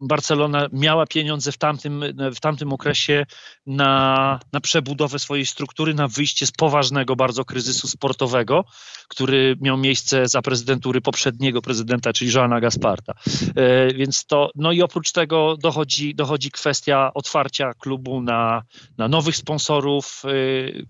Barcelona 0.00 0.68
miała 0.72 1.06
pieniądze 1.06 1.52
w 1.52 1.58
tamtym, 1.58 2.04
w 2.34 2.40
tamtym 2.40 2.72
okresie 2.72 3.26
na, 3.66 4.40
na 4.52 4.60
przebudowę 4.60 5.18
swojej 5.18 5.46
struktury, 5.46 5.94
na 5.94 6.08
wyjście 6.08 6.46
z 6.46 6.52
poważnego 6.52 7.16
bardzo 7.16 7.44
kryzysu 7.44 7.88
sportowego, 7.88 8.64
który 9.08 9.56
miał 9.60 9.76
miejsce 9.76 10.28
za 10.28 10.42
prezydentury 10.42 11.00
poprzedniego 11.00 11.62
prezydenta, 11.62 12.12
czyli 12.12 12.32
Joana 12.34 12.60
Gasparta. 12.60 13.12
Y, 13.90 13.94
więc 13.94 14.26
to, 14.26 14.50
no 14.54 14.72
i 14.72 14.82
oprócz 14.82 15.12
tego 15.12 15.56
dochodzi, 15.56 16.14
dochodzi 16.14 16.50
kwestia 16.50 17.10
otwarcia 17.14 17.74
klubu 17.74 18.22
na, 18.22 18.62
na 18.98 19.08
nowych 19.08 19.36
sponsorów, 19.36 20.22
y, 20.24 20.86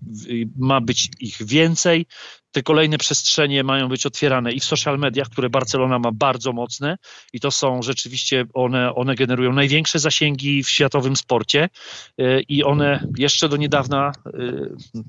ma 0.57 0.81
być 0.81 1.09
ich 1.19 1.37
więcej. 1.45 2.05
Te 2.51 2.63
kolejne 2.63 2.97
przestrzenie 2.97 3.63
mają 3.63 3.87
być 3.87 4.05
otwierane 4.05 4.51
i 4.51 4.59
w 4.59 4.63
social 4.63 4.99
mediach, 4.99 5.29
które 5.29 5.49
Barcelona 5.49 5.99
ma 5.99 6.11
bardzo 6.11 6.53
mocne 6.53 6.97
i 7.33 7.39
to 7.39 7.51
są 7.51 7.81
rzeczy 7.81 8.00
rzeczywiście 8.01 8.45
one, 8.53 8.95
one 8.95 9.15
generują 9.15 9.53
największe 9.53 9.99
zasięgi 9.99 10.63
w 10.63 10.69
światowym 10.69 11.15
sporcie 11.15 11.69
e, 12.17 12.41
i 12.41 12.63
one 12.63 13.07
jeszcze 13.17 13.49
do 13.49 13.57
niedawna 13.57 14.11
e, 14.25 14.31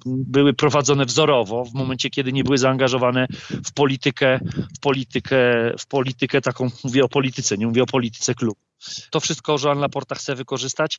były 0.07 0.55
prowadzone 0.55 1.05
wzorowo, 1.05 1.65
w 1.65 1.75
momencie, 1.75 2.11
kiedy 2.11 2.33
nie 2.33 2.45
były 2.45 2.59
zaangażowane 2.59 3.27
w 3.65 3.73
politykę, 3.73 4.41
w 4.77 4.81
politykę, 4.81 5.37
w 5.79 5.87
politykę 5.87 6.41
taką, 6.41 6.71
mówię 6.85 7.05
o 7.05 7.09
polityce, 7.09 7.59
nie 7.59 7.67
mówię 7.67 7.83
o 7.83 7.87
polityce 7.87 8.35
klubu. 8.35 8.72
To 9.11 9.21
wszystko 9.21 9.57
Joan 9.65 9.79
Laporta 9.79 10.15
chce 10.15 10.35
wykorzystać. 10.35 10.99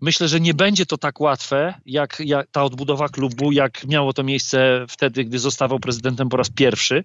Myślę, 0.00 0.28
że 0.28 0.40
nie 0.40 0.54
będzie 0.54 0.86
to 0.86 0.98
tak 0.98 1.20
łatwe, 1.20 1.74
jak, 1.86 2.22
jak, 2.24 2.50
ta 2.50 2.64
odbudowa 2.64 3.08
klubu, 3.08 3.52
jak 3.52 3.84
miało 3.84 4.12
to 4.12 4.22
miejsce 4.22 4.86
wtedy, 4.88 5.24
gdy 5.24 5.38
zostawał 5.38 5.80
prezydentem 5.80 6.28
po 6.28 6.36
raz 6.36 6.50
pierwszy, 6.50 7.04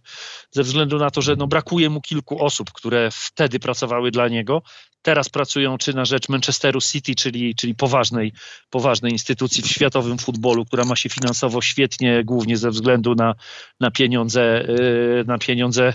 ze 0.52 0.64
względu 0.64 0.98
na 0.98 1.12
to, 1.12 1.22
że 1.22 1.36
no, 1.36 1.48
brakuje 1.48 1.90
mu 1.90 2.02
kilku 2.02 2.46
osób, 2.46 2.72
które 2.74 3.10
wtedy 3.12 3.60
pracowały 3.60 4.12
dla 4.12 4.28
niego. 4.28 4.62
Teraz 5.02 5.30
pracują 5.30 5.78
czy 5.78 5.94
na 5.94 6.06
rzecz 6.06 6.30
Manchesteru 6.30 6.82
City, 6.82 7.16
czyli, 7.16 7.56
czyli 7.56 7.76
poważnej, 7.76 8.34
poważnej 8.70 9.12
instytucji 9.12 9.64
w 9.64 9.68
światowym 9.68 10.18
futbolu, 10.18 10.66
która 10.66 10.86
ma 10.86 10.96
się 10.96 11.10
finansowo 11.10 11.62
świetnie, 11.62 12.24
głównie 12.24 12.58
ze 12.58 12.70
względu 12.70 13.16
na, 13.16 13.36
na 13.80 13.92
pieniądze, 13.92 14.70
y, 14.70 15.24
na 15.28 15.38
pieniądze 15.38 15.94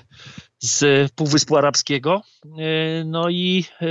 z 0.64 1.12
Półwyspu 1.12 1.56
Arabskiego. 1.56 2.22
E, 2.58 3.04
no 3.04 3.30
i 3.30 3.64
e, 3.80 3.86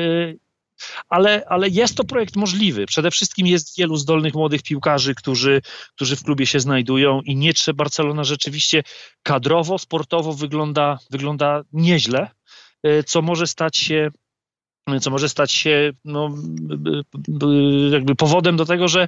ale, 1.10 1.44
ale 1.48 1.70
jest 1.70 1.98
to 1.98 2.04
projekt 2.04 2.36
możliwy. 2.36 2.86
Przede 2.86 3.12
wszystkim 3.12 3.48
jest 3.48 3.78
wielu 3.78 3.96
zdolnych 3.96 4.34
młodych 4.34 4.62
piłkarzy, 4.64 5.16
którzy, 5.16 5.62
którzy 5.96 6.16
w 6.16 6.24
klubie 6.24 6.46
się 6.46 6.60
znajdują 6.60 7.22
i 7.22 7.36
nie 7.36 7.54
trzeba. 7.54 7.74
Barcelona 7.84 8.24
rzeczywiście 8.24 8.84
kadrowo, 9.24 9.78
sportowo 9.78 10.34
wygląda, 10.34 11.00
wygląda 11.10 11.62
nieźle, 11.74 12.30
e, 12.84 13.04
co 13.04 13.22
może 13.22 13.48
stać 13.48 13.78
się 13.78 14.12
co 15.02 15.12
może 15.12 15.30
stać 15.30 15.52
się 15.52 15.92
no, 16.06 16.36
jakby 17.92 18.16
powodem 18.16 18.58
do 18.58 18.66
tego, 18.66 18.88
że, 18.88 19.08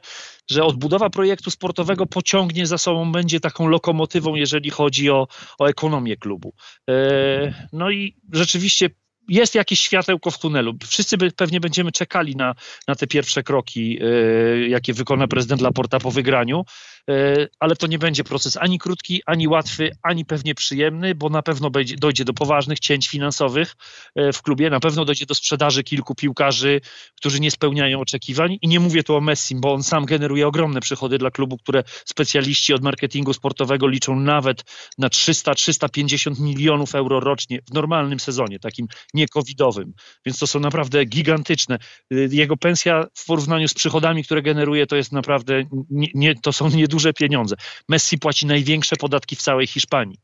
że 0.49 0.63
odbudowa 0.63 1.09
projektu 1.09 1.51
sportowego 1.51 2.05
pociągnie 2.05 2.67
za 2.67 2.77
sobą, 2.77 3.11
będzie 3.11 3.39
taką 3.39 3.67
lokomotywą, 3.67 4.35
jeżeli 4.35 4.69
chodzi 4.69 5.09
o, 5.09 5.27
o 5.59 5.65
ekonomię 5.65 6.17
klubu. 6.17 6.53
E, 6.89 7.67
no 7.73 7.91
i 7.91 8.15
rzeczywiście 8.33 8.89
jest 9.29 9.55
jakieś 9.55 9.79
światełko 9.79 10.31
w 10.31 10.39
tunelu. 10.39 10.73
Wszyscy 10.87 11.17
pewnie 11.17 11.59
będziemy 11.59 11.91
czekali 11.91 12.35
na, 12.35 12.55
na 12.87 12.95
te 12.95 13.07
pierwsze 13.07 13.43
kroki, 13.43 13.99
e, 14.01 14.67
jakie 14.67 14.93
wykona 14.93 15.27
prezydent 15.27 15.61
Laporta 15.61 15.99
po 15.99 16.11
wygraniu. 16.11 16.65
E, 17.09 17.47
ale 17.59 17.75
to 17.75 17.87
nie 17.87 17.99
będzie 17.99 18.23
proces 18.23 18.57
ani 18.57 18.79
krótki, 18.79 19.21
ani 19.25 19.47
łatwy, 19.47 19.91
ani 20.03 20.25
pewnie 20.25 20.55
przyjemny, 20.55 21.15
bo 21.15 21.29
na 21.29 21.41
pewno 21.41 21.69
dojdzie 21.97 22.25
do 22.25 22.33
poważnych 22.33 22.79
cięć 22.79 23.07
finansowych 23.07 23.75
e, 24.15 24.33
w 24.33 24.41
klubie, 24.41 24.69
na 24.69 24.79
pewno 24.79 25.05
dojdzie 25.05 25.25
do 25.25 25.35
sprzedaży 25.35 25.83
kilku 25.83 26.15
piłkarzy, 26.15 26.81
którzy 27.15 27.39
nie 27.39 27.51
spełniają 27.51 27.99
oczekiwań. 27.99 28.57
I 28.61 28.67
nie 28.67 28.79
mówię 28.79 29.03
tu 29.03 29.15
o 29.15 29.21
Messi, 29.21 29.55
bo 29.55 29.73
on 29.73 29.83
sam 29.83 30.05
generuje 30.05 30.47
ogromne 30.47 30.81
przychody 30.81 31.17
dla 31.17 31.31
klubu, 31.31 31.57
które 31.57 31.83
specjaliści 32.05 32.73
od 32.73 32.83
marketingu 32.83 33.33
sportowego 33.33 33.87
liczą 33.87 34.19
nawet 34.19 34.63
na 34.97 35.07
300-350 35.07 36.41
milionów 36.41 36.95
euro 36.95 37.19
rocznie 37.19 37.59
w 37.69 37.73
normalnym 37.73 38.19
sezonie, 38.19 38.59
takim 38.59 38.87
niekowidowym, 39.13 39.93
więc 40.25 40.39
to 40.39 40.47
są 40.47 40.59
naprawdę 40.59 41.05
gigantyczne. 41.05 41.75
E, 42.11 42.15
jego 42.31 42.57
pensja 42.57 43.05
w 43.13 43.25
porównaniu 43.25 43.67
z 43.67 43.73
przychodami, 43.73 44.23
które 44.23 44.41
generuje, 44.41 44.87
to 44.87 44.95
jest 44.95 45.11
naprawdę, 45.11 45.63
nie, 45.89 46.07
nie, 46.13 46.35
to 46.35 46.53
są 46.53 46.69
nieduże 46.69 46.94
duże 46.95 47.13
pieniądze. 47.13 47.55
Messi 47.89 48.17
płaci 48.17 48.45
największe 48.45 48.95
podatki 48.95 49.35
w 49.35 49.41
całej 49.41 49.67
Hiszpanii. 49.67 50.17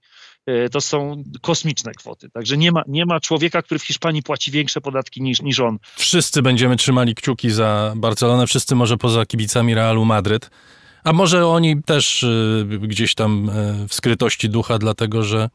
E, 0.45 0.69
to 0.69 0.81
są 0.81 1.23
kosmiczne 1.41 1.93
kwoty. 1.93 2.29
Także 2.29 2.57
nie 2.57 2.71
ma, 2.71 2.83
nie 2.87 3.05
ma 3.05 3.19
człowieka, 3.19 3.61
który 3.61 3.79
w 3.79 3.83
Hiszpanii 3.83 4.23
płaci 4.23 4.51
większe 4.51 4.81
podatki 4.81 5.21
niż, 5.21 5.41
niż 5.41 5.59
on. 5.59 5.77
Wszyscy 5.95 6.41
będziemy 6.41 6.75
trzymali 6.75 7.15
kciuki 7.15 7.49
za 7.49 7.93
Barcelonę, 7.95 8.47
wszyscy 8.47 8.75
może 8.75 8.97
poza 8.97 9.25
kibicami 9.25 9.75
Realu 9.75 10.05
Madryt. 10.05 10.49
A 11.03 11.13
może 11.13 11.47
oni 11.47 11.83
też 11.83 12.23
y, 12.23 12.65
gdzieś 12.81 13.15
tam 13.15 13.49
y, 13.49 13.87
w 13.87 13.93
skrytości 13.93 14.49
ducha, 14.49 14.77
dlatego 14.77 15.23
że 15.23 15.49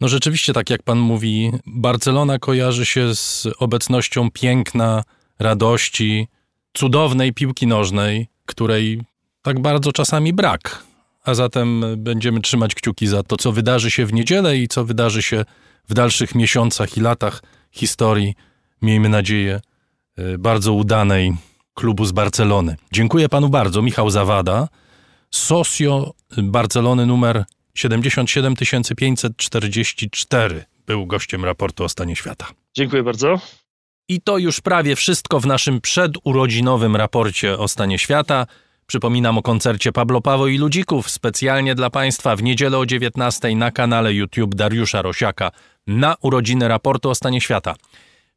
no 0.00 0.08
rzeczywiście, 0.08 0.52
tak 0.52 0.70
jak 0.70 0.82
pan 0.82 0.98
mówi, 0.98 1.52
Barcelona 1.66 2.38
kojarzy 2.38 2.86
się 2.86 3.14
z 3.14 3.48
obecnością 3.58 4.30
piękna, 4.30 5.02
radości, 5.38 6.28
cudownej 6.72 7.32
piłki 7.32 7.66
nożnej, 7.66 8.26
której 8.46 9.00
tak 9.42 9.60
bardzo 9.60 9.92
czasami 9.92 10.32
brak. 10.32 10.82
A 11.24 11.34
zatem 11.34 11.84
będziemy 11.96 12.40
trzymać 12.40 12.74
kciuki 12.74 13.06
za 13.06 13.22
to, 13.22 13.36
co 13.36 13.52
wydarzy 13.52 13.90
się 13.90 14.06
w 14.06 14.12
niedzielę 14.12 14.58
i 14.58 14.68
co 14.68 14.84
wydarzy 14.84 15.22
się 15.22 15.44
w 15.88 15.94
dalszych 15.94 16.34
miesiącach 16.34 16.96
i 16.96 17.00
latach 17.00 17.42
historii, 17.70 18.34
miejmy 18.82 19.08
nadzieję, 19.08 19.60
y, 20.18 20.38
bardzo 20.38 20.72
udanej 20.72 21.32
klubu 21.74 22.04
z 22.04 22.12
Barcelony. 22.12 22.76
Dziękuję 22.92 23.28
panu 23.28 23.48
bardzo. 23.48 23.82
Michał 23.82 24.10
Zawada, 24.10 24.68
socio 25.30 26.14
Barcelony 26.36 27.06
numer 27.06 27.44
77544 27.74 30.64
był 30.86 31.06
gościem 31.06 31.44
raportu 31.44 31.84
o 31.84 31.88
stanie 31.88 32.16
świata. 32.16 32.46
Dziękuję 32.76 33.02
bardzo. 33.02 33.40
I 34.08 34.20
to 34.20 34.38
już 34.38 34.60
prawie 34.60 34.96
wszystko 34.96 35.40
w 35.40 35.46
naszym 35.46 35.80
przedurodzinowym 35.80 36.96
raporcie 36.96 37.58
o 37.58 37.68
stanie 37.68 37.98
świata. 37.98 38.46
Przypominam 38.92 39.38
o 39.38 39.42
koncercie 39.42 39.92
Pablo 39.92 40.20
Pawo 40.20 40.46
i 40.46 40.58
Ludzików 40.58 41.10
specjalnie 41.10 41.74
dla 41.74 41.90
Państwa 41.90 42.36
w 42.36 42.42
niedzielę 42.42 42.78
o 42.78 42.86
19 42.86 43.56
na 43.56 43.70
kanale 43.70 44.14
YouTube 44.14 44.54
Dariusza 44.54 45.02
Rosiaka 45.02 45.50
na 45.86 46.16
urodziny 46.20 46.68
raportu 46.68 47.10
o 47.10 47.14
stanie 47.14 47.40
świata. 47.40 47.74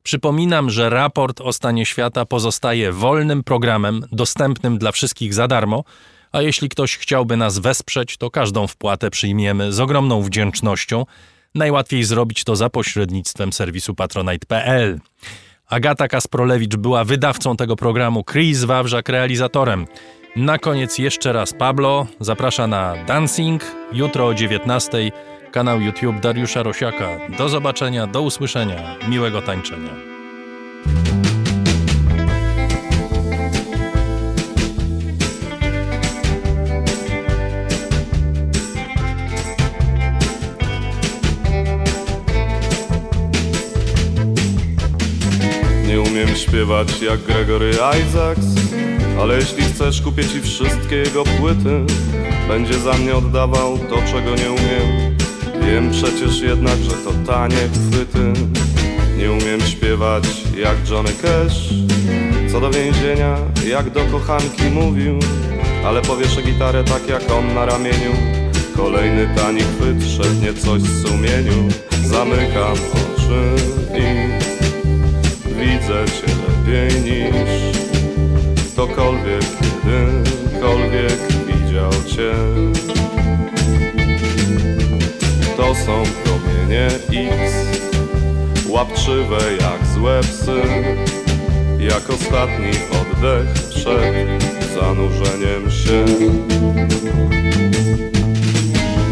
Przypominam, 0.03 0.69
że 0.69 0.89
raport 0.89 1.41
o 1.41 1.53
stanie 1.53 1.85
świata 1.85 2.25
pozostaje 2.25 2.91
wolnym 2.91 3.43
programem, 3.43 4.01
dostępnym 4.11 4.77
dla 4.77 4.91
wszystkich 4.91 5.33
za 5.33 5.47
darmo, 5.47 5.83
a 6.31 6.41
jeśli 6.41 6.69
ktoś 6.69 6.97
chciałby 6.97 7.37
nas 7.37 7.59
wesprzeć, 7.59 8.17
to 8.17 8.29
każdą 8.29 8.67
wpłatę 8.67 9.09
przyjmiemy 9.09 9.73
z 9.73 9.79
ogromną 9.79 10.21
wdzięcznością. 10.21 11.05
Najłatwiej 11.55 12.03
zrobić 12.03 12.43
to 12.43 12.55
za 12.55 12.69
pośrednictwem 12.69 13.53
serwisu 13.53 13.95
patronite.pl. 13.95 14.99
Agata 15.67 16.07
Kasprolewicz 16.07 16.75
była 16.75 17.03
wydawcą 17.03 17.57
tego 17.57 17.75
programu, 17.75 18.23
Chris 18.23 18.63
Wawrzak 18.63 19.09
realizatorem. 19.09 19.85
Na 20.35 20.57
koniec 20.59 20.97
jeszcze 20.97 21.33
raz 21.33 21.53
Pablo 21.53 22.07
zaprasza 22.19 22.67
na 22.67 22.95
Dancing 23.07 23.63
jutro 23.91 24.27
o 24.27 24.33
19 24.33 25.11
kanał 25.51 25.81
YouTube 25.81 26.19
Dariusza 26.19 26.63
Rosiaka. 26.63 27.19
Do 27.37 27.49
zobaczenia, 27.49 28.07
do 28.07 28.21
usłyszenia, 28.21 28.95
miłego 29.09 29.41
tańczenia. 29.41 29.89
Nie 45.87 46.01
umiem 46.01 46.35
śpiewać 46.35 47.01
jak 47.01 47.19
Gregory 47.19 47.71
Isaacs 47.71 48.74
Ale 49.21 49.35
jeśli 49.35 49.63
chcesz 49.63 50.01
kupię 50.01 50.23
ci 50.23 50.41
wszystkie 50.41 50.95
jego 50.95 51.23
płyty 51.23 51.85
Będzie 52.47 52.79
za 52.79 52.93
mnie 52.93 53.15
oddawał 53.15 53.77
to 53.77 53.95
czego 54.11 54.35
nie 54.35 54.51
umiem. 54.51 55.15
Wiem 55.61 55.91
przecież 55.91 56.41
jednak, 56.41 56.77
że 56.77 56.91
to 56.91 57.11
tanie 57.27 57.55
chwyty. 57.55 58.33
Nie 59.17 59.31
umiem 59.31 59.61
śpiewać 59.61 60.23
jak 60.57 60.89
Johnny 60.89 61.11
Cash. 61.21 61.69
Co 62.51 62.61
do 62.61 62.71
więzienia, 62.71 63.37
jak 63.67 63.89
do 63.89 64.05
kochanki 64.05 64.63
mówił. 64.63 65.19
Ale 65.85 66.01
powieszę 66.01 66.41
gitarę 66.41 66.83
tak 66.83 67.07
jak 67.07 67.31
on 67.31 67.53
na 67.53 67.65
ramieniu. 67.65 68.11
Kolejny 68.77 69.29
tani 69.35 69.61
chwyt, 69.61 70.09
szepnie 70.17 70.53
coś 70.53 70.81
w 70.81 71.07
sumieniu. 71.07 71.69
Zamykam 72.03 72.73
oczy 72.93 73.55
i 73.93 74.29
widzę 75.59 76.05
cię 76.05 76.33
lepiej 76.47 77.01
niż 77.01 77.84
ktokolwiek 78.75 79.43
kiedykolwiek 79.61 81.19
widział 81.47 81.91
cię. 81.91 82.33
To 85.57 85.75
są 85.75 86.03
promienie 86.23 86.87
X, 87.09 87.53
łapczywe 88.67 89.37
jak 89.61 89.87
złe 89.93 90.21
psy, 90.21 90.61
jak 91.79 92.09
ostatni 92.09 92.71
oddech 92.91 93.53
przed 93.69 94.43
zanurzeniem 94.75 95.71
się. 95.71 96.05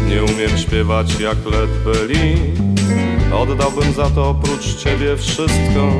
Nie 0.08 0.22
umiem 0.22 0.58
śpiewać 0.58 1.20
jak 1.20 1.36
Led 1.46 1.70
Belly 1.84 2.36
Oddałbym 3.34 3.92
za 3.92 4.10
to 4.10 4.28
oprócz 4.28 4.76
ciebie 4.76 5.16
wszystko 5.16 5.92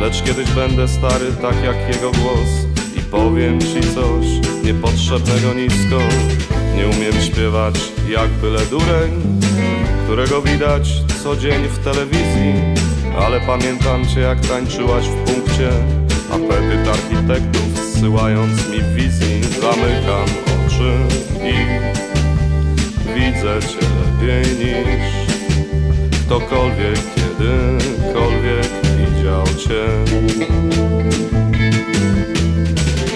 Lecz 0.00 0.22
kiedyś 0.22 0.50
będę 0.50 0.88
stary 0.88 1.32
tak 1.42 1.64
jak 1.64 1.94
jego 1.94 2.10
głos 2.10 2.65
powiem 3.16 3.60
ci 3.60 3.80
coś 3.94 4.26
niepotrzebnego 4.64 5.54
nisko. 5.54 5.98
Nie 6.76 6.86
umiem 6.86 7.22
śpiewać 7.22 7.74
jak 8.08 8.30
byle 8.30 8.66
dureń 8.66 9.40
Którego 10.04 10.42
widać 10.42 11.02
co 11.22 11.36
dzień 11.36 11.68
w 11.68 11.78
telewizji. 11.78 12.54
Ale 13.18 13.40
pamiętam 13.40 14.06
cię 14.06 14.20
jak 14.20 14.40
tańczyłaś 14.40 15.04
w 15.08 15.14
punkcie. 15.14 15.70
Apetyt 16.30 16.88
architektów 16.88 17.92
zsyłając 17.92 18.68
mi 18.68 18.82
wizji. 18.94 19.42
Zamykam 19.42 20.28
oczy 20.66 20.92
i 21.42 21.54
widzę 23.14 23.60
cię 23.68 23.86
lepiej 23.96 24.56
niż 24.56 25.26
ktokolwiek 26.26 26.98
kiedykolwiek 27.14 28.68
widział 28.98 29.44
cię. 29.46 29.86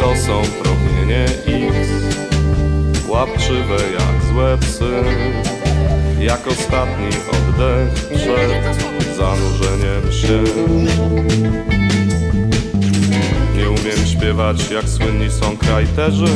To 0.00 0.16
są 0.16 0.42
promienie 0.62 1.24
X, 1.46 1.88
łapczywe 3.08 3.76
jak 3.92 4.32
złe 4.32 4.58
psy, 4.58 4.90
jak 6.20 6.46
ostatni 6.46 7.08
oddech 7.08 7.94
przed 7.94 9.16
zanurzeniem 9.16 10.12
się. 10.12 10.44
Nie 13.56 13.70
umiem 13.70 14.06
śpiewać 14.06 14.70
jak 14.70 14.88
słynni 14.88 15.30
są 15.30 15.56
krajterzy. 15.56 16.26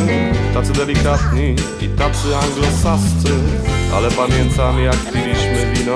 Tacy 0.55 0.73
delikatni 0.73 1.57
i 1.81 1.89
tacy 1.89 2.37
anglosascy. 2.43 3.33
Ale 3.95 4.11
pamiętam 4.11 4.79
jak 4.79 4.97
piliśmy 5.13 5.75
wino 5.75 5.95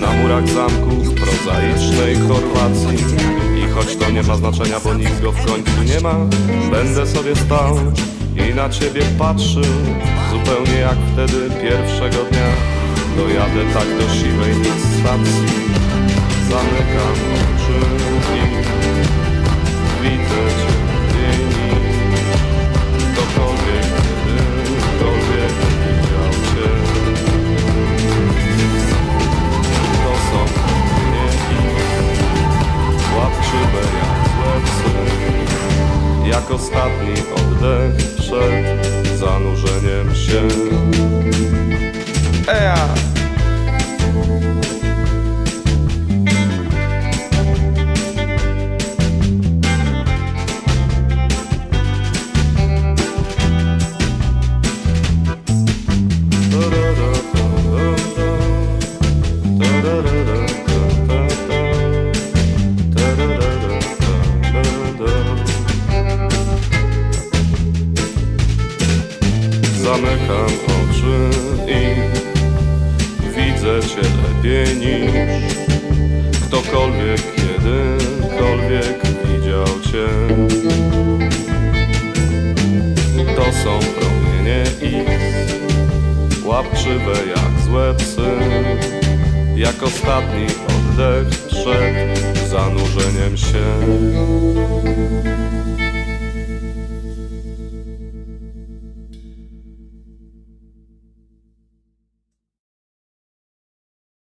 Na 0.00 0.12
murach 0.12 0.48
zamków 0.48 1.14
prozaicznej 1.14 2.16
Chorwacji 2.16 3.49
choć 3.80 3.96
to 3.96 4.10
nie 4.10 4.22
ma 4.22 4.36
znaczenia, 4.36 4.80
bo 4.84 4.94
nikt 4.94 5.20
go 5.22 5.32
w 5.32 5.46
końcu 5.46 5.82
nie 5.94 6.00
ma. 6.00 6.14
Będę 6.70 7.06
sobie 7.06 7.36
stał 7.36 7.76
i 8.36 8.54
na 8.54 8.68
ciebie 8.68 9.02
patrzył 9.18 9.64
Zupełnie 10.30 10.78
jak 10.80 10.98
wtedy 11.12 11.50
pierwszego 11.62 12.24
dnia. 12.30 12.50
Dojadę 13.16 13.74
tak 13.74 13.88
do 13.98 14.14
siwej 14.14 14.56
nic 14.56 15.00
stacji 15.00 15.46
Zamykam 16.50 17.16
oczy 17.34 17.78
i 18.36 18.42
widzę 20.02 20.42
cię 20.60 20.99
łapczywe 33.50 33.82
jak 33.98 34.68
złe 34.68 36.30
jak 36.30 36.50
ostatni 36.50 37.14
oddech 37.34 38.14
przed 38.18 39.18
zanurzeniem 39.18 40.14
się. 40.14 40.48
Eja! 42.48 43.09